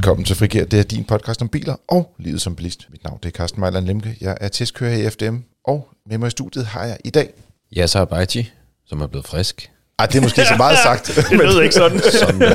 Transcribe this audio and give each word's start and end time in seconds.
Velkommen 0.00 0.24
til 0.24 0.36
Frigær. 0.36 0.64
Det 0.64 0.78
er 0.78 0.82
din 0.82 1.04
podcast 1.04 1.42
om 1.42 1.48
biler 1.48 1.74
og 1.88 2.14
livet 2.18 2.40
som 2.40 2.56
bilist. 2.56 2.86
Mit 2.90 3.04
navn 3.04 3.18
det 3.22 3.28
er 3.28 3.30
Carsten 3.30 3.60
Mejland 3.60 3.86
Lemke. 3.86 4.16
Jeg 4.20 4.36
er 4.40 4.48
testkører 4.48 4.96
i 4.96 5.10
FDM, 5.10 5.36
og 5.64 5.88
med 6.10 6.18
mig 6.18 6.26
i 6.26 6.30
studiet 6.30 6.66
har 6.66 6.84
jeg 6.84 6.96
i 7.04 7.10
dag... 7.10 7.32
Yasser 7.76 8.00
Abaji, 8.00 8.50
som 8.86 9.00
er 9.00 9.06
blevet 9.06 9.26
frisk. 9.26 9.70
Ej, 9.98 10.06
det 10.06 10.16
er 10.18 10.22
måske 10.22 10.44
så 10.44 10.54
meget 10.56 10.78
sagt. 10.88 11.06
Det 11.30 11.38
lød 11.38 11.62
ikke 11.62 11.74
sådan. 11.74 12.00
Sådan, 12.20 12.42
ja. 12.42 12.54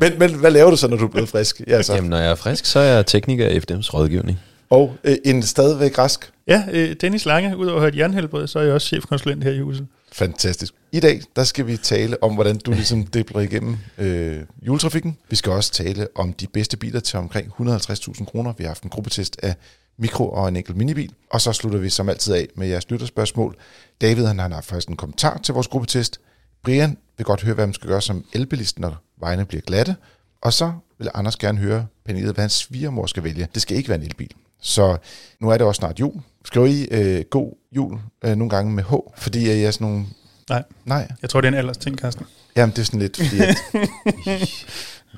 men, 0.00 0.18
men 0.18 0.34
hvad 0.34 0.50
laver 0.50 0.70
du 0.70 0.76
så, 0.76 0.88
når 0.88 0.96
du 0.96 1.04
er 1.04 1.10
blevet 1.10 1.28
frisk? 1.28 1.60
Ja, 1.66 1.82
så. 1.82 1.94
Jamen, 1.94 2.10
når 2.10 2.18
jeg 2.18 2.30
er 2.30 2.34
frisk, 2.34 2.64
så 2.64 2.78
er 2.78 2.94
jeg 2.94 3.06
tekniker 3.06 3.48
i 3.48 3.56
FDM's 3.56 3.94
rådgivning. 3.94 4.40
Og 4.70 4.96
øh, 5.04 5.16
en 5.24 5.42
stadigvæk 5.42 5.98
rask. 5.98 6.30
Ja, 6.48 6.62
øh, 6.72 6.96
Dennis 7.00 7.26
Lange, 7.26 7.56
udover 7.56 7.76
at 7.76 7.82
have 7.82 7.88
et 7.88 7.98
jernhelbred, 7.98 8.46
så 8.46 8.58
er 8.58 8.62
jeg 8.62 8.72
også 8.72 8.86
chefkonsulent 8.86 9.44
her 9.44 9.50
i 9.50 9.60
huset. 9.60 9.86
Fantastisk. 10.12 10.74
I 10.94 11.00
dag, 11.00 11.20
der 11.36 11.44
skal 11.44 11.66
vi 11.66 11.76
tale 11.76 12.22
om, 12.22 12.34
hvordan 12.34 12.58
du 12.58 12.70
ligesom 12.70 13.06
dibler 13.14 13.40
igennem 13.40 13.76
øh, 13.98 14.42
juletrafikken. 14.66 15.18
Vi 15.30 15.36
skal 15.36 15.52
også 15.52 15.72
tale 15.72 16.08
om 16.14 16.32
de 16.32 16.46
bedste 16.46 16.76
biler 16.76 17.00
til 17.00 17.18
omkring 17.18 17.52
150.000 17.60 18.24
kroner. 18.24 18.52
Vi 18.58 18.64
har 18.64 18.68
haft 18.68 18.82
en 18.82 18.90
gruppetest 18.90 19.36
af 19.42 19.54
mikro 19.98 20.30
og 20.30 20.48
en 20.48 20.56
enkelt 20.56 20.76
minibil. 20.76 21.12
Og 21.30 21.40
så 21.40 21.52
slutter 21.52 21.78
vi 21.78 21.90
som 21.90 22.08
altid 22.08 22.34
af 22.34 22.48
med 22.54 22.68
jeres 22.68 22.90
lytterspørgsmål. 22.90 23.56
David 24.00 24.24
han 24.24 24.38
har 24.38 24.60
faktisk 24.60 24.88
en 24.88 24.96
kommentar 24.96 25.38
til 25.38 25.54
vores 25.54 25.68
gruppetest. 25.68 26.20
Brian 26.64 26.98
vil 27.16 27.24
godt 27.24 27.42
høre, 27.42 27.54
hvad 27.54 27.66
man 27.66 27.74
skal 27.74 27.88
gøre 27.88 28.02
som 28.02 28.24
elbilist, 28.32 28.78
når 28.78 28.96
vejene 29.20 29.44
bliver 29.44 29.62
glatte. 29.62 29.96
Og 30.40 30.52
så 30.52 30.72
vil 30.98 31.10
Anders 31.14 31.36
gerne 31.36 31.58
høre, 31.58 31.86
Pernille, 32.04 32.32
hvad 32.32 32.42
hans 32.42 32.52
svigermor 32.52 33.06
skal 33.06 33.24
vælge. 33.24 33.48
Det 33.54 33.62
skal 33.62 33.76
ikke 33.76 33.88
være 33.88 33.98
en 33.98 34.04
elbil. 34.04 34.30
Så 34.60 34.96
nu 35.40 35.48
er 35.48 35.58
det 35.58 35.66
også 35.66 35.78
snart 35.78 36.00
jul. 36.00 36.14
Skriver 36.44 36.66
I 36.66 36.88
øh, 36.90 37.24
god 37.30 37.52
jul 37.76 37.98
øh, 38.24 38.36
nogle 38.36 38.50
gange 38.50 38.72
med 38.72 38.84
H, 38.84 38.92
fordi 39.16 39.48
jeg 39.48 39.62
er 39.62 39.70
sådan 39.70 39.86
nogle... 39.86 40.06
Nej, 40.48 40.62
Nej, 40.84 41.08
jeg 41.22 41.30
tror, 41.30 41.40
det 41.40 41.48
er 41.48 41.52
en 41.52 41.58
alders 41.58 41.76
ting, 41.76 41.98
Carsten. 41.98 42.26
jamen 42.56 42.70
det 42.76 42.78
er 42.82 42.84
sådan 42.84 43.00
lidt, 43.00 43.16
fordi 43.16 43.38
at, 43.40 43.56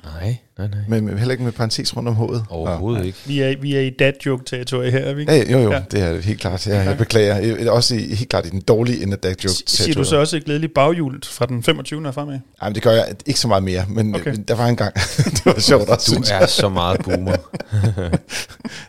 Nej, 0.13 0.37
nej, 0.57 0.67
nej. 0.67 0.79
men, 0.87 1.05
men 1.05 1.17
heller 1.17 1.31
ikke 1.31 1.43
med 1.43 1.51
parentes 1.51 1.97
rundt 1.97 2.09
om 2.09 2.15
H'et. 2.15 2.43
Overhovedet 2.49 3.05
ikke. 3.05 3.17
Vi 3.25 3.41
er, 3.41 3.55
vi 3.61 3.75
er 3.75 3.81
i 3.81 3.89
dad 3.89 4.13
joke 4.25 4.45
territorie 4.45 4.91
her, 4.91 4.99
er 4.99 5.13
vi 5.13 5.21
ikke? 5.21 5.33
Ja, 5.33 5.51
jo, 5.51 5.59
jo, 5.59 5.71
ja. 5.71 5.75
Ja. 5.77 5.83
det 5.91 6.01
er 6.01 6.21
helt 6.21 6.39
klart. 6.41 6.67
Jeg, 6.67 6.85
jeg 6.85 6.97
beklager. 6.97 7.35
Jeg- 7.37 7.69
Også 7.71 7.95
i, 7.95 8.15
helt 8.15 8.29
klart 8.29 8.45
i 8.45 8.49
den 8.49 8.61
dårlige 8.61 9.03
ende 9.03 9.17
af 9.23 9.29
joke. 9.43 9.53
Siger 9.67 9.93
du 9.95 10.03
så 10.03 10.17
også 10.17 10.37
et 10.37 10.45
glædeligt 10.45 10.73
baghjul 10.73 11.21
fra 11.25 11.45
den 11.45 11.63
25. 11.63 12.07
og 12.07 12.13
fremad? 12.13 12.39
Jamen, 12.63 12.75
det 12.75 12.83
gør 12.83 12.91
jeg 12.91 13.05
ikke 13.25 13.39
så 13.39 13.47
meget 13.47 13.63
mere, 13.63 13.85
men, 13.89 14.15
okay. 14.15 14.31
Men 14.31 14.43
der 14.43 14.55
var 14.55 14.67
en 14.67 14.75
gang, 14.75 14.93
det 15.35 15.41
var 15.45 15.59
sjovt 15.59 15.89
også, 15.89 16.05
Du 16.05 16.11
synes 16.11 16.29
jeg. 16.29 16.41
er 16.41 16.45
så 16.45 16.69
meget 16.69 17.01
boomer. 17.03 17.35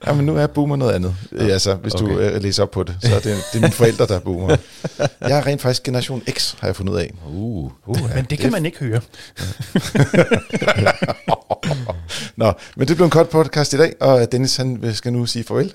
Ja, 0.06 0.12
men 0.12 0.26
nu 0.26 0.36
er 0.36 0.46
boomer 0.46 0.76
noget 0.76 0.92
andet. 0.94 1.14
Ja. 1.32 1.46
Altså, 1.46 1.74
hvis 1.74 1.94
okay. 1.94 2.06
du 2.14 2.18
øh, 2.18 2.42
læser 2.42 2.62
op 2.62 2.70
på 2.70 2.82
det, 2.82 2.96
så 3.02 3.14
er 3.14 3.20
det, 3.20 3.24
det 3.24 3.58
er 3.58 3.60
mine 3.60 3.72
forældre, 3.72 4.06
der 4.06 4.14
er 4.14 4.18
boomer. 4.20 4.56
Jeg 5.20 5.38
er 5.38 5.46
rent 5.46 5.60
faktisk 5.60 5.82
generation 5.82 6.22
X, 6.30 6.54
har 6.60 6.68
jeg 6.68 6.76
fundet 6.76 6.92
ud 6.92 6.98
af. 6.98 7.14
Uh. 7.26 7.70
Uh, 7.86 8.14
Men 8.14 8.24
det 8.30 8.38
kan 8.38 8.52
man 8.52 8.66
ikke 8.66 8.78
høre. 8.78 9.00
Nå, 12.36 12.52
men 12.76 12.88
det 12.88 12.96
blev 12.96 13.04
en 13.04 13.10
kort 13.10 13.28
podcast 13.28 13.72
i 13.72 13.76
dag, 13.76 13.94
og 14.00 14.32
Dennis 14.32 14.56
han 14.56 14.94
skal 14.94 15.12
nu 15.12 15.26
sige 15.26 15.44
farvel. 15.44 15.72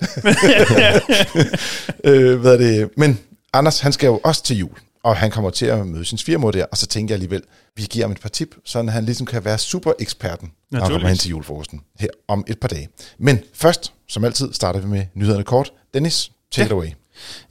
øh, 2.04 2.40
hvad 2.40 2.52
er 2.52 2.56
det? 2.56 2.90
Men 2.96 3.18
Anders, 3.54 3.80
han 3.80 3.92
skal 3.92 4.06
jo 4.06 4.20
også 4.24 4.42
til 4.42 4.58
jul, 4.58 4.78
og 5.02 5.16
han 5.16 5.30
kommer 5.30 5.50
til 5.50 5.66
at 5.66 5.86
møde 5.86 6.04
sin 6.04 6.18
svigermor 6.18 6.50
der, 6.50 6.64
og 6.64 6.76
så 6.76 6.86
tænker 6.86 7.14
jeg 7.14 7.16
alligevel, 7.16 7.42
vi 7.76 7.82
giver 7.82 8.04
ham 8.04 8.12
et 8.12 8.20
par 8.20 8.28
tip, 8.28 8.54
så 8.64 8.82
han 8.82 9.04
ligesom 9.04 9.26
kan 9.26 9.44
være 9.44 9.58
super 9.58 9.92
eksperten, 9.98 10.52
når 10.70 10.80
han 10.80 10.90
kommer 10.90 11.08
hen 11.08 11.16
til 11.16 11.30
julefrokosten 11.30 11.80
her 12.00 12.08
om 12.28 12.44
et 12.46 12.60
par 12.60 12.68
dage. 12.68 12.88
Men 13.18 13.40
først, 13.54 13.92
som 14.08 14.24
altid, 14.24 14.52
starter 14.52 14.80
vi 14.80 14.86
med 14.86 15.06
nyhederne 15.14 15.44
kort. 15.44 15.72
Dennis, 15.94 16.30
take 16.50 16.66
it 16.66 16.72
away. 16.72 16.86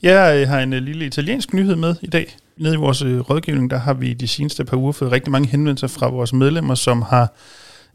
Jeg 0.02 0.48
har 0.48 0.60
en 0.60 0.72
øh, 0.72 0.82
lille 0.82 1.06
italiensk 1.06 1.52
nyhed 1.52 1.76
med 1.76 1.94
i 2.02 2.06
dag. 2.06 2.36
Nede 2.56 2.74
i 2.74 2.76
vores 2.76 3.02
øh, 3.02 3.20
rådgivning, 3.20 3.70
der 3.70 3.78
har 3.78 3.94
vi 3.94 4.12
de 4.12 4.28
seneste 4.28 4.64
par 4.64 4.76
uger 4.76 4.92
fået 4.92 5.12
rigtig 5.12 5.32
mange 5.32 5.48
henvendelser 5.48 5.86
fra 5.86 6.08
vores 6.08 6.32
medlemmer, 6.32 6.74
som 6.74 7.02
har, 7.02 7.34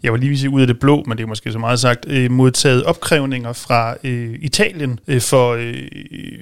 jeg 0.03 0.14
vil 0.14 0.22
lige 0.22 0.38
sige 0.38 0.50
ud 0.50 0.61
af 0.61 0.67
det 0.67 0.80
blå, 0.80 1.03
men 1.08 1.17
det 1.17 1.23
er 1.23 1.28
måske 1.28 1.52
så 1.52 1.59
meget 1.59 1.80
sagt, 1.80 2.05
øh, 2.08 2.31
modtaget 2.31 2.83
opkrævninger 2.83 3.53
fra 3.53 3.96
øh, 4.03 4.35
Italien 4.41 5.00
øh, 5.07 5.22
for, 5.22 5.53
øh, 5.53 5.73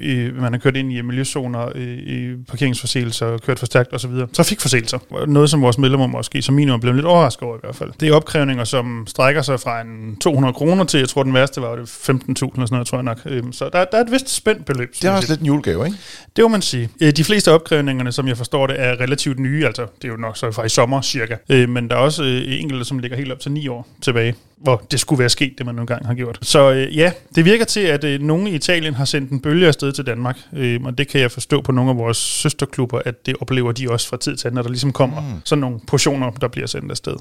øh, 0.03 0.41
man 0.41 0.53
har 0.53 0.59
kørt 0.59 0.75
ind 0.75 0.93
i 0.93 1.01
miljøzoner, 1.01 1.71
øh, 1.75 1.97
øh, 2.07 2.37
parkeringsforseelser, 2.49 3.37
kørt 3.37 3.59
for 3.59 3.65
stærkt 3.65 3.93
osv. 3.93 4.11
Trafikforseelser. 4.33 5.25
Noget, 5.27 5.49
som 5.49 5.61
vores 5.61 5.77
medlemmer 5.77 6.07
måske 6.07 6.41
som 6.41 6.55
minimum 6.55 6.79
blev 6.79 6.93
lidt 6.93 7.05
overrasket 7.05 7.43
over 7.43 7.55
i 7.55 7.59
hvert 7.63 7.75
fald. 7.75 7.91
Det 7.99 8.09
er 8.09 8.13
opkrævninger, 8.13 8.63
som 8.63 9.03
strækker 9.07 9.41
sig 9.41 9.59
fra 9.59 9.81
en 9.81 10.15
200 10.21 10.53
kroner 10.53 10.83
til, 10.83 10.99
jeg 10.99 11.09
tror 11.09 11.23
den 11.23 11.33
værste 11.33 11.61
var 11.61 11.75
det 11.75 11.83
15.000 11.83 12.09
eller 12.09 12.35
sådan 12.37 12.67
noget, 12.71 12.87
tror 12.87 12.97
jeg 12.97 13.03
nok. 13.03 13.17
Øh, 13.25 13.43
Så 13.51 13.69
der, 13.73 13.85
der 13.85 13.97
er 13.97 14.01
et 14.01 14.11
vist 14.11 14.29
spændt 14.35 14.65
beløb. 14.65 14.93
Det 15.01 15.03
er 15.03 15.11
også 15.11 15.31
lidt 15.31 15.39
en 15.39 15.45
julegave, 15.45 15.85
ikke? 15.85 15.97
Det 16.35 16.41
må 16.43 16.47
man 16.47 16.61
sige. 16.61 16.89
Øh, 17.01 17.11
De 17.11 17.23
fleste 17.23 17.51
opkrævningerne, 17.51 18.11
som 18.11 18.27
jeg 18.27 18.37
forstår 18.37 18.67
det, 18.67 18.75
er 18.81 18.91
relativt 19.01 19.39
nye, 19.39 19.65
altså 19.65 19.81
det 20.01 20.07
er 20.07 20.11
jo 20.11 20.17
nok 20.17 20.37
så 20.37 20.51
fra 20.51 20.63
i 20.65 20.69
sommer 20.69 21.01
cirka. 21.01 21.35
Øh, 21.49 21.69
Men 21.69 21.89
der 21.89 21.95
er 21.95 21.99
også 21.99 22.23
enkelte, 22.47 22.85
som 22.85 22.99
ligger 22.99 23.17
helt 23.17 23.31
op 23.31 23.39
til 23.39 23.46
ni 23.49 23.67
år 23.67 23.87
tilbage, 24.01 24.35
hvor 24.57 24.85
det 24.91 24.99
skulle 24.99 25.19
være 25.19 25.29
sket, 25.29 25.53
det 25.57 25.65
man 25.65 25.75
nogle 25.75 25.87
gange 25.87 26.07
har 26.07 26.13
gjort. 26.13 26.39
Så 26.41 26.71
øh, 26.71 26.97
ja, 26.97 27.11
det 27.35 27.45
virker 27.45 27.65
til, 27.65 27.79
at 27.79 28.03
øh, 28.03 28.21
nogle 28.21 28.49
i 28.49 28.55
Italien 28.55 28.93
har 28.93 29.05
sendt 29.05 29.31
en 29.31 29.39
bølge 29.39 29.67
afsted 29.67 29.91
til 29.91 30.05
Danmark, 30.05 30.37
øh, 30.53 30.79
og 30.83 30.97
det 30.97 31.07
kan 31.07 31.21
jeg 31.21 31.31
forstå 31.31 31.61
på 31.61 31.71
nogle 31.71 31.91
af 31.91 31.97
vores 31.97 32.17
søsterklubber, 32.17 33.01
at 33.05 33.25
det 33.25 33.35
oplever 33.41 33.71
de 33.71 33.91
også 33.91 34.07
fra 34.07 34.17
tid 34.17 34.37
til 34.37 34.47
anden, 34.47 34.55
når 34.55 34.61
der 34.61 34.69
ligesom 34.69 34.93
kommer 34.93 35.21
mm. 35.21 35.41
sådan 35.43 35.61
nogle 35.61 35.79
portioner, 35.87 36.31
der 36.31 36.47
bliver 36.47 36.67
sendt 36.67 36.91
afsted. 36.91 37.15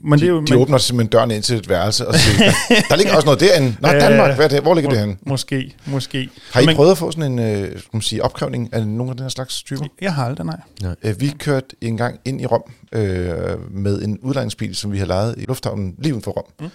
Men 0.00 0.18
det 0.18 0.26
er 0.26 0.30
jo, 0.30 0.40
De 0.40 0.52
men, 0.52 0.62
åbner 0.62 0.78
simpelthen 0.78 1.10
døren 1.10 1.30
ind 1.30 1.42
til 1.42 1.56
et 1.56 1.68
værelse 1.68 2.08
og 2.08 2.14
siger, 2.14 2.50
der 2.88 2.96
ligger 2.96 3.14
også 3.14 3.26
noget 3.26 3.40
derinde. 3.40 3.76
Nå, 3.80 3.88
Ja, 3.92 3.98
Danmark, 4.10 4.34
hvad 4.36 4.44
er 4.44 4.48
det? 4.48 4.62
Hvor 4.62 4.74
ligger 4.74 4.90
det 4.90 4.98
må, 4.98 5.04
henne? 5.04 5.16
måske, 5.26 5.74
måske. 5.86 6.28
Har 6.52 6.60
I 6.60 6.66
Men- 6.66 6.76
prøvet 6.76 6.90
at 6.90 6.98
få 6.98 7.10
sådan 7.10 7.32
en 7.32 7.38
øh, 7.38 7.68
skal 7.78 7.88
man 7.92 8.02
sige, 8.02 8.22
opkrævning 8.24 8.74
af 8.74 8.86
nogle 8.86 9.10
af 9.10 9.16
den 9.16 9.24
her 9.24 9.28
slags 9.30 9.62
typer? 9.62 9.84
Jeg 10.00 10.14
har 10.14 10.26
aldrig, 10.26 10.46
nej. 10.46 10.94
Øh, 11.02 11.20
Vi 11.20 11.28
kørte 11.38 11.66
en 11.80 11.96
gang 11.96 12.20
ind 12.24 12.40
i 12.40 12.46
Rom 12.46 12.62
øh, 12.92 13.72
med 13.74 14.02
en 14.02 14.18
udlejningsbil, 14.18 14.76
som 14.76 14.92
vi 14.92 14.96
havde 14.98 15.08
lejet 15.08 15.34
i 15.38 15.44
lufthavnen 15.44 15.94
lige 15.98 16.12
uden 16.14 16.22
for 16.22 16.30
Rom. 16.30 16.44
Mm. 16.60 16.68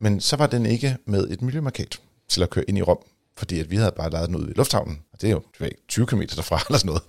Men 0.00 0.20
så 0.20 0.36
var 0.36 0.46
den 0.46 0.66
ikke 0.66 0.96
med 1.06 1.30
et 1.30 1.42
miljømarkat 1.42 1.98
til 2.28 2.42
at 2.42 2.50
køre 2.50 2.64
ind 2.68 2.78
i 2.78 2.82
Rom, 2.82 2.98
fordi 3.38 3.60
at 3.60 3.70
vi 3.70 3.76
havde 3.76 3.92
bare 3.96 4.10
lejet 4.10 4.28
den 4.28 4.36
ud 4.36 4.48
i 4.48 4.52
lufthavnen. 4.56 4.98
Og 5.12 5.20
det 5.20 5.26
er 5.26 5.30
jo 5.32 5.38
det 5.38 5.60
ved 5.60 5.66
jeg 5.66 5.70
ikke, 5.72 5.82
20 5.88 6.06
km 6.06 6.20
derfra 6.36 6.60
eller 6.68 6.78
sådan 6.78 6.86
noget. 6.86 7.02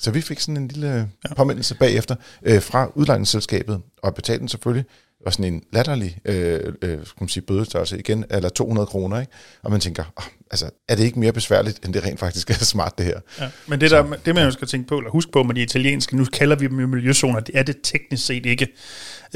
Så 0.00 0.10
vi 0.10 0.20
fik 0.20 0.40
sådan 0.40 0.56
en 0.56 0.68
lille 0.68 1.08
ja. 1.28 1.34
påmindelse 1.34 1.74
bagefter 1.74 2.14
øh, 2.42 2.62
fra 2.62 2.88
udlejningsselskabet, 2.94 3.80
og 4.02 4.14
betalte 4.14 4.40
den 4.40 4.48
selvfølgelig. 4.48 4.84
Og 5.26 5.32
sådan 5.32 5.54
en 5.54 5.62
latterlig 5.72 6.18
øh, 6.24 6.60
øh, 6.82 6.98
skal 7.06 7.16
man 7.20 7.28
sige, 7.28 7.42
bødestørrelse 7.42 7.98
igen, 7.98 8.24
eller 8.30 8.48
200 8.48 8.86
kroner. 8.86 9.20
Ikke? 9.20 9.32
Og 9.62 9.70
man 9.70 9.80
tænker, 9.80 10.04
oh, 10.16 10.24
altså, 10.50 10.70
er 10.88 10.94
det 10.96 11.04
ikke 11.04 11.18
mere 11.18 11.32
besværligt, 11.32 11.84
end 11.84 11.94
det 11.94 12.04
rent 12.04 12.20
faktisk 12.20 12.50
er 12.50 12.54
smart, 12.54 12.98
det 12.98 13.06
her? 13.06 13.20
Ja, 13.40 13.48
men 13.66 13.80
det, 13.80 13.90
der, 13.90 14.16
det 14.26 14.34
man 14.34 14.44
jo 14.44 14.50
skal 14.50 14.68
tænke 14.68 14.88
på, 14.88 14.98
eller 14.98 15.10
huske 15.10 15.32
på 15.32 15.42
med 15.42 15.54
de 15.54 15.62
italienske, 15.62 16.16
nu 16.16 16.24
kalder 16.24 16.56
vi 16.56 16.66
dem 16.66 16.80
jo 16.80 16.86
miljøzoner, 16.86 17.40
det 17.40 17.58
er 17.58 17.62
det 17.62 17.76
teknisk 17.82 18.26
set 18.26 18.46
ikke. 18.46 18.68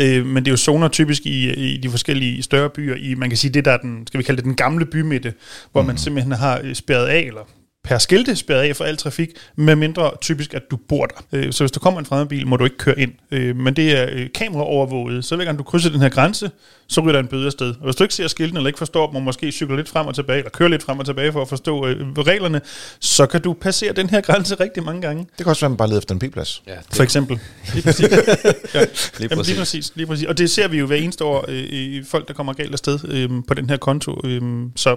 Øh, 0.01 0.27
men 0.27 0.45
det 0.45 0.51
er 0.51 0.53
jo 0.53 0.57
zoner 0.57 0.89
typisk 0.89 1.27
i, 1.27 1.53
i 1.53 1.77
de 1.77 1.91
forskellige 1.91 2.43
større 2.43 2.71
byer, 2.71 2.95
i 2.95 3.15
man 3.15 3.31
kan 3.31 3.37
sige 3.37 3.53
det 3.53 3.65
der 3.65 3.73
er 3.73 3.79
den, 3.79 4.07
skal 4.07 4.19
vi 4.19 4.25
kalde 4.25 4.37
det 4.37 4.45
den 4.45 4.55
gamle 4.55 4.87
bymidte, 4.87 5.35
hvor 5.73 5.83
mm. 5.83 5.87
man 5.87 5.99
simpelthen 5.99 6.33
har 6.33 6.61
øh, 6.65 6.75
spærret 6.75 7.07
af, 7.07 7.21
eller 7.21 7.49
per 7.87 7.99
skilte 7.99 8.37
spærret 8.37 8.61
af 8.63 8.77
for 8.77 8.85
al 8.85 8.97
trafik, 8.97 9.31
med 9.57 9.77
mindre 9.77 10.11
typisk, 10.21 10.55
at 10.55 10.63
du 10.71 10.77
bor 10.77 11.07
der. 11.07 11.23
Øh, 11.33 11.53
Så 11.53 11.65
hvis 11.65 11.71
der 11.73 11.81
kommer 11.81 12.01
en 12.01 12.07
fremmed 12.07 12.27
bil, 12.27 12.47
må 12.47 12.57
du 12.57 12.65
ikke 12.65 12.77
køre 12.77 12.99
ind. 13.01 13.13
Øh, 13.31 13.57
Men 13.57 13.77
det 13.77 13.99
er 13.99 14.07
øh, 14.13 14.27
kameraovervåget, 14.35 15.25
så 15.25 15.37
hver 15.37 15.45
gang 15.45 15.59
du 15.59 15.63
krydser 15.65 15.91
den 15.91 16.01
her 16.01 16.09
grænse, 16.09 16.51
så 16.89 17.01
ryger 17.01 17.13
der 17.13 17.21
en 17.21 17.27
bøde 17.27 17.47
afsted. 17.47 17.69
Og 17.71 17.85
hvis 17.85 17.97
du 17.97 18.05
ikke 18.05 18.15
ser 18.15 18.29
skiltene, 18.29 18.59
eller 18.59 18.67
ikke 18.69 18.79
forstår 18.79 19.07
dem, 19.07 19.17
og 19.17 19.23
måske 19.23 19.53
cykler 19.53 19.77
lidt 19.77 19.89
frem 19.89 20.07
og 20.07 20.15
tilbage, 20.15 20.39
eller 20.39 20.51
kører 20.51 20.69
lidt 20.69 20.83
frem 20.83 20.99
og 20.99 21.07
tilbage 21.07 21.33
for 21.33 21.43
at 21.43 21.49
forstå 21.49 21.87
reglerne, 21.87 22.61
så 23.01 23.27
kan 23.27 23.41
du 23.41 23.53
passere 23.53 23.93
den 23.93 24.11
her 24.11 24.21
grænse 24.21 24.55
rigtig 24.55 24.83
mange 24.83 25.01
gange. 25.03 25.23
Det 25.23 25.37
kan 25.45 25.47
også 25.47 25.61
være, 25.61 25.69
at 25.69 25.71
man 25.71 25.77
bare 25.77 25.89
leder 25.89 25.99
efter 26.01 26.15
en 26.15 26.19
p-plads. 26.19 26.63
Ja, 26.67 26.77
For 26.93 27.03
eksempel. 27.03 27.39
Lige 27.75 27.83
præcis. 27.83 28.09
ja. 28.11 28.81
lige 28.81 29.29
Jamen, 29.31 29.45
lige 29.45 29.59
præcis. 29.59 29.93
Lige 29.95 30.07
præcis. 30.07 30.27
Og 30.27 30.39
det 30.39 30.51
ser 30.51 30.69
vi 30.69 30.79
jo 30.79 30.87
hver 30.87 30.97
eneste 30.97 31.25
år 31.25 31.45
øh, 31.49 31.57
i 31.59 32.03
folk, 32.05 32.29
der 32.29 32.35
kommer 32.35 32.53
galt 32.53 32.73
afsted 32.73 32.99
øh, 33.09 33.31
på 33.49 33.55
den 33.55 33.71
her 33.71 33.77
konto. 33.77 34.21
Øh, 34.25 34.43
så 34.77 34.97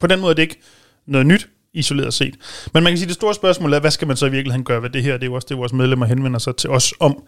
på 0.00 0.06
den 0.06 0.20
måde 0.20 0.30
er 0.30 0.34
det 0.34 0.42
ikke 0.42 0.60
noget 1.06 1.26
nyt 1.26 1.48
isoleret 1.74 2.14
set. 2.14 2.34
Men 2.74 2.82
man 2.82 2.90
kan 2.92 2.98
sige, 2.98 3.04
at 3.04 3.08
det 3.08 3.14
store 3.14 3.34
spørgsmål 3.34 3.72
er, 3.72 3.80
hvad 3.80 3.90
skal 3.90 4.08
man 4.08 4.16
så 4.16 4.26
i 4.26 4.30
virkeligheden 4.30 4.64
gøre 4.64 4.82
ved 4.82 4.90
det 4.90 5.02
her? 5.02 5.12
Det 5.12 5.22
er 5.22 5.26
jo 5.26 5.34
også 5.34 5.46
det, 5.48 5.56
vores 5.58 5.72
medlemmer 5.72 6.06
henvender 6.06 6.38
sig 6.38 6.56
til 6.56 6.70
os 6.70 6.94
om. 7.00 7.22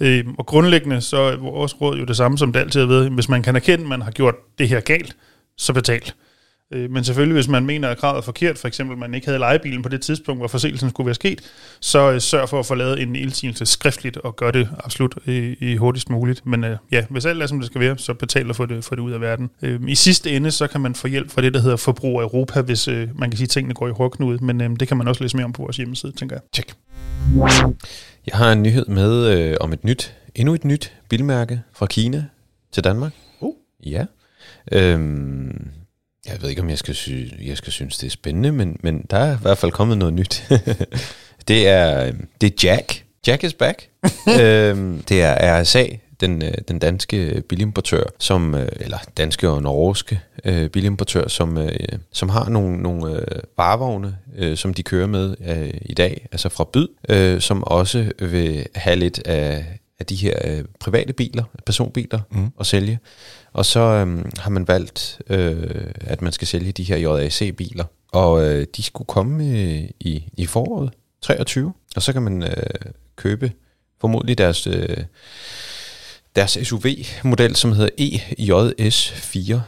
Øh, 0.00 0.24
og 0.38 0.46
grundlæggende 0.46 1.00
så 1.00 1.16
er 1.16 1.36
vores 1.36 1.80
råd 1.80 1.98
jo 1.98 2.04
det 2.04 2.16
samme, 2.16 2.38
som 2.38 2.52
det 2.52 2.60
altid 2.60 2.80
har 2.80 2.88
været. 2.88 3.10
Hvis 3.10 3.28
man 3.28 3.42
kan 3.42 3.56
erkende, 3.56 3.84
at 3.84 3.88
man 3.88 4.02
har 4.02 4.10
gjort 4.10 4.34
det 4.58 4.68
her 4.68 4.80
galt, 4.80 5.16
så 5.56 5.72
betal. 5.72 6.02
Øh, 6.02 6.29
men 6.70 7.04
selvfølgelig, 7.04 7.34
hvis 7.34 7.48
man 7.48 7.66
mener, 7.66 7.88
at 7.88 7.98
kravet 7.98 8.18
er 8.18 8.22
forkert, 8.22 8.58
for 8.58 8.68
eksempel 8.68 8.98
man 8.98 9.14
ikke 9.14 9.26
havde 9.26 9.38
lejebilen 9.38 9.82
på 9.82 9.88
det 9.88 10.00
tidspunkt, 10.00 10.40
hvor 10.40 10.48
forseelsen 10.48 10.90
skulle 10.90 11.06
være 11.06 11.14
sket, 11.14 11.40
så 11.80 12.12
øh, 12.12 12.20
sørg 12.20 12.48
for 12.48 12.58
at 12.58 12.66
få 12.66 12.74
lavet 12.74 13.02
en 13.02 13.16
indsigelse 13.16 13.66
skriftligt 13.66 14.16
og 14.16 14.36
gør 14.36 14.50
det 14.50 14.68
absolut 14.84 15.18
i, 15.26 15.56
i 15.60 15.76
hurtigst 15.76 16.10
muligt. 16.10 16.46
Men 16.46 16.64
øh, 16.64 16.76
ja, 16.92 17.04
hvis 17.10 17.24
alt 17.24 17.42
er, 17.42 17.46
som 17.46 17.58
det 17.58 17.66
skal 17.66 17.80
være, 17.80 17.98
så 17.98 18.14
betal 18.14 18.50
og 18.50 18.56
få 18.56 18.66
det, 18.66 18.84
få 18.84 18.94
det 18.94 19.02
ud 19.02 19.12
af 19.12 19.20
verden. 19.20 19.50
Øh, 19.62 19.80
I 19.88 19.94
sidste 19.94 20.30
ende, 20.30 20.50
så 20.50 20.66
kan 20.66 20.80
man 20.80 20.94
få 20.94 21.08
hjælp 21.08 21.30
fra 21.30 21.42
det, 21.42 21.54
der 21.54 21.60
hedder 21.60 21.76
Forbrug 21.76 22.20
Europa, 22.20 22.60
hvis 22.60 22.88
øh, 22.88 23.08
man 23.18 23.30
kan 23.30 23.36
sige, 23.36 23.44
at 23.44 23.50
tingene 23.50 23.74
går 23.74 23.88
i 23.88 23.90
hårdknude, 23.90 24.44
men 24.44 24.60
øh, 24.60 24.70
det 24.80 24.88
kan 24.88 24.96
man 24.96 25.08
også 25.08 25.24
læse 25.24 25.36
mere 25.36 25.44
om 25.44 25.52
på 25.52 25.62
vores 25.62 25.76
hjemmeside, 25.76 26.12
tænker 26.12 26.36
jeg. 26.36 26.42
Tjek. 26.52 26.74
Jeg 28.26 28.38
har 28.38 28.52
en 28.52 28.62
nyhed 28.62 28.86
med 28.86 29.38
øh, 29.38 29.56
om 29.60 29.72
et 29.72 29.84
nyt, 29.84 30.14
endnu 30.34 30.54
et 30.54 30.64
nyt 30.64 30.92
bilmærke 31.08 31.62
fra 31.72 31.86
Kina 31.86 32.24
til 32.72 32.84
Danmark. 32.84 33.12
Uh. 33.40 33.54
Ja. 33.86 34.04
Øhm, 34.72 35.70
jeg 36.26 36.42
ved 36.42 36.48
ikke, 36.48 36.62
om 36.62 36.70
jeg 36.70 36.78
skal, 36.78 36.94
sy- 36.94 37.32
jeg 37.44 37.56
skal 37.56 37.72
synes, 37.72 37.98
det 37.98 38.06
er 38.06 38.10
spændende, 38.10 38.52
men, 38.52 38.76
men 38.82 39.06
der 39.10 39.16
er 39.16 39.36
i 39.36 39.40
hvert 39.42 39.58
fald 39.58 39.72
kommet 39.72 39.98
noget 39.98 40.14
nyt. 40.14 40.44
det 41.48 41.68
er 41.68 42.12
det 42.40 42.46
er 42.46 42.68
Jack. 42.68 43.04
Jack 43.26 43.44
is 43.44 43.54
back. 43.54 43.88
øhm, 44.40 45.02
det 45.02 45.22
er 45.22 45.60
RSA 45.62 45.86
den, 46.20 46.42
øh, 46.42 46.54
den 46.68 46.78
danske 46.78 47.42
bilimportør, 47.48 48.02
som, 48.18 48.54
øh, 48.54 48.68
eller 48.80 48.98
danske 49.16 49.48
og 49.48 49.62
norske 49.62 50.20
øh, 50.44 50.68
bilimportør, 50.68 51.28
som, 51.28 51.58
øh, 51.58 51.78
som 52.12 52.28
har 52.28 52.48
nogle, 52.48 52.82
nogle 52.82 53.16
øh, 53.16 53.42
varevogne, 53.56 54.16
øh, 54.36 54.56
som 54.56 54.74
de 54.74 54.82
kører 54.82 55.06
med 55.06 55.36
øh, 55.46 55.80
i 55.82 55.94
dag, 55.94 56.28
altså 56.32 56.48
fra 56.48 56.64
Byd, 56.72 56.88
øh, 57.08 57.40
som 57.40 57.64
også 57.64 58.12
vil 58.18 58.66
have 58.74 58.96
lidt 58.96 59.26
af, 59.26 59.64
af 60.00 60.06
de 60.06 60.16
her 60.16 60.34
øh, 60.44 60.64
private 60.80 61.12
biler, 61.12 61.44
personbiler, 61.66 62.20
mm. 62.30 62.50
at 62.60 62.66
sælge. 62.66 62.98
Og 63.52 63.66
så 63.66 63.80
øh, 63.80 64.24
har 64.38 64.50
man 64.50 64.68
valgt, 64.68 65.20
øh, 65.30 65.92
at 66.00 66.22
man 66.22 66.32
skal 66.32 66.48
sælge 66.48 66.72
de 66.72 66.82
her 66.82 66.96
JAC-biler, 66.96 67.84
og 68.12 68.44
øh, 68.44 68.66
de 68.76 68.82
skulle 68.82 69.06
komme 69.06 69.44
øh, 69.44 69.84
i, 70.00 70.24
i 70.36 70.46
foråret 70.46 70.90
23, 71.22 71.72
og 71.96 72.02
så 72.02 72.12
kan 72.12 72.22
man 72.22 72.42
øh, 72.42 72.52
købe 73.16 73.52
formodentlig 74.00 74.38
deres, 74.38 74.66
øh, 74.66 74.96
deres 76.36 76.58
SUV-model, 76.62 77.56
som 77.56 77.72
hedder 77.72 77.90
EJS4. 78.00 79.60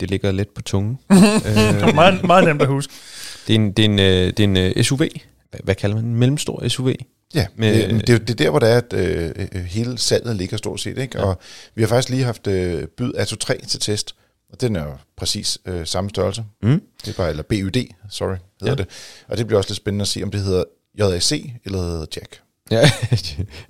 Det 0.00 0.10
ligger 0.10 0.32
lidt 0.32 0.54
på 0.54 0.62
tungen. 0.62 0.98
øh, 1.10 1.94
meget, 1.94 2.24
meget 2.24 2.44
nemt 2.44 2.62
at 2.62 2.68
huske. 2.68 2.92
Det 3.46 3.54
er 3.54 3.58
en, 3.58 3.72
det 3.72 3.84
er 3.84 3.88
en, 3.88 3.98
øh, 3.98 4.26
det 4.36 4.40
er 4.40 4.44
en 4.44 4.76
uh, 4.76 4.82
SUV. 4.82 5.00
Hvad 5.64 5.74
kalder 5.74 5.96
man 5.96 6.04
en 6.04 6.14
mellemstor 6.14 6.68
SUV? 6.68 6.92
Ja, 7.34 7.46
med, 7.56 7.88
det, 7.88 8.06
det, 8.06 8.20
det 8.20 8.30
er 8.30 8.34
der, 8.34 8.50
hvor 8.50 8.58
det 8.58 8.70
er, 8.70 8.76
at 8.76 8.92
øh, 8.92 9.64
hele 9.64 9.98
salget 9.98 10.36
ligger 10.36 10.56
stort 10.56 10.80
set. 10.80 10.98
Ikke? 10.98 11.18
Ja. 11.18 11.24
Og 11.24 11.38
vi 11.74 11.82
har 11.82 11.88
faktisk 11.88 12.08
lige 12.08 12.24
haft 12.24 12.46
øh, 12.46 12.86
byd 12.86 13.12
Atto 13.16 13.36
3 13.36 13.58
til 13.68 13.80
test, 13.80 14.14
og 14.52 14.60
den 14.60 14.76
er 14.76 14.84
jo 14.84 14.92
præcis 15.16 15.58
øh, 15.66 15.86
samme 15.86 16.10
størrelse. 16.10 16.44
Mm. 16.62 16.82
Det 17.04 17.10
er 17.10 17.16
bare, 17.16 17.30
eller 17.30 17.42
BUD, 17.42 17.84
sorry, 18.10 18.36
hedder 18.60 18.72
ja. 18.72 18.74
det. 18.74 18.86
Og 19.28 19.38
det 19.38 19.46
bliver 19.46 19.58
også 19.58 19.70
lidt 19.70 19.76
spændende 19.76 20.02
at 20.02 20.08
se, 20.08 20.22
om 20.22 20.30
det 20.30 20.40
hedder 20.40 20.64
JAC 20.98 21.32
eller 21.64 21.78
hedder 21.78 22.06
Jack. 22.16 22.40
Ja, 22.70 22.80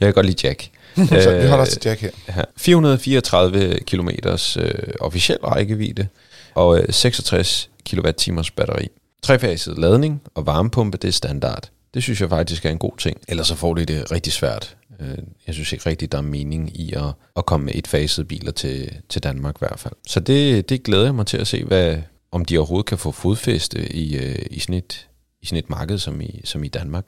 jeg 0.01 0.07
kan 0.07 0.13
godt 0.13 0.27
lide 0.27 0.47
Jack. 0.47 0.71
Så 1.23 1.39
vi 1.41 1.47
holder 1.47 1.65
os 1.65 1.69
til 1.69 1.83
Jack 1.85 2.01
her. 2.01 2.11
Ja, 2.29 2.43
434 2.57 3.81
km 3.81 4.09
øh, 4.09 4.73
officiel 5.01 5.39
rækkevidde 5.39 6.07
og 6.55 6.79
øh, 6.79 6.85
66 6.91 7.71
kWh 7.91 8.45
batteri. 8.57 8.89
Trefaset 9.23 9.79
ladning 9.79 10.23
og 10.35 10.47
varmepumpe, 10.47 10.99
det 10.99 11.09
er 11.09 11.13
standard. 11.13 11.71
Det 11.95 12.03
synes 12.03 12.21
jeg 12.21 12.29
faktisk 12.29 12.65
er 12.65 12.71
en 12.71 12.79
god 12.79 12.97
ting. 12.99 13.21
Ellers 13.29 13.47
så 13.47 13.55
får 13.55 13.75
de 13.75 13.85
det 13.85 14.13
rigtig 14.13 14.33
svært. 14.33 14.77
Øh, 15.01 15.19
jeg 15.47 15.55
synes 15.55 15.73
ikke 15.73 15.91
rigtigt, 15.91 16.13
der 16.13 16.19
er 16.19 16.23
mening 16.23 16.81
i 16.81 16.93
at, 16.93 17.13
at 17.37 17.47
komme 17.47 17.67
med 17.67 17.75
et 17.75 17.87
faset 17.87 18.29
biler 18.29 18.53
til, 18.53 19.01
til 19.09 19.23
Danmark 19.23 19.55
i 19.57 19.59
hvert 19.59 19.79
fald. 19.79 19.95
Så 20.07 20.21
det, 20.21 20.69
det 20.69 20.83
glæder 20.83 21.05
jeg 21.05 21.15
mig 21.15 21.27
til 21.27 21.39
at 21.39 21.47
se, 21.47 21.65
hvad, 21.65 21.99
om 22.33 22.45
de 22.45 22.59
overhovedet 22.59 22.87
kan 22.87 22.99
få 22.99 23.11
fodfæste 23.11 23.93
i, 23.93 24.17
øh, 24.17 24.47
i, 24.51 24.59
sådan 24.59 24.75
et, 24.75 25.09
i 25.43 25.47
sådan 25.47 25.59
et 25.59 25.71
marked 25.71 25.99
som 25.99 26.21
i, 26.21 26.41
som 26.45 26.65
i 26.65 26.69
Danmark. 26.69 27.07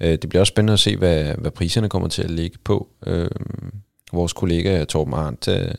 Øh, 0.00 0.10
det 0.10 0.28
bliver 0.28 0.40
også 0.40 0.50
spændende 0.50 0.72
at 0.72 0.80
se, 0.80 0.96
hvad, 0.96 1.24
hvad 1.24 1.50
priserne 1.50 1.88
kommer 1.88 2.08
til 2.08 2.22
at 2.22 2.30
ligge 2.30 2.58
på. 2.64 2.88
Vores 4.12 4.32
kollega 4.32 4.84
Torben 4.84 5.14
Arndt, 5.14 5.48
øh, 5.48 5.74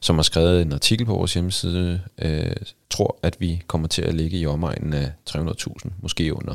som 0.00 0.16
har 0.16 0.22
skrevet 0.22 0.62
en 0.62 0.72
artikel 0.72 1.06
på 1.06 1.12
vores 1.12 1.34
hjemmeside, 1.34 2.00
øh, 2.22 2.56
tror, 2.90 3.18
at 3.22 3.36
vi 3.40 3.62
kommer 3.66 3.88
til 3.88 4.02
at 4.02 4.14
ligge 4.14 4.38
i 4.38 4.46
omegnen 4.46 4.92
af 4.92 5.12
300.000, 5.30 5.90
måske 6.02 6.34
under. 6.34 6.54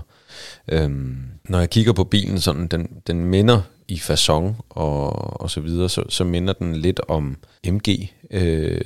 Øhm, 0.67 1.17
når 1.43 1.59
jeg 1.59 1.69
kigger 1.69 1.93
på 1.93 2.03
bilen, 2.03 2.39
sådan, 2.39 2.67
den, 2.67 2.87
den 3.07 3.25
minder 3.25 3.61
i 3.87 3.99
fason 3.99 4.55
og, 4.69 5.41
og 5.41 5.51
så 5.51 5.61
videre, 5.61 5.89
så, 5.89 6.03
så 6.09 6.23
minder 6.23 6.53
den 6.53 6.75
lidt 6.75 6.99
om 7.07 7.37
MG 7.67 8.09
øh, 8.31 8.81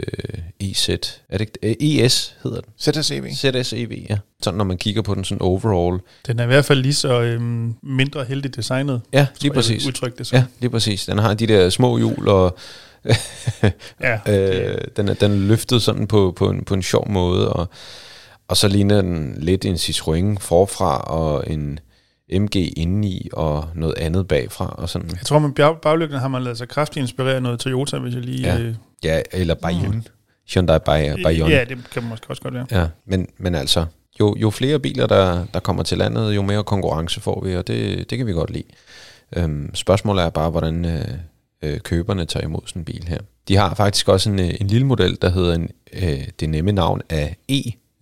EZ. 0.59 0.89
Er 0.89 1.37
det 1.37 1.57
ikke? 1.61 2.03
ES 2.03 2.35
hedder 2.43 2.61
den. 2.61 2.93
ZSEV. 3.03 3.31
ZSEV, 3.33 4.05
ja. 4.09 4.17
Sådan 4.41 4.57
når 4.57 4.65
man 4.65 4.77
kigger 4.77 5.01
på 5.01 5.15
den 5.15 5.23
sådan 5.23 5.41
overall. 5.41 5.99
Den 6.27 6.39
er 6.39 6.43
i 6.43 6.47
hvert 6.47 6.65
fald 6.65 6.81
lige 6.81 6.93
så 6.93 7.21
øhm, 7.21 7.75
mindre 7.83 8.25
heldigt 8.25 8.55
designet. 8.55 9.01
Ja, 9.13 9.27
lige 9.41 9.53
præcis. 9.53 9.83
Jeg 9.83 9.87
udtrykke 9.87 10.17
det 10.17 10.27
sådan. 10.27 10.39
Ja, 10.41 10.45
lige 10.59 10.69
præcis. 10.69 11.05
Den 11.05 11.17
har 11.17 11.33
de 11.33 11.47
der 11.47 11.69
små 11.69 11.97
hjul 11.97 12.27
og 12.27 12.57
ja, 14.01 14.19
øh, 14.33 14.77
den, 14.97 15.09
er, 15.09 15.13
den 15.13 15.31
er 15.31 15.35
løftet 15.35 15.81
sådan 15.81 16.07
på, 16.07 16.33
på, 16.35 16.49
en, 16.49 16.63
på 16.63 16.73
en 16.73 16.83
sjov 16.83 17.09
måde, 17.09 17.53
og, 17.53 17.69
og 18.47 18.57
så 18.57 18.67
ligner 18.67 19.01
den 19.01 19.35
lidt 19.37 19.65
en 19.65 19.75
Citroën 19.75 20.39
forfra, 20.39 20.97
og 20.97 21.43
en 21.47 21.79
MG 22.31 22.55
indeni, 22.55 23.29
og 23.33 23.69
noget 23.75 23.97
andet 23.97 24.27
bagfra. 24.27 24.75
Og 24.77 24.89
sådan. 24.89 25.09
Jeg 25.09 25.19
tror, 25.25 25.39
med 25.39 25.75
baglygten 25.81 26.19
har 26.19 26.27
man 26.27 26.43
lavet 26.43 26.57
sig 26.57 26.69
kraftigt 26.69 27.01
inspirere 27.01 27.41
noget 27.41 27.59
Toyota, 27.59 27.97
hvis 27.97 28.13
jeg 28.13 28.23
lige... 28.23 28.53
Ja, 28.53 28.59
øh... 28.59 28.75
ja 29.03 29.21
eller 29.31 29.55
Bayonne. 29.55 29.95
Mm. 29.95 30.03
Hyundai 30.53 30.79
Bayonne. 30.79 31.55
Ja, 31.55 31.63
det 31.63 31.77
kan 31.91 32.03
man 32.03 32.09
måske 32.09 32.29
også 32.29 32.41
godt 32.41 32.53
være. 32.53 32.65
Ja, 32.71 32.87
men, 33.05 33.27
men 33.37 33.55
altså, 33.55 33.85
jo, 34.19 34.35
jo 34.37 34.49
flere 34.49 34.79
biler, 34.79 35.07
der, 35.07 35.45
der 35.53 35.59
kommer 35.59 35.83
til 35.83 35.97
landet, 35.97 36.35
jo 36.35 36.41
mere 36.41 36.63
konkurrence 36.63 37.21
får 37.21 37.43
vi, 37.45 37.55
og 37.55 37.67
det, 37.67 38.09
det 38.09 38.17
kan 38.17 38.27
vi 38.27 38.31
godt 38.31 38.49
lide. 38.49 38.63
Øhm, 39.35 39.75
spørgsmålet 39.75 40.23
er 40.23 40.29
bare, 40.29 40.49
hvordan... 40.49 40.85
Øh, 40.85 41.07
øh, 41.63 41.79
køberne 41.79 42.25
tager 42.25 42.45
imod 42.45 42.61
sådan 42.65 42.79
en 42.79 42.85
bil 42.85 43.03
her. 43.07 43.19
De 43.47 43.55
har 43.55 43.73
faktisk 43.73 44.07
også 44.07 44.29
en, 44.29 44.39
øh, 44.39 44.53
en 44.61 44.67
lille 44.67 44.87
model, 44.87 45.17
der 45.21 45.29
hedder 45.29 45.55
en, 45.55 45.69
øh, 45.93 46.27
det 46.39 46.49
nemme 46.49 46.71
navn 46.71 47.01
af 47.09 47.37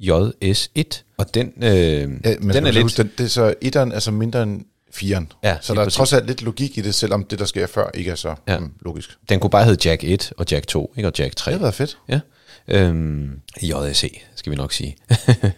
EJS1, 0.01 1.15
og 1.18 1.33
den, 1.33 1.53
øh, 1.57 1.63
ja, 1.63 2.06
den 2.36 2.65
er 2.65 2.71
lidt... 2.71 2.83
Huske, 2.83 3.03
den, 3.03 3.12
det 3.18 3.24
er 3.24 3.27
så 3.27 3.53
etteren 3.62 3.92
altså 3.92 4.12
mindre 4.12 4.44
end 4.44 4.62
4'eren. 4.95 5.25
Ja, 5.44 5.57
så 5.62 5.74
der 5.74 5.81
er 5.81 5.89
trods 5.89 6.13
alt 6.13 6.27
lidt 6.27 6.42
logik 6.42 6.77
i 6.77 6.81
det, 6.81 6.95
selvom 6.95 7.24
det, 7.24 7.39
der 7.39 7.45
sker 7.45 7.68
før, 7.68 7.89
ikke 7.94 8.12
er 8.12 8.15
så 8.15 8.36
ja. 8.47 8.57
um, 8.57 8.71
logisk. 8.81 9.18
Den 9.30 9.39
kunne 9.39 9.50
bare 9.50 9.65
hedde 9.65 9.89
Jack 9.89 10.03
1 10.03 10.33
og 10.38 10.45
Jack 10.51 10.68
2, 10.68 10.94
ikke? 10.97 11.09
og 11.09 11.13
Jack 11.19 11.36
3. 11.36 11.51
Det 11.51 11.59
har 11.59 11.65
været 11.65 11.75
fedt. 11.75 11.97
Ja. 12.09 12.19
Øhm, 12.68 13.39
JSC, 13.62 14.21
skal 14.36 14.51
vi 14.51 14.56
nok 14.56 14.74
sige. 14.74 14.95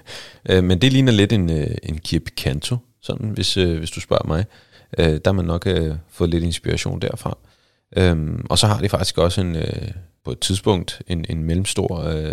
Øh, 0.49 0.63
men 0.63 0.81
det 0.81 0.93
ligner 0.93 1.11
lidt 1.11 1.33
en, 1.33 1.49
øh, 1.49 1.75
en 1.83 1.97
Kia 1.97 2.19
Picanto, 2.19 2.77
sådan, 3.01 3.29
hvis, 3.29 3.57
øh, 3.57 3.77
hvis 3.77 3.91
du 3.91 3.99
spørger 4.01 4.27
mig. 4.27 4.45
Øh, 4.97 5.05
der 5.05 5.21
har 5.25 5.31
man 5.31 5.45
nok 5.45 5.67
øh, 5.67 5.95
fået 6.09 6.29
lidt 6.29 6.43
inspiration 6.43 6.99
derfra. 6.99 7.37
Øhm, 7.97 8.45
og 8.49 8.57
så 8.57 8.67
har 8.67 8.79
de 8.79 8.89
faktisk 8.89 9.17
også 9.17 9.41
en, 9.41 9.55
øh, 9.55 9.91
på 10.25 10.31
et 10.31 10.39
tidspunkt 10.39 11.01
en, 11.07 11.25
en 11.29 11.43
mellemstor 11.43 12.03
øh, 12.03 12.31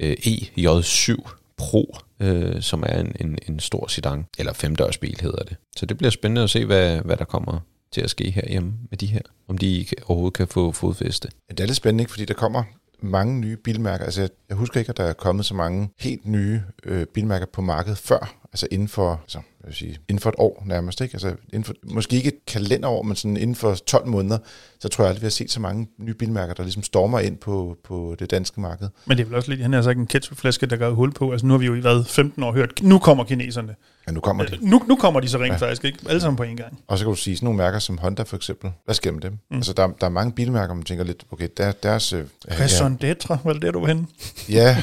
øh 0.00 0.16
EJ7 0.20 1.30
Pro, 1.56 1.96
øh, 2.20 2.62
som 2.62 2.82
er 2.86 3.00
en, 3.00 3.16
en, 3.20 3.38
en 3.48 3.60
stor 3.60 3.86
sedan, 3.86 4.26
eller 4.38 4.52
femdørsbil 4.52 5.20
hedder 5.20 5.42
det. 5.42 5.56
Så 5.76 5.86
det 5.86 5.98
bliver 5.98 6.10
spændende 6.10 6.42
at 6.42 6.50
se, 6.50 6.64
hvad, 6.64 7.00
hvad 7.00 7.16
der 7.16 7.24
kommer 7.24 7.60
til 7.92 8.00
at 8.00 8.10
ske 8.10 8.30
herhjemme 8.30 8.72
med 8.90 8.98
de 8.98 9.06
her, 9.06 9.20
om 9.48 9.58
de 9.58 9.86
overhovedet 10.06 10.36
kan 10.36 10.48
få 10.48 10.72
fodfæste. 10.72 11.28
Det 11.50 11.60
er 11.60 11.66
lidt 11.66 11.76
spændende, 11.76 12.02
ikke? 12.02 12.10
fordi 12.10 12.24
der 12.24 12.34
kommer 12.34 12.62
mange 13.00 13.40
nye 13.40 13.56
bilmærker. 13.56 14.04
Altså, 14.04 14.20
jeg, 14.20 14.30
jeg 14.48 14.56
husker 14.56 14.80
ikke, 14.80 14.90
at 14.90 14.96
der 14.96 15.04
er 15.04 15.12
kommet 15.12 15.46
så 15.46 15.54
mange 15.54 15.88
helt 15.98 16.26
nye 16.26 16.62
øh, 16.84 17.06
bilmærker 17.06 17.46
på 17.52 17.60
markedet 17.60 17.98
før. 17.98 18.45
Altså 18.56 18.68
inden 18.70 18.88
for, 18.88 19.20
altså, 19.22 19.38
jeg 19.38 19.66
vil 19.66 19.74
sige, 19.74 19.98
inden 20.08 20.20
for 20.20 20.30
et 20.30 20.34
år 20.38 20.62
nærmest. 20.66 21.00
Ikke? 21.00 21.14
Altså, 21.14 21.28
inden 21.28 21.64
for, 21.64 21.74
måske 21.82 22.16
ikke 22.16 22.28
et 22.28 22.46
kalenderår, 22.46 23.02
men 23.02 23.16
sådan 23.16 23.36
inden 23.36 23.56
for 23.56 23.74
12 23.74 24.06
måneder, 24.06 24.38
så 24.78 24.88
tror 24.88 25.04
jeg 25.04 25.08
aldrig, 25.08 25.22
vi 25.22 25.26
har 25.26 25.30
set 25.30 25.50
så 25.50 25.60
mange 25.60 25.88
nye 25.98 26.14
bilmærker, 26.14 26.54
der 26.54 26.62
ligesom 26.62 26.82
stormer 26.82 27.18
ind 27.18 27.36
på, 27.36 27.76
på 27.84 28.16
det 28.18 28.30
danske 28.30 28.60
marked. 28.60 28.88
Men 29.06 29.16
det 29.16 29.22
er 29.22 29.26
vel 29.26 29.34
også 29.34 29.50
lidt, 29.50 29.60
han 29.60 29.74
altså 29.74 29.88
har 29.90 29.94
sagt 29.94 29.98
en 30.00 30.06
ketchupflaske, 30.06 30.66
der 30.66 30.76
gør 30.76 30.90
hul 30.90 31.12
på. 31.12 31.30
Altså 31.30 31.46
nu 31.46 31.52
har 31.52 31.58
vi 31.58 31.66
jo 31.66 31.74
i 31.74 31.84
været 31.84 32.06
15 32.06 32.42
år 32.42 32.52
hørt, 32.52 32.82
nu 32.82 32.98
kommer 32.98 33.24
kineserne. 33.24 33.74
Ja, 34.06 34.12
nu 34.12 34.20
kommer 34.20 34.44
de. 34.44 34.58
Nu, 34.60 34.82
nu 34.88 34.96
kommer 34.96 35.20
de 35.20 35.28
så 35.28 35.38
rent 35.38 35.52
ja. 35.52 35.56
faktisk, 35.56 35.84
ikke? 35.84 35.98
Alle 36.08 36.20
sammen 36.20 36.36
på 36.36 36.42
en 36.42 36.56
gang. 36.56 36.78
Og 36.86 36.98
så 36.98 37.04
kan 37.04 37.10
du 37.10 37.16
sige, 37.16 37.36
sådan 37.36 37.44
nogle 37.44 37.56
mærker 37.56 37.78
som 37.78 37.98
Honda 37.98 38.22
for 38.22 38.36
eksempel, 38.36 38.70
hvad 38.84 38.94
sker 38.94 39.12
med 39.12 39.20
dem? 39.20 39.38
Mm. 39.50 39.56
Altså 39.56 39.72
der, 39.72 39.86
der 40.00 40.06
er 40.06 40.10
mange 40.10 40.32
bilmærker, 40.32 40.74
man 40.74 40.84
tænker 40.84 41.04
lidt, 41.04 41.24
okay, 41.30 41.48
der, 41.56 41.72
deres... 41.72 42.12
Øh, 42.12 42.24
Raison 42.60 42.98
ja. 43.02 43.12
d'etre, 43.12 43.36
hvad 43.42 43.54
er 43.54 43.58
det, 43.58 43.74
du 43.74 43.80
var 43.80 43.86
henne? 43.86 44.06
ja, 44.48 44.82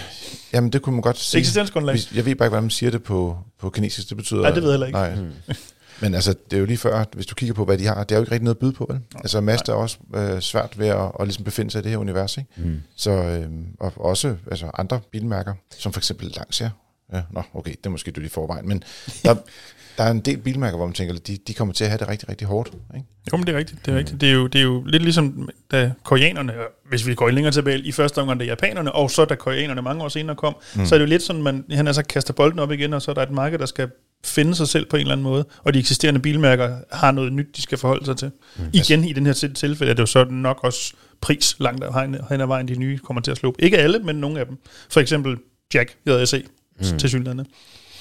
jamen 0.54 0.72
det 0.72 0.82
kunne 0.82 0.94
man 0.94 1.02
godt 1.02 1.18
sige. 1.18 1.40
Eksistensgrundlag. 1.40 1.98
Jeg 2.16 2.26
ved 2.26 2.36
bare 2.36 2.46
ikke, 2.46 2.50
hvordan 2.50 2.64
man 2.64 2.70
siger 2.70 2.92
det 2.92 3.04
på, 3.04 3.38
på 3.60 3.70
kinesisk, 3.70 4.10
det 4.10 4.18
betyder... 4.18 4.42
Nej, 4.42 4.52
det 4.52 4.64
ved 4.64 4.70
jeg 4.70 4.74
heller 4.74 4.88
ikke. 4.88 5.00
Nej. 5.00 5.16
Mm. 5.16 5.56
Men 6.02 6.16
altså, 6.16 6.36
det 6.52 6.58
er 6.58 6.60
jo 6.60 6.66
lige 6.66 6.78
før, 6.78 7.06
hvis 7.14 7.26
du 7.26 7.36
kigger 7.36 7.54
på, 7.54 7.66
hvad 7.66 7.78
de 7.78 7.86
har, 7.86 8.04
det 8.04 8.12
er 8.12 8.16
jo 8.16 8.22
ikke 8.22 8.32
rigtig 8.32 8.44
noget 8.44 8.56
at 8.56 8.60
byde 8.60 8.74
på, 8.74 8.86
vel? 8.90 9.00
Nej, 9.14 9.22
altså, 9.22 9.42
Mazda 9.42 9.72
er 9.72 9.76
også 9.76 9.98
øh, 10.16 10.42
svært 10.42 10.80
ved 10.80 10.88
at, 10.88 11.12
at 11.20 11.28
ligesom 11.28 11.44
befinde 11.44 11.72
sig 11.72 11.80
i 11.80 11.82
det 11.82 11.92
her 11.92 11.98
univers, 11.98 12.38
ikke? 12.38 12.50
Mm. 12.58 12.82
Så, 12.96 13.12
øh, 13.12 13.50
og 13.80 13.94
også 13.98 14.36
altså, 14.52 14.72
andre 14.78 15.00
bilmærker, 15.12 15.54
som 15.78 15.94
for 15.94 16.00
eksempel 16.00 16.34
Lancia. 16.38 16.70
Ja, 17.14 17.22
nå, 17.32 17.44
okay, 17.54 17.72
det 17.72 17.86
er 17.86 17.90
måske 17.90 18.12
du 18.12 18.22
i 18.22 18.28
forvejen, 18.28 18.68
men 18.68 18.84
der, 19.24 19.36
der 19.98 20.04
er 20.04 20.12
en 20.12 20.20
del 20.20 20.38
bilmærker, 20.38 20.78
hvor 20.78 20.86
man 20.86 20.94
tænker, 20.94 21.16
de, 21.16 21.38
de 21.48 21.54
kommer 21.54 21.74
til 21.74 21.84
at 21.84 21.90
have 21.90 21.98
det 21.98 22.08
rigtig, 22.08 22.30
rigtig 22.30 22.48
hårdt. 22.48 22.72
Ikke? 22.96 23.08
Jo, 23.32 23.38
men 23.38 23.48
det 23.48 23.54
er 23.54 23.58
rigtigt. 23.58 23.86
Det 23.86 23.94
er, 23.94 23.98
rigtigt. 23.98 24.22
Det 24.22 24.30
er, 24.30 24.34
jo, 24.34 24.48
det 24.48 24.60
er 24.60 24.64
jo 24.64 24.84
lidt 24.84 25.04
ligesom, 25.04 25.50
da 25.72 25.92
koreanerne, 26.04 26.54
hvis 26.90 27.08
vi 27.08 27.16
går 27.16 27.30
længere 27.30 27.54
tilbage, 27.54 27.80
i 27.80 27.92
første 27.92 28.22
omgang 28.22 28.40
det 28.40 28.48
japanerne, 28.48 28.92
og 28.92 29.12
så 29.12 29.26
da 29.26 29.36
koreanerne 29.36 29.82
mange 29.82 30.04
år 30.04 30.10
senere 30.10 30.36
kom, 30.36 30.56
mm. 30.76 30.86
så 30.86 30.96
er 30.96 31.00
det 31.00 31.06
jo 31.06 31.10
lidt 31.10 31.24
sådan, 31.24 31.44
man 31.44 31.66
han 31.72 31.88
altså 31.88 32.04
kaster 32.04 32.34
bolden 32.34 32.60
op 32.60 32.72
igen, 32.72 32.94
og 32.94 33.02
så 33.02 33.12
er 33.12 33.16
der 33.16 33.22
et 33.22 33.32
marked, 33.32 33.60
der 33.60 33.66
skal 33.66 33.90
finde 34.26 34.56
sig 34.56 34.68
selv 34.68 34.86
på 34.86 34.96
en 34.96 35.02
eller 35.02 35.12
anden 35.12 35.24
måde, 35.24 35.46
og 35.64 35.74
de 35.74 35.80
eksisterende 35.80 36.20
bilmærker 36.20 36.78
har 36.92 37.12
noget 37.12 37.34
nyt, 37.34 37.56
de 37.56 37.62
skal 37.62 37.78
forholde 37.78 38.06
sig 38.06 38.18
til. 38.18 38.32
Mm. 38.58 38.64
Igen 38.74 39.04
i 39.04 39.14
den 39.14 39.26
her 39.26 39.34
tilfælde 39.34 39.90
er 39.90 39.94
det 39.94 40.02
jo 40.02 40.06
så 40.06 40.24
nok 40.24 40.60
også 40.64 40.94
pris 41.22 41.56
langt 41.60 41.86
hen 42.30 42.42
ad 42.42 42.46
vejen, 42.46 42.68
de 42.68 42.76
nye 42.76 42.98
kommer 42.98 43.22
til 43.22 43.32
at 43.32 43.38
slå. 43.38 43.56
Ikke 43.60 43.78
alle, 43.78 44.00
men 44.00 44.16
nogle 44.16 44.40
af 44.40 44.46
dem. 44.46 44.58
For 44.90 45.00
eksempel 45.00 45.38
Jack, 45.74 45.96
JSC, 46.08 46.46
mm. 46.92 47.00
til 47.00 47.10
synligheden. 47.10 47.48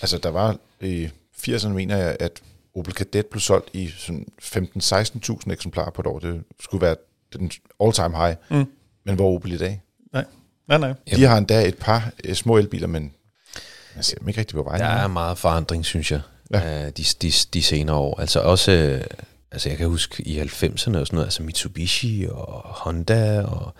Altså, 0.02 0.18
der 0.18 0.28
var 0.28 0.56
i 0.80 1.08
80'erne, 1.36 1.68
mener 1.68 1.96
jeg, 1.96 2.16
at 2.20 2.42
Opel 2.74 2.94
Kadett 2.94 3.30
blev 3.30 3.40
solgt 3.40 3.70
i 3.72 3.86
15-16.000 3.86 5.52
eksemplarer 5.52 5.90
på 5.90 6.02
et 6.02 6.06
år. 6.06 6.18
Det 6.18 6.44
skulle 6.60 6.86
være 6.86 6.96
den 7.32 7.50
all-time 7.80 8.16
high. 8.16 8.36
Mm. 8.50 8.66
Men 9.04 9.14
hvor 9.14 9.30
er 9.30 9.34
Opel 9.34 9.52
i 9.52 9.58
dag? 9.58 9.82
Nej, 10.12 10.24
nej, 10.68 10.78
nej. 10.78 10.94
De 11.16 11.24
har 11.24 11.38
endda 11.38 11.68
et 11.68 11.78
par 11.78 12.12
uh, 12.28 12.34
små 12.34 12.58
elbiler, 12.58 12.86
men 12.86 13.12
man 13.94 14.04
ser 14.04 14.18
dem 14.18 14.28
ikke 14.28 14.40
rigtig 14.40 14.56
på 14.56 14.62
vejen. 14.62 14.80
Der 14.80 14.86
er 14.86 15.08
meget 15.08 15.38
forandring, 15.38 15.84
synes 15.84 16.12
jeg, 16.12 16.20
ja. 16.50 16.90
de, 16.90 17.04
de, 17.22 17.32
de 17.54 17.62
senere 17.62 17.96
år. 17.96 18.20
Altså 18.20 18.40
også, 18.40 19.02
altså 19.50 19.68
jeg 19.68 19.78
kan 19.78 19.88
huske 19.88 20.22
i 20.22 20.40
90'erne 20.40 20.72
og 20.74 20.78
sådan 20.78 20.98
noget, 21.12 21.24
altså 21.24 21.42
Mitsubishi 21.42 22.26
og 22.30 22.62
Honda 22.64 23.42
og 23.42 23.74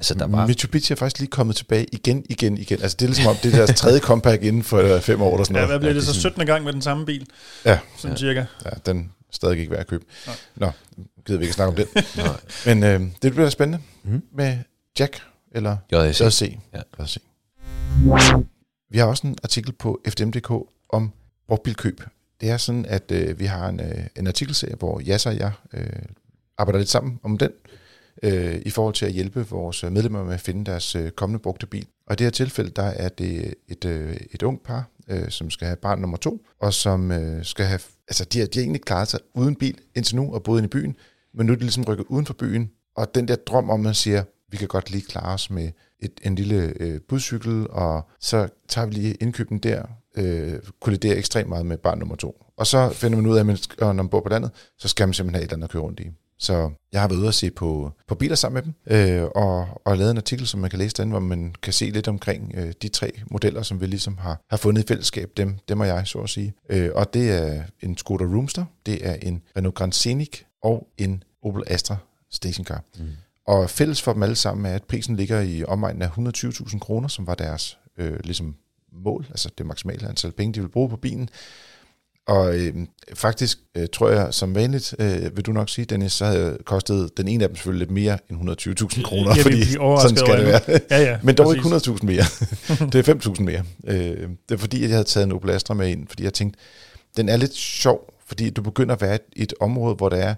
altså 0.00 0.14
der 0.14 0.26
var... 0.26 0.46
Mitsubishi 0.46 0.92
er 0.92 0.96
faktisk 0.96 1.18
lige 1.18 1.30
kommet 1.30 1.56
tilbage 1.56 1.86
igen, 1.92 2.24
igen, 2.28 2.58
igen. 2.58 2.82
Altså 2.82 2.96
det 3.00 3.04
er 3.04 3.08
ligesom 3.08 3.26
om, 3.26 3.36
det 3.42 3.52
er 3.54 3.56
deres 3.66 3.80
tredje 3.80 4.00
comeback 4.08 4.42
inden 4.42 4.62
for 4.62 4.78
øh, 4.78 5.00
fem 5.00 5.22
år 5.22 5.32
eller 5.34 5.44
sådan 5.44 5.56
Ja, 5.56 5.60
noget. 5.60 5.70
hvad 5.72 5.78
bliver 5.80 5.92
det 5.94 6.02
så 6.02 6.06
sådan- 6.06 6.20
17. 6.20 6.46
gang 6.46 6.64
med 6.64 6.72
den 6.72 6.82
samme 6.82 7.06
bil? 7.06 7.26
Ja, 7.64 7.78
Sådan 7.96 8.16
cirka. 8.16 8.44
ja, 8.64 8.70
den 8.86 8.98
er 8.98 9.32
stadig 9.32 9.58
ikke 9.58 9.70
værd 9.70 9.80
at 9.80 9.86
købe. 9.86 10.04
Nej. 10.26 10.36
Nå, 10.56 10.70
gider 11.26 11.38
vi 11.38 11.44
ikke 11.44 11.54
snakke 11.54 11.68
om 11.68 11.74
den. 11.76 11.86
Nej. 12.24 12.36
Men 12.66 12.82
øh, 12.84 13.00
det 13.22 13.32
bliver 13.32 13.50
spændende 13.50 13.84
Mhm. 14.02 14.22
med 14.34 14.58
Jack 14.98 15.22
eller 15.52 15.76
JSC. 15.92 16.20
JC. 16.20 16.58
Ja. 16.74 17.04
JC. 17.04 17.16
Vi 18.90 18.98
har 18.98 19.06
også 19.06 19.26
en 19.26 19.36
artikel 19.44 19.72
på 19.72 20.00
FDM.dk 20.08 20.50
om 20.88 21.12
brugtbilkøb. 21.48 22.00
Det 22.40 22.50
er 22.50 22.56
sådan, 22.56 22.86
at 22.88 23.10
øh, 23.12 23.38
vi 23.40 23.44
har 23.44 23.68
en, 23.68 23.80
øh, 23.80 24.04
en 24.16 24.26
artikelserie, 24.26 24.74
hvor 24.78 25.00
Jas 25.00 25.26
og 25.26 25.36
jeg 25.38 25.52
øh, 25.72 25.86
arbejder 26.58 26.78
lidt 26.78 26.90
sammen 26.90 27.20
om 27.22 27.38
den, 27.38 27.50
øh, 28.22 28.62
i 28.66 28.70
forhold 28.70 28.94
til 28.94 29.06
at 29.06 29.12
hjælpe 29.12 29.46
vores 29.48 29.84
øh, 29.84 29.92
medlemmer 29.92 30.24
med 30.24 30.34
at 30.34 30.40
finde 30.40 30.64
deres 30.64 30.94
øh, 30.94 31.10
kommende 31.10 31.42
brugte 31.42 31.66
bil. 31.66 31.86
Og 32.06 32.12
i 32.12 32.16
det 32.16 32.24
her 32.24 32.30
tilfælde, 32.30 32.70
der 32.70 32.82
er 32.82 33.08
det 33.08 33.54
et, 33.68 33.84
øh, 33.84 34.16
et 34.32 34.42
ungt 34.42 34.62
par, 34.62 34.90
øh, 35.08 35.30
som 35.30 35.50
skal 35.50 35.66
have 35.66 35.76
barn 35.76 36.00
nummer 36.00 36.16
to, 36.16 36.46
og 36.60 36.74
som 36.74 37.12
øh, 37.12 37.44
skal 37.44 37.66
have, 37.66 37.80
altså 38.08 38.24
de 38.24 38.38
har, 38.38 38.46
de 38.46 38.58
har 38.58 38.62
egentlig 38.62 38.82
klaret 38.82 39.08
sig 39.08 39.20
uden 39.34 39.56
bil 39.56 39.78
indtil 39.96 40.16
nu 40.16 40.34
og 40.34 40.42
boet 40.42 40.58
inde 40.58 40.66
i 40.66 40.70
byen, 40.70 40.96
men 41.34 41.46
nu 41.46 41.52
er 41.52 41.56
de 41.56 41.62
ligesom 41.62 41.84
rykket 41.84 42.06
uden 42.08 42.26
for 42.26 42.34
byen, 42.34 42.70
og 42.96 43.14
den 43.14 43.28
der 43.28 43.36
drøm 43.36 43.70
om, 43.70 43.80
at 43.80 43.84
man 43.84 43.94
siger, 43.94 44.24
vi 44.50 44.56
kan 44.56 44.68
godt 44.68 44.90
lige 44.90 45.02
klare 45.02 45.34
os 45.34 45.50
med 45.50 45.70
et, 46.00 46.20
en 46.22 46.34
lille 46.34 46.72
øh, 46.80 47.00
budcykel, 47.08 47.66
og 47.70 48.10
så 48.20 48.48
tager 48.68 48.86
vi 48.86 48.94
lige 48.94 49.14
indkøben 49.14 49.58
der, 49.58 49.82
øh, 50.16 50.58
kolliderer 50.80 51.18
ekstremt 51.18 51.48
meget 51.48 51.66
med 51.66 51.76
barn 51.76 51.98
nummer 51.98 52.16
to. 52.16 52.44
Og 52.56 52.66
så 52.66 52.90
finder 52.90 53.16
man 53.16 53.26
ud 53.26 53.36
af, 53.36 53.40
at 53.40 53.46
man, 53.46 53.58
når 53.80 53.92
man 53.92 54.08
bor 54.08 54.20
på 54.20 54.28
landet, 54.28 54.50
så 54.78 54.88
skal 54.88 55.08
man 55.08 55.14
simpelthen 55.14 55.34
have 55.34 55.44
et 55.44 55.46
eller 55.46 55.56
andet 55.56 55.68
at 55.68 55.70
køre 55.70 55.82
rundt 55.82 56.00
i. 56.00 56.10
Så 56.40 56.70
jeg 56.92 57.00
har 57.00 57.08
været 57.08 57.18
ude 57.18 57.28
og 57.28 57.34
se 57.34 57.50
på, 57.50 57.92
på 58.06 58.14
biler 58.14 58.34
sammen 58.34 58.54
med 58.54 58.62
dem, 58.62 59.22
øh, 59.22 59.28
og, 59.34 59.68
og 59.84 59.96
lavet 59.96 60.10
en 60.10 60.16
artikel, 60.16 60.46
som 60.46 60.60
man 60.60 60.70
kan 60.70 60.78
læse 60.78 60.96
derinde, 60.96 61.10
hvor 61.10 61.20
man 61.20 61.54
kan 61.62 61.72
se 61.72 61.90
lidt 61.90 62.08
omkring 62.08 62.52
øh, 62.56 62.72
de 62.82 62.88
tre 62.88 63.12
modeller, 63.30 63.62
som 63.62 63.80
vi 63.80 63.86
ligesom 63.86 64.18
har, 64.18 64.40
har 64.50 64.56
fundet 64.56 64.84
i 64.84 64.86
fællesskab, 64.86 65.30
dem, 65.36 65.58
dem 65.68 65.80
og 65.80 65.86
jeg, 65.86 66.06
så 66.06 66.18
at 66.18 66.30
sige. 66.30 66.54
Øh, 66.68 66.90
og 66.94 67.14
det 67.14 67.30
er 67.30 67.62
en 67.80 67.96
Skoda 67.96 68.24
Roomster, 68.24 68.64
det 68.86 69.06
er 69.06 69.14
en 69.14 69.42
Renault 69.56 69.74
Grand 69.74 69.92
Scenic 69.92 70.42
og 70.62 70.88
en 70.98 71.22
Opel 71.42 71.62
Astra 71.66 71.96
stationcar. 72.30 72.82
Mm. 72.98 73.06
Og 73.46 73.70
fælles 73.70 74.02
for 74.02 74.12
dem 74.12 74.22
alle 74.22 74.36
sammen 74.36 74.66
er, 74.66 74.74
at 74.74 74.84
prisen 74.84 75.16
ligger 75.16 75.40
i 75.40 75.64
omegnen 75.64 76.02
af 76.02 76.08
120.000 76.08 76.78
kroner, 76.78 77.08
som 77.08 77.26
var 77.26 77.34
deres 77.34 77.78
øh, 77.96 78.18
ligesom 78.24 78.54
mål, 78.92 79.26
altså 79.30 79.50
det 79.58 79.66
maksimale 79.66 80.08
antal 80.08 80.32
penge, 80.32 80.54
de 80.54 80.60
vil 80.60 80.68
bruge 80.68 80.88
på 80.88 80.96
bilen. 80.96 81.28
Og 82.30 82.58
øh, 82.58 82.74
faktisk 83.14 83.58
øh, 83.76 83.86
tror 83.92 84.10
jeg, 84.10 84.34
som 84.34 84.54
vanligt, 84.54 84.94
øh, 84.98 85.36
vil 85.36 85.46
du 85.46 85.52
nok 85.52 85.68
sige, 85.68 85.84
Dennis, 85.84 86.12
så 86.12 86.24
havde 86.24 86.58
kostet 86.64 87.16
den 87.16 87.28
ene 87.28 87.44
af 87.44 87.48
dem 87.48 87.56
selvfølgelig 87.56 87.86
lidt 87.86 87.94
mere 87.94 88.18
end 88.30 88.50
120.000 88.50 89.02
kroner, 89.02 89.36
Ja, 89.36 89.42
fordi 89.42 89.64
sådan 89.72 90.16
skal 90.16 90.38
det 90.38 90.46
være. 90.46 90.80
Ja, 90.90 91.02
ja. 91.10 91.18
Men 91.22 91.34
dog 91.34 91.46
præcis. 91.46 91.86
ikke 91.86 91.96
100.000 91.98 92.04
mere. 92.06 92.24
det 92.92 93.08
er 93.08 93.14
5.000 93.14 93.42
mere. 93.42 93.62
Øh, 93.86 94.28
det 94.48 94.54
er 94.54 94.56
fordi, 94.56 94.76
at 94.76 94.82
jeg 94.82 94.96
havde 94.96 95.04
taget 95.04 95.26
en 95.26 95.32
Opel 95.32 95.50
Astra 95.50 95.74
med 95.74 95.88
ind, 95.88 96.08
fordi 96.08 96.24
jeg 96.24 96.34
tænkte, 96.34 96.58
den 97.16 97.28
er 97.28 97.36
lidt 97.36 97.54
sjov, 97.54 98.14
fordi 98.26 98.50
du 98.50 98.62
begynder 98.62 98.94
at 98.94 99.00
være 99.00 99.18
i 99.36 99.42
et 99.42 99.54
område, 99.60 99.94
hvor 99.94 100.08
det 100.08 100.22
er, 100.22 100.34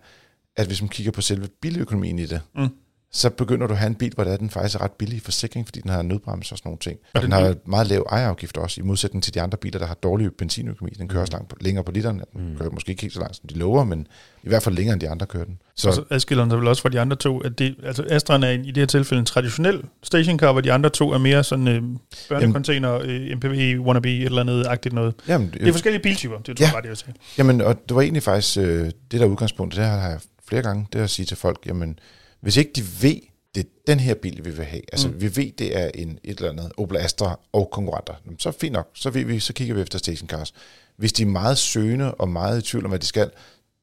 at 0.56 0.66
hvis 0.66 0.82
man 0.82 0.88
kigger 0.88 1.12
på 1.12 1.20
selve 1.20 1.48
biløkonomien 1.62 2.18
i 2.18 2.26
det, 2.26 2.40
Mm. 2.56 2.68
Så 3.14 3.30
begynder 3.30 3.66
du 3.66 3.72
at 3.72 3.78
have 3.78 3.86
en 3.86 3.94
bil, 3.94 4.12
hvor 4.14 4.24
er, 4.24 4.36
den 4.36 4.50
faktisk 4.50 4.74
er 4.74 4.82
ret 4.84 4.92
billig 4.92 5.16
i 5.16 5.20
forsikring, 5.20 5.66
fordi 5.66 5.80
den 5.80 5.90
har 5.90 6.02
nødbremse 6.02 6.54
og 6.54 6.58
sådan 6.58 6.68
nogle 6.68 6.78
ting. 6.78 6.98
Og 7.14 7.22
den 7.22 7.32
har 7.32 7.54
meget 7.66 7.86
lav 7.86 8.06
ejerafgift 8.10 8.56
også, 8.56 8.80
i 8.80 8.84
modsætning 8.84 9.22
til 9.24 9.34
de 9.34 9.40
andre 9.40 9.58
biler, 9.58 9.78
der 9.78 9.86
har 9.86 9.94
dårlig 9.94 10.30
benzinøkonomi. 10.38 10.90
Den 10.98 11.08
kører 11.08 11.20
også 11.20 11.32
langt 11.32 11.48
på, 11.48 11.56
længere 11.60 11.84
på 11.84 11.92
literen. 11.92 12.22
Den 12.32 12.50
Mm. 12.50 12.56
kører 12.58 12.70
måske 12.70 12.90
ikke 12.90 13.02
helt 13.02 13.14
så 13.14 13.20
langt, 13.20 13.36
som 13.36 13.46
de 13.48 13.54
lover, 13.58 13.84
men 13.84 14.06
i 14.42 14.48
hvert 14.48 14.62
fald 14.62 14.74
længere, 14.74 14.92
end 14.92 15.00
de 15.00 15.08
andre 15.08 15.26
kører 15.26 15.44
den. 15.44 15.58
Så, 15.76 15.88
Og 15.88 15.94
så 15.94 16.04
adskiller 16.10 16.44
den 16.44 16.50
sig 16.50 16.58
vel 16.58 16.68
også 16.68 16.82
fra 16.82 16.88
de 16.88 17.00
andre 17.00 17.16
to, 17.16 17.40
at 17.40 17.58
det, 17.58 17.74
altså 17.84 18.04
Astraen 18.10 18.42
er 18.42 18.50
en- 18.50 18.64
i 18.64 18.68
det 18.70 18.76
her 18.76 18.86
tilfælde 18.86 19.18
en 19.20 19.26
traditionel 19.26 19.82
stationcar, 20.02 20.52
hvor 20.52 20.60
de 20.60 20.72
andre 20.72 20.90
to 20.90 21.10
er 21.12 21.18
mere 21.18 21.44
sådan 21.44 21.68
øh, 21.68 21.82
børnecontainer, 22.28 23.00
øh, 23.04 23.36
MPV, 23.36 23.78
wannabe, 23.80 24.16
et 24.18 24.24
eller 24.24 24.40
andet 24.40 24.66
agtigt 24.66 24.94
noget. 24.94 25.14
jamen, 25.28 25.50
Det 25.52 25.68
er 25.68 25.72
forskellige 25.72 26.02
biltyper, 26.02 26.38
det 26.38 26.56
tror 26.56 26.66
Ja. 26.66 26.72
jeg 26.74 26.82
det 26.82 26.88
jeg 26.88 26.96
sige. 26.96 27.14
Jamen, 27.38 27.60
og 27.60 27.88
det 27.88 27.94
var 27.96 28.02
egentlig 28.02 28.22
faktisk 28.22 28.58
øh, 28.58 28.90
det 29.10 29.20
der 29.20 29.26
udgangspunkt, 29.26 29.76
det 29.76 29.84
her 29.84 29.90
har 29.96 30.08
jeg 30.08 30.20
flere 30.48 30.62
gange, 30.62 30.86
det 30.92 30.98
er 30.98 31.04
at 31.04 31.10
sige 31.10 31.26
til 31.26 31.36
folk, 31.36 31.58
jamen, 31.66 31.98
hvis 32.42 32.56
ikke 32.56 32.72
de 32.76 32.82
ved, 33.02 33.20
det 33.54 33.66
er 33.66 33.68
den 33.86 34.00
her 34.00 34.14
bil, 34.14 34.44
vi 34.44 34.50
vil 34.50 34.64
have, 34.64 34.82
altså 34.92 35.08
mm. 35.08 35.20
vi 35.20 35.36
ved, 35.36 35.52
det 35.52 35.78
er 35.78 35.90
en, 35.94 36.18
et 36.24 36.38
eller 36.38 36.50
andet 36.50 36.72
Opel 36.76 36.96
Astra 36.96 37.40
og 37.52 37.70
konkurrenter, 37.72 38.14
så 38.38 38.50
fint 38.50 38.72
nok, 38.72 38.90
så, 38.94 39.10
ved 39.10 39.24
vi, 39.24 39.38
så 39.38 39.52
kigger 39.52 39.74
vi 39.74 39.80
efter 39.80 39.98
stationcars. 39.98 40.54
Hvis 40.96 41.12
de 41.12 41.22
er 41.22 41.26
meget 41.26 41.58
søgende 41.58 42.14
og 42.14 42.28
meget 42.28 42.58
i 42.58 42.62
tvivl 42.70 42.84
om, 42.84 42.90
hvad 42.90 42.98
de 42.98 43.06
skal, 43.06 43.30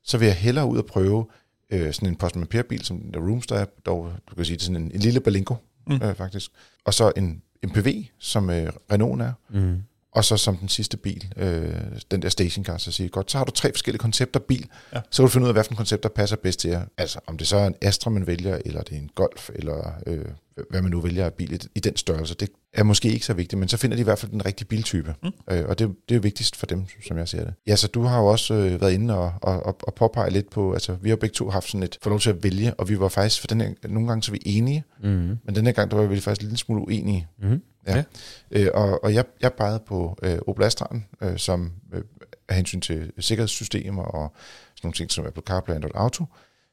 så 0.04 0.18
vil 0.18 0.26
jeg 0.26 0.36
hellere 0.36 0.66
ud 0.66 0.78
og 0.78 0.86
prøve 0.86 1.26
øh, 1.70 1.94
sådan 1.94 2.10
en 2.10 2.16
Postman 2.16 2.48
Per-bil, 2.48 2.86
som 2.86 3.12
der 3.14 3.20
Roomster 3.20 3.56
er, 3.56 3.66
dog, 3.86 4.12
du 4.30 4.36
kan 4.36 4.46
sige, 4.46 4.56
det 4.56 4.62
er 4.62 4.66
sådan 4.66 4.82
en, 4.82 4.92
en 4.94 5.00
lille 5.00 5.20
Balingo, 5.20 5.56
mm. 5.88 6.00
øh, 6.04 6.16
faktisk. 6.16 6.52
Og 6.86 6.94
så 6.94 7.12
en 7.18 7.42
MPV, 7.64 8.06
som 8.20 8.50
øh, 8.50 8.74
Renault 8.92 9.22
er, 9.22 9.34
Mm. 9.50 9.82
Og 10.20 10.26
så 10.26 10.38
som 10.38 10.58
den 10.58 10.70
sidste 10.70 10.98
bil, 10.98 11.34
øh, 11.38 11.76
den 12.12 12.22
der 12.22 12.30
stationcar, 12.30 12.78
så 12.78 12.92
siger 12.92 13.10
godt, 13.10 13.32
så 13.32 13.38
har 13.38 13.46
du 13.46 13.52
tre 13.52 13.72
forskellige 13.74 14.00
koncepter 14.00 14.40
bil, 14.40 14.68
ja. 14.94 15.02
så 15.10 15.22
kan 15.22 15.28
du 15.28 15.32
finde 15.32 15.46
ud 15.46 15.50
af, 15.50 15.56
hvilken 15.56 15.76
koncept, 15.76 16.04
der 16.04 16.10
passer 16.10 16.36
bedst 16.36 16.60
til 16.60 16.70
jer. 16.70 16.86
Altså, 16.98 17.20
om 17.28 17.38
det 17.38 17.48
så 17.48 17.58
er 17.58 17.68
en 17.68 17.76
Astra, 17.82 18.10
man 18.10 18.28
vælger, 18.28 18.60
eller 18.66 18.82
det 18.82 18.96
er 18.96 19.00
en 19.00 19.10
Golf, 19.16 19.50
eller 19.56 19.94
øh, 20.08 20.26
hvad 20.70 20.82
man 20.82 20.92
nu 20.92 21.02
vælger 21.02 21.26
af 21.26 21.34
bil 21.34 21.54
i, 21.54 21.60
i 21.76 21.80
den 21.80 21.96
størrelse, 21.96 22.36
det 22.36 22.50
er 22.74 22.84
måske 22.84 23.10
ikke 23.12 23.26
så 23.26 23.34
vigtigt, 23.34 23.60
men 23.60 23.70
så 23.70 23.78
finder 23.78 23.96
de 23.98 24.02
i 24.02 24.04
hvert 24.04 24.20
fald 24.20 24.32
den 24.32 24.46
rigtige 24.46 24.68
biltype. 24.68 25.16
Mm. 25.24 25.30
Øh, 25.52 25.66
og 25.70 25.80
det, 25.80 25.96
det 26.10 26.16
er 26.16 26.20
vigtigst 26.20 26.56
for 26.56 26.66
dem, 26.66 26.86
som 27.08 27.18
jeg 27.18 27.28
ser 27.28 27.44
det. 27.44 27.54
Ja, 27.68 27.76
så 27.76 27.88
du 27.88 28.02
har 28.02 28.20
jo 28.20 28.26
også 28.26 28.54
øh, 28.54 28.82
været 28.82 28.92
inde 28.94 29.18
og, 29.18 29.34
og, 29.42 29.66
og, 29.66 29.78
og 29.84 29.94
påpege 29.94 30.30
lidt 30.30 30.50
på, 30.50 30.74
altså 30.74 30.98
vi 31.02 31.10
har 31.10 31.16
begge 31.16 31.34
to 31.34 31.50
haft 31.50 31.68
sådan 31.70 31.84
et, 31.84 31.98
få 32.02 32.10
lov 32.10 32.20
til 32.20 32.30
at 32.30 32.44
vælge, 32.44 32.74
og 32.74 32.90
vi 32.90 33.00
var 33.00 33.08
faktisk, 33.08 33.40
for 33.42 33.48
den 33.48 33.62
her, 33.62 33.74
nogle 33.90 34.08
gange 34.08 34.24
så 34.24 34.32
vi 34.32 34.40
enige, 34.46 34.84
Mm. 35.04 35.10
men 35.46 35.56
den 35.56 35.66
her 35.66 35.74
gang, 35.74 35.92
der 35.92 35.98
var 35.98 36.06
vi 36.06 36.20
faktisk 36.20 36.42
en 36.42 36.48
lille 36.48 36.58
smule 36.58 36.82
uenige. 36.82 37.28
Mm. 37.42 37.62
Ja. 37.88 37.96
Ja. 37.96 38.04
Øh, 38.52 38.70
og, 38.74 39.04
og 39.04 39.14
jeg, 39.14 39.26
jeg 39.42 39.54
pegede 39.54 39.82
på 39.88 40.18
øh, 40.24 40.38
Opel 40.48 40.64
Astra'en, 40.64 41.00
øh, 41.22 41.38
som 41.38 41.72
øh, 41.94 42.02
af 42.50 42.56
hensyn 42.56 42.82
til 42.82 43.12
sikkerhedssystemer 43.20 44.04
og 44.04 44.34
sådan 44.76 44.88
nogle 44.88 44.94
ting 44.94 45.12
som 45.12 45.26
Apple 45.26 45.44
CarPlay 45.46 45.76
og 45.76 45.92
Auto. 45.94 46.26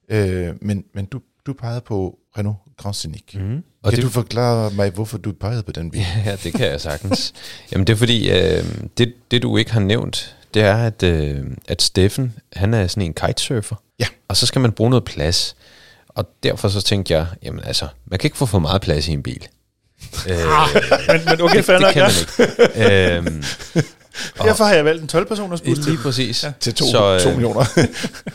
Øh, 0.08 0.54
men 0.60 0.84
men 0.94 1.04
du, 1.04 1.20
du 1.46 1.52
pegede 1.52 1.80
på 1.80 2.18
Renault 2.38 2.58
Grand 2.76 2.94
Scenic. 2.94 3.22
Mm. 3.34 3.62
Og 3.82 3.90
kan 3.90 3.96
det... 3.96 4.02
du 4.02 4.10
forklare 4.10 4.70
mig, 4.70 4.90
hvorfor 4.90 5.18
du 5.18 5.32
pegede 5.32 5.62
på 5.62 5.72
den 5.72 5.90
bil? 5.90 6.06
Ja, 6.24 6.36
det 6.44 6.52
kan 6.52 6.66
jeg 6.66 6.80
sagtens. 6.80 7.32
Jamen 7.72 7.86
det 7.86 7.92
er 7.92 7.96
fordi, 7.96 8.30
øh, 8.30 8.64
det, 8.98 9.14
det 9.30 9.42
du 9.42 9.56
ikke 9.56 9.72
har 9.72 9.80
nævnt, 9.80 10.36
det 10.54 10.62
er, 10.62 10.76
at, 10.76 11.02
øh, 11.02 11.44
at 11.68 11.82
Steffen, 11.82 12.34
han 12.52 12.74
er 12.74 12.86
sådan 12.86 13.02
en 13.02 13.14
kitesurfer. 13.14 13.76
Ja. 13.98 14.06
Og 14.28 14.36
så 14.36 14.46
skal 14.46 14.60
man 14.60 14.72
bruge 14.72 14.90
noget 14.90 15.04
plads. 15.04 15.56
Og 16.08 16.28
derfor 16.42 16.68
så 16.68 16.82
tænkte 16.82 17.14
jeg, 17.14 17.26
jamen 17.42 17.64
altså, 17.64 17.88
man 18.06 18.18
kan 18.18 18.26
ikke 18.26 18.36
få 18.36 18.46
for 18.46 18.58
meget 18.58 18.82
plads 18.82 19.08
i 19.08 19.12
en 19.12 19.22
bil. 19.22 19.46
øh, 20.30 20.36
Men, 21.08 21.20
men 21.24 21.40
okay, 21.40 21.62
fair 21.62 21.78
det 21.78 21.82
nok, 21.82 21.92
kan 21.92 22.02
ja. 22.02 23.20
man 23.20 23.28
ikke. 23.28 23.30
øhm, 23.30 23.44
Derfor 24.42 24.64
har 24.64 24.74
jeg 24.74 24.84
valgt 24.84 25.14
en 25.14 25.20
12-personers 25.20 25.60
bus 25.60 25.78
lige 25.78 25.98
præcis. 25.98 26.44
Ja. 26.44 26.52
Til 26.60 26.74
to, 26.74 26.84
Så, 26.84 26.90
så, 26.90 27.14
øh, 27.14 27.20
to 27.20 27.30
millioner. 27.30 27.64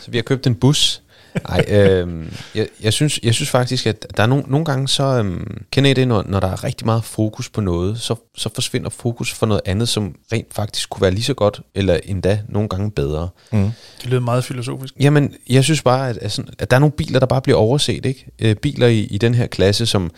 Så 0.00 0.10
vi 0.10 0.18
har 0.18 0.22
købt 0.22 0.46
en 0.46 0.54
bus. 0.54 1.02
Nej, 1.48 1.64
øh, 1.68 2.26
jeg, 2.54 2.66
jeg, 2.82 2.92
synes, 2.92 3.20
jeg 3.22 3.34
synes 3.34 3.50
faktisk, 3.50 3.86
at 3.86 4.06
der 4.16 4.22
er 4.22 4.26
nogle, 4.26 4.44
nogle 4.48 4.64
gange, 4.64 4.88
så 4.88 5.02
øh, 5.24 5.40
kender 5.70 5.90
I 5.90 5.94
det, 5.94 6.08
når, 6.08 6.24
når 6.26 6.40
der 6.40 6.48
er 6.48 6.64
rigtig 6.64 6.86
meget 6.86 7.04
fokus 7.04 7.48
på 7.48 7.60
noget, 7.60 8.00
så, 8.00 8.14
så 8.36 8.48
forsvinder 8.54 8.90
fokus 8.90 9.32
for 9.32 9.46
noget 9.46 9.60
andet, 9.64 9.88
som 9.88 10.14
rent 10.32 10.54
faktisk 10.54 10.90
kunne 10.90 11.02
være 11.02 11.10
lige 11.10 11.24
så 11.24 11.34
godt, 11.34 11.60
eller 11.74 11.98
endda 12.04 12.40
nogle 12.48 12.68
gange 12.68 12.90
bedre. 12.90 13.28
mm. 13.52 13.70
Det 14.00 14.06
lyder 14.06 14.20
meget 14.20 14.44
filosofisk. 14.44 14.94
Jamen, 15.00 15.34
jeg 15.48 15.64
synes 15.64 15.82
bare, 15.82 16.08
at, 16.08 16.16
at, 16.16 16.32
sådan, 16.32 16.50
at 16.58 16.70
der 16.70 16.76
er 16.76 16.80
nogle 16.80 16.92
biler, 16.92 17.18
der 17.18 17.26
bare 17.26 17.42
bliver 17.42 17.58
overset, 17.58 18.06
ikke? 18.06 18.26
Øh, 18.38 18.56
biler 18.56 18.86
i, 18.86 19.00
i 19.00 19.18
den 19.18 19.34
her 19.34 19.46
klasse, 19.46 19.86
som, 19.86 20.10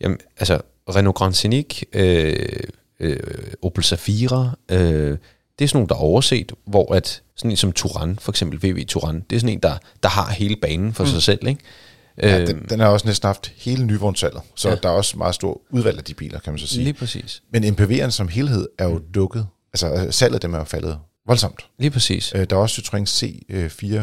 jamen, 0.00 0.18
altså, 0.38 0.60
Renault 0.96 1.16
Grand 1.16 1.34
Scenic, 1.34 1.82
øh, 1.92 2.36
øh, 3.00 3.16
Opel 3.62 3.84
Zafira, 3.84 4.50
øh, 4.70 5.18
det 5.58 5.64
er 5.64 5.68
sådan 5.68 5.78
nogle, 5.78 5.88
der 5.88 5.94
er 5.94 5.98
overset, 5.98 6.52
hvor 6.66 6.94
at 6.94 7.22
sådan 7.36 7.50
en 7.50 7.56
som 7.56 7.72
Touran, 7.72 8.18
for 8.20 8.32
eksempel 8.32 8.70
VW 8.70 8.84
Touran, 8.88 9.22
det 9.30 9.36
er 9.36 9.40
sådan 9.40 9.52
en, 9.54 9.60
der, 9.62 9.78
der 10.02 10.08
har 10.08 10.30
hele 10.30 10.56
banen 10.62 10.94
for 10.94 11.04
mm. 11.04 11.10
sig 11.10 11.22
selv, 11.22 11.46
ikke? 11.48 11.60
ja, 12.22 12.40
Øh, 12.40 12.46
den, 12.46 12.66
den 12.70 12.80
har 12.80 12.88
også 12.88 13.06
næsten 13.06 13.26
haft 13.26 13.52
hele 13.56 13.84
nyvognssalget, 13.84 14.42
så 14.56 14.68
Ja. 14.68 14.74
der 14.74 14.88
er 14.88 14.92
også 14.92 15.18
meget 15.18 15.34
stor 15.34 15.60
udvalg 15.70 15.98
af 15.98 16.04
de 16.04 16.14
biler, 16.14 16.38
kan 16.40 16.52
man 16.52 16.58
så 16.58 16.66
sige. 16.66 16.84
lige 16.84 16.94
præcis. 16.94 17.42
Men 17.52 17.64
MPV'eren 17.64 18.10
som 18.10 18.28
helhed 18.28 18.68
er 18.78 18.84
jo 18.84 19.00
dukket, 19.14 19.46
altså 19.72 20.06
salget 20.10 20.42
dem 20.42 20.54
er 20.54 20.58
jo 20.58 20.64
faldet 20.64 20.98
voldsomt. 21.26 21.66
Lige 21.78 21.90
præcis. 21.90 22.32
Øh, 22.36 22.46
der 22.50 22.56
er 22.56 22.60
også 22.60 22.80
Citroën 22.80 23.04
C4 23.04 24.02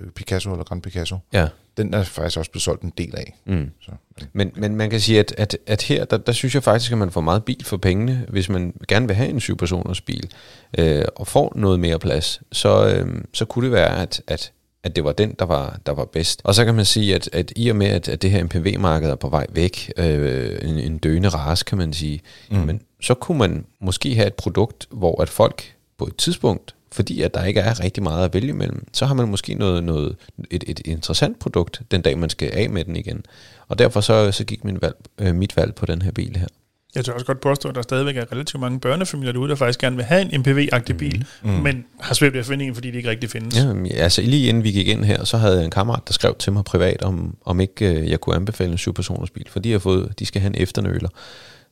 øh, 0.00 0.10
Picasso 0.14 0.52
eller 0.52 0.64
Grand 0.64 0.82
Picasso. 0.82 1.18
Ja. 1.32 1.48
Den 1.76 1.94
er 1.94 2.02
faktisk 2.02 2.38
også 2.38 2.50
blevet 2.50 2.62
solgt 2.62 2.82
en 2.82 2.92
del 2.98 3.16
af. 3.16 3.34
Mm. 3.46 3.70
Så, 3.80 3.90
Men, 4.32 4.52
men 4.56 4.76
man 4.76 4.90
kan 4.90 5.00
sige, 5.00 5.18
at, 5.18 5.34
at, 5.38 5.58
at 5.66 5.82
her, 5.82 6.04
der, 6.04 6.16
der 6.16 6.32
synes 6.32 6.54
jeg 6.54 6.62
faktisk, 6.62 6.92
at 6.92 6.98
man 6.98 7.10
får 7.10 7.20
meget 7.20 7.44
bil 7.44 7.64
for 7.64 7.76
pengene, 7.76 8.26
hvis 8.28 8.48
man 8.48 8.74
gerne 8.88 9.06
vil 9.06 9.16
have 9.16 9.28
en 9.28 9.40
syvpersoners 9.40 10.00
bil, 10.00 10.30
øh, 10.78 11.04
og 11.16 11.26
får 11.26 11.52
noget 11.56 11.80
mere 11.80 11.98
plads, 11.98 12.40
så, 12.52 12.86
øh, 12.86 13.22
så 13.32 13.44
kunne 13.44 13.64
det 13.64 13.72
være, 13.72 14.02
at, 14.02 14.22
at, 14.26 14.52
at 14.84 14.96
det 14.96 15.04
var 15.04 15.12
den, 15.12 15.34
der 15.38 15.44
var, 15.44 15.78
der 15.86 15.92
var 15.92 16.04
bedst. 16.04 16.40
Og 16.44 16.54
så 16.54 16.64
kan 16.64 16.74
man 16.74 16.84
sige, 16.84 17.14
at, 17.14 17.28
at 17.32 17.52
i 17.56 17.68
og 17.68 17.76
med, 17.76 17.86
at, 17.86 18.08
at 18.08 18.22
det 18.22 18.30
her 18.30 18.44
MPV-marked 18.44 19.10
er 19.10 19.14
på 19.14 19.28
vej 19.28 19.46
væk, 19.52 19.92
øh, 19.96 20.58
en, 20.62 20.78
en 20.78 20.98
døende 20.98 21.28
race, 21.28 21.64
kan 21.64 21.78
man 21.78 21.92
sige, 21.92 22.20
mm. 22.50 22.56
men 22.56 22.80
så 23.00 23.14
kunne 23.14 23.38
man 23.38 23.66
måske 23.80 24.14
have 24.14 24.26
et 24.26 24.34
produkt, 24.34 24.86
hvor 24.90 25.22
at 25.22 25.28
folk 25.28 25.73
på 25.98 26.06
et 26.06 26.16
tidspunkt 26.16 26.74
fordi 26.94 27.22
at 27.22 27.34
der 27.34 27.44
ikke 27.44 27.60
er 27.60 27.80
rigtig 27.80 28.02
meget 28.02 28.24
at 28.24 28.34
vælge 28.34 28.48
imellem, 28.48 28.86
så 28.92 29.06
har 29.06 29.14
man 29.14 29.28
måske 29.28 29.54
noget, 29.54 29.84
noget, 29.84 30.16
et, 30.50 30.64
et 30.66 30.80
interessant 30.84 31.38
produkt, 31.38 31.82
den 31.90 32.02
dag 32.02 32.18
man 32.18 32.30
skal 32.30 32.50
af 32.52 32.70
med 32.70 32.84
den 32.84 32.96
igen. 32.96 33.24
Og 33.68 33.78
derfor 33.78 34.00
så, 34.00 34.32
så 34.32 34.44
gik 34.44 34.64
min 34.64 34.78
valg, 34.82 34.96
øh, 35.18 35.34
mit 35.34 35.56
valg 35.56 35.74
på 35.74 35.86
den 35.86 36.02
her 36.02 36.10
bil 36.10 36.36
her. 36.36 36.46
Jeg 36.94 37.04
tør 37.04 37.12
også 37.12 37.26
godt 37.26 37.40
påstå, 37.40 37.68
at 37.68 37.74
der 37.74 37.82
stadigvæk 37.82 38.16
er 38.16 38.32
relativt 38.32 38.60
mange 38.60 38.80
børnefamilier 38.80 39.32
derude, 39.32 39.50
der 39.50 39.54
faktisk 39.54 39.80
gerne 39.80 39.96
vil 39.96 40.04
have 40.04 40.32
en 40.32 40.40
MPV-agtig 40.40 40.96
bil, 40.96 41.26
mm. 41.42 41.50
men 41.50 41.84
har 42.00 42.14
svært 42.14 42.32
ved 42.32 42.40
at 42.40 42.46
finde 42.46 42.64
en, 42.64 42.74
fordi 42.74 42.90
det 42.90 42.96
ikke 42.96 43.10
rigtig 43.10 43.30
findes. 43.30 43.56
Ja, 43.56 43.94
altså 43.94 44.22
lige 44.22 44.48
inden 44.48 44.64
vi 44.64 44.70
gik 44.70 44.88
ind 44.88 45.04
her, 45.04 45.24
så 45.24 45.36
havde 45.36 45.56
jeg 45.56 45.64
en 45.64 45.70
kammerat, 45.70 46.02
der 46.06 46.12
skrev 46.12 46.36
til 46.38 46.52
mig 46.52 46.64
privat, 46.64 47.02
om, 47.02 47.36
om 47.44 47.60
ikke 47.60 47.92
øh, 47.92 48.10
jeg 48.10 48.20
kunne 48.20 48.36
anbefale 48.36 48.72
en 48.72 48.78
syvpersoners 48.78 49.30
bil, 49.30 49.46
fordi 49.50 49.68
jeg 49.68 49.74
har 49.74 49.80
fået, 49.80 50.18
de 50.18 50.26
skal 50.26 50.40
have 50.40 50.56
en 50.56 50.62
efternøler. 50.62 51.08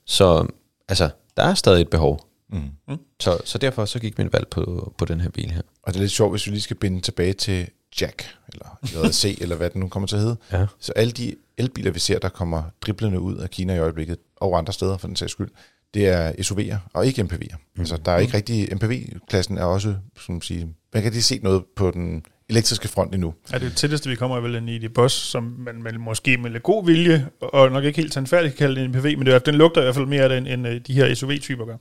Så 0.06 0.46
altså, 0.88 1.10
der 1.36 1.42
er 1.42 1.54
stadig 1.54 1.80
et 1.80 1.88
behov. 1.88 2.31
Mm. 2.52 2.98
Så, 3.20 3.38
så 3.44 3.58
derfor 3.58 3.84
så 3.84 3.98
gik 3.98 4.18
min 4.18 4.32
valg 4.32 4.48
på, 4.48 4.94
på 4.98 5.04
den 5.04 5.20
her 5.20 5.30
bil 5.30 5.50
her. 5.50 5.62
Og 5.82 5.92
det 5.92 5.98
er 5.98 6.02
lidt 6.02 6.12
sjovt, 6.12 6.32
hvis 6.32 6.46
vi 6.46 6.50
lige 6.50 6.60
skal 6.60 6.76
binde 6.76 7.00
tilbage 7.00 7.32
til 7.32 7.68
Jack, 8.00 8.36
eller 8.52 9.06
JC, 9.08 9.36
eller 9.42 9.56
hvad 9.56 9.70
den 9.70 9.80
nu 9.80 9.88
kommer 9.88 10.06
til 10.06 10.16
at 10.16 10.22
hedde. 10.22 10.36
Ja. 10.52 10.66
Så 10.80 10.92
alle 10.96 11.12
de 11.12 11.34
elbiler, 11.58 11.90
vi 11.90 11.98
ser, 11.98 12.18
der 12.18 12.28
kommer 12.28 12.62
driblende 12.80 13.20
ud 13.20 13.36
af 13.36 13.50
Kina 13.50 13.74
i 13.74 13.78
øjeblikket, 13.78 14.16
og 14.36 14.58
andre 14.58 14.72
steder 14.72 14.96
for 14.96 15.06
den 15.06 15.16
sags 15.16 15.32
skyld, 15.32 15.48
det 15.94 16.08
er 16.08 16.32
SUV'er 16.32 16.76
og 16.92 17.06
ikke 17.06 17.22
MPV'er. 17.22 17.56
Mm. 17.56 17.80
Altså, 17.80 17.96
der 18.04 18.12
er 18.12 18.18
ikke 18.18 18.36
rigtig... 18.36 18.74
MPV-klassen 18.74 19.58
er 19.58 19.64
også, 19.64 19.94
som 20.20 20.34
man 20.34 20.42
sige, 20.42 20.74
man 20.94 21.02
kan 21.02 21.12
lige 21.12 21.22
se 21.22 21.40
noget 21.42 21.62
på 21.76 21.90
den 21.90 22.24
elektriske 22.48 22.88
front 22.88 23.14
endnu. 23.14 23.34
Er 23.52 23.58
det 23.58 23.76
tætteste, 23.76 24.10
vi 24.10 24.16
kommer 24.16 24.36
er 24.36 24.40
vel 24.40 24.56
en 24.56 24.68
ID 24.68 24.88
Boss, 24.88 25.14
som 25.14 25.56
man, 25.58 25.82
man 25.82 26.00
måske 26.00 26.36
med 26.36 26.50
lidt 26.50 26.62
god 26.62 26.86
vilje, 26.86 27.28
og 27.40 27.70
nok 27.70 27.84
ikke 27.84 28.00
helt 28.00 28.14
sandfærdigt 28.14 28.56
kan 28.56 28.66
kalde 28.66 28.80
det 28.80 28.84
en 28.84 28.92
PV, 28.92 29.18
men 29.18 29.26
det 29.26 29.34
er, 29.34 29.38
den 29.38 29.54
lugter 29.54 29.80
i 29.80 29.84
hvert 29.84 29.94
fald 29.94 30.06
mere 30.06 30.22
af 30.22 30.28
den, 30.28 30.46
end 30.46 30.68
øh, 30.68 30.80
de 30.86 30.94
her 30.94 31.14
SUV-typer 31.14 31.64
gør. 31.64 31.76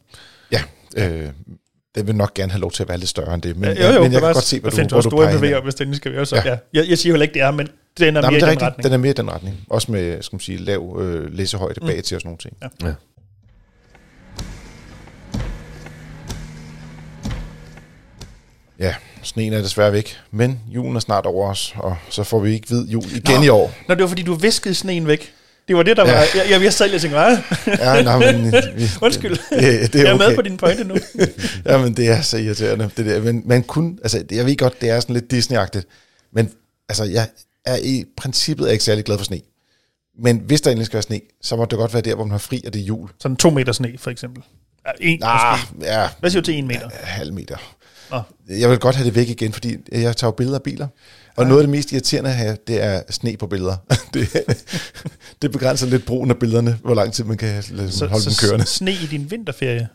Ja, 0.51 0.62
øh, 0.98 1.29
den 1.96 2.08
vil 2.08 2.15
nok 2.15 2.34
gerne 2.34 2.51
have 2.51 2.62
lov 2.62 2.72
til 2.72 2.84
at 2.84 2.89
være 2.89 2.98
lidt 2.98 3.10
større 3.10 3.34
end 3.34 3.41
det, 3.41 3.58
men, 3.58 3.77
Ja, 3.77 3.88
jo, 3.89 3.93
jo, 3.96 4.03
men 4.03 4.12
jeg 4.13 4.22
kan 4.22 4.34
godt 4.34 4.43
se, 4.46 4.60
hvad 4.60 4.72
du, 4.72 4.88
hvor 4.88 4.98
også 4.98 5.10
du 5.10 5.17
peger. 5.17 5.58
MPV'er, 5.60 5.63
hvis 5.63 5.75
det 5.75 5.81
endelig 5.81 5.98
skal 5.98 6.13
være 6.13 6.25
så. 6.25 6.36
Ja. 6.36 6.41
Ja. 6.50 6.58
Jeg, 6.74 6.89
jeg 6.89 6.98
siger 6.98 7.13
heller 7.13 7.24
ikke, 7.24 7.34
det 7.34 7.41
er, 7.41 7.51
men 7.51 7.67
den 8.00 8.17
er 8.17 8.22
Nej, 8.22 8.22
mere 8.22 8.31
men 8.31 8.38
i 8.38 8.39
det 8.39 8.43
er 8.43 8.46
den 8.46 8.50
rigtigt, 8.51 8.63
retning. 8.67 8.84
den 8.84 8.93
er 8.93 8.98
mere 8.98 9.10
i 9.12 9.13
den 9.13 9.31
retning. 9.31 9.58
Også 9.70 9.91
med, 9.91 10.22
skal 10.22 10.36
man 10.36 10.39
sige, 10.39 10.58
lav 10.58 10.98
øh, 11.01 11.34
læsehøjde 11.34 11.79
Mm. 11.81 11.88
bag 11.88 12.03
til 12.03 12.15
og 12.15 12.22
sådan 12.22 12.27
nogle 12.27 12.38
ting. 12.38 12.58
Ja. 12.81 12.88
Ja. 12.88 12.93
Ja, 18.79 18.96
sneen 19.24 19.53
er 19.53 19.62
desværre 19.62 19.91
væk, 19.91 20.17
men 20.31 20.60
julen 20.67 20.96
er 20.96 21.00
snart 21.00 21.25
over 21.25 21.50
os, 21.50 21.74
og 21.77 21.96
så 22.10 22.24
får 22.24 22.39
vi 22.39 22.53
ikke 22.53 22.67
hvid 22.67 22.88
jul 22.88 23.03
igen 23.05 23.36
Nå. 23.38 23.43
i 23.43 23.50
år. 23.50 23.74
Nå, 23.88 23.96
det 23.96 24.01
var 24.01 24.08
fordi, 24.08 24.22
du 24.24 24.34
viskede 24.34 24.75
sneen 24.75 25.08
væk. 25.08 25.34
Det 25.68 25.75
var 25.75 25.84
det, 25.84 25.98
der 25.98 26.08
Ja. 26.08 26.13
var... 26.13 26.20
Jeg, 26.36 26.46
jeg, 26.50 26.63
jeg 26.63 26.74
sad 26.74 26.86
lige 26.86 26.96
og 26.98 27.01
tænkte? 27.01 27.20
Ja, 27.84 28.01
nej, 28.03 28.32
men, 28.32 28.51
vi, 28.75 28.84
Undskyld. 29.06 29.32
Det, 29.32 29.94
det 29.94 30.01
er 30.01 30.03
jeg 30.03 30.10
er 30.12 30.13
okay. 30.15 30.27
med 30.27 30.36
på 30.36 30.41
din 30.41 30.58
pointe 30.58 30.84
nu. 30.84 30.96
Jamen, 31.70 31.94
det 31.98 32.08
er 32.08 32.22
så 32.22 32.38
irriterende. 32.38 32.89
Det 32.98 33.06
der. 33.06 33.22
Men 33.22 33.41
man 33.46 33.63
kunne, 33.63 33.98
altså, 34.01 34.24
jeg 34.32 34.46
ved 34.46 34.58
godt, 34.58 34.82
det 34.82 34.89
er 34.89 35.00
sådan 35.00 35.13
lidt 35.13 35.34
Disney-agtigt, 35.34 35.84
men 36.34 36.51
altså, 36.89 37.03
jeg 37.03 37.27
er 37.65 37.77
i 37.84 38.03
princippet 38.18 38.68
er 38.68 38.72
ikke 38.72 38.84
særlig 38.84 39.03
glad 39.06 39.18
for 39.18 39.25
sne. 39.25 39.39
Men 40.20 40.38
hvis 40.46 40.62
der 40.62 40.72
endelig 40.72 40.86
skal 40.86 40.94
være 40.94 41.01
sne, 41.03 41.20
så 41.41 41.56
må 41.56 41.65
det 41.65 41.77
godt 41.80 41.94
være 41.94 42.01
der, 42.01 42.15
hvor 42.15 42.24
man 42.24 42.32
har 42.32 42.38
fri, 42.38 42.63
og 42.68 42.74
det 42.74 42.82
er 42.82 42.86
jul. 42.86 43.10
Sådan 43.20 43.38
to 43.38 43.50
meter 43.50 43.72
sne, 43.72 43.89
for 43.98 44.12
eksempel. 44.12 44.44
Ja, 44.88 44.91
en, 45.00 45.20
Ah, 45.24 45.60
måske. 45.60 45.91
ja, 45.94 46.08
Hvad 46.20 46.30
siger 46.30 46.41
du 46.41 46.46
til 46.46 46.53
en 46.53 46.68
meter? 46.68 46.89
halv 47.03 47.34
meter. 47.34 47.58
Nå. 48.12 48.22
Jeg 48.50 48.70
vil 48.70 48.77
godt 48.80 48.96
have 48.96 49.06
det 49.06 49.15
væk 49.15 49.30
igen, 49.30 49.53
fordi 49.53 49.77
jeg 49.91 50.18
tager 50.18 50.32
billeder 50.32 50.58
af 50.58 50.63
biler. 50.63 50.88
Og 51.36 51.46
noget 51.46 51.62
af 51.62 51.64
det 51.68 51.70
mest 51.70 51.92
irriterende 51.92 52.30
at 52.30 52.36
have, 52.36 52.58
det 52.68 52.84
er 52.84 53.02
sne 53.10 53.38
på 53.38 53.48
billeder. 53.48 53.76
det, 54.14 54.30
det 55.42 55.52
begrænser 55.52 55.88
lidt 55.88 56.06
brugen 56.06 56.30
af 56.30 56.38
billederne, 56.38 56.78
hvor 56.84 56.94
lang 56.96 57.14
tid 57.14 57.24
man 57.24 57.38
kan 57.38 57.64
lade, 57.70 57.92
Så, 57.92 58.08
holde 58.08 58.26
dem 58.26 58.32
så 58.32 58.48
kørende. 58.48 58.66
sne 58.66 58.92
i 58.92 59.08
din 59.12 59.32
vinterferie. 59.32 59.88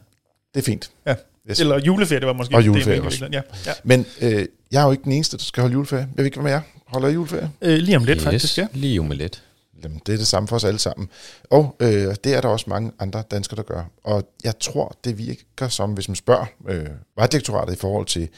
Det 0.54 0.60
er 0.60 0.64
fint. 0.64 0.90
Ja. 1.06 1.14
Yes. 1.50 1.60
Eller 1.60 1.78
juleferie, 1.78 2.20
det 2.20 2.26
var 2.26 2.32
måske 2.32 2.54
Og 2.56 2.62
det, 2.62 2.66
juleferie 2.66 2.96
jeg 2.96 3.04
også. 3.04 3.28
Ja, 3.32 3.40
ja. 3.66 3.72
Men 3.84 4.06
øh, 4.20 4.46
jeg 4.72 4.80
er 4.80 4.84
jo 4.86 4.90
ikke 4.92 5.04
den 5.04 5.12
eneste, 5.12 5.36
der 5.36 5.42
skal 5.42 5.60
holde 5.60 5.72
juleferie. 5.72 6.00
Jeg 6.02 6.16
ved 6.16 6.24
ikke, 6.24 6.36
hvad 6.36 6.42
med 6.42 6.50
jer. 6.52 6.60
Holder 6.86 7.08
I 7.08 7.12
juleferie? 7.12 7.50
Øh, 7.62 7.78
lige 7.78 7.96
om 7.96 8.04
lidt, 8.04 8.22
faktisk, 8.22 8.58
ja. 8.58 8.66
Lige 8.72 9.00
om 9.00 9.10
lidt. 9.10 9.42
Jamen, 9.84 10.00
det 10.06 10.12
er 10.12 10.16
det 10.16 10.26
samme 10.26 10.48
for 10.48 10.56
os 10.56 10.64
alle 10.64 10.78
sammen. 10.78 11.08
Og 11.50 11.76
øh, 11.80 12.14
det 12.24 12.34
er 12.34 12.40
der 12.40 12.48
også 12.48 12.66
mange 12.68 12.92
andre 12.98 13.22
danskere, 13.30 13.56
der 13.56 13.62
gør. 13.62 13.90
Og 14.04 14.24
jeg 14.44 14.58
tror, 14.58 14.96
det 15.04 15.18
virker 15.18 15.68
som, 15.68 15.92
hvis 15.92 16.08
man 16.08 16.16
spørger 16.16 16.46
øh, 16.68 16.86
Vejdirektoratet 17.16 17.74
i 17.74 17.78
forhold 17.78 18.06
til 18.06 18.28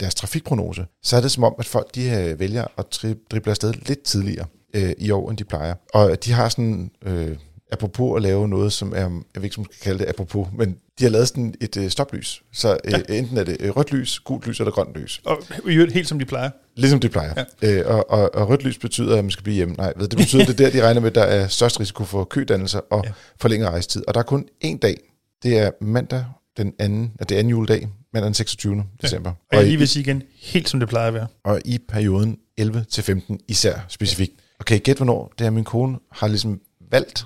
deres 0.00 0.14
trafikprognose, 0.14 0.86
så 1.02 1.16
er 1.16 1.20
det 1.20 1.30
som 1.30 1.44
om, 1.44 1.54
at 1.58 1.66
folk 1.66 1.94
de 1.94 2.10
øh, 2.10 2.40
vælger 2.40 2.64
at 2.78 2.84
tri- 2.94 3.26
drible 3.30 3.50
afsted 3.50 3.72
lidt 3.72 4.02
tidligere 4.02 4.46
øh, 4.74 4.92
i 4.98 5.10
år, 5.10 5.30
end 5.30 5.38
de 5.38 5.44
plejer. 5.44 5.74
Og 5.94 6.24
de 6.24 6.32
har 6.32 6.48
sådan, 6.48 6.90
øh, 7.02 7.36
apropos 7.72 8.16
at 8.16 8.22
lave 8.22 8.48
noget, 8.48 8.72
som 8.72 8.92
er, 8.92 8.96
jeg 8.96 9.10
ved 9.34 9.44
ikke, 9.44 9.58
om 9.58 9.60
man 9.60 9.72
skal 9.72 9.84
kalde 9.84 9.98
det 9.98 10.08
apropos, 10.08 10.48
men 10.52 10.78
de 10.98 11.04
har 11.04 11.10
lavet 11.10 11.28
sådan 11.28 11.54
et 11.60 11.76
øh, 11.76 11.90
stoplys. 11.90 12.42
Så 12.52 12.78
øh, 12.84 12.92
ja. 12.92 13.14
enten 13.14 13.36
er 13.36 13.44
det 13.44 13.56
øh, 13.60 13.76
rødt 13.76 13.92
lys, 13.92 14.18
gult 14.18 14.46
lys 14.46 14.60
eller 14.60 14.70
grønt 14.70 14.94
lys. 14.96 15.20
Og 15.24 15.42
i 15.66 15.74
øvrigt 15.74 15.92
helt 15.92 16.08
som 16.08 16.18
de 16.18 16.24
plejer. 16.24 16.50
Ligesom 16.76 17.00
de 17.00 17.08
plejer. 17.08 17.44
Ja. 17.62 17.70
Øh, 17.72 17.86
og, 17.86 18.10
og, 18.10 18.34
og 18.34 18.48
rødt 18.48 18.62
lys 18.64 18.78
betyder, 18.78 19.16
at 19.18 19.24
man 19.24 19.30
skal 19.30 19.42
blive 19.44 19.54
hjemme. 19.54 19.74
Nej, 19.74 19.92
ved, 19.96 20.08
det 20.08 20.18
betyder, 20.18 20.44
det 20.44 20.60
er 20.60 20.64
der, 20.64 20.70
de 20.70 20.86
regner 20.86 21.00
med, 21.00 21.08
at 21.08 21.14
der 21.14 21.22
er 21.22 21.48
størst 21.48 21.80
risiko 21.80 22.04
for 22.04 22.24
kødannelser 22.24 22.80
og 22.90 23.02
ja. 23.04 23.08
Ja. 23.08 23.14
forlænget 23.40 23.68
rejsetid. 23.68 24.04
Og 24.08 24.14
der 24.14 24.20
er 24.20 24.24
kun 24.24 24.44
én 24.64 24.78
dag. 24.78 24.96
Det 25.42 25.58
er 25.58 25.70
mandag 25.80 26.24
den 26.56 26.72
anden, 26.78 27.12
ja, 27.20 27.24
det 27.24 27.34
er 27.34 27.38
anden 27.38 27.50
juledag, 27.50 27.88
mandag 28.12 28.26
den 28.26 28.34
26. 28.34 28.76
Ja. 28.76 28.82
december. 29.02 29.30
Og 29.30 29.36
jeg 29.52 29.58
Og, 29.58 29.64
lige 29.64 29.78
vil 29.78 29.88
sige 29.88 30.00
igen, 30.00 30.22
helt 30.40 30.68
som 30.68 30.80
det 30.80 30.88
plejer 30.88 31.08
at 31.08 31.14
være. 31.14 31.26
og 31.44 31.60
i 31.64 31.78
perioden 31.88 32.36
11 32.58 32.84
til 32.90 33.04
15 33.04 33.40
især 33.48 33.74
specifikt. 33.88 34.32
Okay, 34.60 34.80
gæt 34.82 34.96
hvornår 34.96 35.32
det 35.38 35.46
er, 35.46 35.50
min 35.50 35.64
kone 35.64 35.98
har 36.12 36.28
ligesom 36.28 36.60
valgt, 36.90 37.24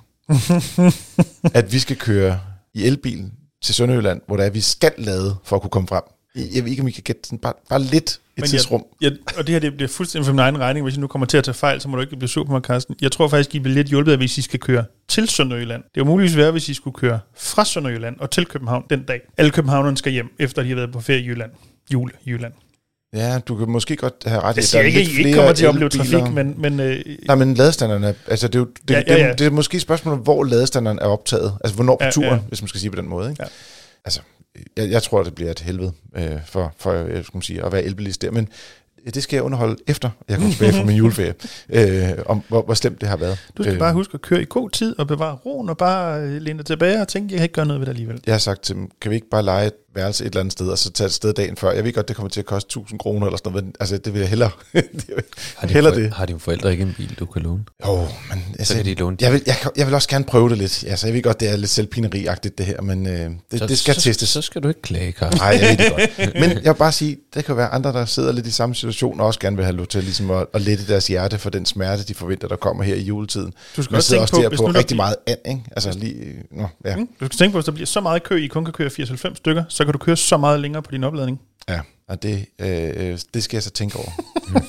at 1.58 1.72
vi 1.72 1.78
skal 1.78 1.96
køre 1.96 2.40
i 2.74 2.84
elbil 2.86 3.30
til 3.64 3.74
Sønderjylland, 3.74 4.20
hvor 4.26 4.36
der 4.36 4.44
er, 4.44 4.50
vi 4.50 4.60
skal 4.60 4.92
lade 4.98 5.36
for 5.44 5.56
at 5.56 5.62
kunne 5.62 5.70
komme 5.70 5.88
frem. 5.88 6.02
Jeg 6.54 6.64
ved 6.64 6.70
ikke, 6.70 6.82
om 6.82 6.88
I 6.88 6.90
kan 6.90 7.02
gætte 7.02 7.20
sådan 7.24 7.38
bare, 7.38 7.52
bare 7.68 7.82
lidt 7.82 8.20
Men 8.40 8.48
tidsrum. 8.50 8.84
Jeg, 9.00 9.10
jeg, 9.10 9.38
og 9.38 9.46
det 9.46 9.52
her 9.52 9.60
det 9.60 9.74
bliver 9.74 9.88
fuldstændig 9.88 10.26
for 10.26 10.32
min 10.32 10.38
egen 10.38 10.58
regning. 10.58 10.84
Hvis 10.84 10.94
jeg 10.94 11.00
nu 11.00 11.06
kommer 11.06 11.26
til 11.26 11.38
at 11.38 11.44
tage 11.44 11.54
fejl, 11.54 11.80
så 11.80 11.88
må 11.88 11.96
du 11.96 12.02
ikke 12.02 12.16
blive 12.16 12.28
sur 12.28 12.44
på 12.44 12.52
mig, 12.52 12.60
Carsten. 12.60 12.96
Jeg 13.00 13.12
tror 13.12 13.28
faktisk, 13.28 13.54
I 13.54 13.58
bliver 13.58 13.74
lidt 13.74 13.88
hjulpet, 13.88 14.16
hvis 14.16 14.38
I 14.38 14.42
skal 14.42 14.60
køre 14.60 14.84
til 15.08 15.28
Sønderjylland. 15.28 15.82
Det 15.82 15.88
er 15.88 16.00
jo 16.00 16.04
muligvis 16.04 16.36
værre, 16.36 16.50
hvis 16.50 16.68
I 16.68 16.74
skulle 16.74 16.94
køre 16.94 17.20
fra 17.36 17.64
Sønderjylland 17.64 18.16
og 18.20 18.30
til 18.30 18.46
København 18.46 18.84
den 18.90 19.02
dag. 19.02 19.20
Alle 19.38 19.50
københavnerne 19.50 19.96
skal 19.96 20.12
hjem, 20.12 20.26
efter 20.38 20.62
de 20.62 20.68
har 20.68 20.76
været 20.76 20.92
på 20.92 21.00
ferie 21.00 21.20
i 21.20 21.26
Jylland. 21.26 21.50
Jule 21.92 22.12
Jylland. 22.26 22.52
Ja, 23.14 23.38
du 23.38 23.56
kan 23.56 23.68
måske 23.70 23.96
godt 23.96 24.14
have 24.26 24.40
ret 24.40 24.56
i, 24.56 24.60
at 24.60 24.70
der 24.72 24.78
er 24.78 24.82
ikke, 24.82 24.98
lidt 24.98 25.08
I 25.08 25.10
ikke 25.10 25.22
flere 25.22 25.34
kommer 25.36 25.52
til 25.52 25.64
at 25.64 25.68
opleve 25.68 25.88
trafik, 25.88 26.32
men, 26.34 26.54
men 26.58 26.80
øh, 26.80 27.04
Nej, 27.26 27.36
men 27.36 27.54
ladestanderne, 27.54 28.14
altså 28.26 28.48
det 28.48 28.54
er 28.54 28.58
jo 28.58 28.68
det, 28.88 28.94
Ja, 28.94 29.02
ja, 29.06 29.22
ja. 29.22 29.28
Det, 29.28 29.38
det 29.38 29.46
er 29.46 29.50
måske 29.50 29.76
et 29.76 29.82
spørgsmål 29.82 30.14
om, 30.14 30.20
hvor 30.20 30.44
ladestanderen 30.44 30.98
er 30.98 31.04
optaget. 31.04 31.54
Altså 31.64 31.74
hvornår 31.74 31.96
på 31.96 32.04
Ja, 32.04 32.10
turen, 32.10 32.30
ja. 32.30 32.38
hvis 32.48 32.62
man 32.62 32.68
skal 32.68 32.80
sige 32.80 32.90
på 32.90 32.96
den 32.96 33.08
måde. 33.08 33.30
Ikke? 33.30 33.42
Ja. 33.42 33.48
Altså, 34.04 34.20
jeg, 34.76 34.90
jeg 34.90 35.02
tror, 35.02 35.22
det 35.22 35.34
bliver 35.34 35.50
et 35.50 35.60
helvede 35.60 35.92
øh, 36.16 36.46
for, 36.46 36.74
for 36.78 36.92
jeg 36.92 37.24
man 37.34 37.42
sige, 37.42 37.64
at 37.64 37.72
være 37.72 37.82
elbilist 37.82 38.22
der, 38.22 38.30
men 38.30 38.48
det 39.14 39.22
skal 39.22 39.36
jeg 39.36 39.44
underholde 39.44 39.76
efter, 39.86 40.10
jeg 40.28 40.36
kommer 40.36 40.52
tilbage 40.52 40.72
fra 40.72 40.84
min 40.84 40.96
juleferie, 40.96 41.34
øh, 41.68 42.18
om 42.26 42.42
hvor, 42.48 42.62
hvor 42.62 42.74
slemt 42.74 43.00
det 43.00 43.08
har 43.08 43.16
været. 43.16 43.38
du 43.56 43.62
skal 43.62 43.72
Øh, 43.72 43.78
bare 43.78 43.92
huske 43.92 44.14
at 44.14 44.20
køre 44.20 44.42
i 44.42 44.46
god 44.48 44.70
tid 44.70 44.98
og 44.98 45.06
bevare 45.06 45.34
roen 45.34 45.68
og 45.68 45.76
bare 45.76 46.20
øh, 46.22 46.42
læne 46.42 46.58
dig 46.58 46.66
tilbage 46.66 47.00
og 47.00 47.08
tænke, 47.08 47.32
jeg 47.32 47.38
kan 47.38 47.44
ikke 47.44 47.52
gøre 47.52 47.66
noget 47.66 47.80
ved 47.80 47.86
det 47.86 47.92
alligevel. 47.92 48.20
Jeg 48.26 48.34
har 48.34 48.38
sagt 48.38 48.62
til 48.62 48.74
dem, 48.74 48.90
kan 49.00 49.10
vi 49.10 49.14
ikke 49.16 49.30
bare 49.30 49.42
lege 49.42 49.70
værelse 49.94 50.24
et 50.24 50.28
eller 50.28 50.40
andet 50.40 50.52
sted, 50.52 50.68
og 50.68 50.78
så 50.78 50.90
tage 50.90 51.06
et 51.06 51.12
sted 51.12 51.32
dagen 51.32 51.56
før? 51.56 51.72
Jeg 51.72 51.84
ved 51.84 51.92
godt, 51.92 52.08
det 52.08 52.16
kommer 52.16 52.30
til 52.30 52.40
at 52.40 52.46
koste 52.46 52.66
1000 52.68 52.98
kroner 52.98 53.26
eller 53.26 53.36
sådan 53.38 53.52
noget, 53.52 53.64
men 53.64 53.74
altså, 53.80 53.98
det 53.98 54.12
vil 54.14 54.20
jeg 54.20 54.28
hellere. 54.28 54.50
det 54.72 54.84
vil, 55.08 55.24
Har 55.56 55.66
dine, 55.66 55.72
hellere 55.74 55.92
forældre, 55.92 56.02
det. 56.08 56.14
har 56.16 56.26
dine 56.26 56.40
forældre 56.40 56.70
ikke 56.72 56.82
en 56.82 56.94
bil, 56.96 57.16
du 57.18 57.26
kan 57.26 57.42
låne? 57.42 57.64
Jo, 57.86 57.96
men 58.30 58.44
altså, 58.58 58.72
Så 58.72 58.76
kan 58.76 58.84
de 58.86 58.94
låne 58.94 59.16
jeg, 59.20 59.32
vil, 59.32 59.42
jeg, 59.46 59.56
jeg 59.76 59.86
vil 59.86 59.94
også 59.94 60.08
gerne 60.08 60.24
prøve 60.24 60.48
det 60.48 60.58
lidt. 60.58 60.84
Altså, 60.88 61.06
jeg 61.06 61.14
ved 61.14 61.22
godt, 61.22 61.40
det 61.40 61.50
er 61.50 61.56
lidt 61.56 61.70
selvpineri-agtigt 61.70 62.58
det 62.58 62.66
her, 62.66 62.80
men 62.80 63.06
øh, 63.06 63.30
det, 63.50 63.58
så, 63.58 63.66
det 63.66 63.78
skal 63.78 63.94
så, 63.94 64.00
testes. 64.00 64.28
Så 64.28 64.42
skal 64.42 64.62
du 64.62 64.68
ikke 64.68 64.82
klage, 64.82 65.12
Carsten. 65.12 65.40
Nej, 65.40 65.58
jeg 65.60 65.68
ved 65.70 65.76
det 65.86 65.92
godt. 66.18 66.34
Men 66.40 66.50
jeg 66.50 66.72
vil 66.72 66.78
bare 66.78 66.92
sige, 66.92 67.16
der 67.34 67.42
kan 67.42 67.56
være 67.56 67.68
andre, 67.68 67.92
der 67.92 68.04
sidder 68.04 68.32
lidt 68.32 68.46
i 68.46 68.50
samme 68.50 68.74
situation, 68.74 69.20
og 69.20 69.26
også 69.26 69.40
gerne 69.40 69.56
vil 69.56 69.64
have 69.64 69.76
lov 69.76 69.86
til 69.86 70.02
ligesom 70.04 70.30
at, 70.30 70.46
at 70.54 70.60
lette 70.62 70.86
deres 70.86 71.06
hjerte 71.06 71.38
for 71.38 71.50
den 71.50 71.66
smerte, 71.66 72.04
de 72.04 72.14
forventer, 72.14 72.48
der 72.48 72.56
kommer 72.56 72.84
her 72.84 72.94
i 72.94 73.02
juletiden. 73.02 73.52
Du 73.76 73.82
skal 73.82 73.92
Man 73.92 73.96
også 73.96 74.10
tænke 74.10 74.22
også 74.22 74.34
på, 74.36 74.42
der 74.42 74.48
hvis 74.48 74.60
på 74.60 74.66
nu 74.66 74.72
rigtig 74.72 74.86
bliver- 74.86 74.96
meget 74.96 75.16
and, 75.26 75.38
ikke? 75.48 75.62
Altså 75.76 75.98
lige, 75.98 76.34
nå, 76.52 76.66
ja. 76.84 76.96
Mm. 76.96 77.08
Du 77.20 77.26
skal 77.26 77.38
tænke 77.38 77.52
på, 77.52 77.58
hvis 77.58 77.64
der 77.64 77.72
bliver 77.72 77.86
så 77.86 78.00
meget 78.00 78.22
kø, 78.22 78.44
I 78.44 78.46
kun 78.46 78.64
kan 78.64 78.72
køre 78.74 78.88
80-90 78.88 79.34
stykker, 79.34 79.64
så 79.80 79.84
kan 79.84 79.92
du 79.92 79.98
køre 79.98 80.16
så 80.16 80.36
meget 80.36 80.60
længere 80.60 80.82
på 80.82 80.90
din 80.90 81.04
opladning. 81.04 81.40
ja. 81.68 81.80
Og 82.08 82.22
det, 82.22 82.46
øh, 82.58 83.18
det 83.34 83.42
skal 83.42 83.56
jeg 83.56 83.62
så 83.62 83.70
tænke 83.70 83.98
over. 83.98 84.10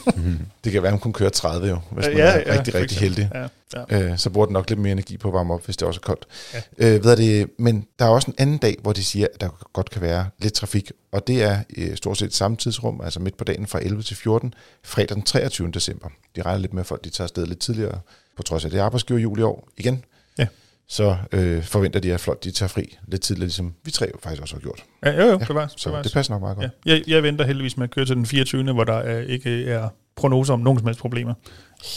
det 0.64 0.72
kan 0.72 0.82
være, 0.84 0.90
at 0.90 0.94
man 0.94 1.00
kun 1.00 1.14
kører 1.14 1.30
30 1.30 1.68
jo, 1.68 1.80
hvis 1.92 2.06
man 2.06 2.18
Ja, 2.18 2.24
er 2.24 2.54
ja, 2.54 2.58
rigtig, 2.58 2.76
rigtig 2.76 2.98
heldig. 2.98 3.30
Ja, 3.34 3.48
ja. 3.92 4.12
Øh, 4.12 4.18
så 4.18 4.30
bruger 4.30 4.46
den 4.46 4.54
nok 4.54 4.70
lidt 4.70 4.80
mere 4.80 4.92
energi 4.92 5.18
på 5.18 5.28
at 5.28 5.34
varme 5.34 5.54
op, 5.54 5.66
hvis 5.66 5.78
det 5.78 5.88
også 5.88 6.00
er 6.04 6.06
koldt. 6.06 6.28
Ja. 6.54 6.96
Øh, 6.96 7.04
ved 7.04 7.18
det, 7.18 7.50
men 7.60 7.86
der 8.00 8.06
er 8.06 8.10
også 8.10 8.32
en 8.32 8.36
anden 8.38 8.58
dag, 8.58 8.78
hvor 8.82 8.94
de 8.94 9.04
siger, 9.04 9.28
at 9.34 9.42
der 9.42 9.50
godt 9.74 9.90
kan 9.90 10.02
være 10.02 10.26
lidt 10.40 10.54
trafik, 10.54 10.92
og 11.12 11.28
det 11.28 11.44
er 11.44 11.60
øh, 11.78 11.96
stort 11.98 12.18
set 12.18 12.34
samme 12.34 12.58
tidsrum, 12.58 13.02
altså 13.04 13.20
midt 13.20 13.38
på 13.38 13.44
dagen 13.44 13.68
fra 13.68 13.80
11 13.82 14.04
til 14.04 14.16
14, 14.16 14.54
fredag 14.84 15.16
den 15.16 15.24
23. 15.24 15.72
december. 15.72 16.10
De 16.36 16.42
regner 16.42 16.60
lidt 16.60 16.74
med, 16.74 16.82
at 16.82 16.88
folk 16.88 17.04
de 17.04 17.10
tager 17.10 17.26
afsted 17.26 17.46
lidt 17.46 17.60
tidligere, 17.60 18.00
på 18.38 18.44
trods 18.44 18.66
af 18.66 18.72
det 18.72 18.80
er 18.80 18.84
arbejdsgiver 18.84 19.38
i 19.38 19.42
år 19.42 19.68
igen. 19.78 20.04
Ja. 20.38 20.48
Så 20.92 21.16
øh, 21.32 21.64
forventer 21.64 22.00
de, 22.00 22.14
at 22.14 22.20
folk 22.20 22.44
de 22.44 22.52
tager 22.52 22.68
fri 22.68 22.98
lidt 23.08 23.22
tidligere, 23.22 23.46
ligesom 23.48 23.74
vi 23.86 23.92
tre 23.92 24.08
faktisk 24.24 24.42
også 24.42 24.56
har 24.56 24.60
gjort. 24.62 24.84
Ja, 25.06 25.12
jo, 25.12 25.22
jo, 25.22 25.32
Ja, 25.40 25.46
det 25.46 25.56
var, 25.56 25.68
Så 25.68 25.90
det 25.90 25.96
var 25.98 26.04
det 26.04 26.14
passer 26.14 26.34
nok 26.34 26.42
meget 26.42 26.58
godt. 26.58 26.70
Ja, 26.86 26.92
jeg, 26.94 27.04
jeg 27.08 27.24
venter 27.24 27.46
heldigvis 27.46 27.78
med 27.78 27.84
at 27.84 27.92
køre 27.92 28.06
til 28.06 28.16
den 28.16 28.26
24., 28.26 28.74
hvor 28.74 28.84
der 28.84 28.94
er, 28.94 29.20
ikke 29.22 29.66
er 29.66 29.90
prognoser 30.16 30.54
om 30.54 30.60
nogen 30.60 30.80
som 30.80 30.88
helst 30.88 31.00
problemer. 31.02 31.34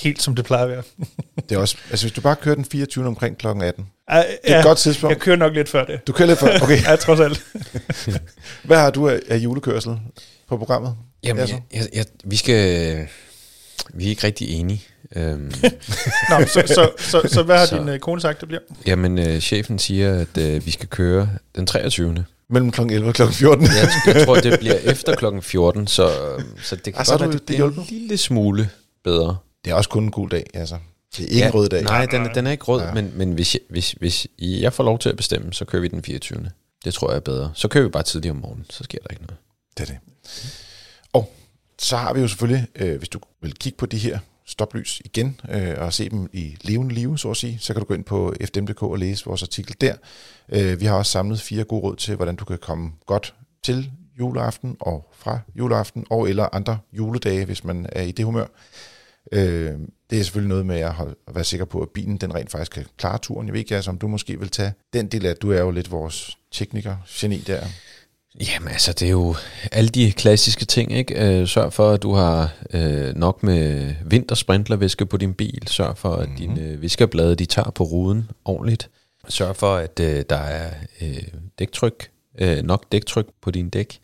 Helt 0.03 0.23
som 0.23 0.35
det 0.35 0.45
plejer 0.45 0.63
at 0.65 0.71
være. 0.71 0.83
Det 1.49 1.53
er 1.53 1.59
også, 1.59 1.77
altså 1.91 2.05
hvis 2.07 2.13
du 2.13 2.21
bare 2.21 2.37
kører 2.37 2.55
den 2.55 2.65
24. 2.65 3.07
omkring 3.07 3.39
kl. 3.39 3.47
18, 3.47 3.63
det 3.63 3.85
Ja, 4.11 4.23
er 4.45 4.59
et 4.59 4.65
godt 4.65 4.79
tidspunkt. 4.79 5.15
Jeg 5.15 5.21
kører 5.21 5.37
nok 5.37 5.55
lidt 5.55 5.69
før 5.69 5.85
det. 5.85 6.07
Du 6.07 6.13
kører 6.13 6.27
lidt 6.27 6.39
for, 6.39 6.49
okay, 6.65 6.83
Ja, 6.83 6.97
trods 6.97 7.21
alt. 7.21 7.45
hvad 8.65 8.79
har 8.79 8.91
du 8.91 9.09
af, 9.09 9.21
af 9.29 9.37
julekørsel? 9.37 9.99
på 10.49 10.57
programmet? 10.57 10.97
Jamen, 11.25 11.41
Altså. 11.41 11.57
jeg, 11.73 11.81
jeg, 11.81 11.89
jeg, 11.95 12.05
vi 12.25 12.37
skal... 12.37 12.97
Vi 13.95 14.05
er 14.05 14.09
ikke 14.09 14.27
rigtig 14.27 14.49
enige. 14.51 14.83
Øhm, 15.17 15.53
Nå, 16.31 16.47
så, 16.47 16.63
så, 16.67 16.91
så, 16.99 17.23
så 17.29 17.43
hvad 17.43 17.59
har 17.59 17.67
Så- 17.67 17.79
din 17.79 17.89
øh, 17.89 17.99
kone 17.99 18.21
sagt, 18.21 18.41
det 18.41 18.49
bliver? 18.49 18.61
jamen, 18.87 19.19
øh, 19.19 19.41
chefen 19.41 19.79
siger, 19.79 20.15
at 20.21 20.39
øh, 20.39 20.67
vi 20.67 20.71
skal 20.71 20.89
køre 20.89 21.29
den 21.57 21.67
23. 21.67 22.25
Mellem 22.51 22.71
kl. 22.71 22.81
11 22.81 23.09
og 23.09 23.15
kl. 23.15 23.23
14. 23.33 23.65
Jeg, 23.67 23.89
jeg 24.15 24.23
tror, 24.27 24.35
det 24.35 24.59
bliver 24.59 24.75
efter 24.75 25.15
klokken 25.17 25.43
14, 25.43 25.87
så, 25.87 26.05
øhm, 26.05 26.45
så 26.63 26.77
det 26.77 26.85
kan 26.85 26.95
Ah, 27.01 27.07
godt 27.07 27.21
er 27.21 27.25
være, 27.27 27.33
det 27.33 27.49
det 27.49 27.57
bliver 27.57 27.71
en 27.71 27.87
lille 27.91 28.17
smule 28.17 28.71
bedre. 29.05 29.37
Det 29.65 29.71
er 29.71 29.75
også 29.75 29.91
kun 29.91 30.05
en 30.05 30.11
god 30.11 30.29
dag, 30.29 30.47
altså. 30.55 30.77
Det 31.17 31.25
er 31.25 31.29
ikke 31.29 31.45
en 31.47 31.55
rød 31.55 31.69
dag. 31.69 31.83
Nej, 31.83 32.07
den, 32.07 32.27
er- 32.27 32.33
den 32.33 32.47
er 32.47 32.51
ikke 32.51 32.65
rød, 32.65 32.81
Ja. 32.81 32.87
ja. 32.87 32.95
men, 32.95 33.13
men 33.15 33.33
hvis, 33.33 33.55
jeg, 33.55 33.61
hvis, 33.71 33.91
hvis 33.93 34.27
jeg 34.39 34.73
får 34.73 34.85
lov 34.85 34.99
til 34.99 35.09
at 35.09 35.17
bestemme, 35.17 35.53
så 35.53 35.65
kører 35.65 35.83
vi 35.83 35.89
den 35.89 36.03
24. 36.03 36.51
Det 36.85 36.95
tror 36.95 37.11
jeg 37.11 37.17
er 37.17 37.21
bedre. 37.21 37.51
Så 37.55 37.69
kører 37.69 37.85
vi 37.85 37.91
bare 37.91 38.03
tidligere 38.03 38.31
om 38.35 38.41
morgenen, 38.43 38.67
så 38.71 38.85
sker 38.85 38.99
der 39.03 39.09
ikke 39.11 39.23
noget. 39.23 39.37
Det 39.79 39.83
er 39.83 39.87
det. 39.87 39.99
Og 41.13 41.33
så 41.79 41.97
har 41.97 42.13
vi 42.15 42.21
jo 42.21 42.29
selvfølgelig, 42.29 42.67
øh, 42.75 42.99
hvis 42.99 43.09
du 43.09 43.19
vil 43.43 43.55
kigge 43.55 43.77
på 43.77 43.87
de 43.87 43.99
her 43.99 44.19
stoplys 44.47 45.03
igen, 45.05 45.41
øh, 45.51 45.75
og 45.79 45.93
se 45.93 46.09
dem 46.09 46.29
i 46.33 46.57
levende 46.61 46.95
live, 46.95 47.19
så 47.19 47.31
at 47.31 47.37
sige, 47.37 47.59
så 47.59 47.73
kan 47.73 47.81
du 47.81 47.87
gå 47.87 47.95
ind 47.95 48.05
på 48.05 48.35
fdm.dk 48.45 48.83
og 48.83 48.99
læse 48.99 49.25
vores 49.25 49.43
artikel 49.43 49.77
der. 49.81 49.95
Øh, 50.49 50.81
vi 50.81 50.87
har 50.87 50.97
også 50.97 51.13
samlet 51.13 51.41
fire 51.41 51.65
gode 51.65 51.83
råd 51.83 51.97
til, 51.97 52.17
hvordan 52.17 52.37
du 52.37 52.45
kan 52.45 52.59
komme 52.59 52.93
godt 53.07 53.35
til 53.63 53.91
juleaften 54.19 54.77
og 54.81 55.11
fra 55.13 55.39
juleaften, 55.55 56.07
og 56.11 56.29
eller 56.29 56.49
andre 56.53 56.79
juledage, 56.93 57.45
hvis 57.45 57.65
man 57.65 57.87
er 57.93 58.03
i 58.03 58.13
det 58.13 58.25
humør. 58.25 58.47
Øh, 59.33 59.73
det 60.11 60.19
er 60.19 60.23
selvfølgelig 60.23 60.49
noget 60.49 60.67
med 60.67 60.81
at, 60.81 60.93
holde, 60.93 61.15
at 61.29 61.35
være 61.35 61.45
sikker 61.45 61.67
på, 61.67 61.81
at 61.81 61.89
bilen 61.89 62.17
den 62.17 62.35
rent 62.35 62.51
faktisk 62.51 62.73
kan 62.73 62.87
klare 62.97 63.19
turen. 63.19 63.47
Jeg 63.47 63.53
ved 63.53 63.61
ikke, 63.61 63.77
altså, 63.77 63.91
om 63.91 63.99
du 63.99 64.09
måske 64.09 64.39
vil 64.39 64.49
tage 64.49 64.73
den 64.93 65.07
del 65.07 65.27
af, 65.27 65.31
at 65.31 65.43
du 65.43 65.53
er 65.53 65.61
jo 65.61 65.71
lidt 65.71 65.91
vores 65.91 66.39
tekniker, 66.51 66.97
geni 67.09 67.39
der. 67.39 67.67
Jamen 68.41 68.69
altså, 68.69 68.93
det 68.93 69.07
er 69.07 69.11
jo 69.11 69.35
alle 69.73 69.89
de 69.89 70.13
klassiske 70.13 70.65
ting, 70.65 70.93
ikke? 70.93 71.41
Øh, 71.41 71.49
sørg 71.49 71.73
for, 71.73 71.91
at 71.91 72.03
du 72.03 72.13
har 72.13 72.53
øh, 72.71 73.15
nok 73.17 73.43
med 73.43 73.95
vintersprintlervæske 74.05 75.07
på 75.07 75.17
din 75.17 75.35
bil. 75.35 75.63
Sørg 75.67 75.97
for, 75.97 76.15
at 76.15 76.29
mm-hmm. 76.29 76.57
dine 76.57 76.61
øh, 76.61 76.83
viskerblade, 76.83 77.35
de 77.35 77.47
tager 77.47 77.71
på 77.71 77.85
ruden 77.85 78.31
ordentligt. 78.45 78.91
Sørg 79.29 79.57
for, 79.57 79.75
at 79.75 80.01
øh, 80.01 80.25
der 80.31 80.37
er 80.37 80.71
øh, 81.01 81.23
dæktryk, 81.59 82.11
øh, 82.39 82.63
nok 82.63 82.85
dæktryk 82.93 83.27
på 83.43 83.51
din 83.51 83.71
dæk 83.71 83.99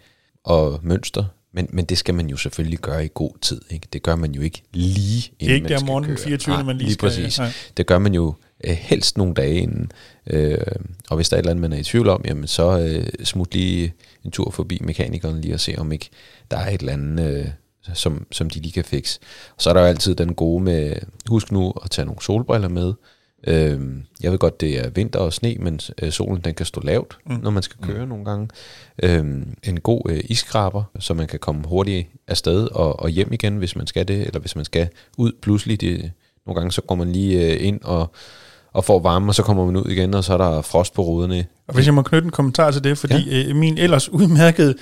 og 0.44 0.80
mønster. 0.82 1.24
Men, 1.54 1.68
men 1.72 1.84
det 1.84 1.98
skal 1.98 2.14
man 2.14 2.26
jo 2.26 2.36
selvfølgelig 2.36 2.78
gøre 2.78 3.04
i 3.04 3.08
god 3.14 3.32
tid. 3.40 3.60
Ikke? 3.70 3.88
Det 3.92 4.02
gør 4.02 4.16
man 4.16 4.32
jo 4.32 4.40
ikke 4.40 4.62
lige 4.72 5.32
inden 5.38 5.54
ikke 5.54 5.62
man 5.62 5.72
der 5.72 5.78
skal 5.78 5.86
morgen 5.86 6.04
den 6.04 6.16
køre. 6.16 6.24
24. 6.24 6.54
Nej, 6.54 6.62
man 6.62 6.76
lige, 6.76 6.86
lige 6.86 6.94
skal... 6.94 7.08
præcis. 7.08 7.38
Nej. 7.38 7.52
Det 7.76 7.86
gør 7.86 7.98
man 7.98 8.14
jo 8.14 8.34
øh, 8.64 8.72
helst 8.72 9.18
nogle 9.18 9.34
dage 9.34 9.54
inden. 9.54 9.92
Øh, 10.26 10.58
og 11.10 11.16
hvis 11.16 11.28
der 11.28 11.36
er 11.36 11.38
et 11.38 11.42
eller 11.42 11.50
andet, 11.50 11.60
man 11.60 11.72
er 11.72 11.80
i 11.80 11.84
tvivl 11.84 12.08
om, 12.08 12.22
jamen 12.24 12.46
så 12.46 12.78
øh, 12.78 13.24
smut 13.24 13.54
lige 13.54 13.94
en 14.24 14.30
tur 14.30 14.50
forbi 14.50 14.78
mekanikeren 14.84 15.40
lige 15.40 15.54
og 15.54 15.60
se, 15.60 15.74
om 15.78 15.92
ikke 15.92 16.10
der 16.50 16.56
er 16.56 16.70
et 16.70 16.80
eller 16.80 16.92
andet, 16.92 17.34
øh, 17.34 17.48
som, 17.94 18.26
som 18.32 18.50
de 18.50 18.60
lige 18.60 18.72
kan 18.72 18.84
fikse. 18.84 19.20
Og 19.56 19.62
så 19.62 19.70
er 19.70 19.74
der 19.74 19.80
jo 19.80 19.86
altid 19.86 20.14
den 20.14 20.34
gode 20.34 20.64
med, 20.64 20.96
husk 21.28 21.52
nu 21.52 21.72
at 21.84 21.90
tage 21.90 22.06
nogle 22.06 22.22
solbriller 22.22 22.68
med. 22.68 22.92
Øh, 23.46 23.80
jeg 24.22 24.32
ved 24.32 24.38
godt, 24.38 24.60
det 24.60 24.78
er 24.78 24.90
vinter 24.90 25.18
og 25.18 25.32
sne, 25.32 25.56
men 25.60 25.80
øh, 26.02 26.10
solen 26.10 26.44
den 26.44 26.54
kan 26.54 26.66
stå 26.66 26.80
lavt, 26.84 27.18
mm. 27.26 27.38
når 27.42 27.50
man 27.50 27.62
skal 27.62 27.76
køre 27.82 28.02
mm. 28.02 28.08
nogle 28.08 28.24
gange. 28.24 28.48
Øh, 29.02 29.42
en 29.62 29.80
god 29.80 30.10
øh, 30.10 30.20
iskraber, 30.24 30.84
så 30.98 31.14
man 31.14 31.26
kan 31.26 31.38
komme 31.38 31.62
hurtigt 31.68 32.08
afsted 32.26 32.68
og, 32.68 33.00
og 33.00 33.08
hjem 33.08 33.32
igen, 33.32 33.56
hvis 33.56 33.76
man 33.76 33.86
skal 33.86 34.08
det, 34.08 34.26
eller 34.26 34.40
hvis 34.40 34.56
man 34.56 34.64
skal 34.64 34.88
ud 35.18 35.32
pludselig. 35.42 35.80
Det, 35.80 36.12
nogle 36.46 36.60
gange 36.60 36.72
så 36.72 36.82
går 36.82 36.94
man 36.94 37.12
lige 37.12 37.54
øh, 37.54 37.66
ind 37.66 37.80
og, 37.84 38.12
og 38.72 38.84
får 38.84 38.98
varme, 38.98 39.30
og 39.30 39.34
så 39.34 39.42
kommer 39.42 39.66
man 39.66 39.76
ud 39.76 39.90
igen, 39.90 40.14
og 40.14 40.24
så 40.24 40.32
er 40.32 40.38
der 40.38 40.62
frost 40.62 40.94
på 40.94 41.02
ruderne. 41.02 41.46
Og 41.68 41.74
hvis 41.74 41.86
jeg 41.86 41.94
må 41.94 42.02
knytte 42.02 42.24
en 42.24 42.30
kommentar 42.30 42.70
til 42.70 42.84
det, 42.84 42.98
fordi 42.98 43.30
ja. 43.30 43.48
øh, 43.48 43.56
min 43.56 43.78
ellers 43.78 44.08
udmærkede, 44.08 44.74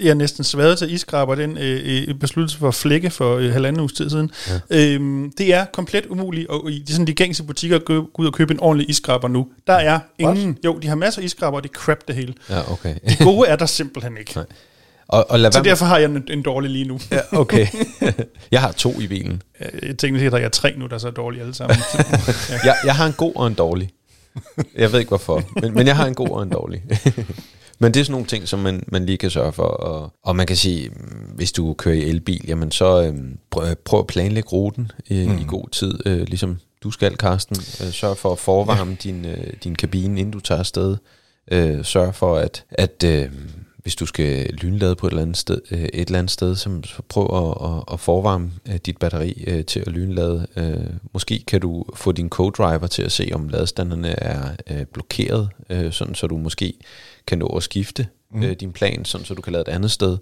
jeg 0.00 0.10
er 0.10 0.14
næsten 0.14 0.44
sværet 0.44 0.78
til 0.78 0.94
iskraber, 0.94 1.34
den 1.34 1.58
øh, 1.58 2.04
øh, 2.08 2.14
besluttelse 2.14 2.58
for 2.58 2.70
flække 2.70 3.10
for 3.10 3.36
øh, 3.36 3.52
halvanden 3.52 3.80
uges 3.80 3.92
tid 3.92 4.10
siden. 4.10 4.30
Ja. 4.70 4.94
Øhm, 4.94 5.32
det 5.38 5.54
er 5.54 5.64
komplet 5.72 6.06
umuligt, 6.06 6.48
og 6.48 6.70
i 6.70 6.78
de, 6.78 6.92
sådan, 6.92 7.06
de 7.06 7.12
gængse 7.12 7.44
butikker 7.44 7.76
at 7.76 7.84
gå, 7.84 8.10
ud 8.18 8.26
og 8.26 8.32
købe 8.32 8.54
en 8.54 8.60
ordentlig 8.60 8.90
iskraber 8.90 9.28
nu. 9.28 9.48
Der 9.66 9.72
er 9.72 10.00
ingen, 10.18 10.58
jo, 10.64 10.78
de 10.78 10.88
har 10.88 10.94
masser 10.94 11.20
af 11.20 11.24
iskraber, 11.24 11.56
og 11.56 11.62
det 11.62 11.68
er 11.68 11.74
crap 11.74 12.08
det 12.08 12.16
hele. 12.16 12.34
Ja, 12.50 12.72
okay. 12.72 12.94
De 13.08 13.24
gode 13.24 13.48
er 13.48 13.56
der 13.56 13.66
simpelthen 13.66 14.16
ikke. 14.16 14.32
Nej. 14.36 14.44
Og, 15.12 15.30
og 15.30 15.40
lad 15.40 15.52
Så 15.52 15.62
derfor 15.62 15.84
har 15.84 15.98
jeg 15.98 16.10
en, 16.10 16.24
en 16.30 16.42
dårlig 16.42 16.70
lige 16.70 16.84
nu. 16.84 16.98
Ja, 17.10 17.20
okay. 17.32 17.66
jeg 18.50 18.60
har 18.60 18.72
to 18.72 19.00
i 19.00 19.06
bilen. 19.06 19.42
Øh, 19.60 19.88
Jeg 19.88 19.98
tænker, 19.98 20.26
at 20.26 20.32
der 20.32 20.38
er 20.38 20.48
tre 20.48 20.74
nu, 20.76 20.86
der 20.86 20.94
er 20.94 20.98
så 20.98 21.10
dårlige 21.10 21.40
alle 21.40 21.54
sammen. 21.54 21.76
Jeg, 22.64 22.76
jeg 22.84 22.96
har 22.96 23.06
en 23.06 23.12
god 23.12 23.32
og 23.36 23.46
en 23.46 23.54
dårlig. 23.54 23.90
Jeg 24.76 24.92
ved 24.92 24.98
ikke 24.98 25.08
hvorfor, 25.08 25.42
men, 25.60 25.74
men 25.74 25.86
jeg 25.86 25.96
har 25.96 26.06
en 26.06 26.14
god 26.14 26.28
og 26.28 26.42
en 26.42 26.48
dårlig. 26.48 26.82
men 27.80 27.94
det 27.94 28.00
er 28.00 28.04
sådan 28.04 28.12
nogle 28.12 28.26
ting, 28.26 28.48
som 28.48 28.58
man, 28.58 28.84
man 28.88 29.06
lige 29.06 29.18
kan 29.18 29.30
sørge 29.30 29.52
for. 29.52 29.62
Og, 29.62 30.12
og 30.22 30.36
man 30.36 30.46
kan 30.46 30.56
sige, 30.56 30.88
mm, 30.88 31.34
hvis 31.34 31.52
du 31.52 31.74
kører 31.74 31.94
i 31.94 32.02
elbil, 32.02 32.44
jamen 32.48 32.70
så 32.70 33.02
øhm, 33.02 33.38
prøv, 33.50 33.74
prøv 33.84 34.00
at 34.00 34.06
planlægge 34.06 34.48
ruten 34.48 34.90
i, 35.06 35.26
mm. 35.26 35.38
i 35.38 35.44
god 35.48 35.68
tid, 35.68 35.98
øh, 36.06 36.20
ligesom 36.20 36.58
du 36.82 36.90
skal, 36.90 37.16
Karsten. 37.16 37.56
Øh, 37.56 37.92
sørg 37.92 38.16
for 38.16 38.32
at 38.32 38.38
forvarme 38.38 38.90
ja. 38.90 38.96
din, 39.02 39.24
øh, 39.24 39.52
din 39.64 39.74
kabine, 39.74 40.20
inden 40.20 40.32
du 40.32 40.40
tager 40.40 40.58
afsted. 40.58 40.96
Øh, 41.50 41.84
sørg 41.84 42.14
for, 42.14 42.36
at, 42.36 42.64
at 42.70 43.04
øh, 43.04 43.28
hvis 43.82 43.96
du 43.96 44.06
skal 44.06 44.54
lynlade 44.54 44.96
på 44.96 45.06
et 45.06 45.10
eller 45.10 45.22
andet 45.22 45.36
sted, 45.36 45.60
øh, 45.70 45.82
et 45.82 45.90
eller 45.94 46.18
andet 46.18 46.30
sted 46.30 46.56
så, 46.56 46.80
så 46.84 47.02
prøv 47.08 47.24
at, 47.24 47.70
at, 47.70 47.84
at 47.92 48.00
forvarme 48.00 48.52
øh, 48.68 48.76
dit 48.86 48.98
batteri 48.98 49.44
øh, 49.46 49.64
til 49.64 49.80
at 49.80 49.88
lynlade. 49.88 50.46
Øh, 50.56 50.86
måske 51.12 51.44
kan 51.46 51.60
du 51.60 51.84
få 51.94 52.12
din 52.12 52.30
co-driver 52.34 52.86
til 52.86 53.02
at 53.02 53.12
se, 53.12 53.30
om 53.32 53.48
ladestanderne 53.48 54.08
er 54.08 54.50
øh, 54.70 54.84
blokeret, 54.86 55.48
øh, 55.70 55.92
sådan 55.92 56.14
så 56.14 56.26
du 56.26 56.36
måske 56.36 56.74
kan 57.26 57.38
nå 57.38 57.46
at 57.46 57.62
skifte 57.62 58.06
mm. 58.30 58.42
øh, 58.42 58.52
din 58.52 58.72
plan, 58.72 59.04
sådan 59.04 59.24
så 59.24 59.34
du 59.34 59.42
kan 59.42 59.52
lade 59.52 59.64
et 59.68 59.68
andet 59.68 59.90
sted. 59.90 60.18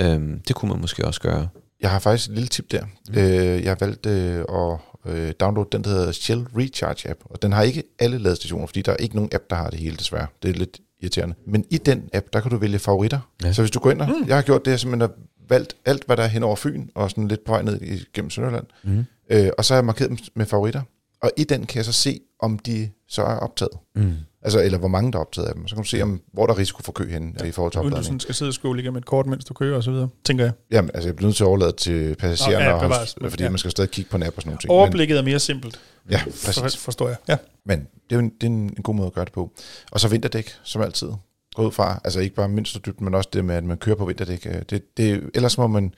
Øh, 0.00 0.20
det 0.48 0.56
kunne 0.56 0.68
man 0.68 0.80
måske 0.80 1.04
også 1.04 1.20
gøre. 1.20 1.48
Jeg 1.80 1.90
har 1.90 1.98
faktisk 1.98 2.28
et 2.28 2.34
lille 2.34 2.48
tip 2.48 2.70
der. 2.70 2.84
Mm. 3.08 3.18
Øh, 3.18 3.64
jeg 3.64 3.70
har 3.70 3.76
valgt 3.80 4.06
øh, 4.06 4.44
at 4.48 4.78
øh, 5.06 5.32
downloade 5.40 5.68
den, 5.72 5.84
der 5.84 5.90
hedder 5.90 6.12
Shell 6.12 6.46
Recharge 6.56 7.10
app, 7.10 7.20
og 7.24 7.42
den 7.42 7.52
har 7.52 7.62
ikke 7.62 7.82
alle 7.98 8.18
ladestationer, 8.18 8.66
fordi 8.66 8.82
der 8.82 8.92
er 8.92 8.96
ikke 8.96 9.14
nogen 9.14 9.30
app, 9.32 9.44
der 9.50 9.56
har 9.56 9.70
det 9.70 9.78
hele 9.78 9.96
desværre. 9.96 10.26
Det 10.42 10.50
er 10.50 10.54
lidt 10.54 10.80
irriterende. 11.02 11.34
Men 11.46 11.64
i 11.70 11.78
den 11.78 12.08
app, 12.12 12.26
der 12.32 12.40
kan 12.40 12.50
du 12.50 12.56
vælge 12.56 12.78
favoritter. 12.78 13.20
Ja. 13.44 13.52
Så 13.52 13.62
hvis 13.62 13.70
du 13.70 13.78
går 13.80 13.90
ind 13.90 14.00
og, 14.00 14.08
mm. 14.08 14.28
jeg 14.28 14.36
har 14.36 14.42
gjort 14.42 14.64
det, 14.64 14.70
jeg 14.70 14.80
simpelthen 14.80 15.10
har 15.10 15.16
valgt 15.48 15.76
alt, 15.84 16.06
hvad 16.06 16.16
der 16.16 16.22
er 16.22 16.26
hen 16.28 16.42
over 16.42 16.56
Fyn, 16.56 16.88
og 16.94 17.10
sådan 17.10 17.28
lidt 17.28 17.44
på 17.44 17.52
vej 17.52 17.62
ned 17.62 17.80
igennem 17.80 18.30
Sønderland, 18.30 18.66
Mm. 18.84 19.04
øh, 19.30 19.50
og 19.58 19.64
så 19.64 19.74
har 19.74 19.78
jeg 19.78 19.84
markeret 19.84 20.10
dem 20.10 20.18
med 20.34 20.46
favoritter. 20.46 20.82
Og 21.22 21.30
i 21.36 21.44
den 21.44 21.66
kan 21.66 21.76
jeg 21.76 21.84
så 21.84 21.92
se, 21.92 22.20
om 22.40 22.58
de 22.58 22.90
så 23.08 23.22
er 23.22 23.36
optaget. 23.36 23.72
Mm. 23.94 24.12
Altså, 24.44 24.60
eller 24.62 24.78
hvor 24.78 24.88
mange 24.88 25.12
der 25.12 25.18
er 25.18 25.20
optaget 25.20 25.48
af 25.48 25.54
dem. 25.54 25.68
Så 25.68 25.74
kan 25.74 25.82
du 25.84 25.88
se, 25.88 26.02
om, 26.02 26.20
hvor 26.32 26.46
der 26.46 26.54
er 26.54 26.58
risiko 26.58 26.82
for 26.82 26.92
kø 26.92 27.10
henne 27.10 27.32
ja. 27.40 27.44
i 27.44 27.50
forhold 27.52 27.72
til 27.72 27.78
Uden 27.78 27.90
du 27.90 27.94
opladning. 27.94 28.04
sådan 28.06 28.20
skal 28.20 28.34
sidde 28.34 28.48
og 28.50 28.54
skåle 28.54 28.80
igennem 28.80 28.96
et 28.98 29.04
kort, 29.06 29.26
mens 29.26 29.44
du 29.44 29.54
kører 29.54 29.76
og 29.76 29.82
så 29.82 29.90
videre, 29.90 30.08
tænker 30.24 30.44
jeg. 30.44 30.52
Jamen, 30.70 30.90
altså, 30.94 31.08
jeg 31.08 31.16
bliver 31.16 31.26
nødt 31.28 31.36
til 31.36 31.44
at 31.44 31.48
overlade 31.48 31.72
til 31.72 32.14
passagererne, 32.18 32.64
Nå, 32.64 32.70
ja, 32.70 32.76
holde- 32.76 33.30
fordi 33.30 33.42
Ja. 33.42 33.48
man 33.50 33.58
skal 33.58 33.70
stadig 33.70 33.90
kigge 33.90 34.10
på 34.10 34.16
en 34.16 34.22
app 34.22 34.36
og 34.36 34.42
sådan 34.42 34.50
nogle 34.50 34.60
ting. 34.60 34.70
Overblikket 34.70 35.18
er 35.18 35.22
mere 35.22 35.38
simpelt, 35.40 35.80
ja, 36.10 36.18
for, 36.18 36.52
præcis. 36.62 36.76
forstår 36.80 37.08
jeg. 37.08 37.16
Ja. 37.28 37.36
Men 37.66 37.86
det 38.10 38.16
er 38.16 38.20
en, 38.20 38.28
det 38.30 38.42
er 38.42 38.46
en, 38.46 38.54
en 38.62 38.82
god 38.82 38.94
måde 38.94 39.06
at 39.06 39.12
gøre 39.12 39.24
det 39.24 39.32
på. 39.32 39.50
Og 39.92 40.00
så 40.00 40.08
vinterdæk, 40.08 40.50
som 40.64 40.82
altid. 40.82 41.08
Gå 41.54 41.66
ud 41.66 41.72
fra, 41.72 42.00
altså 42.04 42.20
ikke 42.20 42.34
bare 42.34 42.48
mønsterdybt, 42.48 43.00
men 43.00 43.14
også 43.14 43.28
det 43.32 43.44
med, 43.44 43.54
at 43.54 43.64
man 43.64 43.76
kører 43.76 43.96
på 43.96 44.04
vinterdæk. 44.04 44.46
Øh, 44.46 44.62
Det, 44.70 44.96
det, 44.96 45.30
ellers 45.34 45.58
må 45.58 45.66
man 45.66 45.92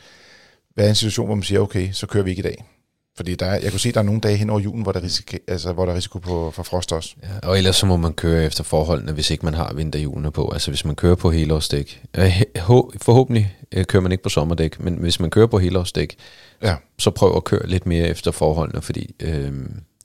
være 0.77 0.87
i 0.87 0.89
en 0.89 0.95
situation, 0.95 1.27
hvor 1.27 1.35
man 1.35 1.43
siger, 1.43 1.61
okay, 1.61 1.93
så 1.93 2.07
kører 2.07 2.25
vi 2.25 2.31
ikke 2.31 2.41
i 2.41 2.43
dag. 2.43 2.65
Fordi 3.16 3.35
der 3.35 3.46
er, 3.46 3.61
jeg 3.62 3.70
kunne 3.70 3.81
se, 3.81 3.88
at 3.88 3.94
der 3.94 4.00
er 4.00 4.05
nogle 4.05 4.20
dage 4.20 4.37
hen 4.37 4.50
over 4.50 4.61
julen, 4.61 4.83
hvor 4.83 4.92
der 4.92 5.00
er 5.00 5.05
risiko, 5.05 5.37
altså, 5.48 5.72
hvor 5.72 5.85
der 5.85 5.92
er 5.92 5.96
risiko 5.96 6.18
på, 6.18 6.50
for 6.50 6.62
frost 6.62 6.92
også. 6.92 7.14
Ja, 7.22 7.48
og 7.48 7.59
ellers 7.59 7.76
så 7.76 7.87
må 7.87 7.96
man 7.96 8.12
køre 8.12 8.44
efter 8.44 8.64
forholdene, 8.64 9.12
hvis 9.12 9.31
ikke 9.31 9.44
man 9.44 9.55
har 9.55 9.74
vinterhjulene 9.74 10.31
på. 10.31 10.50
Altså 10.52 10.70
hvis 10.70 10.85
man 10.85 10.94
kører 10.94 11.14
på 11.14 11.31
helårsdæk. 11.31 12.02
Øh, 12.16 12.42
Forhåbentlig 13.02 13.57
øh, 13.72 13.85
kører 13.85 14.02
man 14.02 14.12
ikke 14.12 14.22
på 14.22 14.29
sommerdæk, 14.29 14.81
men 14.81 14.94
hvis 14.94 15.20
man 15.20 15.31
kører 15.31 15.46
på 15.46 15.59
helårsdæk, 15.59 16.16
Ja, 16.62 16.76
så 16.98 17.11
prøv 17.11 17.37
at 17.37 17.44
køre 17.44 17.66
lidt 17.66 17.87
mere 17.87 18.09
efter 18.09 18.31
forholdene, 18.31 18.83
fordi 18.83 19.14
øh, 19.22 19.52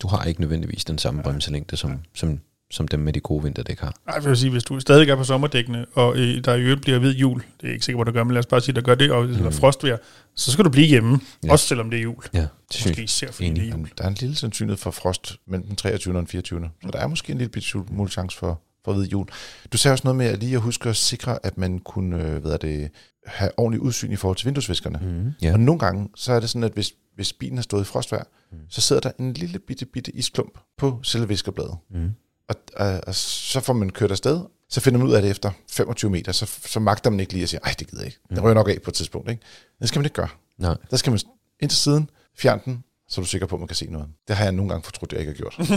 du 0.02 0.08
har 0.08 0.24
ikke 0.24 0.41
nødvendigvis 0.41 0.86
den 0.86 0.97
samme 0.97 1.24
bremselængde, 1.24 1.78
som, 1.78 2.00
som, 2.13 2.39
som 2.72 2.88
dem 2.88 3.00
med 3.00 3.14
de 3.14 3.20
gode 3.20 3.44
vinterdæk 3.44 3.80
har. 3.80 3.96
Ej, 4.08 4.14
jeg 4.16 4.26
vil 4.26 4.38
sige, 4.38 4.52
hvis 4.52 4.64
du 4.64 4.80
stadig 4.80 5.10
er 5.10 5.16
på 5.16 5.24
sommerdækkene, 5.24 5.86
og 5.94 6.18
øh, 6.18 6.44
der 6.46 6.56
i 6.56 6.62
øvrigt 6.62 6.82
bliver 6.82 7.00
hvid 7.00 7.12
jul, 7.16 7.44
det 7.62 7.70
er 7.70 7.74
ikke 7.74 7.86
sikker 7.86 8.00
på, 8.00 8.04
der 8.04 8.12
gør, 8.12 8.24
men 8.24 8.34
lad 8.34 8.40
os 8.40 8.46
bare 8.46 8.62
sige, 8.62 8.76
der 8.76 8.82
gør 8.82 8.96
det, 8.96 9.12
og 9.12 9.28
der 9.28 9.46
er 9.46 9.50
frostvejr, 9.52 9.98
så 10.36 10.52
skal 10.52 10.66
du 10.66 10.70
blive 10.70 10.88
hjemme, 10.88 11.20
ja. 11.44 11.52
Også 11.52 11.68
selvom 11.68 11.90
det 11.90 11.98
er 12.00 12.04
jul. 12.04 12.24
Ja, 12.34 12.40
det 12.40 12.48
synes 12.70 12.86
Måske 12.86 13.00
jeg. 13.00 13.04
især 13.06 13.32
fordi 13.32 13.50
det 13.50 13.64
er 13.64 13.68
jul. 13.78 13.90
der 13.98 14.04
er 14.04 14.08
en 14.08 14.18
lille 14.20 14.36
sandsynlighed 14.36 14.78
for 14.78 14.92
frost 14.92 15.38
mellem 15.48 15.68
den 15.68 15.76
23. 15.76 16.14
og 16.14 16.18
den 16.20 16.28
24. 16.28 16.70
Så 16.84 16.90
der 16.94 17.00
er 17.00 17.08
måske 17.08 17.32
en 17.32 17.38
lille 17.38 17.52
bitte 17.52 17.68
smule 17.70 18.10
chance 18.10 18.38
for, 18.38 18.62
for 18.86 18.94
hvid 18.94 19.06
jul. 19.08 19.28
Du 19.74 19.78
sagde 19.78 19.94
også 19.94 20.02
noget 20.04 20.18
med 20.18 20.26
at 20.26 20.40
lige 20.40 20.56
at 20.56 20.62
huske 20.62 20.90
at 20.90 20.96
sikre, 20.96 21.40
at 21.46 21.58
man 21.58 21.80
kunne 21.80 22.24
øh, 22.24 22.42
hvad 22.42 22.52
er 22.52 22.58
det, 22.58 22.90
have 23.26 23.52
ordentlig 23.58 23.82
udsyn 23.82 24.12
i 24.12 24.16
forhold 24.16 24.38
til 24.38 24.46
vinduesviskerne. 24.46 25.00
Mm, 25.02 25.26
Ja. 25.42 25.48
ja. 25.48 25.54
Og 25.54 25.60
nogle 25.60 25.80
gange, 25.80 26.10
så 26.16 26.34
er 26.34 26.40
det 26.40 26.50
sådan, 26.50 26.64
at 26.64 26.72
hvis, 26.74 26.94
hvis 27.16 27.34
bilen 27.34 27.58
har 27.58 27.62
stået 27.64 27.82
i 27.82 27.86
frostvejr, 27.86 28.24
mm. 28.52 28.58
så 28.70 28.82
sidder 28.82 29.02
der 29.02 29.12
en 29.20 29.34
lille 29.34 29.60
bitte, 29.60 29.86
bitte 29.86 30.12
isklump 30.16 30.58
på 30.78 31.00
selve 31.04 31.28
viskerbladet. 31.28 31.76
Mm. 31.92 32.10
Og, 32.52 32.86
og, 32.88 33.00
og 33.08 33.16
så 33.16 33.60
får 33.60 33.74
man 33.74 33.90
kørt 33.90 34.12
afsted, 34.12 34.40
så 34.70 34.80
finder 34.80 35.00
man 35.00 35.08
ud 35.08 35.14
af 35.14 35.22
det 35.22 35.32
efter 35.32 35.52
25 35.72 36.12
meter, 36.12 36.32
så, 36.32 36.52
så 36.66 36.80
magter 36.80 37.10
man 37.10 37.20
ikke 37.20 37.34
lige 37.34 37.44
at 37.44 37.50
sige, 37.50 37.60
ej, 37.64 37.76
det 37.80 37.88
gider 37.90 38.02
jeg 38.04 38.08
ikke. 38.08 38.20
Den 38.30 38.44
rører 38.44 38.54
nok 38.54 38.70
af 38.70 38.78
på 38.84 38.90
et 38.92 38.94
tidspunkt. 38.94 39.30
Ikke? 39.30 39.42
Det 39.80 39.88
skal 39.88 40.00
man 40.00 40.06
ikke 40.06 40.16
gøre. 40.16 40.28
Nej. 40.58 40.76
Der 40.92 40.98
skal 40.98 41.12
man 41.12 41.20
ind 41.62 41.70
til 41.70 41.80
siden, 41.80 42.10
fjerne 42.38 42.62
den, 42.66 42.84
så 43.10 43.22
er 43.22 43.24
du 43.24 43.30
sikker 43.30 43.48
på, 43.48 43.56
at 43.56 43.60
man 43.60 43.68
kan 43.68 43.76
se 43.76 43.86
noget. 43.90 44.08
Det 44.28 44.36
har 44.36 44.44
jeg 44.44 44.52
nogle 44.52 44.70
gange 44.70 44.84
fortrudt, 44.84 45.14
at 45.14 45.20
jeg 45.20 45.28
ikke 45.28 45.44
har 45.44 45.50
gjort. 45.50 45.70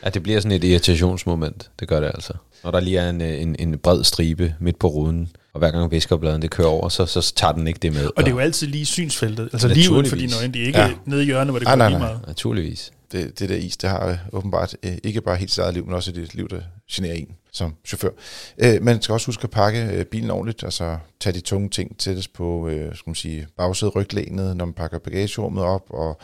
Ja, 0.03 0.09
det 0.09 0.23
bliver 0.23 0.39
sådan 0.39 0.51
et 0.51 0.63
irritationsmoment. 0.63 1.69
Det 1.79 1.87
gør 1.87 1.99
det 1.99 2.07
altså. 2.07 2.33
Når 2.63 2.71
der 2.71 2.79
lige 2.79 2.97
er 2.97 3.09
en, 3.09 3.21
en, 3.21 3.55
en 3.59 3.77
bred 3.77 4.03
stribe 4.03 4.55
midt 4.59 4.79
på 4.79 4.87
ruden, 4.87 5.29
og 5.53 5.59
hver 5.59 5.71
gang 5.71 5.91
viskerbladen 5.91 6.41
det 6.41 6.51
kører 6.51 6.67
over, 6.67 6.89
så, 6.89 7.05
så 7.05 7.33
tager 7.35 7.53
den 7.53 7.67
ikke 7.67 7.79
det 7.79 7.93
med. 7.93 8.05
Og 8.05 8.13
det 8.17 8.27
er 8.27 8.31
jo 8.31 8.39
altid 8.39 8.67
lige 8.67 8.81
i 8.81 8.85
synsfeltet. 8.85 9.49
Altså 9.53 9.67
lige 9.67 9.91
uden 9.91 10.05
for 10.05 10.15
dine 10.15 10.33
øjne. 10.39 10.53
Det 10.53 10.61
er 10.61 10.65
ikke 10.65 10.79
ja. 10.79 10.93
nede 11.05 11.21
i 11.21 11.25
hjørnet, 11.25 11.51
hvor 11.51 11.59
det 11.59 11.65
Ah, 11.67 11.71
går 11.71 11.77
nej, 11.77 11.89
lige 11.89 11.99
nej. 11.99 12.07
meget. 12.07 12.27
Naturligvis. 12.27 12.91
Det, 13.11 13.39
det 13.39 13.49
der 13.49 13.55
is, 13.55 13.77
det 13.77 13.89
har 13.89 14.07
øh, 14.07 14.17
åbenbart 14.33 14.77
øh, 14.83 14.97
ikke 15.03 15.21
bare 15.21 15.35
helt 15.35 15.51
sit 15.51 15.59
eget 15.59 15.73
liv, 15.73 15.85
men 15.85 15.93
også 15.93 16.11
et 16.11 16.35
liv, 16.35 16.49
der 16.49 16.61
generer 16.91 17.13
en 17.13 17.35
som 17.51 17.75
chauffør. 17.85 18.09
Øh, 18.57 18.83
man 18.83 19.01
skal 19.01 19.13
også 19.13 19.25
huske 19.25 19.43
at 19.43 19.49
pakke 19.49 19.85
øh, 19.93 20.05
bilen 20.05 20.31
ordentligt, 20.31 20.63
altså 20.63 20.97
tage 21.19 21.33
de 21.33 21.39
tunge 21.39 21.69
ting 21.69 21.97
tættest 21.97 22.33
på 22.33 22.67
øh, 22.67 22.95
skal 22.95 23.09
man 23.09 23.15
sige, 23.15 23.47
bagsædet 23.57 23.95
ryglænet, 23.95 24.57
når 24.57 24.65
man 24.65 24.73
pakker 24.73 24.99
bagagerummet 24.99 25.63
op, 25.63 25.85
og 25.89 26.19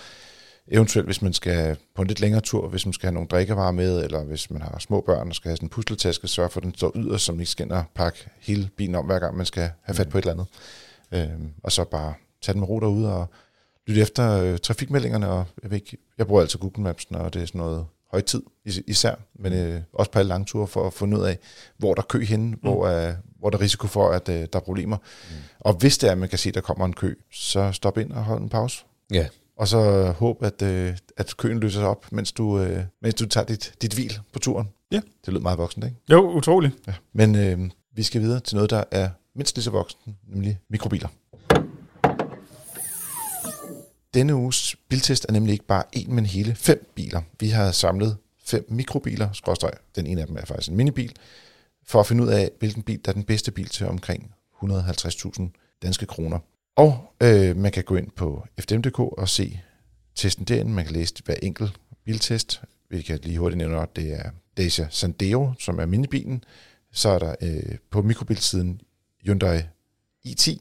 eventuelt 0.67 1.08
hvis 1.08 1.22
man 1.22 1.34
skal 1.34 1.78
på 1.96 2.02
en 2.02 2.08
lidt 2.08 2.19
længere 2.19 2.41
tur, 2.41 2.67
hvis 2.67 2.86
man 2.86 2.93
skal 2.93 3.08
have 3.08 3.13
nogle 3.13 3.28
drikkevarer 3.28 3.72
med, 3.72 4.04
eller 4.04 4.24
hvis 4.24 4.52
man 4.52 4.62
har 4.62 4.80
små 4.80 5.02
børn 5.02 5.30
og 5.30 5.36
skal 5.36 5.50
have 5.50 5.58
sådan 5.58 5.65
en 5.65 5.69
pusletaske, 5.69 6.28
sørge 6.28 6.50
for, 6.50 6.60
at 6.60 6.63
den 6.63 6.76
står 6.76 6.91
yderst, 6.96 7.26
så 7.26 7.32
man 7.32 7.39
ikke 7.39 7.52
skal 7.52 7.84
pakke 7.96 8.30
hele 8.39 8.69
bilen 8.78 8.96
om, 8.96 9.06
hver 9.06 9.19
gang 9.19 9.38
man 9.38 9.46
skal 9.46 9.69
have 9.82 9.96
fat 9.96 10.10
på 10.10 10.17
et 10.17 10.22
eller 10.22 10.34
andet. 10.34 10.48
Øh, 11.12 11.48
og 11.63 11.72
så 11.72 11.84
bare 11.84 12.13
tage 12.41 12.54
den 12.54 12.60
med 12.60 12.69
ro 12.69 12.80
derude 12.80 13.13
og 13.13 13.28
lytte 13.88 14.02
efter 14.02 14.32
øh, 14.43 14.58
trafikmeldingerne, 14.58 15.30
og 15.30 15.46
jeg, 15.63 15.72
ved 15.72 15.78
ikke, 15.78 15.98
jeg 16.17 16.28
bruger 16.28 16.41
altid 16.41 16.60
Google 16.60 16.84
Maps, 16.84 17.12
når 17.12 17.30
det 17.30 17.41
er 17.41 17.46
sådan 17.46 17.60
noget 17.60 17.86
højtid 18.12 18.41
is- 18.65 18.82
især, 18.88 19.15
men 19.36 19.54
øh, 19.54 19.82
også 19.93 20.12
på 20.12 20.19
alle 20.19 20.30
lange 20.30 20.46
ture 20.46 20.67
for 20.67 20.88
at 20.88 20.93
finde 20.93 21.17
ud 21.19 21.24
af, 21.24 21.38
hvor 21.78 21.93
der 21.93 22.02
er 22.02 22.06
kø 22.06 22.24
henne, 22.26 22.46
mm. 22.52 22.58
hvor, 22.62 22.88
øh, 22.88 23.13
hvor 23.39 23.50
der 23.50 23.58
er 23.58 23.62
risiko 23.62 23.88
for, 23.88 24.10
at 24.10 24.30
øh, 24.30 24.36
der 24.36 24.60
er 24.60 24.63
problemer. 24.63 24.98
Mm. 24.98 25.36
Og 25.60 25.74
hvis 25.74 25.98
det 25.98 26.08
er, 26.08 26.12
at 26.12 26.17
man 26.17 26.30
kan 26.30 26.38
se, 26.38 26.50
at 26.50 26.56
der 26.56 26.62
kommer 26.62 26.86
en 26.86 26.93
kø, 26.93 27.15
så 27.32 27.72
stop 27.72 27.98
ind 27.98 28.12
og 28.12 28.24
hold 28.24 28.41
en 28.41 28.50
pause. 28.50 28.86
Ja. 29.12 29.28
Og 29.58 29.67
så 29.67 29.78
øh, 29.78 30.06
håb, 30.10 30.43
at, 30.43 30.62
øh, 30.62 30.98
at 31.17 31.38
køen 31.38 31.60
løser 31.60 31.80
sig 31.80 31.88
op, 31.88 32.12
mens 32.12 32.32
du, 32.32 32.60
øh, 32.60 32.84
mens 33.02 33.15
du 33.15 33.26
tager 33.26 33.46
dit, 33.46 33.74
dit 33.82 33.93
hvil 33.93 34.19
på 34.34 34.39
turen. 34.39 34.69
Ja. 34.91 35.02
Det 35.26 35.34
lyder 35.34 35.41
meget 35.41 35.58
voksent, 35.58 35.86
ikke? 35.86 35.98
Jo, 36.12 36.32
utroligt. 36.32 36.74
Ja. 36.88 36.93
Men 37.13 37.36
øh, 37.36 37.69
vi 37.96 38.04
skal 38.04 38.22
videre 38.22 38.39
til 38.39 38.56
noget, 38.56 38.69
der 38.69 38.84
er 38.91 39.10
mindst 39.36 39.56
lige 39.56 39.63
så 39.63 39.72
voksen, 39.72 40.17
nemlig 40.28 40.60
mikrobiler. 40.69 41.08
Denne 44.13 44.36
uges 44.36 44.76
biltest 44.89 45.26
er 45.30 45.34
nemlig 45.34 45.54
ikke 45.54 45.65
bare 45.65 45.84
en, 45.91 46.13
men 46.13 46.26
hele 46.26 46.56
fem 46.56 46.91
biler. 46.95 47.21
Vi 47.39 47.47
har 47.47 47.71
samlet 47.71 48.17
fem 48.45 48.65
mikrobiler, 48.69 49.32
skråstreg, 49.34 49.71
den 49.95 50.08
ene 50.08 50.21
af 50.21 50.28
dem 50.28 50.38
er 50.38 50.45
faktisk 50.45 50.69
en 50.69 50.78
minibil, 50.78 51.15
for 51.86 51.99
at 51.99 52.08
finde 52.08 52.23
ud 52.23 52.28
af, 52.28 52.52
hvilken 52.60 52.84
bil 52.84 52.99
der 53.06 53.12
er 53.12 53.13
den 53.13 53.23
bedste 53.23 53.52
bil 53.52 53.69
til 53.69 53.88
omkring 53.88 54.32
150.000 54.63 55.43
danske 55.82 56.06
kroner. 56.06 56.39
Og 56.76 57.13
øh, 57.23 57.58
man 57.58 57.71
kan 57.71 57.84
gå 57.84 57.95
ind 57.95 58.12
på 58.12 58.47
fdm.dk 58.60 58.99
og 58.99 59.30
se 59.30 59.60
testen 60.15 60.45
derinde. 60.45 60.71
Man 60.71 60.86
kan 60.86 60.93
læse 60.93 61.13
hver 61.26 61.36
enkelt 61.41 61.80
biltest. 62.06 62.62
Vi 62.89 63.02
kan 63.02 63.19
lige 63.23 63.39
hurtigt 63.39 63.58
nævne, 63.58 63.82
at 63.82 63.95
det 63.95 64.13
er 64.13 64.30
Dacia 64.58 64.88
Sandero, 64.89 65.52
som 65.60 65.80
er 65.80 65.86
minibilen. 65.86 66.43
Så 66.91 67.10
er 67.10 67.19
der 67.19 67.36
øh, 67.41 67.78
på 67.89 68.02
mikrobilsiden 68.02 68.82
Hyundai 69.23 69.62
i10, 70.28 70.58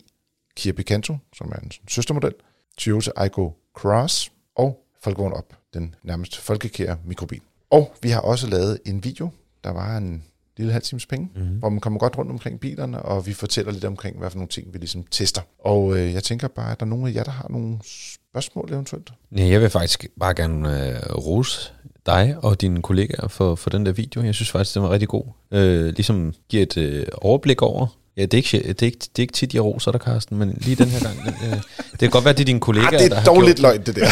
Kia 0.57 0.73
Picanto, 0.73 1.17
som 1.33 1.53
er 1.53 1.57
en 1.57 1.73
søstermodel, 1.89 2.35
Toyota 2.79 3.11
Aygo 3.17 3.51
Cross 3.75 4.33
og 4.57 4.85
Volkswagen 5.05 5.33
Op, 5.33 5.55
den 5.75 5.95
nærmest 6.03 6.37
folkekære 6.37 6.97
mikrobil. 7.05 7.41
Og 7.71 7.95
vi 8.03 8.09
har 8.09 8.21
også 8.21 8.47
lavet 8.47 8.79
en 8.87 9.05
video, 9.05 9.31
der 9.65 9.71
var 9.71 9.97
en 9.97 10.25
lille 10.57 10.73
halv 10.73 10.83
times 10.83 11.07
penge, 11.07 11.31
mm-hmm. 11.35 11.59
hvor 11.59 11.69
man 11.69 11.81
kommer 11.81 11.99
godt 11.99 12.19
rundt 12.19 12.31
omkring 12.31 12.61
bilerne, 12.61 13.03
og 13.03 13.27
vi 13.27 13.33
fortæller 13.33 13.73
lidt 13.73 13.85
omkring, 13.85 14.19
hvad 14.19 14.31
for 14.31 14.37
nogle 14.39 14.49
ting 14.49 14.73
vi 14.73 14.79
ligesom 14.79 15.05
tester. 15.11 15.43
Og 15.59 15.99
øh, 15.99 16.13
jeg 16.13 16.23
tænker 16.23 16.49
bare, 16.49 16.73
at 16.73 16.81
der 16.81 16.87
er 16.87 16.91
nogle 16.91 17.09
af 17.09 17.15
jer, 17.15 17.23
der 17.23 17.31
har 17.31 17.47
nogle 17.51 17.79
spørgsmål 17.85 18.73
eventuelt. 18.73 19.13
Ja, 19.37 19.47
jeg 19.47 19.61
vil 19.61 19.71
faktisk 19.71 20.07
bare 20.21 20.35
gerne 20.35 20.89
øh, 20.89 21.15
rose 21.15 21.73
dig 22.07 22.37
og 22.43 22.61
dine 22.61 22.83
kollegaer 22.83 23.29
for, 23.29 23.55
for 23.55 23.71
den 23.71 23.87
der 23.87 23.93
video. 23.93 24.23
Jeg 24.23 24.35
synes 24.35 24.51
faktisk, 24.51 24.75
den 24.75 24.83
var 24.83 24.91
rigtig 24.91 25.09
god. 25.09 25.25
Øh, 25.51 25.85
ligesom 25.85 26.35
giver 26.49 26.63
et 26.63 26.77
øh, 26.77 27.07
overblik 27.13 27.63
over. 27.63 27.87
Ja, 28.17 28.23
det 28.23 28.35
er, 28.35 28.39
ikke, 28.39 28.69
det, 28.69 28.83
er 28.83 28.87
ikke, 28.87 28.99
det 28.99 29.19
er 29.19 29.21
ikke 29.23 29.33
tit, 29.33 29.55
jeg 29.55 29.65
roser 29.65 29.93
dig, 29.93 30.01
Carsten, 30.01 30.39
men 30.39 30.59
lige 30.61 30.77
den 30.77 30.89
her 30.89 31.01
gang. 31.01 31.19
øh, 31.27 31.57
det 31.91 31.99
kan 31.99 32.11
godt 32.11 32.25
være, 32.25 32.35
det 32.35 32.41
er 32.41 32.45
dine 32.45 32.61
kollegaer, 32.61 32.93
Ah, 32.93 32.99
det 32.99 33.13
er 33.13 33.25
dog 33.25 33.43
lidt 33.43 33.59
løgn, 33.59 33.83
det 33.83 33.97
der. 33.97 34.09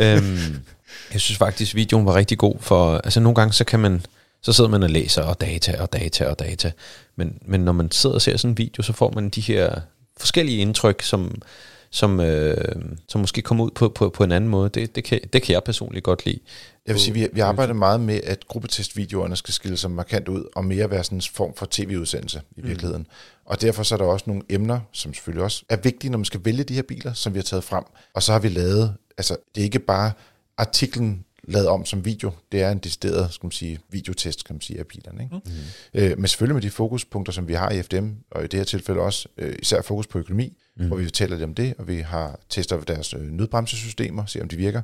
øhm, 0.16 0.56
jeg 1.12 1.20
synes 1.20 1.38
faktisk, 1.38 1.74
videoen 1.74 2.06
var 2.06 2.14
rigtig 2.14 2.38
god, 2.38 2.54
for 2.60 2.96
altså 2.98 3.20
nogle 3.20 3.34
gange, 3.34 3.52
så 3.52 3.64
kan 3.64 3.80
man, 3.80 4.06
så 4.42 4.52
sidder 4.52 4.70
man 4.70 4.82
og 4.82 4.90
læser, 4.90 5.22
og 5.22 5.40
data, 5.40 5.82
og 5.82 5.92
data, 5.92 6.26
og 6.26 6.38
data. 6.38 6.72
Men, 7.16 7.38
men 7.46 7.60
når 7.60 7.72
man 7.72 7.90
sidder 7.90 8.14
og 8.14 8.22
ser 8.22 8.36
sådan 8.36 8.50
en 8.50 8.58
video, 8.58 8.82
så 8.82 8.92
får 8.92 9.12
man 9.14 9.28
de 9.28 9.40
her 9.40 9.80
forskellige 10.16 10.58
indtryk, 10.58 11.02
som, 11.02 11.42
som, 11.90 12.20
øh, 12.20 12.74
som 13.08 13.20
måske 13.20 13.42
kommer 13.42 13.64
ud 13.64 13.70
på, 13.70 13.88
på, 13.88 14.08
på 14.08 14.24
en 14.24 14.32
anden 14.32 14.50
måde. 14.50 14.68
Det, 14.68 14.96
det, 14.96 15.04
kan, 15.04 15.20
det 15.32 15.42
kan 15.42 15.52
jeg 15.52 15.64
personligt 15.64 16.04
godt 16.04 16.26
lide. 16.26 16.38
Jeg 16.86 16.94
vil 16.94 17.02
sige, 17.02 17.14
vi, 17.14 17.28
vi 17.32 17.40
arbejder 17.40 17.74
meget 17.74 18.00
med, 18.00 18.20
at 18.24 18.48
gruppetestvideoerne 18.48 19.36
skal 19.36 19.54
skille 19.54 19.76
sig 19.76 19.90
markant 19.90 20.28
ud, 20.28 20.44
og 20.54 20.64
mere 20.64 20.90
være 20.90 21.04
sådan 21.04 21.18
en 21.18 21.22
form 21.32 21.54
for 21.54 21.66
tv-udsendelse 21.70 22.42
i 22.56 22.60
virkeligheden. 22.60 23.02
Mm. 23.02 23.08
Og 23.44 23.60
derfor 23.60 23.82
så 23.82 23.94
er 23.94 23.98
der 23.98 24.04
også 24.04 24.24
nogle 24.26 24.42
emner, 24.48 24.80
som 24.92 25.14
selvfølgelig 25.14 25.44
også 25.44 25.64
er 25.68 25.76
vigtige, 25.76 26.10
når 26.10 26.18
man 26.18 26.24
skal 26.24 26.40
vælge 26.44 26.64
de 26.64 26.74
her 26.74 26.82
biler, 26.82 27.12
som 27.12 27.34
vi 27.34 27.38
har 27.38 27.42
taget 27.42 27.64
frem. 27.64 27.84
Og 28.14 28.22
så 28.22 28.32
har 28.32 28.38
vi 28.38 28.48
lavet, 28.48 28.94
altså 29.18 29.36
det 29.54 29.60
er 29.60 29.64
ikke 29.64 29.78
bare 29.78 30.12
artiklen 30.58 31.24
lavet 31.48 31.68
om 31.68 31.84
som 31.84 32.04
video, 32.04 32.32
det 32.52 32.62
er 32.62 32.70
en 32.70 32.78
decideret, 32.78 33.32
skal 33.32 33.46
man 33.46 33.52
sige, 33.52 33.78
videotest, 33.90 34.44
kan 34.44 34.54
man 34.54 34.60
sige, 34.60 34.78
af 34.78 34.86
bilerne. 34.86 35.22
Ikke? 35.22 35.36
Mm. 35.44 35.52
Øh, 35.94 36.18
men 36.18 36.26
selvfølgelig 36.26 36.54
med 36.54 36.62
de 36.62 36.70
fokuspunkter, 36.70 37.32
som 37.32 37.48
vi 37.48 37.54
har 37.54 37.70
i 37.70 37.82
FDM, 37.82 38.08
og 38.30 38.44
i 38.44 38.46
det 38.46 38.60
her 38.60 38.64
tilfælde 38.64 39.00
også 39.00 39.28
øh, 39.38 39.54
især 39.62 39.82
fokus 39.82 40.06
på 40.06 40.18
økonomi, 40.18 40.56
mm. 40.76 40.86
hvor 40.86 40.96
vi 40.96 41.04
fortæller 41.04 41.36
lidt 41.36 41.44
om 41.44 41.54
det, 41.54 41.74
og 41.78 41.88
vi 41.88 41.96
har 41.96 42.40
testet 42.48 42.88
deres 42.88 43.14
øh, 43.14 43.20
nødbremsesystemer, 43.20 44.26
se 44.26 44.42
om 44.42 44.48
de 44.48 44.56
virker. 44.56 44.82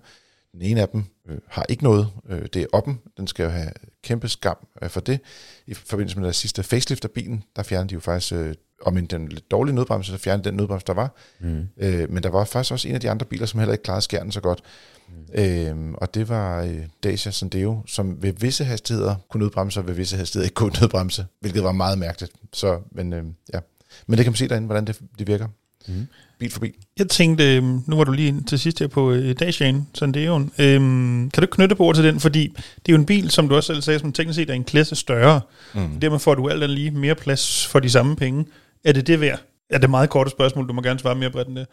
Den 0.52 0.62
ene 0.62 0.80
af 0.80 0.88
dem 0.88 1.04
øh, 1.28 1.38
har 1.48 1.66
ikke 1.68 1.82
noget. 1.82 2.08
Øh, 2.28 2.42
det 2.42 2.56
er 2.62 2.66
oppen. 2.72 3.00
Den 3.16 3.26
skal 3.26 3.44
jo 3.44 3.50
have 3.50 3.70
kæmpe 4.02 4.28
skam 4.28 4.56
øh, 4.82 4.90
for 4.90 5.00
det. 5.00 5.20
I 5.66 5.74
forbindelse 5.74 6.18
med 6.18 6.26
den 6.26 6.34
sidste 6.34 6.62
facelift 6.62 7.04
af 7.04 7.10
bilen, 7.10 7.44
der 7.56 7.62
fjernede 7.62 7.88
de 7.88 7.94
jo 7.94 8.00
faktisk, 8.00 8.32
øh, 8.32 8.54
om 8.82 8.96
end 8.96 9.08
den 9.08 9.28
lidt 9.28 9.50
dårlige 9.50 9.74
nødbremse, 9.74 10.12
så 10.12 10.18
fjernede 10.18 10.48
den 10.48 10.56
nødbremse, 10.56 10.86
der 10.86 10.94
var. 10.94 11.14
Mm. 11.40 11.68
Øh, 11.76 12.10
men 12.10 12.22
der 12.22 12.28
var 12.28 12.44
faktisk 12.44 12.72
også 12.72 12.88
en 12.88 12.94
af 12.94 13.00
de 13.00 13.10
andre 13.10 13.26
biler, 13.26 13.46
som 13.46 13.60
heller 13.60 13.72
ikke 13.72 13.84
klarede 13.84 14.02
skærnen 14.02 14.32
så 14.32 14.40
godt. 14.40 14.62
Mm. 15.08 15.40
Øh, 15.40 15.94
og 15.94 16.14
det 16.14 16.28
var 16.28 16.62
øh, 16.62 16.86
Dacia 17.02 17.32
Sandero, 17.32 17.80
som 17.86 18.22
ved 18.22 18.32
visse 18.32 18.64
hastigheder 18.64 19.16
kunne 19.28 19.40
nødbremse, 19.40 19.80
og 19.80 19.86
ved 19.88 19.94
visse 19.94 20.16
hastigheder 20.16 20.46
ikke 20.46 20.54
kunne 20.54 20.72
nødbremse, 20.80 21.26
hvilket 21.40 21.64
var 21.64 21.72
meget 21.72 21.98
mærkeligt. 21.98 22.32
Så, 22.52 22.80
men, 22.90 23.12
øh, 23.12 23.24
ja. 23.54 23.60
men 24.06 24.16
det 24.16 24.24
kan 24.24 24.32
man 24.32 24.36
se 24.36 24.48
derinde, 24.48 24.66
hvordan 24.66 24.84
det, 24.84 25.00
det 25.18 25.26
virker. 25.26 25.48
Mm. 25.88 26.07
Bil 26.38 26.51
for 26.51 26.61
bil. 26.61 26.73
Jeg 26.99 27.09
tænkte, 27.09 27.57
øhm, 27.57 27.83
nu 27.87 27.97
var 27.97 28.05
du 28.05 28.12
lige 28.12 28.42
til 28.47 28.59
sidst 28.59 28.79
her 28.79 28.87
på 28.87 29.12
øh, 29.12 29.35
Dacian, 29.40 29.87
Sanderoen. 29.95 30.53
Øhm, 30.59 31.31
kan 31.31 31.40
du 31.42 31.47
knytte 31.47 31.77
på 31.77 31.85
ord 31.85 31.95
til 31.95 32.05
den? 32.05 32.21
Fordi 32.21 32.49
det 32.57 32.88
er 32.88 32.92
jo 32.92 32.97
en 32.97 33.07
bil, 33.07 33.31
som 33.31 33.49
du 33.49 33.57
også 33.57 33.66
selv 33.66 33.83
sagde, 33.83 33.99
som 33.99 34.12
teknisk 34.12 34.37
set 34.37 34.51
er 34.51 34.55
en 34.55 34.64
klasse 34.64 34.97
større. 34.97 35.40
Mm. 35.75 36.01
Dermed 36.01 36.18
får 36.18 36.35
du 36.35 36.49
alt 36.49 36.62
andet 36.62 36.79
lige 36.79 36.90
mere 36.90 37.14
plads 37.14 37.66
for 37.66 37.81
de 37.81 37.90
samme 37.90 38.16
penge. 38.16 38.47
Er 38.85 38.92
det 38.92 39.07
det 39.07 39.21
værd? 39.21 39.40
Er 39.71 39.79
det 39.79 39.90
meget 39.90 40.11
korte 40.11 40.31
spørgsmål? 40.31 40.68
Du 40.68 40.73
må 40.73 40.83
gerne 40.83 40.99
svare 40.99 41.14
mere 41.14 41.31
bredt 41.31 41.49
end 41.49 41.57
det. 41.57 41.66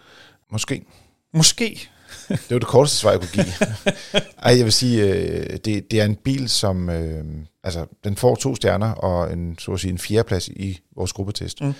Måske. 0.51 0.85
Måske. 1.33 1.89
Det 2.29 2.49
var 2.49 2.59
det 2.59 2.67
korteste 2.67 2.97
svar, 2.97 3.11
jeg 3.11 3.19
kunne 3.19 3.29
give. 3.33 3.45
Ej, 4.45 4.57
jeg 4.57 4.65
vil 4.65 4.73
sige, 4.73 5.03
øh, 5.03 5.57
det, 5.65 5.91
det 5.91 6.01
er 6.01 6.05
en 6.05 6.15
bil, 6.15 6.49
som... 6.49 6.89
Øh, 6.89 7.23
altså, 7.63 7.85
den 8.03 8.15
får 8.15 8.35
to 8.35 8.55
stjerner 8.55 8.91
og 8.91 9.33
en, 9.33 9.55
så 9.59 9.71
at 9.71 9.79
sige, 9.79 9.91
en 9.91 9.97
fjerdeplads 9.97 10.47
i 10.47 10.79
vores 10.95 11.13
gruppetest. 11.13 11.61
Mm. 11.61 11.73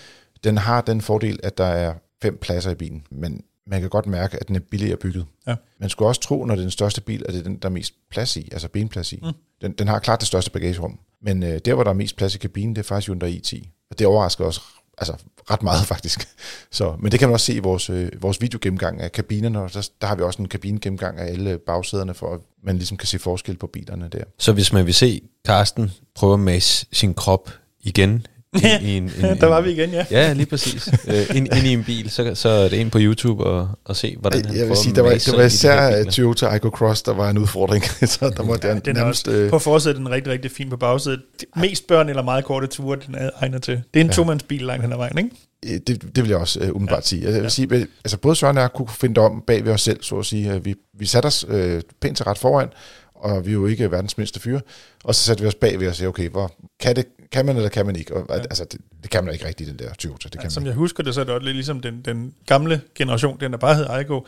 Den 0.44 0.58
har 0.58 0.82
den 0.82 1.02
fordel, 1.02 1.40
at 1.44 1.58
der 1.58 1.66
er 1.66 1.94
fem 2.22 2.38
pladser 2.38 2.72
i 2.72 2.76
bilen, 2.76 3.04
men 3.12 3.44
man 3.68 3.82
kan 3.82 3.90
godt 3.90 4.08
mærke, 4.08 4.38
at 4.42 4.48
den 4.48 4.56
er 4.56 4.60
billigere 4.60 4.98
bygget. 4.98 5.26
Ja. 5.48 5.56
Man 5.80 5.90
skulle 5.90 6.10
også 6.10 6.22
tro, 6.22 6.46
når 6.46 6.56
det 6.56 6.62
er 6.62 6.66
den 6.66 6.72
største 6.72 7.02
bil, 7.02 7.24
at 7.28 7.34
det 7.34 7.40
er 7.40 7.44
den, 7.44 7.58
der 7.58 7.70
er 7.70 7.74
mest 7.74 7.94
plads 8.12 8.38
i, 8.38 8.50
altså 8.52 8.68
benplads 8.68 9.14
i. 9.14 9.20
Mm. 9.24 9.32
Den, 9.62 9.72
den 9.72 9.88
har 9.88 10.00
klart 10.00 10.20
det 10.20 10.28
største 10.28 10.52
bagagerum. 10.52 11.00
Men 11.22 11.44
øh, 11.44 11.60
der, 11.66 11.74
hvor 11.74 11.84
der 11.84 11.92
er 11.92 11.96
mest 11.96 12.16
plads 12.16 12.36
i 12.36 12.38
kabinen, 12.38 12.76
det 12.76 12.82
er 12.82 12.84
faktisk 12.84 13.08
Hyundai 13.08 13.42
i10. 13.46 13.68
Og 13.92 14.00
det 14.00 14.08
overrasker 14.08 14.46
også 14.46 14.62
altså, 14.98 15.14
ret 15.52 15.64
meget 15.64 15.86
faktisk. 15.94 16.28
Så, 16.72 16.96
men 17.00 17.12
det 17.12 17.20
kan 17.20 17.30
man 17.30 17.34
også 17.34 17.46
se 17.46 17.54
i 17.54 17.60
vores, 17.60 17.90
øh, 17.90 18.12
vores 18.22 18.42
videogennemgang 18.42 19.02
af 19.02 19.12
kabinerne, 19.12 19.62
og 19.62 19.74
der, 19.74 19.90
der 20.02 20.08
har 20.08 20.16
vi 20.16 20.22
også 20.22 20.42
en 20.42 20.48
kabinegennemgang 20.48 21.20
af 21.20 21.26
alle 21.26 21.58
bagsæderne, 21.58 22.14
for 22.14 22.34
at 22.34 22.40
man 22.64 22.76
ligesom 22.76 22.98
kan 22.98 23.08
se 23.08 23.20
forskel 23.20 23.58
på 23.58 23.68
bilerne 23.68 24.10
der. 24.12 24.24
Så 24.38 24.54
hvis 24.54 24.74
man 24.74 24.86
vil 24.86 24.94
se 24.94 25.22
Carsten 25.48 25.92
prøve 26.16 26.34
at 26.34 26.40
mase 26.40 26.86
sin 26.92 27.14
krop 27.14 27.50
igen 27.82 28.26
i, 28.82 28.86
i 28.88 28.98
en, 28.98 29.04
en, 29.04 29.10
der 29.42 29.46
var 29.46 29.62
vi 29.62 29.72
igen, 29.72 29.90
ja. 29.90 30.06
Ja, 30.12 30.34
lige 30.34 30.46
præcis. 30.46 30.90
øh, 31.08 31.36
ind, 31.36 31.56
ind 31.56 31.68
i 31.68 31.74
en 31.74 31.84
bil, 31.84 32.10
så, 32.10 32.36
så 32.36 32.50
er 32.50 32.70
det 32.70 32.78
ind 32.78 32.92
på 32.92 32.98
YouTube 33.02 33.44
og, 33.44 33.70
og 33.86 33.96
se, 33.96 34.18
hvordan 34.20 34.46
han 34.46 34.56
Jeg 34.58 34.68
vil 34.68 34.78
sige, 34.78 34.96
der 34.96 35.02
var, 35.02 35.10
det 35.10 35.32
var 35.32 35.40
de 35.40 35.46
især 35.46 35.98
biler. 35.98 36.12
Toyota 36.12 36.46
Aygo 36.46 36.70
Cross, 36.70 37.02
der 37.02 37.14
var 37.14 37.30
en 37.30 37.38
udfordring. 37.38 37.84
så 38.10 38.34
der 38.38 38.44
måtte 38.44 38.68
ja 38.68 38.74
den 38.74 38.82
er 38.86 38.94
nærmest... 38.94 39.28
også, 39.28 39.40
Øh, 39.40 39.50
på 39.50 39.60
forsædet 39.60 39.98
den 39.98 40.12
rigtig, 40.12 40.34
rigtig 40.34 40.52
fin 40.52 40.70
på 40.70 40.78
bagsædet. 40.78 41.22
Mest 41.56 41.88
børn 41.88 42.10
eller 42.10 42.24
meget 42.24 42.46
korte 42.46 42.68
ture, 42.68 42.98
den 43.08 43.16
er 43.16 43.30
egnet 43.36 43.64
til. 43.64 43.82
Det 43.94 44.00
er 44.00 44.04
en 44.04 44.08
ja. 44.08 44.14
tomandsbil 44.14 44.62
langt 44.62 44.84
hen 44.84 44.92
ad 44.92 44.98
vejen, 44.98 45.18
ikke? 45.18 45.30
øh, 45.66 45.80
det, 45.88 46.16
det 46.16 46.24
vil 46.24 46.30
jeg 46.30 46.38
også 46.38 46.60
øh, 46.60 46.76
umiddelbart 46.76 47.04
ja. 47.04 47.08
sige. 47.08 47.24
Jeg 47.24 47.34
vil 47.34 47.42
ja. 47.42 47.50
sige, 47.50 47.88
altså 48.04 48.18
både 48.18 48.36
Søren 48.36 48.58
og 48.58 48.62
jeg 48.62 48.74
kunne 48.74 48.90
finde 48.90 49.22
om 49.22 49.44
bag 49.48 49.66
ved 49.66 49.74
os 49.74 49.82
selv, 49.82 50.04
så 50.04 50.16
at 50.16 50.26
sige. 50.26 50.64
Vi, 50.64 50.76
vi 51.00 51.06
satte 51.06 51.28
os 51.28 51.46
øh, 51.50 51.82
pænt 52.02 52.18
til 52.18 52.24
ret 52.24 52.38
foran, 52.38 52.68
og 53.16 53.46
vi 53.46 53.50
er 53.50 53.54
jo 53.54 53.66
ikke 53.66 53.92
verdens 53.92 54.18
mindste 54.18 54.40
fyre. 54.40 54.62
Og 55.04 55.16
så 55.16 55.24
satte 55.24 55.42
vi 55.44 55.48
os 55.48 55.56
bag 55.56 55.80
ved 55.80 55.88
os 55.88 55.92
og 55.92 55.96
sagde, 55.96 56.08
okay, 56.08 56.30
hvor, 56.30 56.52
kan, 56.80 56.96
det, 56.96 57.06
kan 57.32 57.46
man 57.46 57.56
eller 57.56 57.70
kan 57.70 57.86
man 57.86 57.96
ikke? 57.96 58.16
Og, 58.16 58.26
ja. 58.30 58.34
Altså, 58.42 58.64
det, 58.72 58.82
det 59.04 59.10
kan 59.12 59.24
man 59.26 59.34
ikke 59.34 59.48
rigtigt, 59.48 59.70
den 59.70 59.80
der 59.80 59.94
Toyota. 59.94 60.24
Det 60.24 60.32
kan 60.32 60.44
Ja, 60.44 60.50
som 60.50 60.64
man 60.64 60.68
jeg 60.68 60.76
husker 60.76 61.04
det, 61.04 61.14
så 61.16 61.22
er 61.22 61.26
det 61.26 61.34
også 61.34 61.46
lidt 61.46 61.56
ligesom 61.56 61.80
den, 61.82 62.02
den 62.06 62.34
gamle 62.46 62.82
generation, 62.96 63.40
den 63.40 63.52
der 63.52 63.58
bare 63.58 63.76
hed 63.76 63.86
Aygo. 63.90 64.22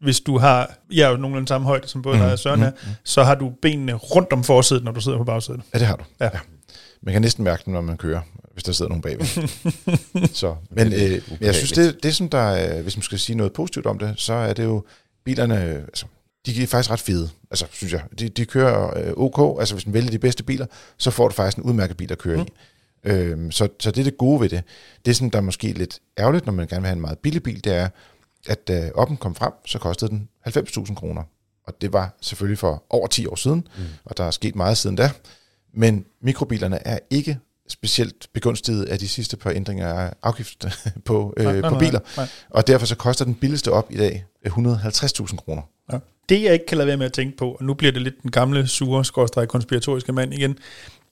hvis 0.00 0.20
du 0.20 0.38
har, 0.38 0.74
jeg 0.92 1.06
er 1.06 1.10
jo 1.10 1.16
nogenlunde 1.16 1.48
samme 1.48 1.66
højde 1.66 1.88
som 1.88 2.02
både 2.02 2.16
mm, 2.16 2.22
dig 2.22 2.32
og 2.32 2.38
Søren 2.38 2.60
her, 2.60 2.70
så 3.04 3.22
har 3.22 3.34
du 3.34 3.52
benene 3.62 3.94
rundt 3.94 4.32
om 4.32 4.44
forsædet, 4.44 4.84
når 4.84 4.92
du 4.92 5.00
sidder 5.00 5.18
på 5.18 5.24
bagsædet. 5.24 5.60
Ja, 5.74 5.78
det 5.78 5.86
har 5.86 5.96
du. 5.96 6.04
Ja. 6.20 6.30
Man 7.02 7.12
kan 7.12 7.22
næsten 7.22 7.44
mærke 7.44 7.60
det, 7.64 7.72
når 7.72 7.80
man 7.80 7.96
kører, 7.96 8.20
hvis 8.52 8.64
der 8.64 8.72
sidder 8.72 8.88
nogen 8.88 9.02
bagved. 9.02 9.26
så, 10.42 10.54
men 10.70 10.92
øh, 10.92 11.20
jeg 11.40 11.54
synes, 11.54 11.72
det, 11.72 12.02
det 12.02 12.14
som 12.16 12.28
der, 12.28 12.38
er- 12.38 12.82
hvis 12.82 12.96
man 12.96 13.02
skal 13.02 13.18
sige 13.18 13.36
noget 13.36 13.52
positivt 13.52 13.86
om 13.86 13.98
det, 13.98 14.14
så 14.16 14.32
er 14.32 14.52
det 14.52 14.64
jo, 14.64 14.84
bilerne, 15.24 15.56
altså, 15.64 16.06
de 16.52 16.62
er 16.62 16.66
faktisk 16.66 16.90
ret 16.90 17.00
fede, 17.00 17.30
altså, 17.50 17.66
synes 17.72 17.92
jeg. 17.92 18.02
De, 18.18 18.28
de 18.28 18.44
kører 18.44 18.98
øh, 18.98 19.12
ok, 19.16 19.60
altså 19.60 19.74
hvis 19.74 19.86
man 19.86 19.94
vælger 19.94 20.10
de 20.10 20.18
bedste 20.18 20.42
biler, 20.42 20.66
så 20.98 21.10
får 21.10 21.28
du 21.28 21.34
faktisk 21.34 21.56
en 21.56 21.62
udmærket 21.62 21.96
bil 21.96 22.12
at 22.12 22.18
køre 22.18 22.36
mm. 22.36 22.42
i. 22.42 22.52
Øhm, 23.04 23.50
så, 23.50 23.68
så 23.80 23.90
det 23.90 24.00
er 24.00 24.04
det 24.04 24.18
gode 24.18 24.40
ved 24.40 24.48
det. 24.48 24.62
Det, 25.06 25.16
som 25.16 25.30
der 25.30 25.38
er 25.38 25.42
måske 25.42 25.72
lidt 25.72 25.98
ærgerligt, 26.18 26.46
når 26.46 26.52
man 26.52 26.66
gerne 26.66 26.82
vil 26.82 26.86
have 26.86 26.96
en 26.96 27.00
meget 27.00 27.18
billig 27.18 27.42
bil, 27.42 27.64
det 27.64 27.74
er, 27.74 27.88
at 28.46 28.68
da 28.68 28.90
Oppen 28.94 29.16
kom 29.16 29.34
frem, 29.34 29.52
så 29.66 29.78
kostede 29.78 30.10
den 30.10 30.28
90.000 30.48 30.94
kroner. 30.94 31.22
Og 31.66 31.80
det 31.80 31.92
var 31.92 32.16
selvfølgelig 32.20 32.58
for 32.58 32.84
over 32.90 33.06
10 33.06 33.26
år 33.26 33.36
siden, 33.36 33.68
mm. 33.76 33.84
og 34.04 34.16
der 34.16 34.24
er 34.24 34.30
sket 34.30 34.54
meget 34.54 34.78
siden 34.78 34.96
da. 34.96 35.10
Men 35.74 36.06
mikrobilerne 36.22 36.86
er 36.86 36.98
ikke 37.10 37.38
specielt 37.68 38.28
begunstiget 38.32 38.84
af 38.84 38.98
de 38.98 39.08
sidste 39.08 39.36
par 39.36 39.50
ændringer 39.50 39.94
af 39.94 40.12
afgift 40.22 40.64
på, 41.04 41.34
øh, 41.36 41.44
Nej, 41.44 41.60
nej, 41.60 41.68
på 41.68 41.74
nej, 41.74 41.78
biler. 41.78 42.00
nej. 42.16 42.28
Og 42.50 42.66
derfor 42.66 42.86
så 42.86 42.96
koster 42.96 43.24
den 43.24 43.34
billigste 43.34 43.72
op 43.72 43.92
i 43.92 43.96
dag 43.96 44.24
øh, 44.46 44.52
150.000 44.52 45.36
kroner. 45.36 45.62
Ja. 45.92 45.98
Det 46.28 46.42
jeg 46.42 46.52
ikke 46.52 46.66
kan 46.66 46.78
lade 46.78 46.86
være 46.86 46.96
med 46.96 47.06
at 47.06 47.12
tænke 47.12 47.36
på, 47.36 47.50
og 47.50 47.64
nu 47.64 47.74
bliver 47.74 47.92
det 47.92 48.02
lidt 48.02 48.22
den 48.22 48.30
gamle, 48.30 48.66
sure, 48.66 49.04
skorstræk 49.04 49.48
konspiratoriske 49.48 50.12
mand 50.12 50.34
igen. 50.34 50.58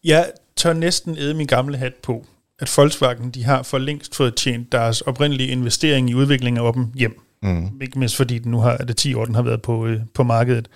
Jeg 0.05 0.31
tør 0.57 0.72
næsten 0.72 1.18
æde 1.18 1.35
min 1.35 1.46
gamle 1.46 1.77
hat 1.77 1.94
på, 1.94 2.27
at 2.59 2.72
Volkswagen 2.77 3.31
de 3.31 3.44
har 3.44 3.62
for 3.62 3.79
længst 3.79 4.16
fået 4.16 4.35
tjent 4.35 4.72
deres 4.72 5.01
oprindelige 5.01 5.48
investering 5.48 6.11
i 6.11 6.14
udvikling 6.14 6.59
af 6.59 6.72
dem 6.72 6.87
hjem. 6.94 7.20
Mm. 7.42 7.81
Ikke 7.83 7.98
mindst 7.98 8.16
fordi 8.16 8.38
den 8.38 8.51
nu 8.51 8.61
har, 8.61 8.77
det 8.77 8.96
10 8.96 9.14
år, 9.14 9.25
den 9.25 9.35
har 9.35 9.42
været 9.42 9.62
på, 9.62 9.87
øh, 9.87 10.01
på 10.14 10.22
markedet. 10.22 10.68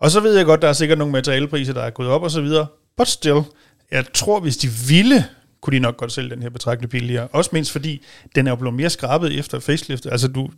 Og 0.00 0.10
så 0.10 0.20
ved 0.20 0.36
jeg 0.36 0.46
godt, 0.46 0.62
der 0.62 0.68
er 0.68 0.72
sikkert 0.72 0.98
nogle 0.98 1.12
materialepriser, 1.12 1.72
der 1.72 1.82
er 1.82 1.90
gået 1.90 2.08
op 2.08 2.22
og 2.22 2.30
så 2.30 2.40
videre. 2.40 2.66
But 2.96 3.08
still, 3.08 3.42
jeg 3.90 4.04
tror, 4.14 4.40
hvis 4.40 4.56
de 4.56 4.68
ville, 4.88 5.24
kunne 5.60 5.76
de 5.76 5.80
nok 5.80 5.96
godt 5.96 6.12
sælge 6.12 6.30
den 6.30 6.42
her 6.42 6.50
betragteligt 6.50 6.90
billigere. 6.90 7.28
Også 7.32 7.50
mindst 7.52 7.72
fordi, 7.72 8.02
den 8.34 8.46
er 8.46 8.50
jo 8.50 8.56
blevet 8.56 8.74
mere 8.74 8.90
skrabet 8.90 9.38
efter 9.38 9.60
facelift. 9.60 10.06
Altså, 10.06 10.28
du, 10.28 10.48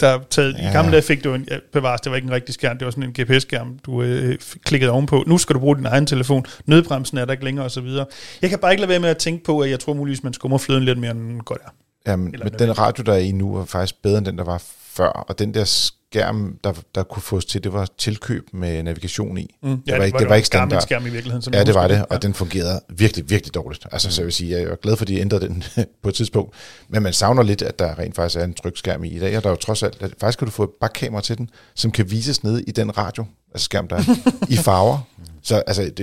der 0.00 0.08
er 0.08 0.18
taget, 0.30 0.54
ja. 0.58 0.70
i 0.70 0.72
gamle 0.72 0.92
dage 0.92 1.02
fik 1.02 1.24
du 1.24 1.34
en, 1.34 1.48
ja, 1.50 1.58
bevares, 1.72 2.00
det 2.00 2.10
var 2.10 2.16
ikke 2.16 2.26
en 2.26 2.32
rigtig 2.32 2.54
skærm, 2.54 2.78
det 2.78 2.84
var 2.84 2.90
sådan 2.90 3.04
en 3.04 3.14
GPS-skærm, 3.20 3.78
du 3.86 4.02
øh, 4.02 4.38
fik 4.40 4.60
klikket 4.64 4.90
ovenpå. 4.90 5.24
Nu 5.26 5.38
skal 5.38 5.54
du 5.54 5.60
bruge 5.60 5.76
din 5.76 5.86
egen 5.86 6.06
telefon. 6.06 6.46
Nødbremsen 6.66 7.18
er 7.18 7.24
der 7.24 7.32
ikke 7.32 7.44
længere, 7.44 7.82
videre. 7.82 8.06
Jeg 8.42 8.50
kan 8.50 8.58
bare 8.58 8.72
ikke 8.72 8.80
lade 8.80 8.88
være 8.88 9.00
med 9.00 9.08
at 9.08 9.16
tænke 9.16 9.44
på, 9.44 9.60
at 9.60 9.70
jeg 9.70 9.80
tror 9.80 9.94
muligvis, 9.94 10.22
man 10.22 10.32
skummer 10.32 10.58
fløden 10.58 10.84
lidt 10.84 10.98
mere, 10.98 11.10
end 11.10 11.20
den 11.20 11.40
godt 11.40 11.60
er. 11.64 11.70
Jamen, 12.06 12.34
men 12.42 12.52
den 12.58 12.78
radio, 12.78 13.02
der 13.02 13.12
er 13.12 13.18
i 13.18 13.32
nu, 13.32 13.56
er 13.56 13.64
faktisk 13.64 14.02
bedre 14.02 14.18
end 14.18 14.26
den, 14.26 14.38
der 14.38 14.44
var 14.44 14.62
før. 14.96 15.08
Og 15.08 15.38
den 15.38 15.54
der 15.54 15.64
skærm, 16.10 16.58
der, 16.64 16.72
der 16.94 17.02
kunne 17.02 17.22
fås 17.22 17.44
til, 17.44 17.64
det 17.64 17.72
var 17.72 17.88
tilkøb 17.98 18.48
med 18.52 18.82
navigation 18.82 19.38
i. 19.38 19.54
Mm. 19.62 19.82
det, 19.86 19.98
var 19.98 20.04
ikke, 20.04 20.18
det 20.18 20.28
var 20.28 20.34
ikke 20.34 20.46
en 20.46 20.58
gammel 20.58 20.70
standard. 20.70 20.82
skærm 20.82 21.06
i 21.06 21.10
virkeligheden. 21.10 21.42
Som 21.42 21.54
Ja, 21.54 21.64
det 21.64 21.74
var 21.74 21.88
det, 21.88 22.06
og 22.10 22.22
den 22.22 22.34
fungerede 22.34 22.80
virkelig, 22.88 23.30
virkelig 23.30 23.54
dårligt. 23.54 23.86
Altså, 23.92 24.10
så 24.10 24.20
jeg 24.22 24.24
vil 24.26 24.32
sige, 24.32 24.50
jeg 24.58 24.62
er 24.62 24.76
glad 24.76 24.96
for, 24.96 25.04
at 25.04 25.08
de 25.08 25.18
ændrede 25.20 25.48
den 25.48 25.64
på 26.02 26.08
et 26.08 26.14
tidspunkt. 26.14 26.54
Men 26.88 27.02
man 27.02 27.12
savner 27.12 27.42
lidt, 27.42 27.62
at 27.62 27.78
der 27.78 27.98
rent 27.98 28.14
faktisk 28.16 28.40
er 28.40 28.44
en 28.44 28.54
trykskærm 28.54 29.04
i 29.04 29.08
i 29.08 29.18
dag, 29.18 29.36
og 29.36 29.42
der 29.42 29.48
er 29.48 29.52
jo 29.52 29.56
trods 29.56 29.82
alt, 29.82 30.02
at 30.02 30.14
faktisk 30.20 30.38
kan 30.38 30.46
du 30.46 30.52
få 30.52 30.64
et 30.64 30.70
bakkamera 30.80 31.22
til 31.22 31.38
den, 31.38 31.50
som 31.74 31.90
kan 31.90 32.10
vises 32.10 32.44
nede 32.44 32.62
i 32.62 32.70
den 32.70 32.98
radio, 32.98 33.24
altså 33.54 33.64
skærm, 33.64 33.88
der 33.88 33.96
er 33.96 34.02
i 34.54 34.56
farver. 34.56 34.98
Så 35.42 35.56
altså, 35.66 35.82
det, 35.82 35.98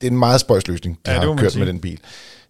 det 0.00 0.06
er 0.06 0.10
en 0.10 0.18
meget 0.18 0.40
spøjs 0.40 0.66
løsning, 0.68 0.98
de 1.06 1.10
Ja, 1.10 1.16
ja, 1.16 1.20
det 1.20 1.28
har 1.28 1.36
kørt 1.36 1.52
sige. 1.52 1.64
med 1.64 1.72
den 1.72 1.80
bil. 1.80 2.00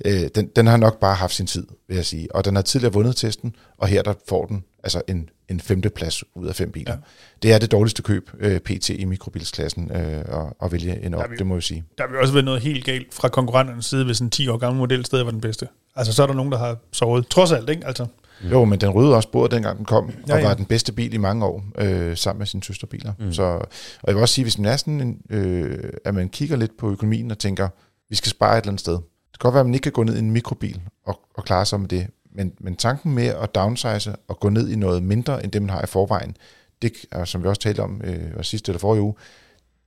Øh, 0.04 0.28
den, 0.34 0.50
den 0.56 0.66
har 0.66 0.76
nok 0.76 1.00
bare 1.00 1.14
haft 1.14 1.34
sin 1.34 1.46
tid, 1.46 1.66
vil 1.88 1.94
jeg 1.94 2.06
sige. 2.06 2.34
Og 2.34 2.44
den 2.44 2.54
har 2.54 2.62
tidligere 2.62 2.92
vundet 2.92 3.16
testen, 3.16 3.54
og 3.78 3.88
her 3.88 4.02
der 4.02 4.14
får 4.28 4.46
den 4.46 4.64
altså 4.86 5.02
en, 5.08 5.28
en 5.48 5.60
femte 5.60 5.90
plads 5.90 6.24
ud 6.34 6.46
af 6.46 6.54
fem 6.54 6.72
biler. 6.72 6.92
Ja. 6.92 6.98
Det 7.42 7.52
er 7.52 7.58
det 7.58 7.72
dårligste 7.72 8.02
køb, 8.02 8.30
øh, 8.38 8.60
PT 8.60 8.88
i 8.90 9.04
mikrobilsklassen, 9.04 9.90
øh, 9.90 9.98
at, 10.18 10.24
at 10.62 10.72
vælge 10.72 11.04
en 11.04 11.14
op, 11.14 11.30
vi- 11.30 11.36
det 11.36 11.46
må 11.46 11.54
jeg 11.54 11.62
sige. 11.62 11.84
Der 11.98 12.08
vil 12.08 12.18
også 12.18 12.32
være 12.34 12.42
noget 12.42 12.60
helt 12.62 12.84
galt 12.84 13.14
fra 13.14 13.28
konkurrenternes 13.28 13.86
side, 13.86 14.04
hvis 14.04 14.18
en 14.20 14.30
10 14.30 14.48
år 14.48 14.56
gammel 14.56 14.78
model 14.78 15.04
stadig 15.04 15.24
var 15.24 15.30
den 15.32 15.40
bedste. 15.40 15.68
Altså, 15.96 16.12
så 16.12 16.22
er 16.22 16.26
der 16.26 16.34
nogen, 16.34 16.52
der 16.52 16.58
har 16.58 16.76
sovet. 16.92 17.26
Trods 17.28 17.52
alt, 17.52 17.70
ikke? 17.70 17.86
Altså, 17.86 18.06
Mm. 18.42 18.48
Jo, 18.50 18.64
men 18.64 18.80
den 18.80 18.90
ryddede 18.90 19.16
også 19.16 19.30
bordet, 19.30 19.50
dengang 19.50 19.76
den 19.76 19.84
kom, 19.86 20.10
Ja, 20.28 20.34
og 20.34 20.40
ja. 20.40 20.46
var 20.48 20.54
den 20.54 20.64
bedste 20.64 20.92
bil 20.92 21.14
i 21.14 21.16
mange 21.16 21.44
år, 21.46 21.64
øh, 21.78 22.16
sammen 22.16 22.38
med 22.38 22.46
sine 22.46 22.62
søsterbiler. 22.62 23.12
Mm. 23.18 23.32
Så, 23.32 23.42
og 23.42 23.68
jeg 24.06 24.14
vil 24.14 24.20
også 24.22 24.34
sige, 24.34 24.44
hvis 24.44 24.58
man 24.58 24.72
er 24.72 24.76
sådan, 24.76 25.00
en, 25.00 25.20
øh, 25.30 25.90
at 26.04 26.14
man 26.14 26.28
kigger 26.28 26.56
lidt 26.56 26.76
på 26.78 26.90
økonomien 26.90 27.30
og 27.30 27.38
tænker, 27.38 27.68
vi 28.08 28.14
skal 28.16 28.30
spare 28.30 28.58
et 28.58 28.62
eller 28.62 28.70
andet 28.70 28.80
sted. 28.80 28.92
Det 28.92 29.02
kan 29.32 29.38
godt 29.38 29.54
være, 29.54 29.60
at 29.60 29.66
man 29.66 29.74
ikke 29.74 29.82
kan 29.82 29.92
gå 29.92 30.02
ned 30.02 30.16
i 30.16 30.18
en 30.18 30.30
mikrobil 30.30 30.80
og, 31.06 31.20
og 31.34 31.44
klare 31.44 31.66
sig 31.66 31.80
med 31.80 31.88
det, 31.88 32.06
men, 32.36 32.52
men 32.60 32.76
tanken 32.76 33.14
med 33.14 33.26
at 33.26 33.54
downsize 33.54 34.16
og 34.28 34.40
gå 34.40 34.48
ned 34.48 34.68
i 34.68 34.76
noget 34.76 35.02
mindre, 35.02 35.44
end 35.44 35.52
det 35.52 35.62
man 35.62 35.70
har 35.70 35.82
i 35.82 35.86
forvejen, 35.86 36.36
det 36.82 36.92
er, 37.12 37.24
som 37.24 37.42
vi 37.42 37.48
også 37.48 37.60
talte 37.60 37.80
om 37.80 38.00
øh, 38.04 38.44
sidste 38.44 38.70
eller 38.70 38.78
forrige 38.78 39.02
uge, 39.02 39.14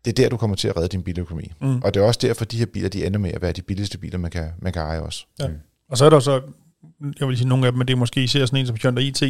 det 0.06 0.12
er 0.12 0.24
der, 0.24 0.30
du 0.30 0.38
kommer 0.38 0.56
til 0.56 0.68
at 0.68 0.78
redde 0.78 0.88
din 0.88 1.04
biløkonomi. 1.04 1.52
Mm. 1.62 1.82
Og 1.82 1.94
det 1.94 2.02
er 2.02 2.06
også 2.06 2.20
derfor, 2.24 2.46
de 2.46 2.58
her 2.58 2.66
biler, 2.66 2.90
de 2.90 3.06
ender 3.06 3.20
med 3.20 3.32
at 3.32 3.42
være 3.42 3.52
de 3.52 3.62
billigste 3.62 3.98
biler, 3.98 4.18
man 4.18 4.32
kan, 4.32 4.50
man 4.60 4.74
kan 4.74 4.82
eje 4.82 5.02
også. 5.02 5.26
ja. 5.40 5.48
Og 5.90 5.98
så 5.98 6.06
er 6.06 6.10
der 6.10 6.20
så, 6.20 6.42
jeg 7.20 7.28
vil 7.28 7.38
sige 7.38 7.48
nogle 7.48 7.66
af 7.66 7.72
dem, 7.72 7.78
men 7.78 7.88
det 7.88 7.94
er 7.94 7.98
måske 7.98 8.24
især 8.24 8.46
sådan 8.46 8.60
en 8.60 8.68
som 8.68 8.76
Hyundai 8.76 9.08
IT, 9.08 9.24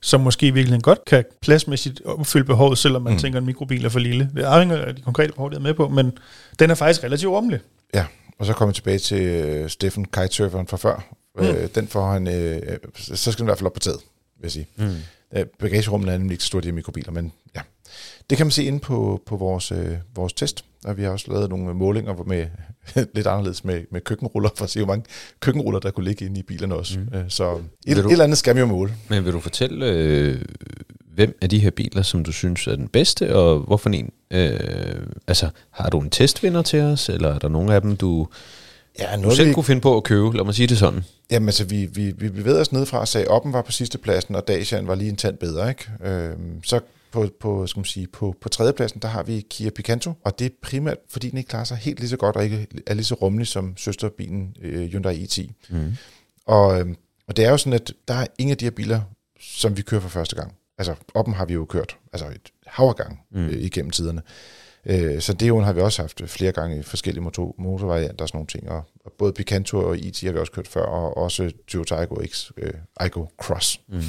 som 0.00 0.20
måske 0.20 0.46
i 0.46 0.50
virkeligheden 0.50 0.82
godt 0.82 1.04
kan 1.04 1.24
pladsmæssigt 1.42 2.02
opfylde 2.04 2.44
behovet, 2.44 2.78
selvom 2.78 3.02
man 3.02 3.12
mm. 3.12 3.18
tænker, 3.18 3.38
at 3.38 3.42
en 3.42 3.46
mikrobil 3.46 3.84
er 3.84 3.88
for 3.88 3.98
lille. 3.98 4.30
Det 4.36 4.42
afhænger 4.42 4.76
af 4.76 4.96
de 4.96 5.02
konkrete 5.02 5.32
behov, 5.32 5.50
der 5.50 5.56
er 5.56 5.60
med 5.60 5.74
på, 5.74 5.88
men 5.88 6.12
den 6.58 6.70
er 6.70 6.74
faktisk 6.74 7.04
relativt 7.04 7.30
rummelig. 7.30 7.60
Ja, 7.94 8.06
og 8.38 8.46
så 8.46 8.52
kommer 8.52 8.72
vi 8.72 8.74
tilbage 8.74 8.98
til 8.98 9.22
øh, 9.22 9.68
Steffen 9.68 10.04
kitesurferen 10.04 10.66
fra 10.66 10.76
før. 10.76 11.14
Mm. 11.38 11.44
Øh, 11.44 11.68
den 11.74 11.88
får 11.88 12.12
han, 12.12 12.28
øh, 12.28 12.78
så 12.96 13.32
skal 13.32 13.38
den 13.38 13.44
i 13.44 13.48
hvert 13.50 13.58
fald 13.58 13.66
op 13.66 13.72
på 13.72 13.80
taget, 13.80 13.98
vil 14.36 14.42
jeg 14.42 14.50
sige. 14.52 14.66
Mm. 14.76 14.94
Øh, 15.36 15.46
bagagerummet 15.58 16.08
er 16.14 16.18
nemlig 16.18 16.34
ikke 16.34 16.44
så 16.44 16.46
stort 16.46 16.64
i 16.64 16.70
mikrobiler, 16.70 17.12
men 17.12 17.32
ja. 17.56 17.60
Det 18.30 18.36
kan 18.38 18.46
man 18.46 18.50
se 18.50 18.64
inde 18.64 18.80
på, 18.80 19.22
på 19.26 19.36
vores, 19.36 19.72
øh, 19.72 19.96
vores 20.14 20.32
test, 20.32 20.64
og 20.84 20.96
vi 20.96 21.02
har 21.02 21.10
også 21.10 21.32
lavet 21.32 21.50
nogle 21.50 21.74
målinger 21.74 22.12
hvor 22.14 22.24
med 22.24 22.46
lidt 23.14 23.26
anderledes 23.26 23.64
med, 23.64 23.80
med 23.90 24.00
køkkenruller, 24.00 24.50
for 24.56 24.64
at 24.64 24.70
se, 24.70 24.78
hvor 24.80 24.86
mange 24.86 25.04
køkkenruller, 25.40 25.80
der 25.80 25.90
kunne 25.90 26.04
ligge 26.04 26.24
inde 26.24 26.40
i 26.40 26.42
bilerne 26.42 26.74
også. 26.74 26.98
Mm. 26.98 27.18
Øh, 27.18 27.24
så 27.28 27.52
et, 27.86 27.96
du- 27.96 28.02
et 28.08 28.12
eller 28.12 28.24
andet 28.24 28.38
skal 28.38 28.54
vi 28.54 28.60
jo 28.60 28.66
måle. 28.66 28.94
Men 29.08 29.24
vil 29.24 29.32
du 29.32 29.40
fortælle, 29.40 29.86
øh, 29.86 30.42
hvem 31.14 31.38
af 31.42 31.48
de 31.50 31.58
her 31.58 31.70
biler, 31.70 32.02
som 32.02 32.24
du 32.24 32.32
synes 32.32 32.66
er 32.66 32.76
den 32.76 32.88
bedste, 32.88 33.36
og 33.36 33.58
hvorfor 33.58 33.90
en? 33.90 34.12
Øh, 34.30 35.06
altså, 35.26 35.48
har 35.70 35.90
du 35.90 36.00
en 36.00 36.10
testvinder 36.10 36.62
til 36.62 36.80
os, 36.80 37.08
eller 37.08 37.34
er 37.34 37.38
der 37.38 37.48
nogle 37.48 37.74
af 37.74 37.82
dem, 37.82 37.96
du, 37.96 38.28
Ja, 38.98 39.16
du 39.16 39.20
noget 39.20 39.36
selv 39.36 39.48
vi, 39.48 39.54
kunne 39.54 39.64
finde 39.64 39.80
på 39.80 39.96
at 39.96 40.04
købe? 40.04 40.36
Lad 40.36 40.44
mig 40.44 40.54
sige 40.54 40.66
det 40.66 40.78
sådan. 40.78 41.04
Jamen 41.30 41.48
altså, 41.48 41.64
vi, 41.64 41.86
vi, 41.86 42.10
vi 42.10 42.28
bevægede 42.28 42.60
os 42.60 42.72
nedefra 42.72 42.98
og 42.98 43.08
sagde, 43.08 43.28
Oppen 43.28 43.52
var 43.52 43.62
på 43.62 43.72
sidste 43.72 43.98
pladsen, 43.98 44.34
og 44.34 44.48
Daciaen 44.48 44.86
var 44.86 44.94
lige 44.94 45.10
en 45.10 45.16
tand 45.16 45.36
bedre. 45.38 45.68
Ikke? 45.68 45.90
Øhm, 46.04 46.64
så 46.64 46.80
på, 47.12 47.28
på, 47.40 47.66
skal 47.66 47.80
man 47.80 47.84
sige, 47.84 48.06
på, 48.06 48.36
på 48.40 48.48
tredjepladsen, 48.48 49.02
der 49.02 49.08
har 49.08 49.22
vi 49.22 49.46
Kia 49.50 49.70
Picanto, 49.70 50.12
og 50.24 50.38
det 50.38 50.44
er 50.44 50.50
primært, 50.62 50.96
fordi 51.08 51.30
den 51.30 51.38
ikke 51.38 51.48
klarer 51.48 51.64
sig 51.64 51.76
helt 51.76 52.00
lige 52.00 52.10
så 52.10 52.16
godt, 52.16 52.36
og 52.36 52.44
ikke 52.44 52.66
er 52.86 52.94
lige 52.94 53.04
så 53.04 53.14
rummelig 53.14 53.46
som 53.46 53.76
søsterbilen 53.76 54.56
øh, 54.62 54.90
Hyundai 54.90 55.24
i10. 55.24 55.52
Mm. 55.70 55.96
Og, 56.46 56.80
øhm, 56.80 56.96
og 57.28 57.36
det 57.36 57.44
er 57.44 57.50
jo 57.50 57.56
sådan, 57.56 57.72
at 57.72 57.92
der 58.08 58.14
er 58.14 58.26
ingen 58.38 58.50
af 58.50 58.56
de 58.56 58.64
her 58.64 58.70
biler, 58.70 59.00
som 59.40 59.76
vi 59.76 59.82
kører 59.82 60.00
for 60.00 60.08
første 60.08 60.36
gang. 60.36 60.54
Altså, 60.78 60.94
Oppen 61.14 61.34
har 61.34 61.44
vi 61.44 61.54
jo 61.54 61.64
kørt, 61.64 61.96
altså 62.12 62.28
et 62.28 62.50
hav 62.66 62.94
gang 62.94 63.20
mm. 63.30 63.46
øh, 63.46 63.52
igennem 63.52 63.90
tiderne. 63.90 64.22
Øh, 64.86 65.20
så 65.20 65.32
Deoen 65.32 65.64
har 65.64 65.72
vi 65.72 65.80
også 65.80 66.02
haft 66.02 66.22
flere 66.26 66.52
gange 66.52 66.78
i 66.78 66.82
forskellige 66.82 67.22
motor, 67.22 67.54
motorvarianter 67.58 68.24
og 68.24 68.28
sådan 68.28 68.36
nogle 68.36 68.46
ting. 68.46 68.70
Og, 68.70 68.82
og 69.04 69.12
både 69.18 69.32
Picanto 69.32 69.78
og 69.78 69.98
IT 69.98 70.20
har 70.20 70.32
vi 70.32 70.38
også 70.38 70.52
kørt 70.52 70.68
før, 70.68 70.82
og 70.82 71.16
også 71.16 71.52
Toyota 71.68 71.94
Aygo 71.94 72.16
X, 72.26 72.50
øh, 72.56 72.72
Aygo 73.00 73.26
Cross. 73.42 73.80
Mm. 73.88 74.02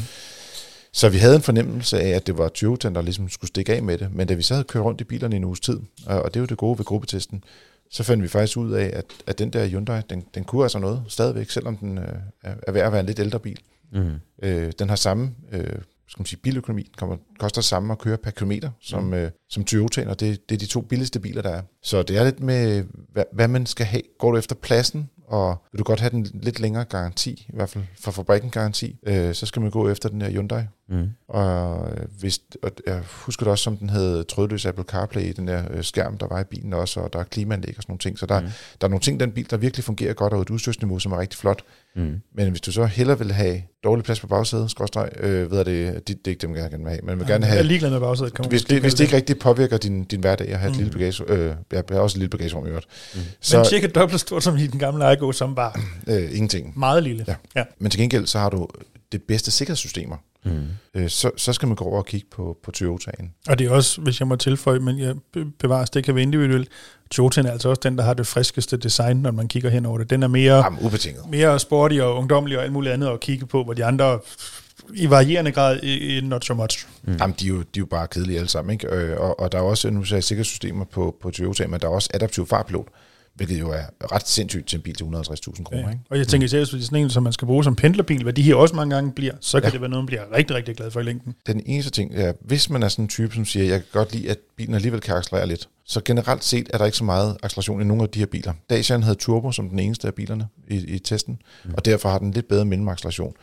Så 0.94 1.10
vi 1.10 1.18
havde 1.18 1.36
en 1.36 1.42
fornemmelse 1.42 2.02
af, 2.02 2.10
at 2.10 2.28
det 2.28 2.38
var 2.38 2.50
Toyota, 2.50 2.90
der 2.90 3.02
ligesom 3.02 3.30
skulle 3.30 3.50
stikke 3.50 3.74
af 3.74 3.84
med 3.84 3.98
det. 3.98 4.16
Men 4.16 4.28
da 4.28 4.34
vi 4.34 4.42
så 4.42 4.54
havde 4.54 4.64
kørt 4.64 4.84
rundt 4.84 5.02
i 5.02 5.04
bilerne 5.04 5.36
i 5.36 5.38
en 5.38 5.44
uges 5.44 5.60
tid, 5.60 5.80
og, 6.06 6.22
og 6.22 6.34
det 6.34 6.36
er 6.36 6.42
jo 6.42 6.46
det 6.46 6.58
gode 6.58 6.78
ved 6.78 6.86
gruppetesten, 6.86 7.44
så 7.90 8.04
fandt 8.04 8.24
vi 8.24 8.28
faktisk 8.28 8.58
ud 8.58 8.72
af, 8.72 8.92
at, 8.94 9.06
at 9.28 9.40
den 9.40 9.50
der 9.50 9.68
Hyundai, 9.68 10.02
den, 10.10 10.26
den 10.36 10.44
kunne 10.44 10.64
altså 10.64 10.80
noget 10.80 11.04
stadigvæk, 11.08 11.50
selvom 11.50 11.78
den 11.78 11.98
øh, 11.98 12.04
er, 12.44 12.54
er 12.68 12.72
ved 12.72 12.82
at 12.82 12.92
være 12.92 13.00
en 13.00 13.06
lidt 13.06 13.20
ældre 13.20 13.40
bil. 13.40 13.60
Mm. 13.92 14.12
Øh, 14.44 14.72
den 14.80 14.90
har 14.90 14.96
samme 14.96 15.32
øh, 15.52 15.76
skal 16.12 16.22
man 16.22 16.26
sige, 16.26 16.40
biløkonomi. 16.40 16.84
Den 16.84 16.94
kommer, 16.98 17.18
koster 17.40 17.62
samme 17.62 17.94
at 17.94 18.00
køre 18.00 18.18
per 18.18 18.32
kilometer 18.32 18.70
som, 18.82 19.04
mm. 19.04 19.14
øh, 19.14 19.32
som 19.50 19.64
Toyota, 19.64 20.06
og 20.10 20.20
det, 20.20 20.50
det 20.50 20.56
er 20.56 20.60
de 20.60 20.66
to 20.66 20.82
billigste 20.82 21.20
biler, 21.20 21.42
der 21.42 21.50
er. 21.50 21.62
Så 21.84 22.04
det 22.04 22.18
er 22.18 22.24
lidt 22.24 22.40
med, 22.40 22.84
hvad, 23.12 23.24
hvad 23.34 23.48
man 23.48 23.66
skal 23.66 23.86
have. 23.86 24.02
Går 24.20 24.32
du 24.32 24.38
efter 24.38 24.56
pladsen, 24.56 25.10
og 25.28 25.66
vil 25.72 25.80
du 25.80 25.84
godt 25.84 26.00
have 26.00 26.10
den 26.10 26.28
lidt 26.34 26.60
længere 26.60 26.86
garanti, 26.86 27.46
i 27.50 27.56
hvert 27.56 27.70
fald 27.70 27.84
for 28.00 28.12
fabrikken 28.12 28.50
garanti, 28.50 29.00
øh, 29.08 29.34
så 29.34 29.46
skal 29.46 29.62
man 29.62 29.72
gå 29.72 29.90
efter 29.90 30.10
den 30.10 30.22
her 30.22 30.30
Hyundai. 30.30 30.64
Mm. 30.92 31.10
Og, 31.28 31.90
øh, 31.92 31.98
hvis, 32.20 32.40
og 32.64 32.72
jeg 32.88 33.02
husker 33.08 33.44
det 33.46 33.52
også, 33.52 33.64
som 33.64 33.78
den 33.78 33.90
havde 33.90 34.24
trådløs 34.24 34.66
Apple 34.66 34.84
CarPlay 34.84 35.22
i 35.24 35.32
den 35.34 35.48
der 35.48 35.64
øh, 35.72 35.84
skærm, 35.84 36.18
der 36.18 36.28
var 36.28 36.40
i 36.40 36.44
bilen 36.44 36.74
også, 36.74 37.00
og 37.00 37.14
der 37.14 37.20
er 37.20 37.24
klimaanlæg 37.24 37.74
og 37.78 37.84
sådan 37.84 37.92
nogle 37.92 38.00
ting. 38.00 38.20
Så 38.20 38.26
der, 38.26 38.40
mm. 38.40 38.46
der 38.82 38.88
er 38.88 38.90
nogle 38.90 39.02
ting 39.02 39.22
i 39.22 39.24
den 39.24 39.32
bil, 39.32 39.50
der 39.50 39.58
virkelig 39.58 39.84
fungerer 39.84 40.14
godt, 40.14 40.34
og 40.34 40.42
et 40.42 40.50
udstyrsniveau, 40.50 41.00
som 41.00 41.12
er 41.12 41.20
rigtig 41.20 41.40
flot. 41.40 41.62
Mm. 41.96 42.22
Men 42.36 42.50
hvis 42.50 42.62
du 42.62 42.72
så 42.72 42.86
hellere 42.86 43.18
vil 43.20 43.32
have 43.32 43.62
dårlig 43.84 44.06
plads 44.06 44.20
på 44.20 44.28
bagsædet, 44.28 44.72
skråstreg, 44.72 45.10
øh, 45.20 45.52
ved 45.52 45.58
jeg 45.58 45.66
det, 45.66 45.94
det, 45.96 46.08
det 46.08 46.28
er 46.28 46.32
ikke 46.32 46.42
dem, 46.42 46.56
jeg 46.56 46.70
gerne 46.70 46.84
vil 46.84 46.90
have, 46.92 47.02
men 47.04 47.20
vil 47.20 47.28
gerne 47.28 47.46
Jeg 47.46 47.52
er 47.52 47.56
have, 47.56 47.68
ligeglad 47.68 47.90
med 47.92 48.00
bagsædet. 48.00 48.34
Kan 48.34 48.46
hvis 48.50 48.64
det, 48.64 48.82
hvis 48.82 48.94
det 48.94 49.04
ikke 49.04 49.16
rigtig 49.16 49.40
påvirker 49.40 49.78
din, 49.78 50.04
din 50.04 50.20
hverdag 50.20 50.50
at 50.50 50.60
have 50.60 50.70
et 50.72 50.78
Mm. 50.78 50.84
lille 50.84 50.92
bagage, 50.92 51.24
øh, 51.28 51.56
jeg 51.72 51.84
har 51.92 52.00
også 52.00 52.16
et 52.16 52.20
lille 52.20 52.30
bagagerum 52.30 52.66
i 52.66 52.70
øvrigt, 52.70 52.88
mm. 53.14 53.20
Men 53.20 53.28
så 53.42 53.64
cirka 53.70 53.88
dobbelt 53.88 54.22
stort 54.22 54.44
som 54.44 54.58
i 54.58 54.68
den 54.68 54.80
gamle 54.80 55.06
Aygo, 55.06 55.32
som 55.32 55.56
var 55.56 55.80
øh, 56.08 56.24
ingenting. 56.36 56.80
meget 56.80 57.04
lille. 57.04 57.26
Ja. 57.28 57.36
ja. 57.56 57.64
Men 57.80 57.92
til 57.92 58.00
gengæld 58.00 58.28
så 58.28 58.40
har 58.40 58.50
du 58.50 58.68
det 59.12 59.24
bedste 59.24 59.52
sikkerhedssystemer, 59.52 60.18
Mm. 60.46 60.62
øh, 60.94 61.10
så, 61.10 61.32
så 61.38 61.54
skal 61.54 61.68
man 61.68 61.76
gå 61.76 61.86
over 61.86 61.98
og 61.98 62.06
kigge 62.06 62.28
på, 62.32 62.58
på 62.64 62.72
Toyotaen. 62.72 63.32
Og 63.50 63.60
det 63.60 63.68
er 63.68 63.72
også, 63.72 64.02
hvis 64.02 64.20
jeg 64.20 64.28
må 64.28 64.36
tilføje, 64.36 64.80
men 64.80 65.00
jeg 65.00 65.16
be- 65.34 65.46
bevares, 65.60 65.90
det 65.90 66.04
kan 66.04 66.16
være 66.16 66.22
individuelt. 66.22 66.70
Toyotaen 67.12 67.48
er 67.48 67.52
altså 67.52 67.70
også 67.70 67.80
den, 67.84 67.98
der 67.98 68.04
har 68.04 68.14
det 68.14 68.28
friskeste 68.28 68.78
design, 68.78 69.18
når 69.18 69.32
man 69.32 69.48
kigger 69.48 69.70
hen 69.70 69.86
over 69.86 69.98
det. 69.98 70.10
Den 70.10 70.24
er 70.24 70.28
mere, 70.28 70.56
Jamen, 70.64 70.80
ubetinget. 70.82 71.24
mere 71.30 71.60
sporty 71.60 71.96
og 71.96 72.16
ungdommelig 72.18 72.58
og 72.58 72.64
alt 72.64 72.74
muligt 72.74 72.94
andet 72.94 73.08
at 73.08 73.20
kigge 73.20 73.46
på, 73.46 73.64
hvor 73.64 73.74
de 73.74 73.86
andre 73.86 74.20
i 74.94 75.10
varierende 75.10 75.52
grad 75.52 75.80
i, 75.84 76.18
i 76.18 76.22
not 76.22 76.46
so 76.46 76.54
much. 76.54 76.88
Mm. 77.04 77.16
Jamen, 77.20 77.36
de 77.40 77.46
er, 77.46 77.50
jo, 77.50 77.58
de 77.60 77.64
er 77.64 77.80
jo 77.80 77.86
bare 77.86 78.08
kedelige 78.08 78.38
alle 78.38 78.50
sammen, 78.50 78.74
ikke? 78.74 78.88
Øh, 78.96 79.20
og, 79.20 79.40
og 79.40 79.52
der 79.52 79.58
er 79.58 79.62
også, 79.62 79.90
nu 79.90 80.04
sagde 80.04 80.18
jeg 80.18 80.24
sikkerhedssystemer 80.24 80.86
på, 80.86 81.16
på 81.22 81.32
Toyota, 81.32 81.68
men 81.68 81.80
der 81.80 81.88
er 81.88 81.92
også 81.92 82.10
adaptiv 82.14 82.48
fartpilot, 82.48 82.88
hvilket 83.36 83.60
jo 83.60 83.70
er 83.72 84.12
ret 84.12 84.28
sindssygt 84.28 84.68
til 84.68 84.78
en 84.78 84.82
bil 84.84 84.96
til 84.96 85.04
150.000 85.04 85.64
kroner, 85.64 85.82
Ja. 85.82 85.90
ikke? 85.90 86.02
Og 86.10 86.18
jeg 86.18 86.28
tænker 86.28 86.46
især, 86.46 86.58
hvis 86.58 86.70
det 86.70 86.80
er 86.80 86.84
sådan 86.84 87.04
en, 87.04 87.10
som 87.10 87.24
man 87.24 87.34
skal 87.34 87.46
bruge 87.46 87.64
som 87.64 87.76
pendlerbil, 87.76 88.24
hvad 88.24 88.34
de 88.34 88.42
her 88.42 88.56
også 88.56 88.76
mange 88.76 88.96
gange 88.96 89.12
bliver, 89.12 89.34
så 89.42 89.60
kan 89.60 89.68
Ja. 89.68 89.72
det 89.72 89.82
være 89.82 89.90
noget, 89.90 90.04
man 90.04 90.08
bliver 90.08 90.22
rigtig, 90.36 90.56
rigtig 90.56 90.76
glad 90.76 90.92
for 90.92 91.00
i 91.00 91.04
længden. 91.04 91.36
Den 91.48 91.62
eneste 91.66 91.92
ting 91.92 92.16
er, 92.16 92.34
hvis 92.42 92.70
man 92.70 92.84
er 92.84 92.88
sådan 92.88 93.06
en 93.06 93.10
type, 93.10 93.36
som 93.36 93.46
siger, 93.46 93.66
jeg 93.66 93.80
kan 93.80 93.88
godt 93.92 94.14
lide, 94.14 94.30
at 94.30 94.38
bilen 94.58 94.76
alligevel 94.76 95.02
kan 95.02 95.16
accelerere 95.16 95.48
lidt, 95.48 95.70
så 95.86 96.02
generelt 96.06 96.44
set 96.44 96.70
er 96.74 96.78
der 96.78 96.86
ikke 96.86 96.98
så 96.98 97.04
meget 97.04 97.38
acceleration 97.44 97.82
i 97.82 97.86
nogle 97.86 98.04
af 98.04 98.10
de 98.10 98.20
her 98.20 98.26
biler. 98.26 98.54
Dacian 98.70 99.04
havde 99.04 99.16
turbo 99.16 99.52
som 99.52 99.70
den 99.70 99.80
eneste 99.80 100.08
af 100.08 100.14
bilerne 100.14 100.48
i, 100.68 100.76
i 100.76 101.00
testen, 101.00 101.42
mm. 101.66 101.74
og 101.78 101.86
derfor 101.86 102.10
har 102.10 102.20
den 102.20 102.32
lidt 102.32 102.48
bedre 102.48 102.66
mellemaceleration. 102.66 103.34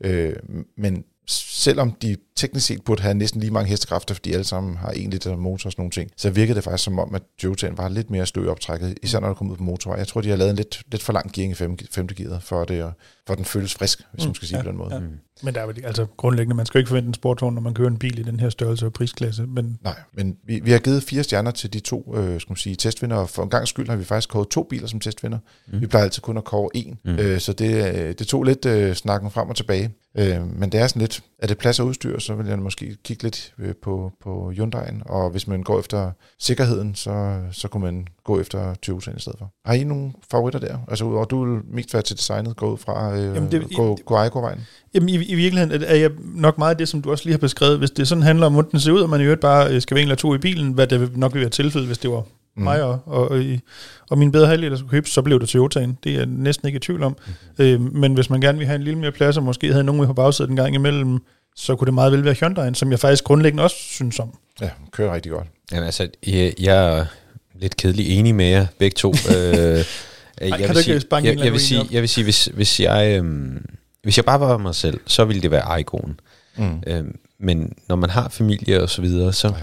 Øh, 0.00 0.32
men 0.76 1.04
selvom 1.26 1.92
de 1.92 2.16
teknisk 2.36 2.66
set 2.66 2.82
burde 2.84 3.02
have 3.02 3.14
næsten 3.14 3.40
lige 3.40 3.50
mange 3.50 3.68
hestekræfter, 3.68 4.14
fordi 4.14 4.32
alle 4.32 4.44
sammen 4.44 4.76
har 4.76 4.90
en 4.90 5.10
liter 5.10 5.36
motor 5.36 5.66
og 5.68 5.72
sådan 5.72 5.80
nogle 5.82 5.90
ting, 5.90 6.10
så 6.16 6.30
virkede 6.30 6.56
det 6.56 6.64
faktisk 6.64 6.84
som 6.84 6.98
om, 6.98 7.14
at 7.14 7.22
Toyotaen 7.38 7.78
var 7.78 7.88
lidt 7.88 8.10
mere 8.10 8.26
slø 8.26 8.44
i 8.44 8.48
optrækket, 8.48 8.98
især 9.02 9.20
når 9.20 9.28
det 9.28 9.36
kom 9.36 9.50
ud 9.50 9.56
på 9.56 9.62
motorvej. 9.62 9.98
Jeg 9.98 10.08
tror, 10.08 10.20
de 10.20 10.28
har 10.28 10.36
lavet 10.36 10.50
en 10.50 10.56
lidt, 10.56 10.82
lidt 10.90 11.02
for 11.02 11.12
lang 11.12 11.32
gearing 11.32 11.52
i 11.52 11.54
fem, 11.54 11.78
femte 11.90 12.14
gear, 12.14 12.38
for, 12.38 12.64
det, 12.64 12.92
for 13.26 13.32
at 13.32 13.38
den 13.38 13.44
føles 13.44 13.74
frisk, 13.74 14.00
hvis 14.12 14.24
man 14.24 14.34
skal 14.34 14.48
sige 14.48 14.58
ja, 14.58 14.62
på 14.62 14.68
den 14.68 14.78
måde. 14.78 14.94
ja. 14.94 15.00
Men 15.44 15.54
der 15.54 15.60
er 15.60 15.66
vel, 15.66 15.84
altså 15.84 16.06
grundlæggende, 16.16 16.56
man 16.56 16.66
skal 16.66 16.78
jo 16.78 16.80
ikke 16.80 16.88
forvente 16.88 17.08
en 17.08 17.14
sportvogn, 17.14 17.54
når 17.54 17.60
man 17.60 17.74
kører 17.74 17.88
en 17.88 17.98
bil 17.98 18.18
i 18.18 18.22
den 18.22 18.40
her 18.40 18.50
størrelse 18.50 18.86
og 18.86 18.92
prisklasse, 18.92 19.46
men 19.46 19.78
Nej, 19.84 19.94
men 20.12 20.36
vi, 20.46 20.60
vi 20.64 20.70
har 20.70 20.78
givet 20.78 21.02
fire 21.02 21.22
stjerner 21.22 21.50
til 21.50 21.72
de 21.72 21.80
to 21.80 22.14
øh, 22.16 22.40
skal 22.40 22.50
man 22.50 22.56
sige, 22.56 22.76
testvinder, 22.76 23.16
og 23.16 23.28
for 23.30 23.42
en 23.42 23.50
gang 23.50 23.68
skyld 23.68 23.88
har 23.88 23.96
vi 23.96 24.04
faktisk 24.04 24.28
kåret 24.28 24.48
to 24.48 24.62
biler 24.62 24.86
som 24.86 25.00
testvinder. 25.00 25.38
Mm. 25.72 25.80
Vi 25.80 25.86
plejer 25.86 26.04
altid 26.04 26.22
kun 26.22 26.36
at 26.36 26.44
kåre 26.44 26.68
en, 26.74 26.98
mm. 27.04 27.10
øh, 27.18 27.40
så 27.40 27.52
det, 27.52 27.94
øh, 27.94 28.14
det 28.18 28.26
tog 28.26 28.44
lidt 28.44 28.66
øh, 28.66 28.94
snakken 28.94 29.30
frem 29.30 29.48
og 29.48 29.56
tilbage. 29.56 29.90
Øh, 30.18 30.46
men 30.58 30.72
det 30.72 30.80
er 30.80 30.86
sådan 30.86 31.00
lidt, 31.00 31.22
er 31.38 31.46
det 31.46 31.58
plads 31.58 31.80
og 31.80 31.86
udstyr, 31.86 32.18
så 32.18 32.34
vil 32.34 32.46
jeg 32.46 32.58
måske 32.58 32.96
kigge 33.04 33.22
lidt 33.22 33.54
øh, 33.58 33.74
på, 33.82 34.12
på 34.22 34.52
Hyundai'en, 34.56 35.02
og 35.12 35.30
hvis 35.30 35.46
man 35.48 35.62
går 35.62 35.78
efter 35.80 36.10
sikkerheden, 36.38 36.94
så, 36.94 37.40
så 37.52 37.68
kunne 37.68 37.82
man 37.82 38.06
gå 38.24 38.40
efter 38.40 38.74
Toyota'en 38.86 39.16
i 39.16 39.20
stedet 39.20 39.38
for. 39.38 39.50
Har 39.64 39.74
I 39.74 39.84
nogle 39.84 40.12
favoritter 40.30 40.60
der? 40.60 40.78
Altså 40.88 41.04
udover, 41.04 41.24
du 41.24 41.44
vil 41.54 41.62
mest 41.74 41.94
være 41.94 42.02
til 42.02 42.16
designet, 42.16 42.56
gå 42.56 42.72
ud 42.72 42.78
fra 42.78 43.16
øh, 43.16 43.34
Jamen, 43.34 43.50
det- 43.52 43.76
gå, 43.76 43.98
gå 44.06 44.14
Aiko-vejen? 44.16 44.60
Jamen, 44.94 45.08
i, 45.08 45.12
i 45.14 45.34
virkeligheden 45.34 45.82
er 45.82 45.94
jeg 45.94 46.10
nok 46.18 46.58
meget 46.58 46.78
det, 46.78 46.88
som 46.88 47.02
du 47.02 47.10
også 47.10 47.24
lige 47.24 47.32
har 47.32 47.38
beskrevet. 47.38 47.78
Hvis 47.78 47.90
det 47.90 48.08
sådan 48.08 48.22
handler 48.22 48.46
om, 48.46 48.52
hvordan 48.52 48.70
den 48.70 48.80
ser 48.80 48.92
ud, 48.92 49.00
og 49.00 49.10
man 49.10 49.20
i 49.20 49.24
øvrigt 49.24 49.40
bare 49.40 49.74
øh, 49.74 49.82
skal 49.82 49.94
være 49.94 50.02
en 50.02 50.08
eller 50.08 50.16
to 50.16 50.34
i 50.34 50.38
bilen, 50.38 50.72
hvad 50.72 50.86
det 50.86 51.16
nok 51.16 51.34
vil 51.34 51.40
være 51.40 51.50
tilfældet, 51.50 51.88
hvis 51.88 51.98
det 51.98 52.10
var 52.10 52.22
mm. 52.56 52.62
mig 52.62 52.82
og, 52.82 53.00
og, 53.06 53.42
og, 54.10 54.18
min 54.18 54.32
bedre 54.32 54.46
halvdel, 54.46 54.70
der 54.70 54.76
skulle 54.76 54.90
købe, 54.90 55.08
så 55.08 55.22
blev 55.22 55.40
det 55.40 55.48
Toyotaen. 55.48 55.98
Det 56.04 56.12
er 56.12 56.16
jeg 56.16 56.26
næsten 56.26 56.68
ikke 56.68 56.76
i 56.76 56.80
tvivl 56.80 57.02
om. 57.02 57.16
Mm. 57.58 57.64
Øh, 57.64 57.80
men 57.80 58.14
hvis 58.14 58.30
man 58.30 58.40
gerne 58.40 58.58
vil 58.58 58.66
have 58.66 58.76
en 58.76 58.82
lille 58.82 58.98
mere 58.98 59.12
plads, 59.12 59.36
og 59.36 59.42
måske 59.42 59.72
havde 59.72 59.84
nogen 59.84 60.00
med 60.00 60.06
på 60.06 60.14
bagsædet 60.14 60.50
en 60.50 60.56
gang 60.56 60.74
imellem, 60.74 61.18
så 61.56 61.76
kunne 61.76 61.86
det 61.86 61.94
meget 61.94 62.12
vel 62.12 62.24
være 62.24 62.34
Hyundai'en, 62.34 62.74
som 62.74 62.90
jeg 62.90 63.00
faktisk 63.00 63.24
grundlæggende 63.24 63.62
også 63.62 63.76
synes 63.76 64.18
om. 64.18 64.38
Ja, 64.60 64.70
kører 64.92 65.14
rigtig 65.14 65.32
godt. 65.32 65.46
Jamen 65.72 65.84
altså, 65.84 66.08
jeg, 66.26 66.54
jeg 66.60 66.98
er 66.98 67.06
lidt 67.60 67.76
kedelig 67.76 68.18
enig 68.18 68.34
med 68.34 68.46
jer, 68.46 68.66
begge 68.78 68.94
to. 68.94 69.10
øh, 69.36 69.36
jeg, 69.36 69.84
kan 70.58 70.68
du 70.68 70.74
vil 70.74 70.78
ikke 70.78 70.82
sige, 70.82 71.00
jeg, 71.12 71.38
jeg, 71.44 71.52
vil 71.52 71.60
sige, 71.60 71.86
jeg 71.90 72.00
vil 72.00 72.08
sige, 72.08 72.24
hvis, 72.24 72.44
hvis 72.44 72.80
jeg... 72.80 73.18
Øhm, 73.18 73.66
hvis 74.04 74.16
jeg 74.16 74.24
bare 74.24 74.40
var 74.40 74.56
mig 74.58 74.74
selv, 74.74 75.00
så 75.06 75.24
ville 75.24 75.42
det 75.42 75.50
være 75.50 75.62
Aigoen. 75.62 76.20
Mm. 76.56 76.82
Øhm, 76.86 77.18
men 77.38 77.72
når 77.88 77.96
man 77.96 78.10
har 78.10 78.28
familie 78.28 78.82
og 78.82 78.90
så 78.90 79.02
videre, 79.02 79.32
så, 79.32 79.48
Ja. 79.48 79.54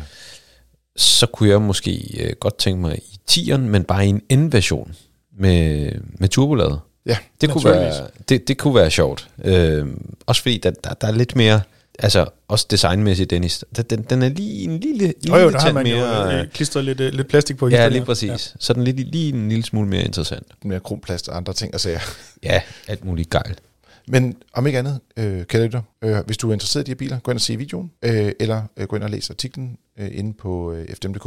så 0.95 1.25
kunne 1.25 1.49
jeg 1.49 1.61
måske 1.61 2.23
øh, 2.23 2.33
godt 2.39 2.57
tænke 2.57 2.81
mig 2.81 2.97
i 2.97 3.19
10'eren, 3.31 3.57
men 3.57 3.83
bare 3.83 4.05
i 4.05 4.09
en 4.09 4.21
N-version 4.39 4.95
med, 5.37 5.91
med 6.19 6.29
turbolader. 6.29 6.77
Ja, 7.05 7.17
Det 7.41 7.49
kunne, 7.49 7.63
være, 7.63 8.07
det, 8.29 8.47
det 8.47 8.57
kunne 8.57 8.75
være 8.75 8.91
sjovt. 8.91 9.27
Øhm, 9.43 10.15
også 10.25 10.41
fordi 10.41 10.57
der, 10.57 10.71
der, 10.71 10.93
der 10.93 11.07
er 11.07 11.11
lidt 11.11 11.35
mere, 11.35 11.61
altså 11.99 12.25
også 12.47 12.65
designmæssigt, 12.71 13.29
Dennis, 13.29 13.65
den, 13.75 13.85
den, 13.89 14.01
den 14.09 14.21
er 14.21 14.29
lige 14.29 14.63
en 14.63 14.79
lille, 14.79 15.13
lille 15.21 15.33
Og 15.37 15.41
jo, 15.41 15.51
der 15.51 15.59
har 15.59 15.71
man 15.73 15.83
mere, 15.83 16.31
jo 16.33 16.37
øh, 16.39 16.47
klistret 16.47 16.85
lidt, 16.85 16.99
øh, 16.99 17.13
lidt 17.13 17.27
plastik 17.27 17.57
på. 17.57 17.67
Ja, 17.69 17.87
lige 17.87 18.05
præcis. 18.05 18.29
Ja. 18.29 18.37
Så 18.59 18.73
den 18.73 18.81
er 18.81 18.85
lige, 18.85 19.11
lige 19.11 19.33
en 19.33 19.49
lille 19.49 19.63
smule 19.65 19.87
mere 19.87 20.03
interessant. 20.03 20.47
mere 20.65 20.79
kromplast 20.79 21.27
og 21.29 21.37
andre 21.37 21.53
ting 21.53 21.73
at 21.73 21.81
sige. 21.81 21.99
Ja, 22.43 22.61
alt 22.87 23.05
muligt 23.05 23.29
gejl. 23.29 23.55
Men 24.07 24.35
om 24.53 24.67
ikke 24.67 24.79
andet, 24.79 24.99
øh, 25.17 25.47
kan 25.47 25.63
lytter, 25.63 25.81
øh, 26.01 26.17
hvis 26.25 26.37
du 26.37 26.49
er 26.49 26.53
interesseret 26.53 26.83
i 26.83 26.85
de 26.85 26.91
her 26.91 26.95
biler, 26.95 27.19
gå 27.19 27.31
ind 27.31 27.37
og 27.37 27.41
se 27.41 27.57
videoen, 27.57 27.91
øh, 28.01 28.31
eller 28.39 28.63
øh, 28.77 28.87
gå 28.87 28.95
ind 28.95 29.03
og 29.03 29.09
læs 29.09 29.29
artiklen 29.29 29.77
øh, 29.99 30.09
inde 30.11 30.33
på 30.33 30.71
øh, 30.71 30.95
fdm.dk. 30.95 31.25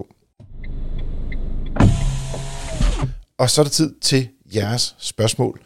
Og 3.39 3.51
så 3.51 3.61
er 3.61 3.65
det 3.65 3.73
tid 3.73 3.95
til 4.01 4.29
jeres 4.55 4.97
spørgsmål. 4.99 5.61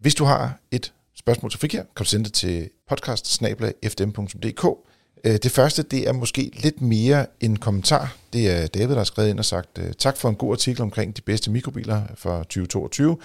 Hvis 0.00 0.14
du 0.14 0.24
har 0.24 0.60
et 0.70 0.92
spørgsmål 1.16 1.50
til 1.50 1.60
Frikir, 1.60 1.82
kan 1.82 1.88
du 1.98 2.04
sende 2.04 2.24
det 2.24 2.32
til 2.32 2.70
podcast 2.88 3.26
det 5.26 5.50
første, 5.50 5.82
det 5.82 6.08
er 6.08 6.12
måske 6.12 6.50
lidt 6.54 6.80
mere 6.80 7.26
en 7.40 7.56
kommentar. 7.56 8.16
Det 8.32 8.50
er 8.50 8.66
David, 8.66 8.88
der 8.88 8.96
har 8.96 9.04
skrevet 9.04 9.30
ind 9.30 9.38
og 9.38 9.44
sagt, 9.44 9.78
øh, 9.78 9.92
tak 9.98 10.16
for 10.16 10.28
en 10.28 10.34
god 10.34 10.52
artikel 10.52 10.82
omkring 10.82 11.16
de 11.16 11.22
bedste 11.22 11.50
mikrobiler 11.50 12.02
for 12.14 12.38
2022. 12.38 13.18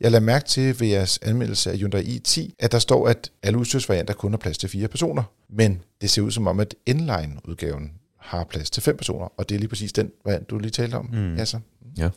Jeg 0.00 0.10
lader 0.10 0.24
mærke 0.24 0.46
til 0.46 0.80
ved 0.80 0.88
jeres 0.88 1.18
anmeldelse 1.22 1.70
af 1.70 1.78
Hyundai 1.78 2.02
i10, 2.18 2.54
at 2.58 2.72
der 2.72 2.78
står, 2.78 3.08
at 3.08 3.30
alle 3.42 3.58
udstyrsvarianter 3.58 4.14
kun 4.14 4.32
har 4.32 4.38
plads 4.38 4.58
til 4.58 4.68
fire 4.68 4.88
personer. 4.88 5.22
Men 5.48 5.80
det 6.00 6.10
ser 6.10 6.22
ud 6.22 6.30
som 6.30 6.46
om, 6.46 6.60
at 6.60 6.74
N-Line-udgaven 6.90 7.90
har 8.18 8.44
plads 8.44 8.70
til 8.70 8.82
fem 8.82 8.96
personer, 8.96 9.32
og 9.36 9.48
det 9.48 9.54
er 9.54 9.58
lige 9.58 9.68
præcis 9.68 9.92
den 9.92 10.10
variant, 10.24 10.50
du 10.50 10.58
lige 10.58 10.70
talte 10.70 10.94
om. 10.94 11.08
Mm. 11.12 11.36
Ja, 11.36 11.44
så. 11.44 11.58
Ja. 11.98 12.08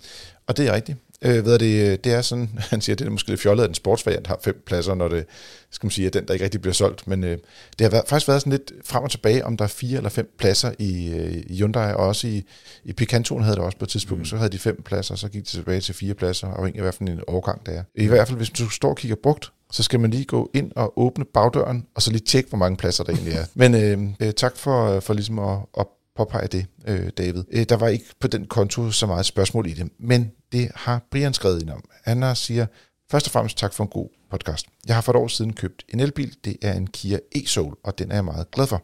Og 0.48 0.58
det 0.58 0.68
er 0.68 0.74
rigtigt. 0.74 0.98
Øh, 1.26 1.46
ved 1.46 1.60
det, 1.60 2.04
det 2.04 2.14
er 2.14 2.22
sådan, 2.22 2.50
han 2.72 2.82
siger, 2.82 2.96
det 2.96 3.08
er 3.08 3.12
måske 3.12 3.30
lidt 3.30 3.42
fjollet, 3.42 3.64
at 3.64 3.70
en 3.70 3.76
sportsvariant 3.76 4.28
har 4.28 4.40
fem 4.44 4.64
pladser, 4.66 4.96
når 4.96 5.08
det, 5.08 5.26
skal 5.72 5.86
man 5.86 5.92
sige, 5.92 6.06
er 6.06 6.12
den, 6.12 6.28
der 6.28 6.34
ikke 6.34 6.46
rigtig 6.46 6.62
bliver 6.62 6.74
solgt. 6.74 7.08
Men 7.08 7.24
øh, 7.24 7.38
det 7.80 7.82
har 7.82 7.90
været, 7.90 8.04
faktisk 8.08 8.28
været 8.28 8.42
sådan 8.42 8.52
lidt 8.52 8.72
frem 8.86 9.04
og 9.04 9.12
tilbage, 9.12 9.46
om 9.46 9.58
der 9.58 9.64
er 9.64 9.70
fire 9.70 9.98
eller 9.98 10.10
fem 10.10 10.36
pladser 10.38 10.72
i, 10.80 11.14
øh, 11.14 11.44
i 11.48 11.58
Hyundai, 11.58 11.94
og 11.94 12.08
også 12.08 12.28
i, 12.28 12.44
i 12.84 12.94
Picantoen 12.94 13.44
havde 13.44 13.56
det 13.56 13.64
også 13.64 13.78
på 13.78 13.86
et 13.86 13.90
tidspunkt. 13.90 14.22
Mm. 14.22 14.26
Så 14.26 14.38
havde 14.38 14.50
de 14.50 14.60
fem 14.60 14.82
pladser, 14.86 15.16
så 15.16 15.30
gik 15.30 15.44
de 15.44 15.48
tilbage 15.48 15.82
til 15.82 15.96
fire 15.96 16.14
pladser, 16.14 16.48
afhængig 16.48 16.84
af, 16.84 16.94
for 16.94 17.04
en 17.04 17.20
overgang 17.28 17.66
det 17.66 17.76
er. 17.76 17.84
I 17.96 18.08
hvert 18.08 18.28
fald, 18.28 18.38
hvis 18.38 18.50
du 18.50 18.70
står 18.70 18.90
og 18.90 18.98
kigger 18.98 19.16
brugt, 19.24 19.52
så 19.72 19.84
skal 19.84 20.00
man 20.00 20.12
lige 20.12 20.26
gå 20.26 20.52
ind 20.54 20.72
og 20.76 21.00
åbne 21.00 21.26
bagdøren, 21.26 21.86
og 21.96 22.02
så 22.02 22.12
lige 22.12 22.24
tjekke, 22.26 22.50
hvor 22.50 22.58
mange 22.58 22.78
pladser 22.78 23.04
der 23.04 23.14
egentlig 23.14 23.34
er. 23.34 23.46
Men 23.62 23.76
øh, 23.76 24.28
øh, 24.28 24.34
tak 24.34 24.58
for, 24.58 25.00
for 25.00 25.14
ligesom 25.14 25.40
at, 25.40 25.58
at 25.80 25.86
påpege 26.16 26.48
det, 26.48 26.66
øh, 26.88 27.10
David. 27.18 27.44
Øh, 27.52 27.64
der 27.70 27.76
var 27.76 27.88
ikke 27.88 28.06
på 28.20 28.28
den 28.28 28.46
konto 28.46 28.92
så 28.92 29.06
meget 29.06 29.26
spørgsmål 29.26 29.68
i 29.68 29.74
det, 29.74 29.90
men 30.00 30.32
det 30.52 30.72
har 30.76 31.08
Brian 31.12 31.34
skrevet 31.34 31.62
ind 31.62 31.70
om. 31.70 31.90
Han 32.04 32.22
har 32.22 32.34
siger, 32.34 32.66
først 33.12 33.28
og 33.28 33.32
fremmest 33.32 33.58
tak 33.58 33.74
for 33.74 33.84
en 33.84 33.90
god 33.90 34.10
podcast. 34.32 34.68
Jeg 34.88 34.96
har 34.96 35.02
for 35.02 35.12
et 35.12 35.16
år 35.16 35.28
siden 35.28 35.54
købt 35.54 35.86
en 35.90 36.00
elbil. 36.00 36.36
Det 36.44 36.58
er 36.62 36.74
en 36.74 36.88
Kia 36.88 37.20
e-Soul, 37.36 37.82
og 37.84 38.00
den 38.00 38.12
er 38.12 38.16
jeg 38.16 38.26
meget 38.26 38.52
glad 38.52 38.68
for. 38.68 38.84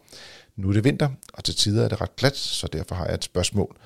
Nu 0.56 0.70
er 0.70 0.74
det 0.74 0.84
vinter, 0.84 1.10
og 1.34 1.44
til 1.44 1.56
tider 1.56 1.84
er 1.84 1.90
det 1.90 2.02
ret 2.02 2.16
glat, 2.16 2.38
så 2.38 2.68
derfor 2.68 2.96
har 2.96 3.06
jeg 3.06 3.14
et 3.14 3.24
spørgsmål. 3.24 3.78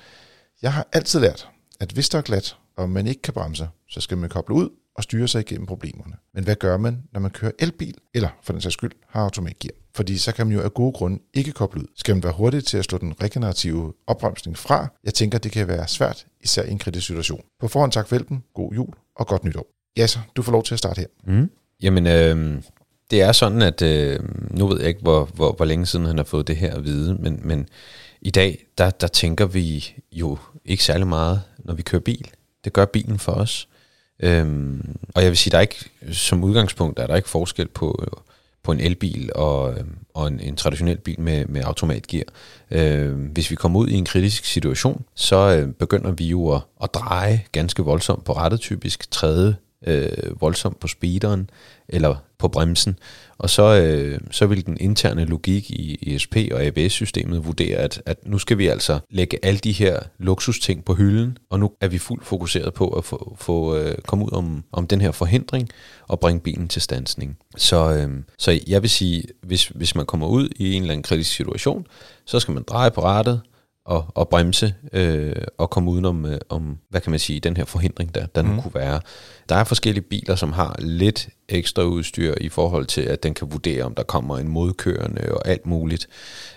Jeg 0.62 0.72
har 0.72 0.88
altid 0.92 1.20
lært, 1.20 1.48
at 1.80 1.92
hvis 1.92 2.08
der 2.08 2.18
er 2.18 2.22
glat, 2.22 2.56
og 2.76 2.90
man 2.90 3.06
ikke 3.06 3.22
kan 3.22 3.34
bremse, 3.34 3.68
så 3.88 4.00
skal 4.00 4.18
man 4.18 4.30
koble 4.30 4.54
ud 4.54 4.68
og 4.94 5.02
styre 5.02 5.28
sig 5.28 5.40
igennem 5.40 5.66
problemerne. 5.66 6.16
Men 6.34 6.44
hvad 6.44 6.56
gør 6.56 6.76
man, 6.76 7.02
når 7.12 7.20
man 7.20 7.30
kører 7.30 7.52
elbil, 7.58 7.94
eller 8.14 8.28
for 8.42 8.52
den 8.52 8.62
sags 8.62 8.72
skyld 8.72 8.92
har 9.08 9.22
automatgear? 9.22 9.72
Fordi 9.94 10.18
så 10.18 10.32
kan 10.32 10.46
man 10.46 10.56
jo 10.56 10.62
af 10.62 10.74
gode 10.74 10.92
grunde 10.92 11.18
ikke 11.34 11.52
koble 11.52 11.80
ud. 11.80 11.86
Skal 11.96 12.14
man 12.14 12.22
være 12.22 12.32
hurtig 12.32 12.64
til 12.64 12.78
at 12.78 12.84
slå 12.84 12.98
den 12.98 13.14
regenerative 13.22 13.92
opbremsning 14.06 14.58
fra? 14.58 14.88
Jeg 15.04 15.14
tænker, 15.14 15.38
det 15.38 15.52
kan 15.52 15.68
være 15.68 15.88
svært, 15.88 16.26
især 16.40 16.62
i 16.62 16.70
en 16.70 16.78
kritisk 16.78 17.06
situation. 17.06 17.44
På 17.60 17.68
forhånd 17.68 17.92
tak 17.92 18.08
for 18.08 18.16
hjælpen, 18.16 18.44
god 18.54 18.72
jul 18.72 18.94
og 19.16 19.26
godt 19.26 19.44
nytår. 19.44 19.66
Ja, 19.96 20.06
så 20.06 20.18
du 20.36 20.42
får 20.42 20.52
lov 20.52 20.62
til 20.62 20.74
at 20.74 20.78
starte 20.78 21.00
her. 21.00 21.06
Mm. 21.32 21.50
Jamen, 21.82 22.06
øh, 22.06 22.62
det 23.10 23.22
er 23.22 23.32
sådan, 23.32 23.62
at 23.62 23.82
øh, 23.82 24.20
nu 24.50 24.66
ved 24.66 24.78
jeg 24.78 24.88
ikke, 24.88 25.00
hvor, 25.00 25.24
hvor, 25.34 25.52
hvor 25.52 25.64
længe 25.64 25.86
siden 25.86 26.06
han 26.06 26.16
har 26.16 26.24
fået 26.24 26.48
det 26.48 26.56
her 26.56 26.74
at 26.74 26.84
vide, 26.84 27.14
men, 27.14 27.40
men 27.44 27.68
i 28.22 28.30
dag, 28.30 28.66
der, 28.78 28.90
der 28.90 29.06
tænker 29.06 29.46
vi 29.46 29.94
jo 30.12 30.38
ikke 30.64 30.84
særlig 30.84 31.06
meget, 31.06 31.42
når 31.58 31.74
vi 31.74 31.82
kører 31.82 32.02
bil. 32.02 32.30
Det 32.64 32.72
gør 32.72 32.84
bilen 32.84 33.18
for 33.18 33.32
os. 33.32 33.68
Øhm, 34.20 34.96
og 35.14 35.22
jeg 35.22 35.30
vil 35.30 35.38
sige, 35.38 35.50
der 35.50 35.56
er 35.56 35.62
ikke, 35.62 35.90
som 36.12 36.44
udgangspunkt 36.44 36.98
er 36.98 37.06
der 37.06 37.16
ikke 37.16 37.28
forskel 37.28 37.68
på, 37.68 38.00
øh, 38.02 38.20
på 38.62 38.72
en 38.72 38.80
elbil 38.80 39.30
og, 39.34 39.78
øhm, 39.78 39.96
og 40.14 40.28
en, 40.28 40.40
en 40.40 40.56
traditionel 40.56 40.98
bil 40.98 41.20
med, 41.20 41.46
med 41.46 41.62
automatgear. 41.64 42.24
Øh, 42.70 43.14
hvis 43.14 43.50
vi 43.50 43.56
kommer 43.56 43.80
ud 43.80 43.88
i 43.88 43.94
en 43.94 44.04
kritisk 44.04 44.44
situation, 44.44 45.04
så 45.14 45.36
øh, 45.36 45.72
begynder 45.72 46.10
vi 46.10 46.26
jo 46.26 46.54
at, 46.54 46.60
at 46.82 46.94
dreje 46.94 47.44
ganske 47.52 47.82
voldsomt 47.82 48.24
på 48.24 48.32
rettet, 48.32 48.60
typisk 48.60 49.10
tredje 49.10 49.56
øh, 49.86 50.40
voldsomt 50.40 50.80
på 50.80 50.88
speederen 50.88 51.50
eller 51.88 52.16
på 52.38 52.48
bremsen, 52.48 52.98
og 53.38 53.50
så, 53.50 53.80
øh, 53.80 54.20
så 54.30 54.46
vil 54.46 54.66
den 54.66 54.76
interne 54.80 55.24
logik 55.24 55.70
i 55.70 56.14
ESP 56.14 56.36
og 56.52 56.62
ABS-systemet 56.62 57.46
vurdere, 57.46 57.76
at, 57.76 58.02
at 58.06 58.26
nu 58.26 58.38
skal 58.38 58.58
vi 58.58 58.66
altså 58.66 58.98
lægge 59.10 59.38
alle 59.42 59.58
de 59.58 59.72
her 59.72 60.00
luksusting 60.18 60.84
på 60.84 60.94
hylden, 60.94 61.38
og 61.50 61.60
nu 61.60 61.72
er 61.80 61.88
vi 61.88 61.98
fuldt 61.98 62.26
fokuseret 62.26 62.74
på 62.74 62.88
at 62.88 63.04
få, 63.04 63.36
få 63.40 63.76
øh, 63.76 63.94
komme 64.06 64.24
ud 64.24 64.32
om, 64.32 64.64
om 64.72 64.86
den 64.86 65.00
her 65.00 65.10
forhindring 65.10 65.68
og 66.08 66.20
bringe 66.20 66.40
bilen 66.40 66.68
til 66.68 66.82
standsning. 66.82 67.38
Så, 67.56 67.92
øh, 67.92 68.10
så 68.38 68.60
jeg 68.66 68.82
vil 68.82 68.90
sige, 68.90 69.24
hvis, 69.42 69.68
hvis 69.68 69.94
man 69.94 70.06
kommer 70.06 70.26
ud 70.26 70.48
i 70.56 70.72
en 70.72 70.82
eller 70.82 70.92
anden 70.92 71.02
kritisk 71.02 71.34
situation, 71.34 71.86
så 72.24 72.40
skal 72.40 72.54
man 72.54 72.62
dreje 72.62 72.90
på 72.90 73.02
rattet, 73.02 73.40
og, 73.84 74.06
og 74.14 74.28
bremse 74.28 74.74
øh, 74.92 75.36
og 75.58 75.70
komme 75.70 75.90
udenom, 75.90 76.26
øh, 76.26 76.38
om, 76.48 76.78
hvad 76.88 77.00
kan 77.00 77.10
man 77.10 77.20
sige, 77.20 77.40
den 77.40 77.56
her 77.56 77.64
forhindring, 77.64 78.14
der, 78.14 78.26
der 78.26 78.42
mm. 78.42 78.48
nu 78.48 78.60
kunne 78.60 78.74
være. 78.74 79.00
Der 79.48 79.56
er 79.56 79.64
forskellige 79.64 80.04
biler, 80.04 80.34
som 80.34 80.52
har 80.52 80.76
lidt 80.78 81.28
ekstra 81.48 81.82
udstyr 81.82 82.34
i 82.40 82.48
forhold 82.48 82.86
til, 82.86 83.00
at 83.00 83.22
den 83.22 83.34
kan 83.34 83.52
vurdere, 83.52 83.84
om 83.84 83.94
der 83.94 84.02
kommer 84.02 84.38
en 84.38 84.48
modkørende 84.48 85.34
og 85.34 85.48
alt 85.48 85.66
muligt. 85.66 86.08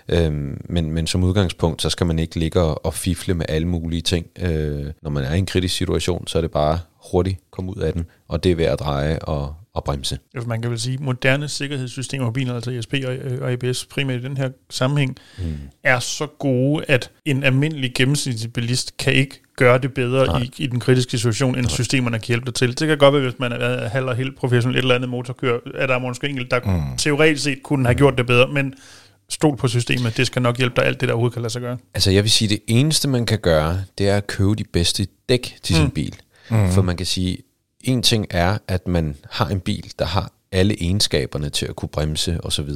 Øhm, 0.10 0.62
men, 0.70 0.92
men 0.92 1.08
som 1.08 1.24
udgangspunkt, 1.24 1.82
så 1.82 1.90
skal 1.90 2.08
man 2.08 2.20
ikke 2.20 2.40
ligge 2.40 2.62
og 2.62 2.94
fifle 2.94 3.34
med 3.34 3.46
alle 3.50 3.68
mulige 3.68 4.02
ting. 4.02 4.28
Øh, 4.40 4.86
når 5.02 5.10
man 5.10 5.24
er 5.24 5.34
i 5.34 5.38
en 5.38 5.46
kritisk 5.46 5.76
situation, 5.76 6.28
så 6.28 6.38
er 6.38 6.42
det 6.42 6.52
bare 6.52 6.80
hurtigt 7.12 7.40
komme 7.52 7.72
ud 7.78 7.82
af 7.82 7.94
den, 7.94 8.06
og 8.28 8.44
det 8.44 8.52
er 8.52 8.56
ved 8.56 8.66
at 8.66 8.80
dreje 8.80 9.20
og, 9.20 9.56
og 9.76 9.84
bremse. 9.84 10.20
Man 10.46 10.62
kan 10.62 10.72
vel 10.72 10.80
sige, 10.80 10.94
at 10.94 11.00
moderne 11.00 11.48
sikkerhedssystemer 11.48 12.32
biler, 12.32 12.56
altså 12.56 12.72
ESP 12.72 12.94
og 13.42 13.52
ABS 13.52 13.86
primært 13.86 14.20
i 14.20 14.24
den 14.24 14.38
her 14.38 14.50
sammenhæng, 14.70 15.18
mm. 15.38 15.44
er 15.84 16.00
så 16.00 16.28
gode, 16.40 16.86
at 16.88 17.12
en 17.26 17.44
almindelig 17.44 17.92
gennemsnitlig 17.96 18.54
bilist 18.54 18.98
kan 18.98 19.14
ikke 19.14 19.42
gøre 19.58 19.78
det 19.78 19.94
bedre 19.94 20.44
i, 20.44 20.52
i 20.58 20.68
den 20.68 20.80
kritiske 20.80 21.18
situation, 21.18 21.56
end 21.56 21.66
Nej. 21.66 21.70
systemerne 21.70 22.20
kan 22.20 22.28
hjælpe 22.28 22.46
dig 22.46 22.54
til. 22.54 22.80
Det 22.80 22.88
kan 22.88 22.98
godt 22.98 23.14
være, 23.14 23.24
hvis 23.24 23.40
man 23.40 23.52
er 23.52 23.88
halv 23.88 24.06
og 24.06 24.16
helt 24.16 24.38
professionel 24.38 24.78
et 24.78 24.82
eller 24.82 24.96
andet 24.96 25.10
motorkører, 25.10 25.60
at 25.76 25.90
der 25.90 25.96
er 25.96 26.00
måske 26.00 26.30
enkelt, 26.30 26.52
der 26.52 26.60
mm. 26.60 26.98
teoretisk 26.98 27.44
set 27.44 27.64
kunne 27.64 27.86
have 27.86 27.96
gjort 27.96 28.18
det 28.18 28.28
bedre, 28.28 28.48
men 28.48 28.74
stol 29.30 29.58
på 29.58 29.68
systemet, 29.68 30.18
det 30.18 30.28
skal 30.28 30.42
nok 30.42 30.58
hjælpe 30.58 30.76
dig 30.76 30.86
alt 30.86 31.02
det, 31.02 31.10
der 31.10 31.14
overhovedet 31.14 31.34
kan 31.34 31.42
lade 31.42 31.54
sig 31.54 31.62
gøre. 31.62 31.78
Altså 31.94 32.12
jeg 32.12 32.24
vil 32.24 32.32
sige, 32.32 32.50
det 32.50 32.60
eneste 32.68 33.08
man 33.08 33.26
kan 33.26 33.40
gøre, 33.40 33.82
det 33.98 34.10
er 34.10 34.18
at 34.18 34.28
købe 34.28 34.56
de 34.56 34.64
bedste 34.64 35.08
dæk 35.30 35.56
til 35.64 35.76
mm. 35.76 35.82
sin 35.82 35.92
bil. 35.92 36.16
Mm. 36.50 36.72
For 36.72 36.82
man 36.82 36.98
kan 36.98 37.06
sige, 37.06 37.38
en 37.86 38.02
ting 38.02 38.28
er, 38.30 38.58
at 38.68 38.88
man 38.88 39.16
har 39.30 39.48
en 39.48 39.60
bil, 39.60 39.92
der 40.00 40.06
har 40.06 40.32
alle 40.52 40.76
egenskaberne 40.82 41.50
til 41.50 41.66
at 41.66 41.76
kunne 41.76 41.90
bremse 41.90 42.40
osv. 42.44 42.70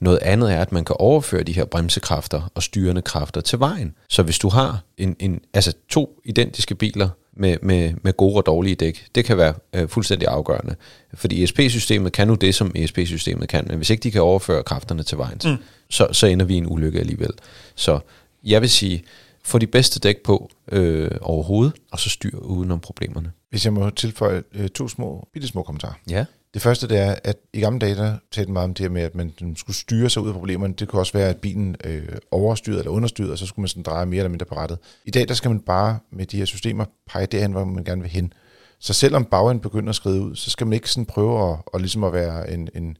Noget 0.00 0.18
andet 0.22 0.52
er, 0.52 0.60
at 0.60 0.72
man 0.72 0.84
kan 0.84 0.96
overføre 0.98 1.42
de 1.42 1.52
her 1.52 1.64
bremsekræfter 1.64 2.50
og 2.54 2.62
styrende 2.62 3.02
kræfter 3.02 3.40
til 3.40 3.58
vejen. 3.58 3.94
Så 4.08 4.22
hvis 4.22 4.38
du 4.38 4.48
har 4.48 4.82
en, 4.98 5.16
en, 5.18 5.40
altså 5.54 5.72
to 5.88 6.20
identiske 6.24 6.74
biler 6.74 7.08
med, 7.36 7.56
med, 7.62 7.94
med 8.02 8.12
gode 8.12 8.36
og 8.36 8.46
dårlige 8.46 8.74
dæk, 8.74 9.06
det 9.14 9.24
kan 9.24 9.36
være 9.36 9.54
øh, 9.72 9.88
fuldstændig 9.88 10.28
afgørende. 10.28 10.74
Fordi 11.14 11.42
ESP-systemet 11.42 12.12
kan 12.12 12.28
nu 12.28 12.34
det, 12.34 12.54
som 12.54 12.72
ESP-systemet 12.74 13.48
kan, 13.48 13.64
men 13.68 13.76
hvis 13.76 13.90
ikke 13.90 14.02
de 14.02 14.10
kan 14.10 14.22
overføre 14.22 14.62
kræfterne 14.62 15.02
til 15.02 15.18
vejen, 15.18 15.40
mm. 15.44 15.56
så, 15.90 16.08
så 16.12 16.26
ender 16.26 16.46
vi 16.46 16.54
i 16.54 16.58
en 16.58 16.72
ulykke 16.72 17.00
alligevel. 17.00 17.30
Så 17.74 18.00
jeg 18.44 18.60
vil 18.60 18.70
sige, 18.70 19.04
få 19.48 19.58
de 19.58 19.66
bedste 19.66 20.00
dæk 20.00 20.22
på 20.24 20.50
øh, 20.72 21.10
overhovedet, 21.20 21.74
og 21.92 21.98
så 21.98 22.10
styr 22.10 22.38
udenom 22.38 22.80
problemerne. 22.80 23.32
Hvis 23.50 23.64
jeg 23.64 23.72
må 23.72 23.90
tilføje 23.90 24.42
øh, 24.54 24.68
to 24.68 24.88
små, 24.88 25.28
bitte 25.32 25.48
små 25.48 25.62
kommentarer. 25.62 25.94
Ja. 26.10 26.24
Det 26.54 26.62
første 26.62 26.88
det 26.88 26.98
er, 26.98 27.14
at 27.24 27.36
i 27.52 27.60
gamle 27.60 27.78
dage, 27.78 27.94
der 27.94 28.16
talte 28.32 28.52
man 28.52 28.62
om 28.62 28.74
det 28.74 28.84
her 28.84 28.90
med, 28.90 29.02
at 29.02 29.14
man 29.14 29.32
skulle 29.56 29.76
styre 29.76 30.10
sig 30.10 30.22
ud 30.22 30.28
af 30.28 30.34
problemerne. 30.34 30.74
Det 30.74 30.88
kunne 30.88 31.02
også 31.02 31.12
være, 31.12 31.28
at 31.28 31.36
bilen 31.36 31.76
øh, 31.84 32.08
overstyrede 32.30 32.78
eller 32.78 32.90
understyrede, 32.90 33.32
og 33.32 33.38
så 33.38 33.46
skulle 33.46 33.62
man 33.62 33.68
sådan 33.68 33.82
dreje 33.82 34.06
mere 34.06 34.18
eller 34.18 34.28
mindre 34.28 34.46
på 34.46 34.54
rettet. 34.54 34.78
I 35.04 35.10
dag, 35.10 35.28
der 35.28 35.34
skal 35.34 35.50
man 35.50 35.60
bare 35.60 35.98
med 36.12 36.26
de 36.26 36.36
her 36.36 36.44
systemer 36.44 36.84
pege 37.06 37.26
derhen, 37.26 37.52
hvor 37.52 37.64
man 37.64 37.84
gerne 37.84 38.02
vil 38.02 38.10
hen. 38.10 38.32
Så 38.80 38.92
selvom 38.92 39.24
bagenden 39.24 39.60
begynder 39.60 39.88
at 39.88 39.94
skride 39.94 40.20
ud, 40.20 40.36
så 40.36 40.50
skal 40.50 40.66
man 40.66 40.72
ikke 40.72 40.90
sådan 40.90 41.06
prøve 41.06 41.52
at, 41.52 41.58
at, 41.74 41.80
ligesom 41.80 42.04
at 42.04 42.12
være 42.12 42.50
en, 42.50 42.68
en 42.74 42.96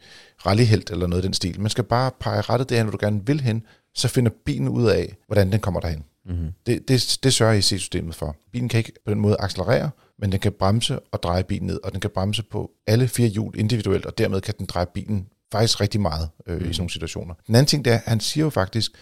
rallyhelt 0.46 0.90
eller 0.90 1.06
noget 1.06 1.22
af 1.22 1.26
den 1.26 1.34
stil. 1.34 1.60
Man 1.60 1.70
skal 1.70 1.84
bare 1.84 2.10
pege 2.20 2.40
rettet 2.40 2.70
derhen, 2.70 2.86
hvor 2.86 2.90
du 2.90 3.06
gerne 3.06 3.26
vil 3.26 3.40
hen, 3.40 3.62
så 3.94 4.08
finder 4.08 4.30
bilen 4.44 4.68
ud 4.68 4.86
af, 4.86 5.16
hvordan 5.26 5.52
den 5.52 5.60
kommer 5.60 5.80
derhen. 5.80 6.04
Mm-hmm. 6.26 6.52
Det, 6.66 6.88
det, 6.88 7.18
det 7.22 7.34
sørger 7.34 7.54
IC-systemet 7.54 8.14
for. 8.14 8.36
Bilen 8.52 8.68
kan 8.68 8.78
ikke 8.78 8.92
på 9.04 9.10
den 9.10 9.20
måde 9.20 9.36
accelerere, 9.38 9.90
men 10.18 10.32
den 10.32 10.40
kan 10.40 10.52
bremse 10.52 10.98
og 10.98 11.22
dreje 11.22 11.44
bilen 11.44 11.66
ned, 11.66 11.80
og 11.84 11.92
den 11.92 12.00
kan 12.00 12.10
bremse 12.10 12.42
på 12.42 12.70
alle 12.86 13.08
fire 13.08 13.28
hjul 13.28 13.58
individuelt, 13.58 14.06
og 14.06 14.18
dermed 14.18 14.40
kan 14.40 14.54
den 14.58 14.66
dreje 14.66 14.86
bilen 14.94 15.26
faktisk 15.52 15.80
rigtig 15.80 16.00
meget 16.00 16.28
øh, 16.46 16.60
mm. 16.60 16.70
i 16.70 16.72
sådan 16.72 16.80
nogle 16.80 16.90
situationer. 16.90 17.34
Den 17.46 17.54
anden 17.54 17.66
ting, 17.66 17.84
det 17.84 17.92
er, 17.92 18.00
han 18.04 18.20
siger 18.20 18.44
jo 18.44 18.50
faktisk, 18.50 18.92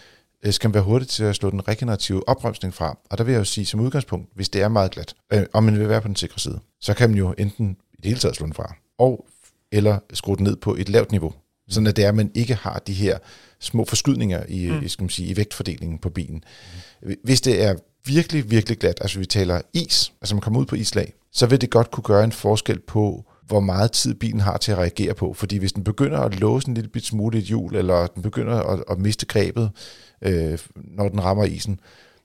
skal 0.51 0.67
man 0.67 0.73
være 0.73 0.83
hurtig 0.83 1.07
til 1.07 1.23
at 1.23 1.35
slå 1.35 1.49
den 1.49 1.67
regenerative 1.67 2.29
opbremsning 2.29 2.73
fra. 2.73 2.97
Og 3.09 3.17
der 3.17 3.23
vil 3.23 3.31
jeg 3.31 3.39
jo 3.39 3.45
sige, 3.45 3.65
som 3.65 3.79
udgangspunkt, 3.79 4.29
hvis 4.35 4.49
det 4.49 4.61
er 4.61 4.67
meget 4.67 4.91
glat, 4.91 5.15
øh, 5.33 5.43
og 5.53 5.63
man 5.63 5.79
vil 5.79 5.89
være 5.89 6.01
på 6.01 6.07
den 6.07 6.15
sikre 6.15 6.39
side, 6.39 6.59
så 6.81 6.93
kan 6.93 7.09
man 7.09 7.17
jo 7.17 7.33
enten 7.37 7.77
i 7.93 7.97
det 7.97 8.05
hele 8.05 8.19
taget 8.19 8.35
slå 8.35 8.45
den 8.45 8.53
fra, 8.53 8.75
og 8.97 9.25
eller 9.71 9.99
skrue 10.13 10.35
den 10.37 10.43
ned 10.43 10.55
på 10.55 10.75
et 10.75 10.89
lavt 10.89 11.11
niveau, 11.11 11.33
sådan 11.69 11.87
at 11.87 11.95
det 11.95 12.03
er, 12.05 12.09
at 12.09 12.15
man 12.15 12.31
ikke 12.35 12.55
har 12.55 12.79
de 12.87 12.93
her 12.93 13.17
små 13.59 13.85
forskydninger 13.85 14.43
i, 14.47 14.71
mm. 14.71 14.87
skal 14.87 15.03
man 15.03 15.09
sige, 15.09 15.29
i 15.29 15.37
vægtfordelingen 15.37 15.97
på 15.97 16.09
bilen. 16.09 16.43
Hvis 17.23 17.41
det 17.41 17.63
er 17.63 17.75
virkelig, 18.05 18.51
virkelig 18.51 18.77
glat, 18.77 18.97
altså 19.01 19.19
vi 19.19 19.25
taler 19.25 19.61
is, 19.73 20.13
altså 20.21 20.35
man 20.35 20.41
kommer 20.41 20.59
ud 20.59 20.65
på 20.65 20.75
islag, 20.75 21.13
så 21.31 21.45
vil 21.45 21.61
det 21.61 21.69
godt 21.69 21.91
kunne 21.91 22.03
gøre 22.03 22.23
en 22.23 22.31
forskel 22.31 22.79
på, 22.79 23.25
hvor 23.47 23.59
meget 23.59 23.91
tid 23.91 24.13
bilen 24.13 24.39
har 24.39 24.57
til 24.57 24.71
at 24.71 24.77
reagere 24.77 25.13
på. 25.13 25.33
Fordi 25.33 25.57
hvis 25.57 25.73
den 25.73 25.83
begynder 25.83 26.19
at 26.19 26.39
låse 26.39 26.67
en 26.67 26.73
lille 26.73 26.89
bit 26.89 27.05
smule 27.05 27.37
i 27.37 27.41
et 27.41 27.47
hjul, 27.47 27.75
eller 27.75 28.07
den 28.07 28.23
begynder 28.23 28.55
at, 28.55 28.83
at 28.89 28.99
miste 28.99 29.25
grebet, 29.25 29.71
øh, 30.21 30.59
når 30.75 31.09
den 31.09 31.23
rammer 31.23 31.43
isen, 31.43 31.79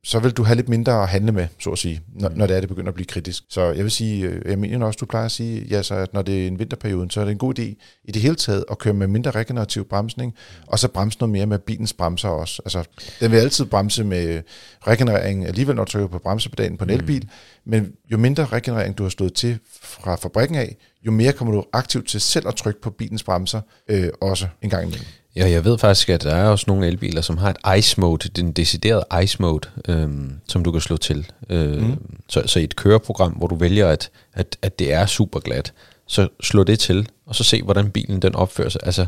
så 0.04 0.18
vil 0.18 0.32
du 0.32 0.42
have 0.42 0.56
lidt 0.56 0.68
mindre 0.68 1.02
at 1.02 1.08
handle 1.08 1.32
med, 1.32 1.46
så 1.58 1.70
at 1.70 1.78
sige, 1.78 2.00
når, 2.14 2.28
mm. 2.28 2.36
når 2.36 2.46
det 2.46 2.56
er, 2.56 2.60
det 2.60 2.68
begynder 2.68 2.88
at 2.88 2.94
blive 2.94 3.06
kritisk. 3.06 3.44
Så 3.48 3.62
jeg 3.62 3.84
vil 3.84 3.90
sige, 3.90 4.26
øh, 4.26 4.50
jeg 4.50 4.58
mener 4.58 4.86
også, 4.86 4.98
du 5.00 5.06
plejer 5.06 5.24
at 5.24 5.32
sige, 5.32 5.66
ja, 5.70 5.82
så 5.82 5.94
at 5.94 6.14
når 6.14 6.22
det 6.22 6.42
er 6.42 6.46
en 6.46 6.58
vinterperiode, 6.58 7.10
så 7.10 7.20
er 7.20 7.24
det 7.24 7.32
en 7.32 7.38
god 7.38 7.58
idé 7.58 7.62
i 8.04 8.12
det 8.12 8.22
hele 8.22 8.34
taget 8.34 8.64
at 8.70 8.78
køre 8.78 8.94
med 8.94 9.06
mindre 9.06 9.30
regenerativ 9.30 9.84
bremsning, 9.84 10.34
og 10.66 10.78
så 10.78 10.88
bremse 10.88 11.18
noget 11.18 11.32
mere 11.32 11.46
med 11.46 11.58
bilens 11.58 11.92
bremser 11.92 12.28
også. 12.28 12.62
Altså, 12.64 12.84
den 13.20 13.30
vil 13.30 13.38
altid 13.38 13.64
bremse 13.64 14.04
med 14.04 14.42
regenerering 14.86 15.46
alligevel, 15.46 15.76
når 15.76 15.84
du 15.84 15.90
trykker 15.90 16.08
på 16.08 16.18
bremsepedalen 16.18 16.76
på 16.76 16.84
en 16.84 16.90
mm. 16.90 16.96
elbil, 16.96 17.28
men 17.64 17.92
jo 18.12 18.18
mindre 18.18 18.44
regenerering 18.44 18.98
du 18.98 19.02
har 19.02 19.10
stået 19.10 19.34
til 19.34 19.58
fra 19.82 20.16
fabrikken 20.16 20.56
af, 20.56 20.76
jo 21.06 21.10
mere 21.10 21.32
kommer 21.32 21.54
du 21.54 21.64
aktivt 21.72 22.08
til 22.08 22.20
selv 22.20 22.48
at 22.48 22.54
trykke 22.54 22.80
på 22.80 22.90
bilens 22.90 23.22
bremser, 23.22 23.60
øh, 23.88 24.08
også 24.20 24.46
en 24.62 24.70
gang 24.70 24.82
imellem. 24.82 25.06
Ja, 25.36 25.50
jeg 25.50 25.64
ved 25.64 25.78
faktisk, 25.78 26.08
at 26.08 26.22
der 26.22 26.34
er 26.34 26.48
også 26.48 26.64
nogle 26.68 26.86
elbiler, 26.86 27.20
som 27.20 27.38
har 27.38 27.50
et 27.50 27.78
ice 27.78 28.00
mode, 28.00 28.28
den 28.28 28.52
deciderede 28.52 29.22
ice 29.22 29.36
mode, 29.42 29.68
øhm, 29.88 30.32
som 30.48 30.64
du 30.64 30.72
kan 30.72 30.80
slå 30.80 30.96
til. 30.96 31.30
Øh, 31.50 31.82
mm. 31.82 31.96
så, 32.28 32.42
så 32.46 32.60
i 32.60 32.64
et 32.64 32.76
køreprogram, 32.76 33.32
hvor 33.32 33.46
du 33.46 33.54
vælger, 33.54 33.88
at, 33.88 34.10
at, 34.34 34.56
at 34.62 34.78
det 34.78 34.92
er 34.92 35.06
super 35.06 35.40
glat, 35.40 35.72
så 36.06 36.28
slå 36.42 36.64
det 36.64 36.78
til, 36.78 37.08
og 37.26 37.34
så 37.34 37.44
se, 37.44 37.62
hvordan 37.62 37.90
bilen 37.90 38.22
den 38.22 38.34
opfører 38.34 38.68
sig. 38.68 38.80
Altså, 38.84 39.06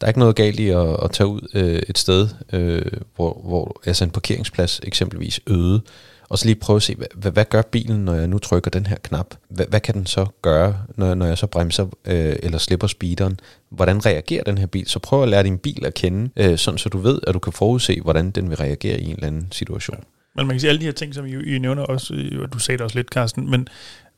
der 0.00 0.06
er 0.06 0.08
ikke 0.08 0.20
noget 0.20 0.36
galt 0.36 0.60
i 0.60 0.68
at, 0.68 0.96
at 1.04 1.10
tage 1.10 1.26
ud 1.26 1.48
øh, 1.54 1.82
et 1.88 1.98
sted, 1.98 2.28
øh, 2.52 2.92
hvor, 3.16 3.40
hvor 3.44 3.80
altså 3.86 4.04
en 4.04 4.10
parkeringsplads 4.10 4.80
eksempelvis 4.82 5.40
øde, 5.46 5.80
og 6.28 6.38
så 6.38 6.46
lige 6.46 6.54
prøve 6.54 6.76
at 6.76 6.82
se, 6.82 6.96
hvad, 7.14 7.32
hvad 7.32 7.44
gør 7.44 7.62
bilen, 7.62 8.04
når 8.04 8.14
jeg 8.14 8.26
nu 8.26 8.38
trykker 8.38 8.70
den 8.70 8.86
her 8.86 8.96
knap? 9.02 9.34
Hvad, 9.48 9.66
hvad 9.66 9.80
kan 9.80 9.94
den 9.94 10.06
så 10.06 10.26
gøre, 10.42 10.78
når, 10.96 11.14
når 11.14 11.26
jeg 11.26 11.38
så 11.38 11.46
bremser 11.46 11.86
øh, 12.04 12.36
eller 12.42 12.58
slipper 12.58 12.86
speederen? 12.86 13.40
Hvordan 13.70 14.06
reagerer 14.06 14.44
den 14.44 14.58
her 14.58 14.66
bil? 14.66 14.88
Så 14.88 14.98
prøv 14.98 15.22
at 15.22 15.28
lære 15.28 15.42
din 15.42 15.58
bil 15.58 15.86
at 15.86 15.94
kende, 15.94 16.30
øh, 16.36 16.58
sådan 16.58 16.78
så 16.78 16.88
du 16.88 16.98
ved, 16.98 17.20
at 17.26 17.34
du 17.34 17.38
kan 17.38 17.52
forudse, 17.52 18.00
hvordan 18.02 18.30
den 18.30 18.50
vil 18.50 18.56
reagere 18.56 19.00
i 19.00 19.04
en 19.04 19.14
eller 19.14 19.26
anden 19.26 19.48
situation. 19.52 19.96
Ja. 19.96 20.04
Men 20.36 20.46
man 20.46 20.54
kan 20.54 20.60
sige, 20.60 20.68
alle 20.68 20.80
de 20.80 20.84
her 20.84 20.92
ting, 20.92 21.14
som 21.14 21.26
I, 21.26 21.54
I 21.54 21.58
nævner 21.58 21.82
også, 21.82 22.14
øh, 22.14 22.42
og 22.42 22.52
du 22.52 22.58
sagde 22.58 22.78
det 22.78 22.84
også 22.84 22.98
lidt, 22.98 23.08
Carsten, 23.08 23.50
men 23.50 23.68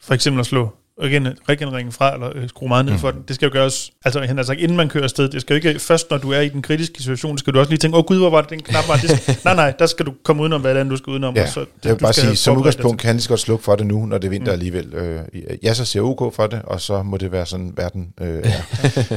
for 0.01 0.15
eksempel 0.15 0.41
at 0.41 0.47
slå 0.47 0.71
regenereringen 1.03 1.93
fra, 1.93 2.15
eller 2.15 2.31
øh, 2.35 2.49
skrue 2.49 2.69
meget 2.69 2.85
ned 2.85 2.93
mm. 2.93 2.99
for 2.99 3.11
den. 3.11 3.23
Det 3.29 3.35
skal 3.37 3.47
jo 3.47 3.53
gøres, 3.53 3.91
altså 4.05 4.21
han 4.21 4.37
har 4.37 4.45
sagt, 4.45 4.61
inden 4.61 4.77
man 4.77 4.89
kører 4.89 5.05
afsted. 5.05 5.29
Det 5.29 5.41
skal 5.41 5.55
jo 5.55 5.69
ikke, 5.69 5.81
først 5.81 6.11
når 6.11 6.19
du 6.19 6.33
er 6.33 6.41
i 6.41 6.49
den 6.49 6.63
kritiske 6.63 7.03
situation, 7.03 7.39
skal 7.39 7.55
du 7.55 7.59
også 7.59 7.71
lige 7.71 7.79
tænke, 7.79 7.97
åh 7.97 7.99
oh, 7.99 8.05
gud, 8.05 8.19
hvor 8.19 8.31
var 8.31 8.41
det 8.41 8.51
den 8.51 8.63
knap 8.63 8.89
var. 8.89 8.97
Det 8.97 9.11
skal, 9.11 9.37
nej, 9.45 9.55
nej, 9.55 9.73
der 9.79 9.87
skal 9.87 10.07
du 10.07 10.13
komme 10.25 10.43
udenom, 10.43 10.61
hvad 10.61 10.75
det 10.75 10.81
er, 10.81 10.85
du 10.85 10.97
skal 10.97 11.11
udenom. 11.11 11.37
Ja, 11.37 11.43
og 11.43 11.49
så, 11.49 11.61
det, 11.61 11.69
jeg 11.85 11.93
vil 11.93 11.99
bare 11.99 12.13
sige, 12.13 12.37
som 12.37 12.57
udgangspunkt 12.57 13.01
kan 13.01 13.07
han 13.07 13.17
lige 13.17 13.23
så 13.23 13.29
godt 13.29 13.41
slukke 13.41 13.65
for 13.65 13.77
det 13.77 13.87
nu, 13.87 14.07
når 14.07 14.19
det 14.19 14.27
er 14.27 14.31
vinter 14.31 14.53
mm. 14.53 14.53
alligevel. 14.53 14.95
Øh, 14.95 15.21
jeg 15.63 15.77
så 15.77 15.85
ser 15.85 16.01
OK 16.01 16.35
for 16.35 16.47
det, 16.47 16.63
og 16.65 16.81
så 16.81 17.03
må 17.03 17.17
det 17.17 17.33
være 17.33 17.47
sådan, 17.47 17.73
verden 17.77 18.09
øh, 18.21 18.29
er. 18.29 18.41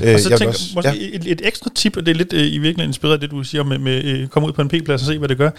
øh, 0.04 0.14
og 0.14 0.20
så 0.20 0.30
tænker 0.30 0.48
også, 0.48 0.72
måske 0.76 0.90
ja. 0.90 1.18
et, 1.18 1.24
et, 1.26 1.42
ekstra 1.44 1.70
tip, 1.76 1.98
og 1.98 2.06
det 2.06 2.12
er 2.12 2.16
lidt 2.16 2.34
øh, 2.34 2.40
i 2.40 2.44
virkeligheden 2.44 2.90
inspireret 2.90 3.14
af 3.14 3.20
det, 3.20 3.32
du 3.32 3.44
siger 3.44 3.64
med, 3.64 3.78
med 3.78 4.04
øh, 4.04 4.28
komme 4.28 4.48
ud 4.48 4.54
på 4.54 4.62
en 4.62 4.68
P-plads 4.68 5.02
og 5.02 5.08
se, 5.08 5.18
hvad 5.18 5.30
det 5.30 5.38
gør. 5.38 5.50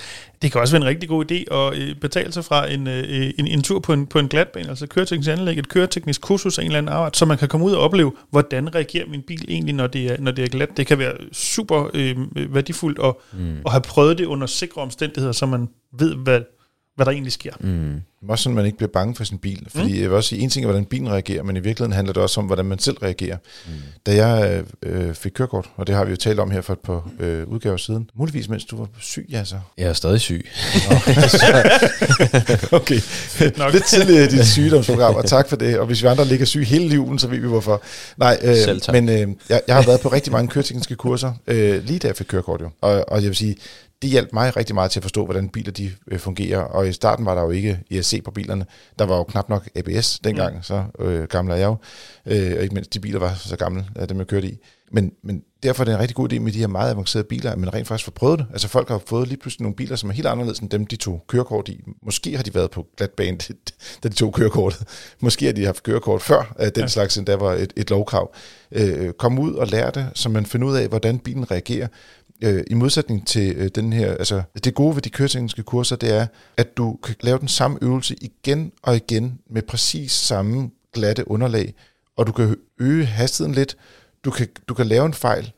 Det 0.42 0.52
kan 0.52 0.60
også 0.60 0.74
være 0.74 0.82
en 0.82 0.88
rigtig 0.88 1.08
god 1.08 1.32
idé 1.32 1.54
at 1.54 1.78
øh, 1.78 1.94
betale 2.00 2.32
sig 2.32 2.44
fra 2.44 2.70
en, 2.70 2.86
øh, 2.86 3.30
en, 3.38 3.46
en 3.46 3.62
tur 3.62 3.78
på 3.78 3.92
en, 3.92 4.06
på 4.06 4.18
en 4.18 4.28
glatbane, 4.28 4.68
altså 4.68 4.86
køreteknisk 4.86 5.30
anlæg, 5.30 5.58
et 5.58 5.68
køreteknisk 5.68 6.09
kursus 6.18 6.58
af 6.58 6.62
en 6.62 6.66
eller 6.66 6.78
anden 6.78 6.92
art, 6.92 7.16
som 7.16 7.28
man 7.28 7.38
kan 7.38 7.48
komme 7.48 7.66
ud 7.66 7.72
og 7.72 7.82
opleve, 7.82 8.12
hvordan 8.30 8.74
reagerer 8.74 9.06
min 9.08 9.22
bil 9.22 9.44
egentlig, 9.48 9.74
når 9.74 9.86
det 9.86 10.06
er, 10.06 10.16
når 10.18 10.30
det 10.30 10.44
er 10.44 10.48
glat. 10.48 10.76
Det 10.76 10.86
kan 10.86 10.98
være 10.98 11.12
super 11.32 11.90
øh, 11.94 12.16
værdifuldt 12.54 12.98
at, 13.04 13.14
mm. 13.32 13.56
at 13.66 13.72
have 13.72 13.80
prøvet 13.80 14.18
det 14.18 14.24
under 14.26 14.46
sikre 14.46 14.82
omstændigheder, 14.82 15.32
så 15.32 15.46
man 15.46 15.68
ved, 15.98 16.14
hvad, 16.14 16.40
hvad 16.96 17.06
der 17.06 17.12
egentlig 17.12 17.32
sker. 17.32 17.52
Mm. 17.60 18.00
Også 18.28 18.42
sådan, 18.42 18.52
at 18.52 18.56
man 18.56 18.66
ikke 18.66 18.76
bliver 18.78 18.90
bange 18.92 19.14
for 19.14 19.24
sin 19.24 19.38
bil. 19.38 19.66
Fordi 19.68 19.92
mm. 19.92 20.00
jeg 20.00 20.08
vil 20.08 20.12
også 20.12 20.28
sige, 20.28 20.42
en 20.42 20.50
ting 20.50 20.64
er, 20.64 20.66
hvordan 20.66 20.84
bilen 20.84 21.10
reagerer, 21.10 21.42
men 21.42 21.56
i 21.56 21.60
virkeligheden 21.60 21.92
handler 21.92 22.12
det 22.12 22.22
også 22.22 22.40
om, 22.40 22.46
hvordan 22.46 22.64
man 22.64 22.78
selv 22.78 22.98
reagerer. 22.98 23.36
Mm. 23.66 23.72
Da 24.06 24.26
jeg 24.26 24.62
øh, 24.82 25.14
fik 25.14 25.32
kørekort, 25.32 25.70
og 25.76 25.86
det 25.86 25.94
har 25.94 26.04
vi 26.04 26.10
jo 26.10 26.16
talt 26.16 26.40
om 26.40 26.50
her 26.50 26.60
for 26.60 26.72
et 26.72 26.78
par 26.78 27.10
øh, 27.20 27.46
udgaver 27.46 27.76
siden, 27.76 28.10
muligvis 28.14 28.48
mens 28.48 28.64
du 28.64 28.76
var 28.76 28.88
syg, 29.00 29.26
ja 29.30 29.44
så. 29.44 29.56
Jeg 29.78 29.88
er 29.88 29.92
stadig 29.92 30.20
syg. 30.20 30.48
okay, 32.80 33.00
Nok. 33.58 33.72
lidt 33.72 33.84
tidligere 33.84 34.24
i 34.24 34.28
dit 34.28 34.46
sygdomsprogram, 34.46 35.14
og 35.14 35.24
tak 35.24 35.48
for 35.48 35.56
det. 35.56 35.78
Og 35.78 35.86
hvis 35.86 36.02
vi 36.02 36.08
andre 36.08 36.24
ligger 36.24 36.46
syge 36.46 36.64
hele 36.64 36.94
julen, 36.94 37.18
så 37.18 37.28
ved 37.28 37.38
vi 37.38 37.46
hvorfor. 37.46 37.82
Nej, 38.16 38.40
Selv 38.40 38.76
øh, 38.76 38.80
tak. 38.80 38.92
men 38.92 39.08
øh, 39.08 39.28
jeg, 39.48 39.60
jeg 39.66 39.74
har 39.76 39.82
været 39.82 40.00
på 40.00 40.08
rigtig 40.08 40.32
mange 40.32 40.48
køretekniske 40.48 40.94
kurser, 40.94 41.32
øh, 41.46 41.84
lige 41.84 41.98
da 41.98 42.06
jeg 42.08 42.16
fik 42.16 42.26
kørekort 42.26 42.60
jo. 42.60 42.70
Og, 42.80 43.04
og 43.08 43.22
jeg 43.22 43.28
vil 43.28 43.36
sige, 43.36 43.56
det 44.02 44.10
hjalp 44.10 44.32
mig 44.32 44.56
rigtig 44.56 44.74
meget 44.74 44.90
til 44.90 44.98
at 44.98 45.04
forstå, 45.04 45.24
hvordan 45.24 45.48
biler 45.48 45.72
de 45.72 45.92
øh, 46.06 46.18
fungerer. 46.18 46.58
Og 46.58 46.88
i 46.88 46.92
starten 46.92 47.26
var 47.26 47.34
der 47.34 47.42
jo 47.42 47.50
ikke 47.50 47.80
ESC 47.90 48.24
på 48.24 48.30
bilerne. 48.30 48.66
Der 48.98 49.06
var 49.06 49.16
jo 49.16 49.24
knap 49.24 49.48
nok 49.48 49.68
ABS 49.74 50.18
dengang, 50.18 50.56
mm. 50.56 50.62
så 50.62 50.84
øh, 50.98 51.24
gammel 51.24 51.52
er 51.52 51.56
jeg 51.56 51.66
jo. 51.66 51.76
Øh, 52.26 52.52
og 52.56 52.62
ikke 52.62 52.74
mindst 52.74 52.94
de 52.94 53.00
biler 53.00 53.18
var 53.18 53.34
så 53.34 53.56
gamle, 53.56 53.86
af 53.96 54.08
dem 54.08 54.18
jeg 54.18 54.26
kørte 54.26 54.48
i. 54.48 54.58
Men, 54.92 55.12
men 55.22 55.42
derfor 55.62 55.82
er 55.82 55.84
det 55.84 55.94
en 55.94 56.00
rigtig 56.00 56.16
god 56.16 56.32
idé 56.32 56.38
med 56.38 56.52
de 56.52 56.58
her 56.58 56.66
meget 56.66 56.90
avancerede 56.90 57.26
biler, 57.28 57.50
at 57.50 57.58
man 57.58 57.74
rent 57.74 57.88
faktisk 57.88 58.04
får 58.04 58.12
prøvet 58.12 58.38
det. 58.38 58.46
Altså 58.52 58.68
folk 58.68 58.88
har 58.88 59.02
fået 59.06 59.28
lige 59.28 59.38
pludselig 59.38 59.62
nogle 59.62 59.76
biler, 59.76 59.96
som 59.96 60.10
er 60.10 60.14
helt 60.14 60.26
anderledes 60.26 60.58
end 60.58 60.70
dem, 60.70 60.86
de 60.86 60.96
tog 60.96 61.24
kørekort 61.28 61.68
i. 61.68 61.80
Måske 62.02 62.36
har 62.36 62.42
de 62.42 62.54
været 62.54 62.70
på 62.70 62.86
glatbane, 62.96 63.38
da 64.02 64.08
de 64.08 64.14
tog 64.14 64.32
kørekortet. 64.32 64.82
Måske 65.20 65.46
har 65.46 65.52
de 65.52 65.64
haft 65.64 65.82
kørekort 65.82 66.22
før 66.22 66.54
øh, 66.60 66.66
den 66.66 66.82
ja. 66.82 66.86
slags, 66.86 67.16
endda 67.16 67.36
var 67.36 67.52
et, 67.52 67.72
et 67.76 67.90
lovkrav. 67.90 68.34
Øh, 68.72 69.12
kom 69.12 69.38
ud 69.38 69.54
og 69.54 69.66
lær 69.66 69.90
det, 69.90 70.08
så 70.14 70.28
man 70.28 70.46
finder 70.46 70.68
ud 70.68 70.76
af, 70.76 70.88
hvordan 70.88 71.18
bilen 71.18 71.50
reagerer. 71.50 71.88
Øh, 72.42 72.64
I 72.66 72.74
modsætning 72.74 73.26
til 73.26 73.56
øh, 73.56 73.70
den 73.74 73.92
her, 73.92 74.10
altså 74.10 74.42
det 74.64 74.74
gode 74.74 74.94
ved 74.94 75.02
de 75.02 75.10
køretekniske 75.10 75.62
kurser, 75.62 75.96
det 75.96 76.14
er, 76.14 76.26
at 76.56 76.76
du 76.76 76.98
kan 77.02 77.14
lave 77.20 77.38
den 77.38 77.48
samme 77.48 77.78
øvelse 77.82 78.16
igen 78.20 78.72
og 78.82 78.96
igen 78.96 79.40
med 79.50 79.62
præcis 79.62 80.12
samme 80.12 80.70
glatte 80.92 81.30
underlag, 81.30 81.74
og 82.16 82.26
du 82.26 82.32
kan 82.32 82.56
øge 82.78 83.04
hastigheden 83.04 83.54
lidt, 83.54 83.76
du 84.24 84.30
kan, 84.30 84.48
du 84.68 84.74
kan 84.74 84.86
lave 84.86 85.06
en 85.06 85.14
fejl, 85.14 85.52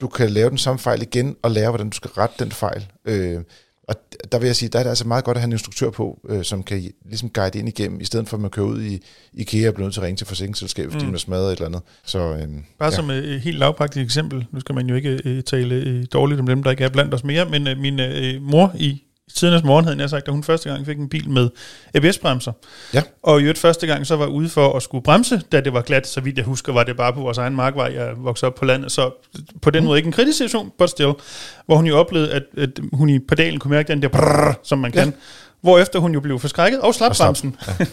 du 0.00 0.08
kan 0.08 0.30
lave 0.30 0.50
den 0.50 0.58
samme 0.58 0.78
fejl 0.78 1.02
igen 1.02 1.36
og 1.42 1.50
lære, 1.50 1.70
hvordan 1.70 1.90
du 1.90 1.96
skal 1.96 2.10
rette 2.10 2.44
den 2.44 2.52
fejl. 2.52 2.92
Øh, 3.04 3.40
og 3.88 3.94
der 4.32 4.38
vil 4.38 4.46
jeg 4.46 4.56
sige, 4.56 4.68
der 4.68 4.78
er 4.78 4.82
det 4.82 4.90
altså 4.90 5.06
meget 5.08 5.24
godt 5.24 5.36
at 5.36 5.40
have 5.40 5.46
en 5.46 5.52
instruktør 5.52 5.90
på, 5.90 6.20
øh, 6.28 6.44
som 6.44 6.62
kan 6.62 6.90
ligesom 7.04 7.30
guide 7.30 7.58
ind 7.58 7.68
igennem, 7.68 8.00
i 8.00 8.04
stedet 8.04 8.28
for 8.28 8.36
at 8.36 8.40
man 8.40 8.50
kører 8.50 8.66
ud 8.66 8.82
i 8.82 9.02
IKEA 9.34 9.68
og 9.68 9.74
bliver 9.74 9.86
nødt 9.86 9.94
til 9.94 10.00
at 10.00 10.04
ringe 10.04 10.16
til 10.16 10.26
forsikringsselskabet, 10.26 10.92
fordi 10.92 11.04
Mm. 11.04 11.08
man 11.08 11.14
er 11.14 11.18
smadret 11.18 11.46
et 11.46 11.52
eller 11.52 11.66
andet. 11.66 11.80
Så, 12.04 12.18
øh, 12.18 12.48
Bare 12.78 12.90
ja. 12.90 12.90
som 12.90 13.10
et 13.10 13.24
øh, 13.24 13.40
helt 13.40 13.58
lavpraktisk 13.58 14.04
eksempel, 14.04 14.46
nu 14.52 14.60
skal 14.60 14.74
man 14.74 14.86
jo 14.88 14.94
ikke 14.94 15.20
øh, 15.24 15.42
tale 15.42 15.74
øh, 15.74 16.06
dårligt 16.12 16.40
om 16.40 16.46
dem, 16.46 16.62
der 16.62 16.70
ikke 16.70 16.84
er 16.84 16.88
blandt 16.88 17.14
os 17.14 17.24
mere, 17.24 17.44
men 17.50 17.66
øh, 17.68 17.78
min 17.78 18.00
øh, 18.00 18.42
mor 18.42 18.72
i 18.78 19.02
tidernes 19.34 19.62
morgen 19.64 19.84
havde 19.84 19.98
jeg 20.00 20.10
sagt, 20.10 20.28
at 20.28 20.32
hun 20.34 20.42
første 20.42 20.68
gang 20.70 20.86
fik 20.86 20.98
en 20.98 21.08
bil 21.08 21.30
med 21.30 21.48
ABS-bremser. 21.94 22.52
Ja. 22.94 23.02
Og 23.22 23.40
i 23.40 23.42
øvrigt 23.42 23.58
første 23.58 23.86
gang 23.86 24.06
så 24.06 24.16
var 24.16 24.26
ude 24.26 24.48
for 24.48 24.72
at 24.72 24.82
skulle 24.82 25.02
bremse, 25.04 25.42
da 25.52 25.60
det 25.60 25.72
var 25.72 25.80
glat, 25.82 26.06
så 26.06 26.20
vidt 26.20 26.36
jeg 26.36 26.44
husker, 26.44 26.72
var 26.72 26.82
det 26.84 26.96
bare 26.96 27.12
på 27.12 27.20
vores 27.20 27.38
egen 27.38 27.56
markvej, 27.56 27.92
jeg 27.94 28.12
voksede 28.16 28.46
op 28.50 28.54
på 28.54 28.64
landet, 28.64 28.92
så 28.92 29.10
på 29.62 29.70
den 29.70 29.84
måde 29.84 29.98
ikke 29.98 30.06
en 30.06 30.12
kritisk 30.12 30.36
situation, 30.38 30.72
but 30.78 30.90
still, 30.90 31.12
hvor 31.66 31.76
hun 31.76 31.86
jo 31.86 31.96
oplevede, 31.98 32.32
at, 32.32 32.42
at 32.58 32.70
hun 32.92 33.08
i 33.08 33.18
pedalen 33.18 33.58
kunne 33.60 33.70
mærke 33.70 33.88
den 33.88 34.02
der 34.02 34.08
brrr, 34.08 34.60
som 34.62 34.78
man 34.78 34.92
kan, 34.92 35.06
ja. 35.08 35.12
hvorefter 35.60 35.98
hun 35.98 36.12
jo 36.14 36.20
blev 36.20 36.38
forskrækket 36.38 36.80
og 36.80 36.94
slap 36.94 37.10
Og 37.10 37.16
slap. 37.16 37.26
bremsen. 37.26 37.56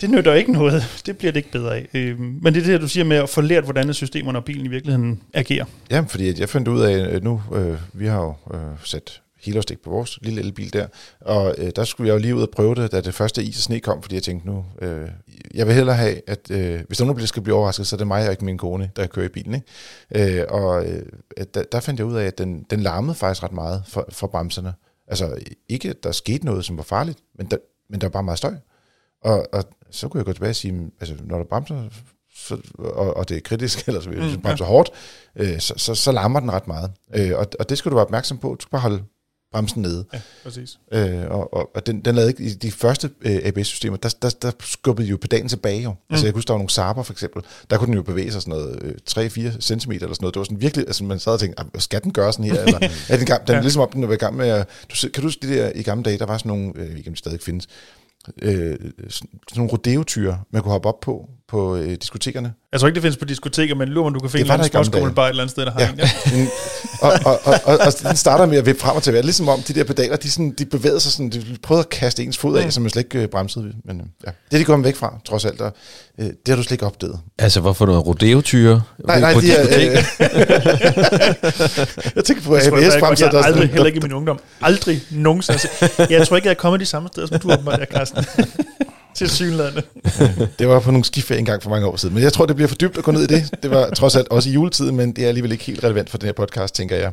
Det 0.00 0.10
nytter 0.10 0.34
ikke 0.34 0.52
noget. 0.52 1.02
Det 1.06 1.16
bliver 1.16 1.32
det 1.32 1.36
ikke 1.38 1.50
bedre 1.50 1.76
af. 1.76 1.88
Øh, 1.94 2.18
Men 2.20 2.54
det 2.54 2.62
er 2.62 2.66
det, 2.66 2.80
du 2.80 2.88
siger 2.88 3.04
med 3.04 3.16
at 3.16 3.28
få 3.28 3.40
lært, 3.40 3.64
hvordan 3.64 3.94
systemerne 3.94 4.38
og 4.38 4.44
bilen 4.44 4.66
i 4.66 4.68
virkeligheden 4.68 5.22
agerer. 5.34 5.64
Ja, 5.90 6.00
fordi 6.08 6.40
jeg 6.40 6.48
fandt 6.48 6.68
ud 6.68 6.80
af, 6.80 7.14
at 7.14 7.24
nu, 7.24 7.42
øh, 7.54 7.76
vi 7.92 8.06
har 8.06 8.20
jo 8.22 8.34
øh, 8.54 8.60
sat 8.84 9.20
helårsdæk 9.44 9.78
på 9.80 9.90
vores 9.90 10.18
lille 10.22 10.40
elbil 10.40 10.72
der, 10.72 10.86
og 11.20 11.54
øh, 11.58 11.72
der 11.76 11.84
skulle 11.84 12.08
jeg 12.08 12.14
jo 12.14 12.18
lige 12.18 12.36
ud 12.36 12.42
og 12.42 12.48
prøve 12.52 12.74
det, 12.74 12.92
da 12.92 13.00
det 13.00 13.14
første 13.14 13.42
is 13.44 13.56
og 13.56 13.62
sne 13.62 13.80
kom, 13.80 14.02
fordi 14.02 14.14
jeg 14.14 14.22
tænkte 14.22 14.46
nu, 14.46 14.64
øh, 14.82 15.08
jeg 15.54 15.66
vil 15.66 15.74
hellere 15.74 15.96
have, 15.96 16.20
at 16.26 16.50
øh, 16.50 16.80
hvis 16.86 16.98
bliver- 16.98 17.26
skal 17.26 17.42
blive 17.42 17.56
overrasket, 17.56 17.86
så 17.86 17.96
er 17.96 17.98
det 17.98 18.06
mig 18.06 18.24
og 18.26 18.30
ikke 18.30 18.44
min 18.44 18.58
kone, 18.58 18.90
der 18.96 19.06
kører 19.06 19.26
i 19.26 19.28
bilen. 19.28 19.54
Ikke? 20.14 20.40
Øh, 20.40 20.46
og 20.48 20.86
øh, 20.86 21.02
der, 21.54 21.62
der 21.72 21.80
fandt 21.80 22.00
jeg 22.00 22.06
ud 22.06 22.16
af, 22.16 22.24
at 22.24 22.38
den, 22.38 22.66
den 22.70 22.80
larmede 22.80 23.14
faktisk 23.14 23.42
ret 23.42 23.52
meget 23.52 23.82
for, 23.88 24.06
for 24.10 24.26
bremserne. 24.26 24.74
Altså 25.08 25.38
ikke, 25.68 25.90
at 25.90 26.02
der 26.04 26.12
skete 26.12 26.44
noget, 26.46 26.64
som 26.64 26.76
var 26.76 26.82
farligt, 26.82 27.18
men 27.38 27.46
der, 27.46 27.56
men 27.90 28.00
der 28.00 28.06
var 28.06 28.10
bare 28.12 28.22
meget 28.22 28.38
støj. 28.38 28.54
Og, 29.24 29.46
og 29.52 29.64
så 29.90 30.08
kunne 30.08 30.18
jeg 30.18 30.26
gå 30.26 30.32
tilbage 30.32 30.50
og 30.50 30.56
sige, 30.56 30.90
altså 31.00 31.14
når 31.24 31.38
der 31.38 31.44
bremser, 31.44 31.88
så, 32.36 32.56
og, 32.78 33.16
og 33.16 33.28
det 33.28 33.36
er 33.36 33.40
kritisk, 33.40 33.88
eller 33.88 34.00
så 34.00 34.08
hvis 34.10 34.36
Mm, 34.36 34.42
bremser 34.42 34.64
hårdt, 34.64 34.90
øh, 35.36 35.58
så, 35.60 35.74
så, 35.76 35.94
så 35.94 36.12
larmer 36.12 36.40
den 36.40 36.52
ret 36.52 36.66
meget. 36.68 36.90
Øh, 37.14 37.30
og, 37.38 37.46
og 37.60 37.68
det 37.68 37.78
skal 37.78 37.90
du 37.90 37.96
være 37.96 38.04
opmærksom 38.04 38.38
på. 38.38 38.48
Du 38.48 38.60
skal 38.60 38.70
bare 38.70 38.80
holde 38.80 39.02
bremsen 39.52 39.82
nede. 39.82 40.04
Ja, 40.12 40.20
præcis. 40.44 40.78
Øh, 40.92 41.22
og, 41.30 41.54
og, 41.54 41.70
og 41.74 41.86
den, 41.86 42.00
den 42.00 42.14
lavede 42.14 42.30
ikke, 42.30 42.42
i 42.44 42.48
de 42.54 42.70
første 42.72 43.10
øh, 43.20 43.40
ABS-systemer, 43.44 43.96
der, 43.96 44.14
der, 44.22 44.30
der 44.42 44.50
skubbede 44.60 45.08
jo 45.08 45.16
pedalen 45.16 45.48
tilbage 45.48 45.82
jo. 45.82 45.90
Mm. 45.90 45.96
Altså 46.10 46.26
jeg 46.26 46.34
kunne 46.34 46.42
der 46.42 46.52
var 46.52 46.58
nogle 46.58 46.70
Saber 46.70 47.02
for 47.02 47.12
eksempel, 47.12 47.42
der 47.70 47.78
kunne 47.78 47.86
den 47.86 47.94
jo 47.94 48.02
bevæge 48.02 48.32
sig 48.32 48.42
sådan 48.42 48.58
noget 48.58 48.82
øh, 48.82 48.94
3-4 49.10 49.60
cm 49.60 49.90
eller 49.92 50.08
sådan 50.08 50.16
noget. 50.20 50.34
Det 50.34 50.38
var 50.40 50.44
sådan 50.44 50.60
virkelig, 50.60 50.86
altså 50.86 51.04
man 51.04 51.18
sad 51.18 51.32
og 51.32 51.40
tænkte, 51.40 51.60
"Ah, 51.60 51.66
skal 51.78 52.02
den 52.02 52.12
gøre 52.12 52.32
sådan 52.32 52.44
her? 52.44 52.62
Eller, 52.64 52.88
er 53.08 53.16
den, 53.16 53.26
gang, 53.26 53.46
den 53.46 53.52
er 53.52 53.56
Ja. 53.58 53.62
ligesom 53.62 53.82
op, 53.82 53.92
den 53.92 54.08
var 54.08 54.14
i 54.14 54.16
gang 54.16 54.36
med 54.36 54.64
du, 54.90 55.08
kan 55.08 55.22
du 55.22 55.26
huske 55.26 55.48
det 55.48 55.56
der 55.58 55.72
i 55.74 55.82
gamle 55.82 56.04
dage, 56.04 56.18
der 56.18 56.26
var 56.26 56.38
sådan 56.38 56.48
nogle, 56.48 56.72
øh, 56.76 56.96
ikke 56.98 57.08
om 57.08 57.14
de 57.14 57.18
stadig 57.18 57.40
findes, 57.40 57.68
øh, 58.42 58.76
sådan 59.10 59.30
nogle 59.56 59.72
rodeotyre, 59.72 60.40
man 60.50 60.62
kunne 60.62 60.72
hoppe 60.72 60.88
op 60.88 61.00
på, 61.00 61.28
på 61.52 61.76
øh, 61.76 61.96
diskotekerne. 62.02 62.52
Jeg 62.72 62.80
tror 62.80 62.86
ikke, 62.88 62.94
det 62.94 63.02
findes 63.02 63.16
på 63.16 63.24
diskoteker, 63.24 63.74
men 63.74 63.88
lurer, 63.88 64.04
man, 64.04 64.12
du 64.14 64.20
kan 64.20 64.30
finde 64.30 64.54
en 64.54 64.60
dage. 64.90 65.12
bare 65.14 65.26
et 65.26 65.30
eller 65.30 65.42
andet 65.42 65.50
sted, 65.50 65.64
der 65.66 65.72
har 65.72 65.80
Ja. 65.80 65.88
en. 65.90 65.98
Ja. 65.98 66.46
Og, 67.02 67.12
og, 67.24 67.40
og, 67.44 67.54
og, 67.64 67.78
og 67.86 67.92
den 68.02 68.16
starter 68.16 68.46
med 68.46 68.58
at 68.58 68.66
vippe 68.66 68.80
frem 68.80 68.96
og 68.96 69.02
tilbage. 69.02 69.22
Ligesom 69.22 69.48
om 69.48 69.60
de 69.62 69.72
der 69.74 69.84
pedaler, 69.84 70.16
de, 70.16 70.30
sådan, 70.30 70.54
de 70.58 70.64
bevægede 70.64 71.00
sig 71.00 71.12
sådan, 71.12 71.30
de 71.30 71.44
prøvede 71.62 71.80
at 71.84 71.88
kaste 71.88 72.22
ens 72.22 72.38
fod 72.38 72.58
af, 72.58 72.64
Mm. 72.64 72.70
så 72.70 72.80
man 72.80 72.90
slet 72.90 73.02
ikke 73.04 73.18
øh, 73.18 73.28
bremsede. 73.28 73.72
Men 73.84 74.00
øh, 74.00 74.06
ja. 74.26 74.30
det 74.50 74.56
er 74.56 74.58
de 74.58 74.64
kommet 74.64 74.86
væk 74.86 74.96
fra, 74.96 75.14
trods 75.28 75.44
alt. 75.44 75.60
Og, 75.60 75.72
øh, 76.18 76.26
det 76.26 76.34
har 76.48 76.56
du 76.56 76.62
slet 76.62 76.72
ikke 76.72 76.86
opdaget. 76.86 77.20
Altså, 77.38 77.60
hvorfor 77.60 77.86
noget 77.86 78.06
rodeo-tyre? 78.06 78.82
Nej, 79.06 79.20
nej, 79.20 79.34
på 79.34 79.40
de 79.40 79.52
er, 79.52 79.62
øh, 79.62 79.72
jeg 82.16 82.24
tænker 82.24 82.42
på 82.42 82.54
Det 82.56 82.62
tror 82.64 82.78
jeg, 82.78 83.34
er 83.34 83.42
aldrig, 83.44 83.68
heller 83.68 83.86
ikke 83.86 83.98
i 83.98 84.02
min 84.02 84.12
ungdom. 84.12 84.38
Aldrig 84.60 85.02
nogensinde. 85.10 85.58
Jeg 86.10 86.26
tror 86.26 86.36
ikke, 86.36 86.48
jeg 86.48 86.54
er 86.54 86.58
kommet 86.58 86.80
de 86.80 86.86
samme 86.86 87.08
steder, 87.12 87.26
som 87.26 87.38
du 87.40 87.52
åbenbart 87.52 87.80
er, 87.80 87.86
Carsten. 87.86 88.24
Til 89.14 89.30
synlædende. 89.30 89.82
Det 90.58 90.68
var 90.68 90.80
på 90.80 90.90
nogle 90.90 91.04
skiferie 91.04 91.38
engang 91.38 91.62
for 91.62 91.70
mange 91.70 91.86
år 91.86 91.96
siden. 91.96 92.14
Men 92.14 92.22
jeg 92.22 92.32
tror, 92.32 92.46
det 92.46 92.56
bliver 92.56 92.68
for 92.68 92.76
dybt 92.76 92.98
at 92.98 93.04
gå 93.04 93.10
ned 93.10 93.22
i 93.22 93.26
det. 93.26 93.62
Det 93.62 93.70
var 93.70 93.90
trods 93.90 94.16
alt 94.16 94.28
også 94.28 94.50
i 94.50 94.52
juletiden, 94.52 94.96
men 94.96 95.16
det 95.16 95.24
er 95.24 95.28
alligevel 95.28 95.52
ikke 95.52 95.64
helt 95.64 95.84
relevant 95.84 96.10
for 96.10 96.18
den 96.18 96.26
her 96.26 96.32
podcast, 96.32 96.74
tænker 96.74 96.96
jeg. 96.96 97.12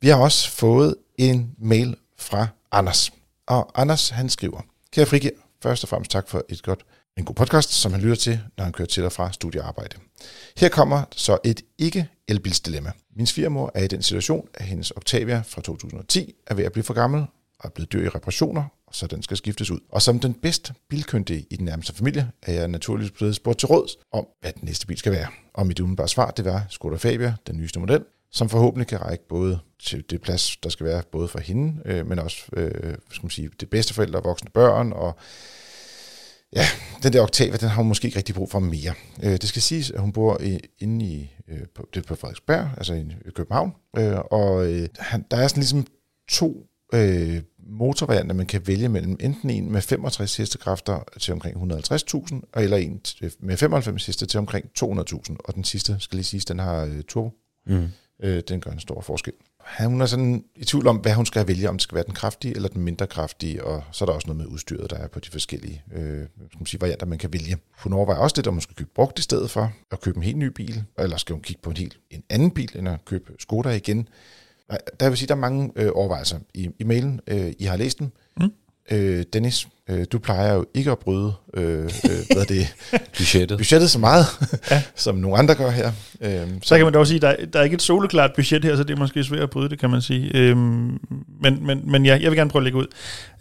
Vi 0.00 0.08
har 0.08 0.16
også 0.16 0.50
fået 0.50 0.94
en 1.18 1.50
mail 1.58 1.96
fra 2.18 2.46
Anders. 2.72 3.12
Og 3.46 3.70
Anders, 3.74 4.08
han 4.08 4.28
skriver, 4.28 4.60
Kære 4.92 5.06
Frigir, 5.06 5.30
først 5.62 5.82
og 5.82 5.88
fremmest 5.88 6.10
tak 6.10 6.28
for 6.28 6.44
et 6.48 6.62
godt, 6.62 6.84
en 7.18 7.24
god 7.24 7.34
podcast, 7.34 7.72
som 7.72 7.92
han 7.92 8.00
lytter 8.00 8.16
til, 8.16 8.40
når 8.56 8.64
han 8.64 8.72
kører 8.72 8.88
til 8.88 9.04
og 9.04 9.12
fra 9.12 9.32
studiearbejde. 9.32 9.96
Her 10.56 10.68
kommer 10.68 11.02
så 11.16 11.38
et 11.44 11.60
ikke-elbilsdilemma. 11.78 12.92
Min 13.16 13.26
svigermor 13.26 13.72
er 13.74 13.82
i 13.82 13.86
den 13.86 14.02
situation, 14.02 14.48
at 14.54 14.64
hendes 14.64 14.90
Octavia 14.90 15.42
fra 15.48 15.62
2010 15.62 16.34
er 16.46 16.54
ved 16.54 16.64
at 16.64 16.72
blive 16.72 16.84
for 16.84 16.94
gammel 16.94 17.20
og 17.58 17.64
er 17.64 17.68
blevet 17.68 17.92
dyr 17.92 18.04
i 18.04 18.08
reparationer, 18.08 18.64
så 18.94 19.06
den 19.06 19.22
skal 19.22 19.36
skiftes 19.36 19.70
ud. 19.70 19.78
Og 19.88 20.02
som 20.02 20.20
den 20.20 20.34
bedst 20.34 20.72
bilkyndige 20.88 21.46
i 21.50 21.56
den 21.56 21.64
nærmeste 21.64 21.94
familie, 21.94 22.30
er 22.42 22.52
jeg 22.52 22.68
naturligvis 22.68 23.10
blevet 23.10 23.34
spurgt 23.34 23.58
til 23.58 23.68
råds 23.68 23.96
om, 24.12 24.26
hvad 24.40 24.52
den 24.52 24.64
næste 24.64 24.86
bil 24.86 24.96
skal 24.96 25.12
være. 25.12 25.26
Og 25.54 25.66
mit 25.66 25.80
umiddelbare 25.80 26.08
svar, 26.08 26.30
det 26.30 26.44
var 26.44 26.66
Skoda 26.70 26.96
Fabia, 26.96 27.34
den 27.46 27.56
nyeste 27.56 27.80
model, 27.80 28.04
som 28.32 28.48
forhåbentlig 28.48 28.86
kan 28.86 29.02
række 29.02 29.28
både 29.28 29.58
til 29.82 30.04
det 30.10 30.20
plads, 30.20 30.56
der 30.56 30.68
skal 30.68 30.86
være 30.86 31.02
både 31.12 31.28
for 31.28 31.38
hende, 31.38 31.82
øh, 31.84 32.06
men 32.06 32.18
også 32.18 32.42
øh, 32.56 32.80
hvad 32.80 32.94
skal 33.10 33.24
man 33.24 33.30
sige, 33.30 33.50
det 33.60 33.70
bedste 33.70 33.94
forældre 33.94 34.18
og 34.18 34.24
voksne 34.24 34.50
børn, 34.54 34.92
og 34.92 35.16
ja, 36.56 36.64
den 37.02 37.12
der 37.12 37.22
Octavia, 37.22 37.56
den 37.56 37.68
har 37.68 37.76
hun 37.76 37.88
måske 37.88 38.06
ikke 38.06 38.18
rigtig 38.18 38.34
brug 38.34 38.50
for 38.50 38.58
mere. 38.58 38.94
Øh, 39.22 39.32
det 39.32 39.48
skal 39.48 39.62
siges, 39.62 39.90
at 39.90 40.00
hun 40.00 40.12
bor 40.12 40.40
i, 40.40 40.60
inde 40.78 41.04
i, 41.04 41.30
øh, 41.48 41.60
på, 41.74 41.88
det 41.94 42.00
er 42.00 42.08
på 42.08 42.14
Frederiksberg, 42.14 42.70
altså 42.76 42.94
i, 42.94 43.30
København, 43.34 43.72
øh, 43.98 44.18
og 44.18 44.72
øh, 44.72 44.88
han, 44.98 45.24
der 45.30 45.36
er 45.36 45.48
sådan 45.48 45.60
ligesom 45.60 45.86
to 46.28 46.66
øh, 46.94 47.42
motorvarianter, 47.78 48.34
man 48.34 48.46
kan 48.46 48.66
vælge 48.66 48.88
mellem. 48.88 49.16
Enten 49.20 49.50
en 49.50 49.72
med 49.72 49.80
65 49.80 50.36
hestekræfter 50.36 51.04
til 51.20 51.32
omkring 51.32 51.72
150.000, 51.72 52.40
eller 52.56 52.76
en 52.76 53.00
med 53.40 53.56
95 53.56 54.06
heste 54.06 54.26
til 54.26 54.38
omkring 54.38 54.66
200.000. 54.78 55.36
Og 55.44 55.54
den 55.54 55.64
sidste, 55.64 55.96
skal 55.98 56.16
lige 56.16 56.24
sige, 56.24 56.40
den 56.48 56.58
har 56.58 56.84
øh, 56.84 57.02
turbo. 57.02 57.30
Mm. 57.66 57.88
Øh, 58.22 58.42
den 58.48 58.60
gør 58.60 58.70
en 58.70 58.80
stor 58.80 59.00
forskel. 59.00 59.32
Hun 59.80 60.00
er 60.00 60.06
sådan 60.06 60.44
i 60.56 60.64
tvivl 60.64 60.86
om, 60.86 60.96
hvad 60.96 61.14
hun 61.14 61.26
skal 61.26 61.48
vælge, 61.48 61.68
om 61.68 61.74
det 61.74 61.82
skal 61.82 61.94
være 61.94 62.04
den 62.04 62.14
kraftige 62.14 62.56
eller 62.56 62.68
den 62.68 62.82
mindre 62.82 63.06
kraftige, 63.06 63.64
og 63.64 63.84
så 63.92 64.04
er 64.04 64.06
der 64.06 64.12
også 64.12 64.26
noget 64.26 64.36
med 64.36 64.46
udstyret, 64.46 64.90
der 64.90 64.96
er 64.96 65.08
på 65.08 65.20
de 65.20 65.30
forskellige 65.30 65.82
øh, 65.92 66.26
skal 66.34 66.58
man 66.58 66.66
sige, 66.66 66.80
varianter, 66.80 67.06
man 67.06 67.18
kan 67.18 67.32
vælge. 67.32 67.56
Hun 67.78 67.92
overvejer 67.92 68.18
også 68.18 68.36
lidt, 68.36 68.46
om 68.46 68.54
hun 68.54 68.60
skal 68.60 68.76
købe 68.76 68.90
brugt 68.94 69.18
i 69.18 69.22
stedet 69.22 69.50
for 69.50 69.72
at 69.90 70.00
købe 70.00 70.16
en 70.16 70.22
helt 70.22 70.36
ny 70.36 70.46
bil, 70.46 70.84
eller 70.98 71.16
skal 71.16 71.32
hun 71.32 71.42
kigge 71.42 71.62
på 71.62 71.70
en 71.70 71.76
helt 71.76 71.98
en 72.10 72.22
anden 72.30 72.50
bil, 72.50 72.70
end 72.78 72.88
at 72.88 73.04
købe 73.04 73.32
Skoda 73.38 73.70
igen. 73.70 74.08
Nej, 74.68 74.78
Der 75.00 75.08
vil 75.08 75.18
sige, 75.18 75.28
der 75.28 75.34
er 75.34 75.38
mange 75.38 75.70
øh, 75.76 75.90
overvejelser 75.94 76.38
i, 76.54 76.68
i 76.78 76.84
mailen. 76.84 77.20
Øh, 77.26 77.52
I 77.58 77.64
har 77.64 77.76
læst 77.76 77.98
dem. 77.98 78.10
Mm. 78.40 78.52
øh, 78.90 79.24
Dennis, 79.32 79.68
øh, 79.90 80.06
du 80.12 80.18
plejer 80.18 80.54
jo 80.54 80.64
ikke 80.74 80.90
at 80.90 80.98
bryde 80.98 81.32
øh, 81.54 81.78
øh, 81.84 81.88
hvad 82.32 82.36
er 82.36 82.44
det, 82.44 82.74
Budgettet. 83.18 83.58
budgettet 83.58 83.90
så 83.90 83.98
meget, 83.98 84.24
ja. 84.70 84.82
som 84.94 85.14
nogle 85.16 85.36
andre 85.38 85.54
gør 85.54 85.70
her. 85.70 85.92
Øh, 86.20 86.48
Så 86.62 86.76
kan 86.76 86.86
man 86.86 86.94
dog 86.94 87.06
sige, 87.06 87.16
at 87.16 87.38
der, 87.40 87.46
der 87.46 87.58
er 87.58 87.62
ikke 87.64 87.74
et 87.74 87.82
soloklart 87.82 88.30
budget 88.36 88.64
her, 88.64 88.76
så 88.76 88.84
det 88.84 88.94
er 88.94 88.98
måske 88.98 89.24
svært 89.24 89.42
at 89.42 89.50
bryde 89.50 89.68
det, 89.68 89.78
kan 89.78 89.90
man 89.90 90.02
sige. 90.02 90.30
Øhm, 90.36 90.58
men, 91.42 91.66
men, 91.66 91.90
men 91.90 92.06
ja, 92.06 92.18
jeg 92.22 92.30
vil 92.30 92.36
gerne 92.38 92.50
prøve 92.50 92.60
at 92.60 92.64
lægge 92.64 92.78
ud. 92.78 92.86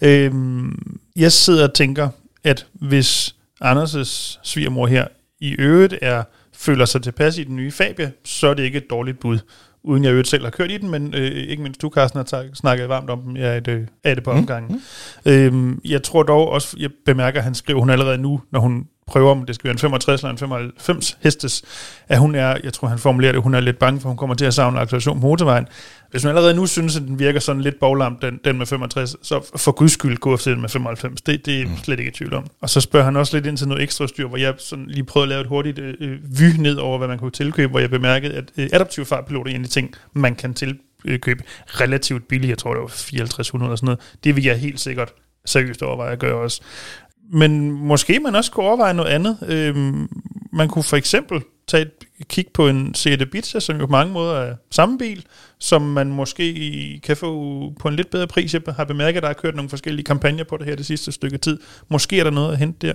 Øhm, 0.01 0.99
jeg 1.15 1.32
sidder 1.32 1.67
og 1.67 1.74
tænker, 1.74 2.09
at 2.43 2.65
hvis 2.74 3.36
Anders' 3.63 4.39
svigermor 4.43 4.88
her 4.88 5.07
i 5.39 5.51
øvrigt 5.59 5.93
er, 6.01 6.24
føler 6.53 6.86
sig 6.86 7.01
tilpas 7.03 7.38
i 7.38 7.43
den 7.43 7.55
nye 7.55 7.71
Fabia, 7.71 8.11
så 8.26 8.47
er 8.47 8.53
det 8.53 8.63
ikke 8.63 8.78
et 8.78 8.89
dårligt 8.89 9.19
bud. 9.19 9.39
Uden 9.84 10.03
jeg 10.03 10.11
øvrigt 10.11 10.27
selv 10.27 10.43
har 10.43 10.49
kørt 10.51 10.71
i 10.71 10.77
den, 10.77 10.91
men 10.91 11.13
øh, 11.13 11.31
ikke 11.31 11.63
mindst 11.63 11.81
du, 11.81 11.89
Carsten, 11.89 12.17
har 12.17 12.23
tak- 12.23 12.45
snakket 12.53 12.89
varmt 12.89 13.09
om 13.09 13.21
dem. 13.21 13.36
Jeg 13.38 13.55
er 13.55 13.59
det, 13.59 13.88
er 14.03 14.15
det 14.15 14.23
på 14.23 14.31
omgangen. 14.31 14.81
Mm. 15.25 15.31
Øhm, 15.31 15.81
jeg 15.86 16.03
tror 16.03 16.23
dog 16.23 16.49
også, 16.49 16.77
jeg 16.79 16.89
bemærker, 17.05 17.39
at 17.39 17.43
han 17.43 17.55
skriver, 17.55 17.79
hun 17.79 17.89
allerede 17.89 18.17
nu, 18.17 18.41
når 18.51 18.59
hun 18.59 18.86
prøver, 19.07 19.31
om 19.31 19.45
det 19.45 19.55
skal 19.55 19.63
være 19.67 19.71
en 19.73 19.77
65 19.79 20.21
eller 20.21 20.31
en 20.31 20.38
95 20.38 21.17
hestes, 21.23 21.63
at 22.07 22.19
hun 22.19 22.36
er, 22.36 22.57
jeg 22.63 22.73
tror 22.73 22.88
han 22.88 22.99
formulerer 22.99 23.31
det, 23.31 23.41
hun 23.41 23.53
er 23.53 23.59
lidt 23.59 23.79
bange 23.79 23.99
for, 24.01 24.09
at 24.09 24.11
hun 24.11 24.17
kommer 24.17 24.36
til 24.36 24.45
at 24.45 24.53
savne 24.53 24.79
acceleration 24.79 25.21
på 25.21 25.27
motorvejen. 25.27 25.65
Hvis 26.14 26.24
hun 26.24 26.30
allerede 26.30 26.53
nu 26.53 26.66
synes, 26.66 26.95
at 26.95 27.01
den 27.01 27.20
virker 27.20 27.39
sådan 27.39 27.61
lidt 27.61 27.80
boglam, 27.80 28.18
den, 28.22 28.39
den 28.45 28.57
med 28.57 28.66
65, 28.66 29.16
så 29.22 29.51
for 29.55 29.72
guds 29.72 29.91
skyld 29.91 30.18
gå 30.18 30.34
efter 30.34 30.51
den 30.51 30.61
med 30.61 30.70
95. 30.70 31.22
Det, 31.22 31.45
det 31.45 31.61
er 31.61 31.66
mm. 31.66 31.78
slet 31.78 31.99
ikke 31.99 32.09
i 32.09 32.14
tvivl 32.14 32.34
om. 32.34 32.47
Og 32.61 32.70
så 32.70 32.82
spørger 32.82 33.05
han 33.05 33.16
også 33.16 33.38
lidt 33.38 33.45
ind 33.45 33.57
til 33.57 33.68
noget 33.68 33.84
ekstra 33.84 34.07
styr, 34.07 34.28
hvor 34.28 34.38
jeg 34.38 34.53
sådan 34.57 34.86
lige 34.88 35.03
prøvede 35.03 35.26
at 35.26 35.30
lave 35.30 35.41
et 35.41 35.47
hurtigt 35.47 35.80
øh, 35.80 36.39
vy 36.39 36.57
ned 36.57 36.76
over, 36.76 36.97
hvad 36.97 37.07
man 37.07 37.20
kunne 37.20 37.32
tilkøbe, 37.32 37.72
hvor 37.72 37.80
jeg 37.80 37.89
bemærkede, 37.89 38.34
at 38.34 38.51
øh, 38.57 38.70
adaptiv 38.74 39.05
fartpilot 39.05 39.47
er 39.47 39.51
en 39.51 39.55
af 39.55 39.64
de 39.64 39.70
ting, 39.70 39.93
man 40.14 40.36
kan 40.36 40.53
tilkøbe 40.53 41.43
relativt 41.68 42.28
billigt. 42.28 42.49
Jeg 42.49 42.57
tror, 42.57 42.74
det 42.74 42.82
var 42.82 42.88
5400 42.88 43.72
og 43.72 43.78
sådan 43.78 43.86
noget. 43.86 43.99
Det 44.24 44.36
vil 44.36 44.43
jeg 44.43 44.59
helt 44.59 44.80
sikkert 44.80 45.14
seriøst 45.45 45.84
overveje 45.84 46.11
at 46.11 46.20
gøre 46.20 46.36
også. 46.36 46.61
Men 47.32 47.72
måske 47.72 48.20
man 48.20 48.36
også 48.36 48.51
kunne 48.51 48.66
overveje 48.66 48.93
noget 48.93 49.09
andet. 49.09 49.38
Øhm, 49.47 50.07
man 50.53 50.68
kunne 50.68 50.84
for 50.84 50.97
eksempel 50.97 51.41
tage 51.68 51.82
et 51.82 52.28
kig 52.28 52.45
på 52.53 52.68
en 52.68 52.93
Seat 52.93 53.22
Ibiza, 53.22 53.59
som 53.59 53.80
jo 53.80 53.86
på 53.86 53.91
mange 53.91 54.14
måder 54.14 54.36
er 54.36 54.55
samme 54.72 54.97
bil, 54.97 55.26
som 55.59 55.82
man 55.82 56.07
måske 56.07 56.99
kan 57.03 57.18
få 57.18 57.30
på 57.80 57.88
en 57.88 57.95
lidt 57.95 58.09
bedre 58.09 58.28
pris. 58.28 58.53
Jeg 58.53 58.61
har 58.76 58.84
bemærket, 58.84 59.18
at 59.18 59.24
der 59.24 59.30
er 59.30 59.34
kørt 59.34 59.55
nogle 59.55 59.70
forskellige 59.70 60.03
kampagner 60.03 60.43
på 60.43 60.57
det 60.57 60.66
her 60.66 60.76
det 60.76 60.86
sidste 60.86 61.11
stykke 61.11 61.38
tid. 61.38 61.59
Måske 61.89 62.20
er 62.20 62.24
der 62.24 62.32
noget 62.32 62.51
at 62.51 62.57
hente 62.57 62.88
der. 62.88 62.93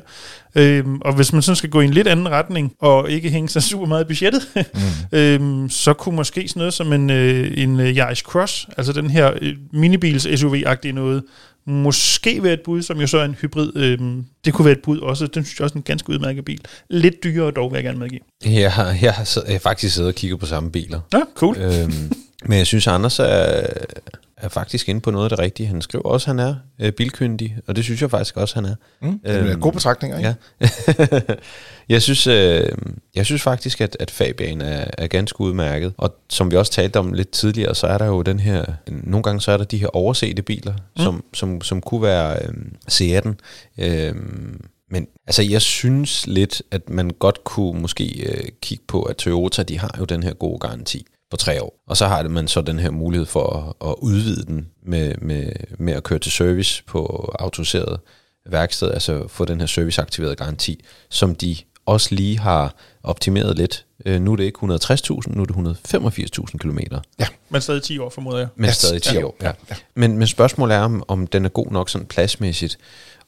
Øhm, 0.55 1.01
og 1.01 1.15
hvis 1.15 1.33
man 1.33 1.43
sådan 1.43 1.57
skal 1.57 1.71
gå 1.71 1.81
i 1.81 1.85
en 1.85 1.91
lidt 1.91 2.09
anden 2.09 2.29
retning, 2.29 2.73
og 2.81 3.11
ikke 3.11 3.31
hænge 3.31 3.49
sig 3.49 3.63
super 3.63 3.87
meget 3.87 4.05
i 4.05 4.07
budgettet, 4.07 4.49
mm. 4.57 4.81
øhm, 5.19 5.71
så 5.71 5.93
kunne 5.93 6.17
måske 6.17 6.49
sådan 6.49 6.61
noget 6.61 6.75
som 6.75 6.93
en, 6.93 7.11
øh, 7.11 7.59
en 7.59 7.81
øh, 7.81 7.97
Yaris 7.97 8.19
Cross, 8.19 8.69
altså 8.77 8.93
den 8.93 9.11
her 9.11 9.33
øh, 9.43 9.57
minibils 9.73 10.27
SUV-agtige 10.27 10.93
noget, 10.93 11.23
måske 11.69 12.43
være 12.43 12.53
et 12.53 12.61
bud, 12.61 12.83
som 12.83 13.01
jo 13.01 13.07
så 13.07 13.19
er 13.19 13.25
en 13.25 13.35
hybrid. 13.35 13.77
Øhm, 13.77 14.25
det 14.45 14.55
kunne 14.55 14.65
være 14.65 14.77
et 14.77 14.83
bud 14.83 14.99
også. 14.99 15.27
Den 15.27 15.45
synes 15.45 15.59
jeg 15.59 15.65
også 15.65 15.75
er 15.75 15.77
en 15.77 15.83
ganske 15.83 16.11
udmærket 16.11 16.45
bil. 16.45 16.61
Lidt 16.91 17.25
dyrere 17.25 17.51
dog, 17.51 17.71
vil 17.71 17.77
jeg 17.77 17.85
gerne 17.85 17.99
medgive. 17.99 18.21
Jeg 18.45 18.73
har, 18.73 18.87
jeg 19.03 19.15
har, 19.15 19.43
jeg 19.47 19.55
har 19.55 19.59
faktisk 19.59 19.95
siddet 19.95 20.09
og 20.09 20.15
kigget 20.15 20.41
på 20.41 20.47
samme 20.47 20.71
biler. 20.71 21.01
Ja, 21.13 21.21
cool. 21.35 21.57
øhm, 21.59 22.13
men 22.45 22.59
jeg 22.59 22.67
synes, 22.67 22.87
Anders 22.87 23.19
er, 23.19 23.67
er 24.41 24.49
faktisk 24.49 24.89
inde 24.89 25.01
på 25.01 25.11
noget 25.11 25.25
af 25.25 25.31
det 25.31 25.39
rigtige. 25.39 25.67
Han 25.67 25.83
skriver 25.83 26.05
også, 26.05 26.31
at 26.31 26.37
han 26.37 26.47
er 26.47 26.55
øh, 26.81 26.93
bilkyndig, 26.93 27.59
og 27.67 27.77
det 27.77 27.85
synes 27.85 28.03
jeg 28.03 28.11
faktisk 28.11 28.37
også, 28.37 28.55
han 28.55 28.65
er. 28.65 28.75
Mm, 29.03 29.19
det 29.19 29.35
er 29.35 29.51
Øhm, 29.51 29.61
gode 29.61 29.73
betragtninger, 29.73 30.19
ikke? 30.19 30.35
Ja. 30.61 31.09
jeg, 31.95 32.03
synes, 32.03 32.27
øh, 32.27 32.69
jeg 33.15 33.27
synes 33.27 33.43
faktisk, 33.43 33.81
at, 33.81 33.97
at 34.01 34.11
Fabian 34.11 34.61
er, 34.61 34.85
er 34.99 35.07
ganske 35.07 35.41
udmærket. 35.41 35.93
Og 35.97 36.15
som 36.31 36.51
vi 36.51 36.57
også 36.57 36.73
talte 36.73 36.99
om 36.99 37.13
lidt 37.13 37.31
tidligere, 37.31 37.75
så 37.75 37.87
er 37.87 37.99
der 37.99 38.07
jo 38.07 38.23
den 38.23 38.41
her... 38.41 38.65
Nogle 38.89 39.23
gange 39.23 39.41
så 39.41 39.53
er 39.53 39.57
der 39.57 39.65
de 39.65 39.79
her 39.79 39.97
oversete 39.97 40.43
biler, 40.43 40.73
mm. 40.73 41.03
som, 41.03 41.25
som, 41.35 41.61
som 41.61 41.81
kunne 41.81 42.03
være 42.03 42.43
øh, 42.43 42.55
Seat'en. 42.91 43.35
Øh, 43.79 44.15
men 44.91 45.07
altså, 45.27 45.43
jeg 45.43 45.63
synes 45.63 46.27
lidt, 46.27 46.63
at 46.71 46.91
man 46.91 47.11
godt 47.11 47.45
kunne 47.45 47.81
måske 47.81 48.31
øh, 48.33 48.49
kigge 48.63 48.85
på, 48.89 49.03
at 49.03 49.17
Toyota, 49.17 49.63
de 49.63 49.79
har 49.79 49.95
jo 49.99 50.05
den 50.05 50.23
her 50.23 50.35
gode 50.35 50.59
garanti 50.59 51.07
på 51.31 51.37
tre 51.37 51.63
år. 51.63 51.81
Og 51.87 51.97
så 51.97 52.07
har 52.07 52.23
det 52.23 52.31
man 52.31 52.49
så 52.49 52.61
den 52.61 52.79
her 52.79 52.91
mulighed 52.91 53.27
for 53.27 53.77
at, 53.81 53.89
at 53.91 53.95
udvide 53.99 54.45
den 54.45 54.69
med, 54.83 55.15
med, 55.23 55.53
med 55.79 55.93
at 55.93 56.03
køre 56.03 56.19
til 56.19 56.33
service 56.33 56.83
på 56.87 57.33
autoriseret 57.39 58.01
værksted, 58.51 58.91
altså 58.91 59.29
få 59.29 59.45
den 59.45 59.61
her 59.61 59.67
serviceaktiverede 59.67 60.37
garanti, 60.37 60.85
som 61.11 61.35
de 61.35 61.57
også 61.87 62.15
lige 62.15 62.39
har 62.39 62.75
optimeret 63.03 63.57
lidt. 63.57 63.85
Øh, 64.07 64.21
nu 64.21 64.33
er 64.33 64.37
det 64.37 64.45
ikke 64.45 64.59
160.000, 64.59 64.67
nu 65.37 65.43
er 65.43 65.47
det 65.47 65.55
185.000 65.55 66.59
kilometer, 66.59 67.01
Men 67.51 67.61
stadig 67.61 67.83
10 67.83 67.99
år, 67.99 68.11
formoder 68.11 68.39
jeg. 68.39 68.49
men 68.57 68.65
Ja, 68.65 68.71
stadig 68.73 69.03
10 69.03 69.15
ja, 69.15 69.25
år. 69.25 69.37
ja, 69.43 69.53
Ja. 69.71 69.75
Men, 69.95 70.19
men 70.19 70.27
spørgsmålet 70.27 70.75
er, 70.77 70.81
om, 70.81 71.03
om 71.09 71.27
den 71.27 71.45
er 71.45 71.49
god 71.49 71.71
nok 71.73 71.89
sådan 71.91 72.07
pladsmæssigt. 72.07 72.79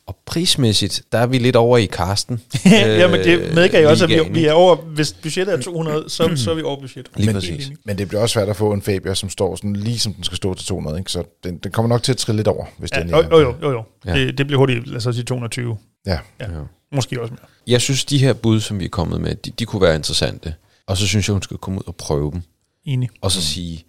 Og 0.07 0.17
prismæssigt, 0.27 1.03
der 1.13 1.19
er 1.19 1.27
vi 1.27 1.39
lidt 1.39 1.57
over 1.57 1.79
i 1.79 1.87
Karsten. 1.87 2.43
ja, 2.65 3.09
men 3.09 3.21
det 3.21 3.55
medgav 3.55 3.81
jeg 3.81 3.89
også, 3.91 4.05
at 4.05 4.11
vi, 4.11 4.21
vi 4.33 4.45
er 4.45 4.53
over, 4.53 4.77
hvis 4.77 5.13
budgettet 5.13 5.55
er 5.55 5.61
200, 5.63 6.05
så, 6.11 6.33
så 6.37 6.51
er 6.51 6.55
vi 6.55 6.63
over 6.63 6.81
budget. 6.81 7.09
Lige 7.17 7.27
Men- 7.27 7.35
præcis. 7.35 7.71
Men 7.85 7.99
det 7.99 8.09
bliver 8.09 8.21
også 8.23 8.33
svært 8.33 8.49
at 8.49 8.57
få 8.57 8.73
en 8.73 8.83
Fabia, 8.83 9.15
som 9.15 9.29
står 9.31 9.57
sådan 9.57 9.77
lige 9.77 9.99
som 9.99 10.15
den 10.15 10.25
skal 10.25 10.37
stå 10.37 10.55
til 10.55 10.67
200, 10.67 10.99
ikke? 10.99 11.11
så 11.13 11.23
den, 11.45 11.59
den 11.59 11.73
kommer 11.73 11.89
nok 11.89 12.03
til 12.03 12.13
at 12.13 12.19
trille 12.19 12.37
lidt 12.37 12.49
over, 12.49 12.65
hvis 12.79 12.91
Ja, 12.93 13.01
den 13.01 13.11
jo, 13.11 13.17
jo, 13.17 13.41
jo, 13.41 13.55
jo. 13.63 13.71
jo. 13.71 13.83
Ja. 14.07 14.15
Det, 14.15 14.39
det 14.39 14.47
bliver 14.47 14.59
hurtigt, 14.59 14.87
lad 14.89 15.07
os 15.07 15.15
sige 15.15 15.25
220. 15.25 15.77
Ja. 16.07 16.19
Ja. 16.41 16.47
Måske 16.93 17.21
også 17.21 17.33
mere. 17.33 17.47
Jeg 17.67 17.81
synes, 17.81 18.05
de 18.05 18.19
her 18.19 18.33
bud, 18.33 18.61
som 18.61 18.81
vi 18.81 18.85
er 18.85 18.89
kommet 18.89 19.21
med, 19.21 19.35
de, 19.35 19.51
de 19.51 19.65
kunne 19.65 19.83
være 19.83 19.95
interessante. 19.95 20.55
Og 20.87 20.97
så 20.97 21.07
synes 21.07 21.29
jeg, 21.29 21.33
hun 21.33 21.43
skal 21.43 21.57
komme 21.57 21.79
ud 21.79 21.85
og 21.87 21.97
prøve 21.97 22.31
dem. 22.33 22.43
Enig. 22.85 23.09
Og 23.21 23.33
så 23.33 23.43
sige, 23.43 23.85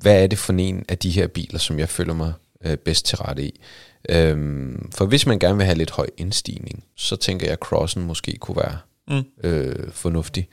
hvad 0.00 0.22
er 0.22 0.26
det 0.26 0.38
for 0.38 0.52
en 0.52 0.84
af 0.88 0.98
de 0.98 1.10
her 1.10 1.26
biler, 1.26 1.58
som 1.58 1.78
jeg 1.78 1.88
føler 1.88 2.14
mig 2.14 2.32
øh, 2.64 2.76
bedst 2.76 3.06
til 3.06 3.18
rette 3.18 3.44
i. 3.44 3.60
Øhm, 4.08 4.90
for 4.94 5.06
hvis 5.06 5.26
man 5.26 5.38
gerne 5.38 5.56
vil 5.56 5.66
have 5.66 5.78
lidt 5.78 5.90
høj 5.90 6.06
indstigning, 6.16 6.84
så 6.96 7.16
tænker 7.16 7.46
jeg, 7.46 7.52
at 7.52 7.58
Crossen 7.58 8.02
måske 8.06 8.36
kunne 8.40 8.56
være 8.56 8.78
Mm. 9.10 9.22
øh, 9.44 9.76
fornuftig. 9.92 10.48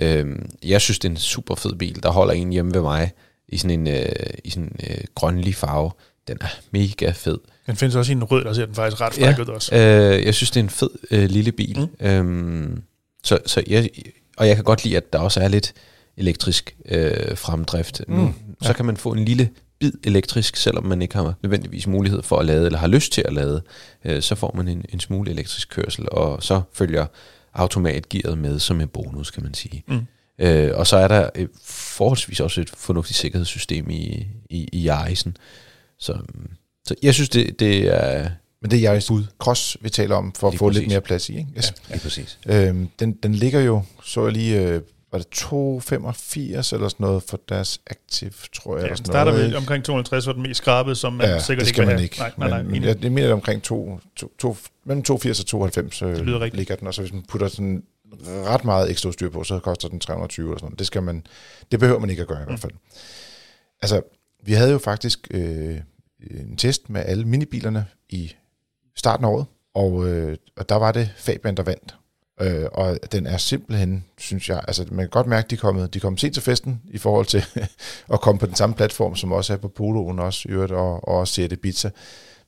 Øhm, 0.00 0.48
jeg 0.64 0.80
synes, 0.80 0.98
det 0.98 1.08
er 1.08 1.12
en 1.12 1.16
super 1.16 1.54
fed 1.54 1.74
bil, 1.74 2.02
der 2.02 2.10
holder 2.10 2.34
en 2.34 2.50
hjemme 2.52 2.74
ved 2.74 2.80
mig 2.80 3.12
i 3.48 3.56
sådan 3.58 3.80
en, 3.80 3.86
øh, 3.96 4.08
i 4.44 4.50
sådan 4.50 4.62
en 4.64 4.90
øh, 4.90 4.98
grønlig 5.14 5.54
farve. 5.54 5.90
Den 6.28 6.36
er 6.40 6.46
mega 6.70 7.10
fed. 7.10 7.38
Den 7.66 7.76
findes 7.76 7.96
også 7.96 8.12
i 8.12 8.14
en 8.14 8.24
rød, 8.24 8.44
der 8.44 8.52
ser 8.52 8.66
den 8.66 8.74
faktisk 8.74 9.00
ret 9.00 9.18
Ja. 9.18 9.26
fræk 9.30 9.38
ud 9.38 9.46
også. 9.54 9.74
Øh, 9.74 10.24
jeg 10.24 10.34
synes, 10.34 10.50
det 10.50 10.60
er 10.60 10.64
en 10.64 10.70
fed 10.70 10.90
øh, 11.10 11.24
lille 11.30 11.52
bil. 11.52 11.88
Mm. 12.00 12.06
Øhm, 12.06 12.82
så, 13.24 13.38
så 13.46 13.62
jeg, 13.66 13.90
og 14.36 14.48
jeg 14.48 14.54
kan 14.56 14.64
godt 14.64 14.84
lide, 14.84 14.96
at 14.96 15.12
der 15.12 15.18
også 15.18 15.40
er 15.40 15.48
lidt 15.48 15.72
elektrisk 16.16 16.76
øh, 16.88 17.36
fremdrift. 17.36 18.02
Mm. 18.08 18.14
Nu, 18.14 18.34
så 18.62 18.72
kan 18.72 18.84
man 18.84 18.96
få 18.96 19.12
en 19.12 19.24
lille 19.24 19.48
bid 19.78 19.92
elektrisk, 20.04 20.56
selvom 20.56 20.84
man 20.84 21.02
ikke 21.02 21.14
har 21.14 21.34
nødvendigvis 21.42 21.86
mulighed 21.86 22.22
for 22.22 22.38
at 22.38 22.46
lade, 22.46 22.66
eller 22.66 22.78
har 22.78 22.86
lyst 22.86 23.12
til 23.12 23.22
at 23.26 23.32
lade. 23.32 23.62
Øh, 24.04 24.22
så 24.22 24.34
får 24.34 24.54
man 24.56 24.68
en, 24.68 24.84
en 24.88 25.00
smule 25.00 25.30
elektrisk 25.30 25.68
kørsel, 25.70 26.08
og 26.12 26.42
så 26.42 26.62
følger 26.72 27.06
automatgearet 27.54 28.38
med 28.38 28.58
som 28.58 28.80
en 28.80 28.88
bonus, 28.88 29.30
kan 29.30 29.42
man 29.42 29.54
sige. 29.54 29.82
Mm. 29.88 30.06
Øh, 30.38 30.70
og 30.74 30.86
så 30.86 30.96
er 30.96 31.08
der 31.08 31.30
øh, 31.34 31.48
forholdsvis 31.64 32.40
også 32.40 32.60
et 32.60 32.70
fornuftigt 32.70 33.18
sikkerhedssystem 33.18 33.90
i, 33.90 34.26
i, 34.50 34.68
i 34.72 34.90
Yaris'en. 34.90 35.32
Så, 35.98 36.18
så 36.84 36.94
jeg 37.02 37.14
synes, 37.14 37.28
det, 37.28 37.60
det 37.60 37.94
er 37.94 38.30
Men 38.62 38.70
det 38.70 38.84
er 38.84 38.90
Yaris 38.90 39.10
Cross, 39.38 39.76
vi 39.80 39.90
taler 39.90 40.16
om, 40.16 40.32
for 40.32 40.46
at 40.46 40.52
Lige 40.52 40.58
få 40.58 40.68
lidt 40.68 40.76
præcis. 40.76 40.88
mere 40.88 41.00
plads 41.00 41.28
i. 41.28 41.36
Ikke? 41.38 41.48
Yes. 41.56 41.74
lige 41.88 42.00
præcis. 42.00 42.38
Øhm, 42.46 42.88
den, 42.98 43.12
den 43.12 43.34
ligger 43.34 43.60
jo, 43.60 43.82
så 44.04 44.24
jeg 44.24 44.32
lige, 44.32 44.60
øh, 44.62 44.80
var 45.12 45.18
det 45.18 45.26
2,85 45.34 46.74
eller 46.74 46.88
sådan 46.88 46.90
noget 46.98 47.22
for 47.22 47.40
deres 47.48 47.80
Active, 47.86 48.32
tror 48.54 48.76
jeg. 48.76 48.84
Ja, 48.84 48.88
den 48.94 48.96
starter 49.04 49.32
noget, 49.32 49.48
med 49.50 49.56
omkring 49.58 49.84
250, 49.84 50.26
og 50.26 50.34
den 50.34 50.42
mest 50.42 50.58
skrabet, 50.58 50.98
som 50.98 51.12
man 51.12 51.26
Ja, 51.28 51.38
sikkert 51.38 51.64
det 51.64 51.70
ikke 51.70 51.76
skal 51.76 51.86
vil 51.86 51.94
man 51.94 52.02
ikke. 52.04 52.18
Nej, 52.18 52.32
nej, 52.36 52.48
nej. 52.48 52.62
men, 52.62 52.74
enig. 52.74 52.86
jeg, 52.88 53.02
jeg 53.04 53.12
mener, 53.12 53.32
omkring 53.32 53.62
to, 53.62 54.00
to, 54.16 54.32
to, 54.38 54.56
mellem 54.84 55.02
82 55.02 55.40
og 55.40 55.46
92 55.46 56.02
øh, 56.02 56.08
Det 56.16 56.20
lyder 56.26 56.40
rigtigt. 56.40 56.56
ligger 56.56 56.76
den, 56.76 56.86
og 56.86 56.94
så 56.94 57.00
hvis 57.02 57.12
man 57.12 57.22
putter 57.28 57.48
sådan 57.48 57.82
ret 58.26 58.64
meget 58.64 58.90
ekstra 58.90 59.08
udstyr 59.08 59.30
på, 59.30 59.44
så 59.44 59.58
koster 59.58 59.88
den 59.88 60.00
320 60.00 60.46
eller 60.46 60.58
sådan 60.58 60.66
noget. 60.66 60.78
Det, 60.78 60.86
skal 60.86 61.02
man, 61.02 61.26
det 61.70 61.80
behøver 61.80 61.98
man 62.00 62.10
ikke 62.10 62.22
at 62.22 62.28
gøre 62.28 62.42
i 62.42 62.44
hvert 62.46 62.60
fald. 62.60 62.72
Altså, 63.82 64.02
vi 64.44 64.52
havde 64.52 64.70
jo 64.72 64.78
faktisk 64.78 65.28
øh, 65.30 65.76
en 66.30 66.56
test 66.56 66.90
med 66.90 67.02
alle 67.06 67.24
minibilerne 67.24 67.86
i 68.08 68.32
starten 68.96 69.24
af 69.24 69.28
året, 69.30 69.46
og, 69.74 70.08
øh, 70.08 70.36
og 70.56 70.68
der 70.68 70.74
var 70.74 70.92
det 70.92 71.10
Fabian, 71.16 71.54
der 71.56 71.62
vandt. 71.62 71.96
Øh, 72.40 72.64
og 72.72 72.98
den 73.12 73.26
er 73.26 73.36
simpelthen, 73.36 74.04
synes 74.18 74.48
jeg, 74.48 74.64
altså 74.68 74.86
man 74.90 74.98
kan 74.98 75.10
godt 75.10 75.26
mærke, 75.26 75.44
at 75.44 75.50
de 75.50 75.54
er 75.54 75.58
kommet, 75.58 75.94
de 75.94 75.98
er 75.98 76.00
kommet 76.00 76.20
sent 76.20 76.34
til 76.34 76.42
festen 76.42 76.82
i 76.90 76.98
forhold 76.98 77.26
til 77.26 77.44
at 78.14 78.20
komme 78.20 78.38
på 78.38 78.46
den 78.46 78.54
samme 78.54 78.74
platform, 78.74 79.16
som 79.16 79.32
også 79.32 79.52
er 79.52 79.56
på 79.56 79.68
Poloen 79.68 80.18
også, 80.18 80.48
i 80.48 80.52
øvrigt, 80.52 80.72
og, 80.72 81.08
og 81.08 81.18
også 81.18 81.34
Seat 81.34 81.52
Ibiza. 81.52 81.90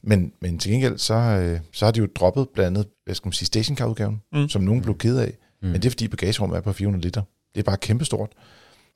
Men, 0.03 0.33
men 0.41 0.59
til 0.59 0.71
gengæld, 0.71 0.99
så, 0.99 1.15
øh, 1.15 1.61
så 1.73 1.85
har 1.85 1.93
de 1.93 2.01
jo 2.01 2.09
droppet 2.15 2.49
blandt 2.55 2.77
andet, 2.77 2.91
hvad 3.05 3.15
skal 3.15 3.27
man 3.27 3.33
sige, 3.33 3.47
stationcar-udgaven, 3.47 4.23
mm. 4.33 4.49
som 4.49 4.63
nogen 4.63 4.83
blev 4.83 4.99
ked 4.99 5.19
af. 5.19 5.33
Mm. 5.63 5.69
Men 5.69 5.75
det 5.75 5.87
er 5.87 5.91
fordi 5.91 6.09
bagagerummet 6.09 6.57
er 6.57 6.61
på 6.61 6.73
400 6.73 7.03
liter. 7.03 7.23
Det 7.55 7.61
er 7.61 7.65
bare 7.65 7.77
kæmpestort. 7.77 8.31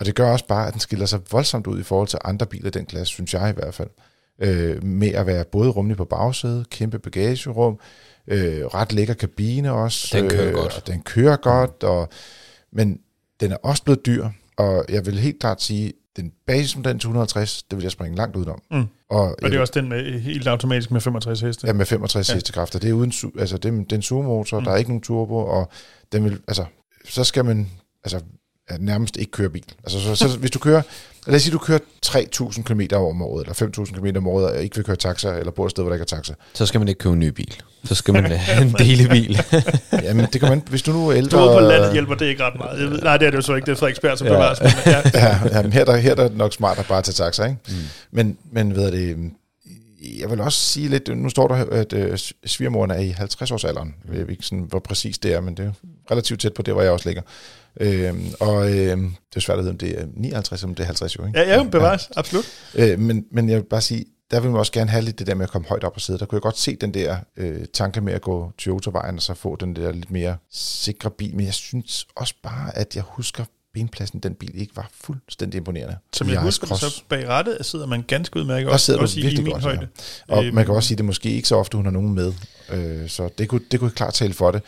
Og 0.01 0.07
det 0.07 0.15
gør 0.15 0.33
også 0.33 0.47
bare, 0.47 0.67
at 0.67 0.73
den 0.73 0.81
skiller 0.81 1.07
sig 1.07 1.21
voldsomt 1.31 1.67
ud 1.67 1.81
i 1.81 1.83
forhold 1.83 2.09
til 2.09 2.19
andre 2.25 2.47
biler 2.47 2.67
i 2.67 2.71
den 2.71 2.87
klasse, 2.87 3.13
synes 3.13 3.35
jeg 3.35 3.51
i 3.51 3.53
hvert 3.53 3.75
fald. 3.75 3.89
Øh, 4.39 4.85
med 4.85 5.09
at 5.09 5.27
være 5.27 5.45
både 5.45 5.71
rummelig 5.71 5.97
på 5.97 6.05
bagsædet, 6.05 6.71
kæmpe 6.71 6.99
bagagerum, 6.99 7.79
øh, 8.27 8.65
ret 8.67 8.93
lækker 8.93 9.15
kabine 9.15 9.73
også. 9.73 10.19
Den 10.19 10.31
kører 10.31 10.49
øh, 10.49 10.55
godt. 10.55 10.77
Og 10.77 10.87
den 10.87 11.03
kører 11.03 11.37
godt, 11.37 11.83
og, 11.83 12.09
men 12.73 12.99
den 13.41 13.53
er 13.53 13.57
også 13.57 13.83
blevet 13.85 14.07
dyr. 14.07 14.29
Og 14.57 14.85
jeg 14.89 15.07
vil 15.07 15.19
helt 15.19 15.41
klart 15.41 15.63
sige, 15.63 15.93
den 16.17 16.33
basismodel 16.47 16.93
til 16.99 17.07
150, 17.07 17.63
det 17.63 17.77
vil 17.77 17.83
jeg 17.83 17.93
springe 17.93 18.17
langt 18.17 18.37
udenom. 18.37 18.63
Mm. 18.71 18.85
Og, 19.11 19.21
Og 19.21 19.37
det 19.43 19.55
er 19.55 19.61
også 19.61 19.73
den 19.77 19.89
med 19.89 20.21
helt 20.21 20.47
automatisk 20.49 20.91
med 20.91 21.01
65 21.01 21.41
heste. 21.41 21.67
Ja, 21.67 21.73
med 21.73 21.87
65 21.87 22.29
Ja. 22.29 22.35
hestekræfter. 22.35 22.79
Det 22.79 22.91
er 22.91 22.93
uden, 22.93 23.13
altså 23.39 23.57
det, 23.59 23.69
er- 23.69 23.73
det 23.79 23.93
er 23.93 23.97
en 23.97 24.03
sugemotor, 24.03 24.59
Mm. 24.59 24.65
der 24.65 24.73
er 24.73 24.77
ikke 24.77 24.91
nogen 24.91 25.03
turbo, 25.03 25.37
og 25.37 25.71
den 26.13 26.25
vil, 26.25 26.41
altså, 26.49 26.65
så 27.09 27.25
skal 27.25 27.45
man 27.45 27.71
altså, 28.05 28.21
nærmest 28.81 29.17
ikke 29.17 29.33
køre 29.33 29.49
bil. 29.49 29.65
Altså, 29.85 30.01
så, 30.01 30.15
så, 30.15 30.39
hvis 30.39 30.51
du 30.51 30.59
kører, 30.59 30.83
lad 31.27 31.37
os 31.37 31.43
sige, 31.43 31.53
du 31.53 31.59
kører 31.59 31.79
3.000 32.07 32.63
km 32.63 32.81
om 32.95 33.23
året, 33.23 33.47
eller 33.47 33.85
5.000 33.87 33.95
km 34.01 34.17
om 34.17 34.27
året, 34.29 34.47
og 34.47 34.63
ikke 34.63 34.77
vil 34.77 34.85
køre 34.85 34.97
taxa, 34.97 35.29
eller 35.39 35.53
bor 35.53 35.65
et 35.65 35.71
sted, 35.71 35.83
hvor 35.83 35.91
der 35.91 35.95
ikke 35.95 36.03
er 36.03 36.17
taxa. 36.17 36.35
Så 36.55 36.67
skal 36.67 36.81
man 36.81 36.89
ikke 36.89 36.99
købe 36.99 37.13
en 37.13 37.19
ny 37.19 37.29
bil. 37.29 37.57
Så 37.85 37.95
skal 37.95 38.15
man 38.15 38.25
have 38.31 38.63
en 38.67 38.73
delebil. 38.89 39.39
Jamen, 40.03 40.27
det 40.33 40.41
kan 40.41 40.49
man, 40.51 40.63
hvis 40.71 40.83
du 40.83 40.93
nu 40.93 41.09
er 41.09 41.17
ældre... 41.17 41.39
Du 41.49 41.53
på 41.53 41.61
landet 41.61 41.93
hjælper 41.93 42.15
det 42.15 42.27
ikke 42.27 42.45
ret 42.45 42.55
meget. 42.59 42.81
Jeg 42.81 42.91
ved, 42.91 43.03
nej, 43.03 43.17
det 43.17 43.27
er 43.27 43.31
det 43.31 43.37
jo 43.37 43.43
så 43.43 43.55
ikke. 43.55 43.67
Det 43.67 43.73
er 43.73 43.77
Frederiksberg, 43.77 44.19
som 44.19 44.27
Ja. 44.27 44.33
ja. 44.33 44.39
bevares. 44.39 44.61
Men, 44.61 44.71
ja. 44.87 45.03
ja, 45.29 45.57
jamen, 45.57 45.73
her, 45.73 45.85
der, 45.85 45.97
her 45.97 46.15
der 46.15 46.25
er 46.25 46.29
det 46.29 46.37
nok 46.37 46.53
smart 46.53 46.79
at 46.79 46.87
bare 46.87 47.03
tage 47.03 47.15
taxa, 47.25 47.45
ikke? 47.45 47.57
Mm. 47.69 47.75
Men, 48.11 48.37
men 48.53 48.75
ved 48.77 48.93
det, 48.93 49.31
jeg 50.21 50.31
vil 50.31 50.41
også 50.41 50.59
sige 50.59 50.89
lidt, 50.89 51.17
nu 51.19 51.29
står 51.29 51.49
der, 51.49 51.55
at 51.55 51.93
øh, 51.93 52.19
svigermoren 52.47 52.91
er 52.91 52.99
i 52.99 53.11
50-årsalderen. 53.11 53.89
Jeg 54.13 54.21
ved 54.21 54.29
ikke 54.31 54.43
sådan, 54.47 54.67
hvor 54.69 54.79
præcis 54.79 55.19
det 55.19 55.35
er, 55.35 55.41
men 55.41 55.55
det 55.57 55.65
er 55.65 55.73
relativt 56.11 56.41
tæt 56.41 56.53
på 56.55 56.63
det, 56.63 56.75
hvor 56.75 56.83
jeg 56.83 56.91
også 56.93 57.09
ligger. 57.09 57.23
Øhm, 57.81 58.27
og 58.41 58.71
øh, 58.71 58.97
det 58.97 59.37
er 59.37 59.41
svært 59.41 59.59
at 59.59 59.65
vide, 59.65 59.71
om 59.71 59.79
det 59.79 60.01
er 60.01 60.07
59, 60.17 60.61
eller 60.61 60.69
om 60.71 60.75
det 60.75 60.83
er 60.83 60.87
50 60.87 61.17
jo, 61.19 61.27
ikke? 61.27 61.39
ja, 61.41 61.57
ja, 61.57 61.63
bevares. 61.65 62.09
Absolut. 62.17 62.45
Øh, 62.75 62.99
men, 62.99 63.25
men 63.31 63.49
jeg 63.49 63.57
vil 63.57 63.65
bare 63.65 63.81
sige, 63.81 64.05
der 64.31 64.41
vil 64.41 64.51
man 64.51 64.59
også 64.59 64.73
gerne 64.73 64.91
have 64.91 65.05
lidt 65.05 65.19
det 65.19 65.27
der 65.27 65.35
med 65.35 65.45
at 65.45 65.51
komme 65.51 65.69
højt 65.69 65.85
op 65.85 65.93
og 65.95 66.01
sidde. 66.01 66.19
Der 66.19 66.27
kunne 66.27 66.37
jeg 66.37 66.43
godt 66.43 66.59
se 66.59 66.77
den 66.77 66.95
der 66.95 67.17
øh, 67.37 67.65
tanke 67.75 68.01
med 68.01 68.13
at 68.13 68.21
gå 68.23 68.53
Toyota-vejen 68.59 69.17
og 69.17 69.23
så 69.23 69.35
få 69.35 69.57
den 69.57 69.77
der 69.77 69.93
lidt 69.93 70.11
mere 70.11 70.37
sikre 70.53 71.11
bil. 71.11 71.37
Men 71.37 71.47
jeg 71.47 71.55
synes 71.55 72.07
også 72.17 72.35
bare, 72.43 72.79
at 72.79 72.97
jeg 72.97 73.05
husker 73.07 73.45
benpladsen 73.75 74.21
den 74.21 74.35
bil 74.35 74.61
ikke 74.61 74.77
var 74.77 74.91
fuldstændig 75.05 75.59
imponerende. 75.59 75.97
Som 76.13 76.27
jeg 76.29 76.35
Ice 76.35 76.43
husker 76.43 76.67
Cross. 76.67 76.81
så 76.81 77.03
bag 77.09 77.29
rattet 77.29 77.67
sidder 77.67 77.87
man 77.87 78.03
ganske 78.03 78.37
udmærket. 78.41 78.67
Der 78.67 78.73
Også, 78.73 78.87
sidder 78.87 78.99
du 78.99 79.03
også 79.03 79.19
i, 79.19 79.21
i 79.21 79.23
virkelig 79.23 79.45
min 79.45 79.53
godt, 79.53 79.65
højde. 79.65 79.89
Og 80.29 80.45
Øhm, 80.45 80.55
man 80.55 80.65
kan 80.65 80.75
også 80.75 80.87
sige, 80.89 80.95
at 80.95 80.99
det 80.99 81.05
måske 81.05 81.31
ikke 81.31 81.49
så 81.49 81.57
ofte, 81.57 81.77
hun 81.77 81.87
har 81.87 81.93
nogen 81.93 82.15
med. 82.15 82.33
Øh, 82.71 83.09
så 83.09 83.29
det 83.39 83.49
kunne, 83.49 83.61
det 83.71 83.81
kunne 83.81 83.91
klart 83.91 84.15
tale 84.15 84.35
for 84.35 84.51
det. 84.51 84.63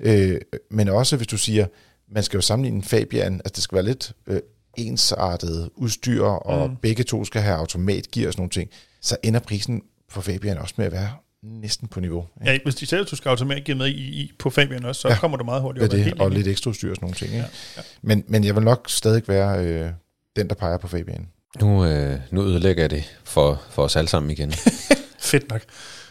Øh, 0.00 0.40
men 0.70 0.88
også 0.88 1.16
hvis 1.16 1.26
du 1.26 1.38
siger, 1.38 1.66
man 2.10 2.22
skal 2.22 2.36
jo 2.36 2.40
sammenligne 2.42 2.76
en 2.76 2.82
Fabian, 2.84 3.34
altså 3.34 3.52
det 3.56 3.62
skal 3.62 3.76
være 3.76 3.84
lidt 3.84 4.12
øh, 4.26 4.40
ensartet 4.76 5.70
udstyr, 5.76 6.22
og 6.22 6.70
Mm. 6.70 6.76
begge 6.76 7.04
to 7.04 7.24
skal 7.24 7.42
have 7.42 7.56
automatgear 7.56 8.26
og 8.26 8.32
sådan 8.32 8.40
nogle 8.40 8.50
ting, 8.50 8.70
så 9.00 9.16
ender 9.22 9.40
prisen 9.40 9.82
for 10.10 10.20
Fabian 10.20 10.58
også 10.58 10.74
med 10.78 10.86
at 10.86 10.92
være 10.92 11.10
næsten 11.42 11.88
på 11.88 12.00
niveau. 12.00 12.26
ikke? 12.40 12.52
Ja, 12.52 12.58
hvis 12.64 12.74
de 12.74 12.86
selv, 12.86 13.06
du 13.06 13.16
skal 13.16 13.28
automat 13.28 13.64
give 13.64 13.76
med 13.76 13.86
i, 13.86 13.90
i, 14.22 14.32
på 14.38 14.50
Fabian 14.50 14.84
også, 14.84 15.00
så 15.00 15.08
ja. 15.08 15.14
Ja. 15.14 15.20
kommer 15.20 15.36
du 15.36 15.44
meget 15.44 15.62
hurtigt 15.62 15.84
op. 15.84 15.90
Det, 15.90 16.04
helt 16.04 16.20
og 16.20 16.26
enig. 16.26 16.36
lidt 16.36 16.48
ekstra 16.48 16.68
udstyr 16.70 16.90
og 16.90 16.96
sådan 16.96 17.04
nogle 17.04 17.16
ting. 17.16 17.30
Ikke? 17.32 17.42
Ja, 17.44 17.48
ja. 17.76 17.82
Men, 18.02 18.24
men 18.28 18.44
jeg 18.44 18.54
vil 18.56 18.64
nok 18.64 18.86
stadig 18.90 19.22
være 19.28 19.64
øh, 19.64 19.90
den, 20.36 20.48
der 20.48 20.54
peger 20.54 20.78
på 20.78 20.88
Fabian. 20.88 21.28
Nu, 21.60 21.84
øh, 21.84 22.18
nu 22.30 22.42
ødelægger 22.42 22.82
jeg 22.82 22.90
det 22.90 23.04
for, 23.24 23.62
for 23.70 23.82
os 23.82 23.96
alle 23.96 24.08
sammen 24.08 24.30
igen. 24.30 24.52
Fedt 25.20 25.50
nok. 25.50 25.62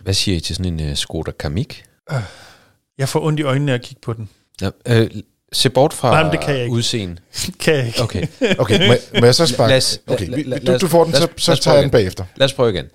Hvad 0.01 0.13
siger 0.13 0.37
I 0.37 0.39
til 0.39 0.55
sådan 0.55 0.79
en 0.79 0.89
uh, 0.91 0.95
Skoda 0.97 1.31
Kamik? 1.31 1.85
Jeg 2.97 3.09
får 3.09 3.21
ondt 3.25 3.39
i 3.39 3.43
øjnene 3.43 3.71
af 3.71 3.75
at 3.75 3.81
kigge 3.81 4.01
på 4.01 4.13
den. 4.13 4.29
Ja, 4.61 4.69
øh, 4.87 5.09
se 5.53 5.69
bort 5.69 5.93
fra 5.93 6.11
Nej, 6.11 6.23
men 6.23 6.31
det 6.31 6.39
kan 6.39 6.53
jeg 6.53 6.63
ikke. 6.63 6.73
udseende. 6.73 7.17
kan 7.63 7.73
jeg 7.75 7.87
ikke. 7.87 8.01
Okay, 8.03 8.27
Okay, 8.57 8.77
må, 8.87 8.93
jeg- 8.93 8.99
må 9.19 9.25
jeg 9.25 9.35
så 9.35 9.45
sparke? 9.45 9.69
Lad 9.69 9.77
os- 9.77 9.99
okay, 10.07 10.27
lad- 10.29 10.37
vi- 10.37 10.43
lad- 10.43 10.59
du, 10.59 10.77
du 10.77 10.87
får 10.87 11.03
den, 11.03 11.13
lad 11.13 11.21
os- 11.23 11.29
så, 11.37 11.45
så 11.45 11.51
lad 11.51 11.57
os 11.57 11.59
tager 11.59 11.75
jeg 11.75 11.83
den 11.83 11.91
bagefter. 11.91 12.23
lad 12.35 12.45
os 12.45 12.53
prøve 12.53 12.73
igen. 12.73 12.85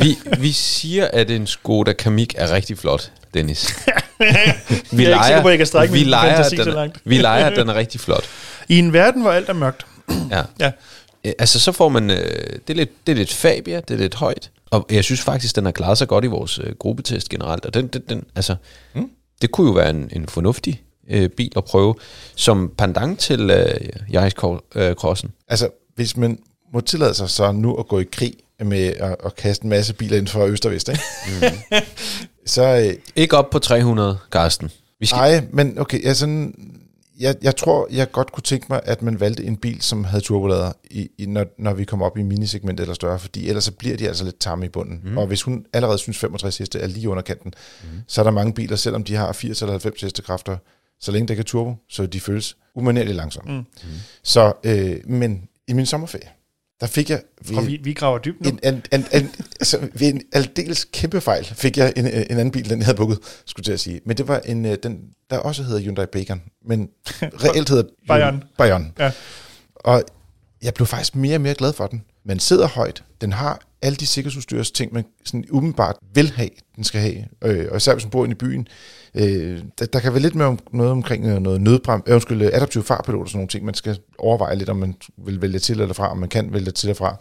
Vi, 0.00 0.16
vi 0.38 0.52
siger, 0.52 1.08
at 1.12 1.30
en 1.30 1.46
Skoda 1.46 1.92
Kamik 1.92 2.34
er 2.38 2.52
rigtig 2.52 2.78
flot, 2.78 3.12
Dennis. 3.34 3.74
Vi 4.18 4.24
Jeg 5.04 5.10
er 5.10 5.14
ikke 5.14 5.24
sikker 5.26 5.42
på, 5.42 5.48
at 5.48 5.52
jeg 5.52 5.58
kan 5.58 5.66
strække 5.66 5.94
vi 5.94 6.02
leger, 6.04 6.34
fantasi 6.36 6.56
at 6.56 6.58
så 6.64 6.64
den, 6.70 6.74
langt. 6.74 6.98
vi 7.04 7.18
leger, 7.18 7.46
at 7.46 7.56
den 7.56 7.68
er 7.68 7.74
rigtig 7.74 8.00
flot. 8.00 8.24
I 8.68 8.78
en 8.78 8.92
verden, 8.92 9.22
hvor 9.22 9.30
alt 9.32 9.48
er 9.48 9.52
mørkt. 9.52 9.86
Ja. 10.30 10.42
Ja. 10.60 10.70
Øh, 11.24 11.32
Altså, 11.38 11.60
så 11.60 11.72
får 11.72 11.88
man... 11.88 12.10
Øh, 12.10 12.16
det, 12.18 12.70
er 12.70 12.74
lidt, 12.74 13.06
det 13.06 13.12
er 13.12 13.16
lidt 13.16 13.32
Fabia, 13.32 13.76
det 13.88 13.94
er 13.94 13.98
lidt 13.98 14.14
højt. 14.14 14.50
Og 14.70 14.86
jeg 14.90 15.04
synes 15.04 15.20
faktisk, 15.20 15.56
den 15.56 15.64
har 15.64 15.72
klaret 15.72 15.98
sig 15.98 16.08
godt 16.08 16.24
i 16.24 16.28
vores 16.28 16.58
øh, 16.58 16.72
gruppetest 16.78 17.28
generelt. 17.28 17.66
Og 17.66 17.74
den, 17.74 17.86
den, 17.86 18.02
den 18.08 18.24
altså, 18.36 18.54
mm. 18.94 19.08
det 19.42 19.50
kunne 19.50 19.66
jo 19.66 19.72
være 19.72 19.90
en, 19.90 20.08
en 20.12 20.26
fornuftig 20.28 20.82
øh, 21.10 21.28
bil 21.28 21.52
at 21.56 21.64
prøve, 21.64 21.94
som 22.36 22.72
pendant 22.78 23.18
til 23.18 23.50
øh, 23.50 23.88
Yaris 24.14 24.34
øh, 24.74 24.94
Crossen. 24.94 25.30
Altså, 25.48 25.68
hvis 25.94 26.16
man 26.16 26.38
må 26.72 26.80
tillade 26.80 27.14
sig 27.14 27.30
så 27.30 27.52
nu 27.52 27.76
at 27.76 27.88
gå 27.88 27.98
i 27.98 28.04
krig 28.12 28.34
med 28.64 28.86
at, 28.86 29.16
at 29.24 29.36
kaste 29.36 29.64
en 29.64 29.70
masse 29.70 29.94
biler 29.94 30.16
inden 30.16 30.28
for 30.28 30.44
øst 30.44 30.66
og 30.66 30.72
vest, 30.72 30.88
ikke? 30.88 31.02
Mm. 31.26 31.76
så 32.46 32.86
øh, 32.86 32.94
Ikke 33.16 33.36
op 33.36 33.50
på 33.50 33.58
300, 33.58 34.18
Karsten. 34.32 34.70
Vi 35.00 35.06
skal, 35.06 35.18
ej, 35.18 35.44
men 35.52 35.78
okay, 35.78 36.12
sådan, 36.12 36.54
jeg, 37.20 37.34
jeg 37.42 37.56
tror, 37.56 37.88
jeg 37.90 38.12
godt 38.12 38.32
kunne 38.32 38.42
tænke 38.42 38.66
mig, 38.68 38.80
at 38.84 39.02
man 39.02 39.20
valgte 39.20 39.44
en 39.44 39.56
bil, 39.56 39.82
som 39.82 40.04
havde 40.04 40.22
turbolader, 40.22 40.72
i, 40.90 41.08
i, 41.18 41.26
når, 41.26 41.46
når 41.58 41.74
vi 41.74 41.84
kommer 41.84 42.06
op 42.06 42.18
i 42.18 42.22
minisegmentet 42.22 42.82
eller 42.82 42.94
større, 42.94 43.18
fordi 43.18 43.48
ellers 43.48 43.64
så 43.64 43.72
bliver 43.72 43.96
de 43.96 44.08
altså 44.08 44.24
lidt 44.24 44.40
tamme 44.40 44.66
i 44.66 44.68
bunden. 44.68 45.00
Mm. 45.04 45.18
Og 45.18 45.26
hvis 45.26 45.42
hun 45.42 45.66
allerede 45.72 45.98
synes 45.98 46.18
65 46.18 46.58
heste 46.58 46.78
er 46.78 46.86
lige 46.86 47.08
under 47.08 47.22
kanten, 47.22 47.52
mm. 47.82 47.88
så 48.06 48.20
er 48.20 48.22
der 48.22 48.30
mange 48.30 48.52
biler, 48.52 48.76
selvom 48.76 49.04
de 49.04 49.14
har 49.14 49.32
80 49.32 49.62
eller 49.62 49.72
90 49.72 50.00
hestekræfter, 50.00 50.56
så 51.00 51.12
længe 51.12 51.28
det 51.28 51.36
kan 51.36 51.44
turbo, 51.44 51.74
så 51.88 52.06
de 52.06 52.20
føles 52.20 52.56
umanerligt 52.74 53.16
langsomme. 53.16 53.58
Mm. 53.58 53.64
Så, 54.22 54.52
øh, 54.64 54.96
men 55.04 55.48
i 55.68 55.72
min 55.72 55.86
sommerferie, 55.86 56.28
der 56.80 56.86
fik 56.86 57.10
jeg 57.10 57.22
Og 57.56 57.66
vi, 57.66 57.80
vi 57.82 57.92
graver 57.92 58.18
dybt 58.18 58.40
nu. 58.40 58.48
en, 58.50 58.60
en, 58.64 58.82
en, 58.92 59.06
en, 59.12 59.30
altså, 59.60 59.88
ved 59.94 60.08
en 60.08 60.22
aldeles 60.32 60.86
kæmpe 60.92 61.20
fejl 61.20 61.44
fik 61.44 61.76
jeg 61.76 61.92
en, 61.96 62.06
en 62.06 62.24
anden 62.30 62.50
bil, 62.50 62.70
den 62.70 62.78
jeg 62.78 62.86
havde 62.86 62.96
booket, 62.96 63.18
skulle 63.44 63.60
jeg 63.60 63.64
til 63.64 63.72
at 63.72 63.80
sige. 63.80 64.00
Men 64.04 64.16
det 64.16 64.28
var 64.28 64.38
en, 64.38 64.66
øh, 64.66 64.76
den, 64.82 65.00
der 65.30 65.38
også 65.38 65.62
hedder 65.62 65.80
Hyundai 65.80 66.06
Bacon, 66.06 66.42
men 66.64 66.88
reelt 67.44 67.68
hedder 67.68 67.84
Bayern. 68.08 68.44
Bayern. 68.58 68.92
Ja. 68.98 69.12
Og 69.74 70.02
jeg 70.62 70.74
blev 70.74 70.86
faktisk 70.86 71.14
mere 71.14 71.34
og 71.34 71.40
mere 71.40 71.54
glad 71.54 71.72
for 71.72 71.86
den. 71.86 72.04
Man 72.24 72.38
sidder 72.38 72.68
højt. 72.68 73.04
Den 73.20 73.32
har 73.32 73.60
alle 73.82 73.96
de 73.96 74.06
sikkerhedsudstyrs 74.06 74.70
ting, 74.70 74.94
man 74.94 75.04
sådan 75.24 75.44
umiddelbart 75.50 75.96
vil 76.14 76.30
have, 76.30 76.50
den 76.76 76.84
skal 76.84 77.00
have. 77.00 77.24
Øh, 77.44 77.66
og 77.70 77.76
især 77.76 77.94
hvis 77.94 78.04
man 78.04 78.10
bor 78.10 78.24
inde 78.24 78.32
i 78.32 78.38
byen. 78.38 78.68
Øh, 79.14 79.62
der, 79.78 79.86
der 79.86 80.00
kan 80.00 80.12
være 80.12 80.22
lidt 80.22 80.34
mere 80.34 80.48
om, 80.48 80.58
noget 80.72 80.92
omkring 80.92 81.26
øh, 81.26 81.38
noget 81.38 81.60
nødbrem, 81.60 82.02
øh, 82.06 82.14
undskyld, 82.14 82.42
øh, 82.42 82.50
adaptiv 82.52 82.82
farpilot 82.82 83.22
og 83.22 83.28
sådan 83.28 83.38
nogle 83.38 83.48
ting. 83.48 83.64
Man 83.64 83.74
skal 83.74 83.98
overveje 84.18 84.56
lidt, 84.56 84.68
om 84.68 84.76
man 84.76 84.94
vil 85.24 85.42
vælge 85.42 85.58
til 85.58 85.80
eller 85.80 85.94
fra, 85.94 86.10
om 86.10 86.18
man 86.18 86.28
kan 86.28 86.52
vælge 86.52 86.70
til 86.70 86.86
eller 86.86 86.94
fra. 86.94 87.16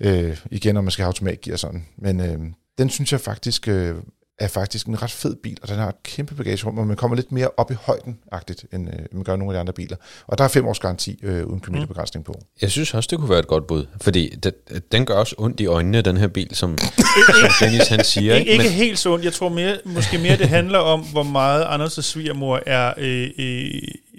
Øh, 0.00 0.36
igen, 0.50 0.76
om 0.76 0.84
man 0.84 0.90
skal 0.90 1.02
have 1.02 1.08
automatgear 1.08 1.52
og 1.52 1.58
sådan. 1.58 1.86
Men 1.98 2.20
øh, 2.20 2.38
den 2.78 2.90
synes 2.90 3.12
jeg 3.12 3.20
faktisk 3.20 3.68
øh, 3.68 3.94
er 4.38 4.48
faktisk 4.48 4.86
en 4.86 5.02
ret 5.02 5.10
fed 5.10 5.36
bil, 5.42 5.58
og 5.62 5.68
den 5.68 5.76
har 5.76 5.88
et 5.88 6.02
kæmpe 6.02 6.34
bagagerum, 6.34 6.78
og 6.78 6.86
man 6.86 6.96
kommer 6.96 7.16
lidt 7.16 7.32
mere 7.32 7.48
op 7.56 7.70
i 7.70 7.74
højden-agtigt, 7.74 8.64
end 8.72 8.88
øh, 8.88 8.98
man 9.12 9.24
gør 9.24 9.36
nogle 9.36 9.52
af 9.52 9.56
de 9.56 9.60
andre 9.60 9.72
biler. 9.72 9.96
Og 10.26 10.38
der 10.38 10.44
er 10.44 10.48
fem 10.48 10.66
års 10.66 10.78
garanti 10.78 11.18
øh, 11.22 11.46
uden 11.46 11.60
kilometerbegrænsning 11.60 12.24
på. 12.24 12.40
Jeg 12.62 12.70
synes 12.70 12.94
også, 12.94 13.08
det 13.10 13.18
kunne 13.18 13.30
være 13.30 13.38
et 13.38 13.46
godt 13.46 13.66
bud. 13.66 13.86
Fordi 14.00 14.34
det, 14.42 14.54
den 14.92 15.06
gør 15.06 15.14
også 15.14 15.34
ondt 15.38 15.60
i 15.60 15.66
øjnene, 15.66 16.02
den 16.02 16.16
her 16.16 16.26
bil, 16.26 16.54
som, 16.54 16.78
som 17.40 17.50
Dennis 17.60 17.88
han 17.88 18.04
siger. 18.04 18.34
Ikke, 18.34 18.52
Ikke? 18.52 18.64
ikke 18.64 18.76
helt 18.76 18.98
så 18.98 19.12
ondt. 19.12 19.24
Jeg 19.24 19.32
tror 19.32 19.48
mere, 19.48 19.78
måske 19.84 20.18
mere, 20.18 20.36
det 20.36 20.48
handler 20.48 20.78
om, 20.78 21.00
hvor 21.00 21.22
meget 21.22 21.64
Anders' 21.64 22.02
svigermor 22.02 22.62
er 22.66 22.94
øh, 22.98 23.30
øh, 23.38 23.70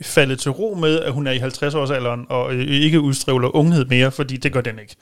faldet 0.02 0.40
til 0.40 0.52
ro 0.52 0.76
med, 0.76 1.00
at 1.00 1.14
hun 1.14 1.28
er 1.28 1.32
i 1.32 1.40
50-årsalderen 1.40 2.28
og 2.30 2.54
øh, 2.54 2.68
ikke 2.68 3.02
udstrævler 3.02 3.56
unghed 3.56 3.86
mere, 3.86 4.12
fordi 4.12 4.38
det 4.38 4.54
gør 4.54 4.62
den 4.62 4.80
ikke 4.80 4.96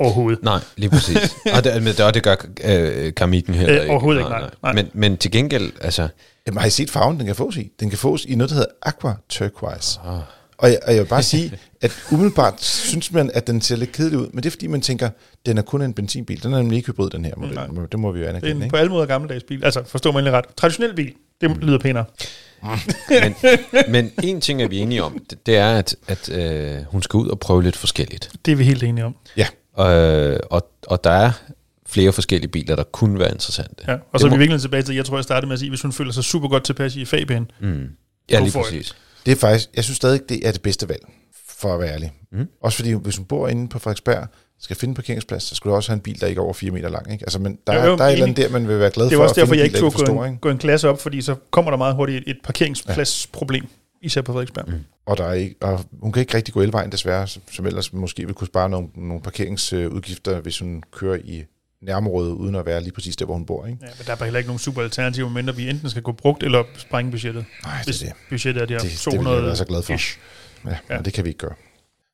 overhovedet. 0.00 0.42
Nej, 0.44 0.60
lige 0.76 0.90
præcis. 0.90 1.36
og, 1.56 1.64
det, 1.64 1.82
men 1.82 1.86
det, 1.92 2.00
og 2.00 2.14
det 2.14 2.22
gør 2.22 2.36
øh, 2.64 3.14
Kamikken 3.14 3.54
heller 3.54 3.74
Øh, 3.74 3.80
ikke. 3.80 3.90
overhovedet 3.92 4.20
ikke, 4.20 4.30
nej, 4.30 4.50
nej. 4.62 4.72
Men, 4.72 4.90
men 4.94 5.16
til 5.16 5.30
gengæld, 5.30 5.72
altså... 5.80 6.08
Jamen, 6.46 6.58
har 6.60 6.66
I 6.66 6.70
set 6.70 6.90
farven, 6.90 7.18
den 7.18 7.26
kan 7.26 7.34
fås 7.34 7.56
i? 7.56 7.70
Den 7.80 7.90
kan 7.90 7.98
fås 7.98 8.24
i 8.24 8.34
noget, 8.34 8.50
der 8.50 8.54
hedder 8.56 8.70
aqua 8.82 9.14
turquoise. 9.28 10.00
Oh, 10.06 10.18
Og 10.58 10.68
jeg, 10.70 10.78
og 10.86 10.94
jeg 10.94 11.02
vil 11.02 11.08
bare 11.08 11.22
sige, 11.22 11.52
at 11.80 11.92
umiddelbart 12.12 12.62
synes 12.64 13.12
man, 13.12 13.30
at 13.34 13.46
den 13.46 13.60
ser 13.60 13.76
lidt 13.76 13.92
kedelig 13.92 14.18
ud, 14.18 14.26
men 14.32 14.36
det 14.42 14.46
er 14.46 14.50
fordi, 14.50 14.66
man 14.66 14.80
tænker, 14.80 15.10
den 15.46 15.58
er 15.58 15.62
kun 15.62 15.82
en 15.82 15.92
benzinbil. 15.94 16.42
Den 16.42 16.52
er 16.52 16.58
nemlig 16.58 16.76
ikke 16.76 16.86
hybrid, 16.86 17.10
den 17.10 17.24
her 17.24 17.32
model. 17.36 17.54
Nej. 17.54 17.66
Det 17.92 18.00
må 18.00 18.12
vi 18.12 18.18
jo 18.18 18.22
Det 18.22 18.26
er 18.26 18.30
anerkende, 18.30 18.56
en 18.56 18.62
ikke? 18.62 18.70
på 18.70 18.76
alle 18.76 18.90
måder 18.92 19.06
gammeldags 19.06 19.44
bil. 19.44 19.64
Altså, 19.64 19.82
forstår 19.86 20.12
mig 20.12 20.18
endelig 20.18 20.32
ret. 20.38 20.44
Traditionel 20.56 20.94
bil, 20.96 21.12
det 21.40 21.56
lyder 21.56 21.78
pænere. 21.78 22.04
men, 23.22 23.34
men 23.88 24.12
en 24.22 24.40
ting 24.40 24.62
er 24.62 24.68
vi 24.68 24.78
enige 24.78 25.02
om, 25.02 25.18
det, 25.30 25.46
det 25.46 25.56
er, 25.56 25.70
at, 25.78 25.96
at 26.08 26.28
øh, 26.28 26.76
hun 26.90 27.02
skal 27.02 27.18
ud 27.18 27.28
og 27.28 27.40
prøve 27.40 27.62
lidt 27.62 27.76
forskelligt. 27.76 28.30
Det 28.44 28.52
er 28.52 28.56
vi 28.56 28.64
helt 28.64 28.82
enige 28.82 29.04
om. 29.04 29.14
Ja, 29.36 29.46
Øh, 29.78 30.38
og, 30.50 30.70
og 30.86 31.04
der 31.04 31.10
er 31.10 31.32
flere 31.86 32.12
forskellige 32.12 32.50
biler, 32.50 32.76
der 32.76 32.82
kunne 32.82 33.18
være 33.18 33.30
interessante. 33.30 33.84
Ja. 33.88 33.96
Og 34.12 34.20
så 34.20 34.26
er 34.26 34.30
vi 34.30 34.38
virkelig 34.38 34.60
tilbage 34.60 34.82
til, 34.82 34.94
jeg 34.94 35.04
tror, 35.04 35.16
jeg 35.16 35.24
startede 35.24 35.46
med 35.46 35.52
at 35.52 35.58
sige, 35.58 35.68
hvis 35.68 35.82
hun 35.82 35.92
føler 35.92 36.12
sig 36.12 36.24
super 36.24 36.48
godt 36.48 36.64
tilpas 36.64 36.96
i 36.96 37.04
Fabian. 37.04 37.50
Mm. 37.60 37.88
Ja, 38.30 38.40
lige 38.40 38.50
for 38.50 38.60
it. 38.60 38.64
præcis. 38.64 38.96
det 39.26 39.32
er 39.32 39.36
faktisk, 39.36 39.68
jeg 39.76 39.84
synes 39.84 39.96
stadig, 39.96 40.20
det 40.28 40.48
er 40.48 40.52
det 40.52 40.62
bedste 40.62 40.88
valg, 40.88 41.02
for 41.58 41.74
at 41.74 41.80
være 41.80 41.92
ærlig. 41.92 42.12
Mm. 42.32 42.48
Også 42.62 42.76
fordi, 42.76 42.92
hvis 42.92 43.16
hun 43.16 43.26
bor 43.26 43.48
inde 43.48 43.68
på 43.68 43.78
Frederiksberg, 43.78 44.28
skal 44.60 44.76
finde 44.76 44.90
en 44.90 44.94
parkeringsplads, 44.94 45.42
så 45.42 45.54
skulle 45.54 45.70
du 45.70 45.76
også 45.76 45.90
have 45.90 45.94
en 45.96 46.00
bil, 46.00 46.20
der 46.20 46.26
ikke 46.26 46.38
er 46.38 46.42
over 46.42 46.52
4 46.52 46.70
meter 46.70 46.88
lang. 46.88 47.12
Ikke? 47.12 47.24
Altså, 47.24 47.38
men 47.38 47.58
der, 47.66 47.74
Jo, 47.74 47.80
er, 47.80 47.86
jo, 47.86 47.96
der 47.96 48.04
er 48.04 48.08
et 48.08 48.12
eller 48.12 48.26
andet 48.26 48.36
der, 48.36 48.48
man 48.48 48.68
vil 48.68 48.78
være 48.78 48.90
glad 48.90 49.06
Det 49.06 49.12
er 49.12 49.16
for 49.16 49.22
også 49.22 49.32
at 49.32 49.34
finde 49.34 49.40
derfor, 49.40 49.54
en 49.54 49.58
jeg 49.58 49.66
ikke 49.66 49.78
tog 49.78 49.86
er 49.86 49.90
for 49.90 50.16
gå, 50.16 50.24
en, 50.24 50.36
gå 50.36 50.48
en 50.48 50.58
klasse 50.58 50.88
op, 50.88 51.00
fordi 51.00 51.22
så 51.22 51.34
kommer 51.50 51.70
der 51.70 51.78
meget 51.78 51.94
hurtigt 51.94 52.28
et, 52.28 52.30
et 52.30 52.36
parkeringspladsproblem, 52.44 53.66
især 54.00 54.22
på 54.22 54.32
Frederiksberg. 54.32 54.68
Mm. 54.68 54.84
Og, 55.06 55.16
der 55.18 55.24
er 55.24 55.32
ikke, 55.32 55.56
og 55.60 55.84
hun 56.02 56.12
kan 56.12 56.20
ikke 56.20 56.36
rigtig 56.36 56.54
gå 56.54 56.60
elvejen 56.60 56.92
desværre, 56.92 57.26
som 57.26 57.66
ellers 57.66 57.92
måske 57.92 58.26
vil 58.26 58.34
kunne 58.34 58.46
spare 58.46 58.68
nogle, 58.70 58.88
nogle 58.94 59.22
parkeringsudgifter, 59.22 60.40
hvis 60.40 60.58
hun 60.58 60.82
kører 60.92 61.18
i 61.24 61.44
nærområdet, 61.82 62.32
uden 62.32 62.54
at 62.54 62.66
være 62.66 62.80
lige 62.80 62.92
præcis 62.92 63.16
der, 63.16 63.24
hvor 63.24 63.34
hun 63.34 63.46
bor. 63.46 63.66
Ikke? 63.66 63.78
Ja, 63.82 63.86
men 63.98 64.06
der 64.06 64.12
er 64.12 64.16
bare 64.16 64.26
heller 64.26 64.38
ikke 64.38 64.48
nogen 64.48 64.58
super 64.58 64.82
alternativer, 64.82 65.28
medmindre 65.28 65.56
vi 65.56 65.68
enten 65.70 65.90
skal 65.90 66.02
gå 66.02 66.12
brugt 66.12 66.42
eller 66.42 66.64
sprænge 66.76 67.10
budgettet. 67.10 67.44
Nej, 67.64 67.82
det 67.86 68.02
er 68.02 68.06
det. 68.06 68.14
budgettet 68.30 68.62
er 68.62 68.66
der 68.66 68.78
Det, 68.78 68.90
det 68.90 68.98
200 68.98 69.36
vil 69.36 69.40
jeg 69.40 69.46
være 69.46 69.56
så 69.56 69.64
glad 69.64 69.82
for. 69.82 69.94
ish. 69.94 70.18
Ja. 70.64 70.70
ja, 70.70 70.96
men 70.96 71.04
det 71.04 71.12
kan 71.12 71.24
vi 71.24 71.28
ikke 71.28 71.38
gøre. 71.38 71.54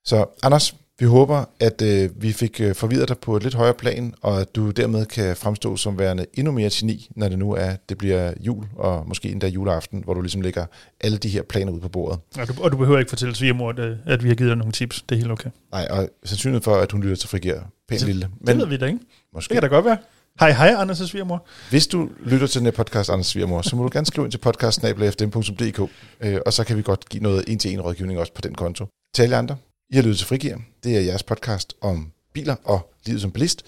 Så 0.05 0.27
Anders, 0.43 0.75
Vi 0.99 1.07
håber, 1.07 1.45
at 1.61 1.83
øh, 1.83 2.23
vi 2.23 2.33
fik 2.33 2.61
øh, 2.61 2.75
forvirret 2.75 3.09
dig 3.09 3.19
på 3.19 3.37
et 3.37 3.43
lidt 3.43 3.55
højere 3.55 3.75
plan, 3.75 4.15
og 4.23 4.41
at 4.41 4.57
du 4.57 4.71
dermed 4.71 5.07
kan 5.07 5.37
fremstå 5.37 5.77
som 5.77 5.99
værende 5.99 6.27
endnu 6.35 6.53
mere 6.53 6.71
geni, 6.73 7.09
når 7.17 7.29
det 7.29 7.39
nu 7.39 7.53
er, 7.53 7.77
det 7.89 7.99
bliver 7.99 8.33
jul, 8.41 8.65
og 8.77 9.09
måske 9.09 9.29
endda 9.29 9.47
juleaften, 9.49 10.01
hvor 10.05 10.15
du 10.15 10.21
ligesom 10.21 10.41
lægger 10.41 10.67
alle 11.01 11.19
de 11.19 11.29
her 11.29 11.43
planer 11.43 11.73
ud 11.73 11.81
på 11.81 11.89
bordet. 11.89 12.19
Og 12.39 12.49
du, 12.49 12.55
og 12.63 12.73
du 12.73 12.77
behøver 12.77 12.99
ikke 12.99 13.09
fortælle 13.09 13.35
svigermor, 13.35 13.71
at, 13.71 13.79
øh, 13.79 13.97
at 14.07 14.23
vi 14.25 14.29
har 14.29 14.35
givet 14.35 14.49
dig 14.49 14.57
nogle 14.59 14.73
tips. 14.73 15.03
Det 15.09 15.15
er 15.15 15.19
helt 15.19 15.31
okay. 15.31 15.51
Nej, 15.73 15.87
og 15.91 16.09
sandsynligheden 16.25 16.63
for, 16.65 16.77
at 16.77 16.93
hun 16.93 17.01
lytter 17.03 17.17
til 17.17 17.29
Frigir, 17.29 17.55
pænt 17.89 18.01
Det- 18.01 18.09
lille. 18.09 18.29
Men, 18.41 18.47
det 18.49 18.59
ved 18.59 18.67
vi 18.67 18.77
da 18.77 18.87
ikke. 18.87 18.99
Det 18.99 19.07
måske. 19.35 19.53
kan 19.55 19.63
da 19.63 19.69
godt 19.69 19.85
være. 19.85 19.97
Hej, 20.41 20.51
hej, 20.53 20.85
Anders' 20.85 21.07
svigermor. 21.07 21.47
Hvis 21.71 21.87
du 21.87 22.09
lytter 22.25 22.47
til 22.47 22.59
den 22.61 22.67
her 22.67 22.73
podcast, 22.73 23.11
Anders 23.11 23.27
Svigermor, 23.27 23.63
så 23.63 23.77
må 23.77 23.83
du 23.83 23.91
gerne 23.93 24.07
skrive 24.07 24.25
ind 24.27 24.33
til 24.33 24.39
podcast.fdm.dk, 24.39 25.91
øh, 26.21 26.39
og 26.47 26.53
så 26.53 26.65
kan 26.65 26.77
vi 26.77 26.83
godt 26.83 27.09
give 27.09 27.23
noget 27.23 27.45
en-til-en 27.49 27.81
rådgivning 27.81 28.19
også 28.21 28.33
på 28.33 28.41
den 28.41 28.55
konto. 28.55 28.87
Til 29.15 29.23
alle 29.23 29.37
andre, 29.37 29.57
I 29.91 29.95
har 29.97 30.03
lyttet 30.03 30.19
til 30.19 30.27
Frigir. 30.27 30.57
Det 30.85 30.97
er 30.97 31.01
jeres 31.01 31.23
podcast 31.23 31.75
om 31.81 32.13
biler 32.33 32.57
og 32.65 32.95
livet 33.07 33.21
som 33.21 33.31
bilist. 33.33 33.65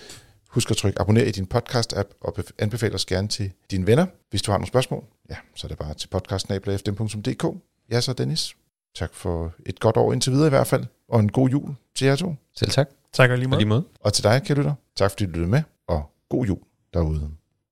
Husk 0.49 0.71
at 0.71 0.77
trykke 0.77 1.01
abonner 1.01 1.23
i 1.25 1.31
din 1.31 1.47
podcast-app 1.55 2.19
og 2.21 2.39
bef- 2.39 2.51
anbefale 2.59 2.95
os 2.95 3.07
gerne 3.07 3.29
til 3.29 3.53
dine 3.71 3.87
venner. 3.87 4.07
Hvis 4.31 4.43
du 4.43 4.51
har 4.51 4.59
nogle 4.59 4.67
spørgsmål, 4.69 5.05
ja, 5.31 5.37
så 5.55 5.67
er 5.67 5.69
det 5.69 5.79
bare 5.79 5.95
til 5.95 6.09
podcast.fdm.dk. 6.09 7.45
Jeg 7.91 8.03
så 8.03 8.13
Dennis. 8.13 8.57
Tak 8.95 9.15
for 9.15 9.55
et 9.67 9.81
godt 9.81 9.97
år 9.97 10.13
indtil 10.13 10.33
videre 10.33 10.47
i 10.47 10.51
hvert 10.51 10.67
fald, 10.67 10.85
og 11.09 11.21
en 11.21 11.33
god 11.33 11.49
jul 11.49 11.75
til 11.95 12.07
jer 12.07 12.17
to. 12.17 12.35
Selv 12.57 12.71
tak. 12.71 12.89
Tak 13.13 13.31
og 13.31 13.39
lige 13.39 13.49
måde. 13.49 13.61
lige 13.61 13.69
måde. 13.69 13.85
Og 14.01 14.13
til 14.13 14.25
dig, 14.25 14.43
kære 14.45 14.59
lytter, 14.59 14.75
tak 14.97 15.11
fordi 15.11 15.25
du 15.25 15.31
lyttede 15.31 15.51
med, 15.51 15.63
og 15.89 16.11
god 16.29 16.47
jul 16.47 16.59
derude. 16.95 17.31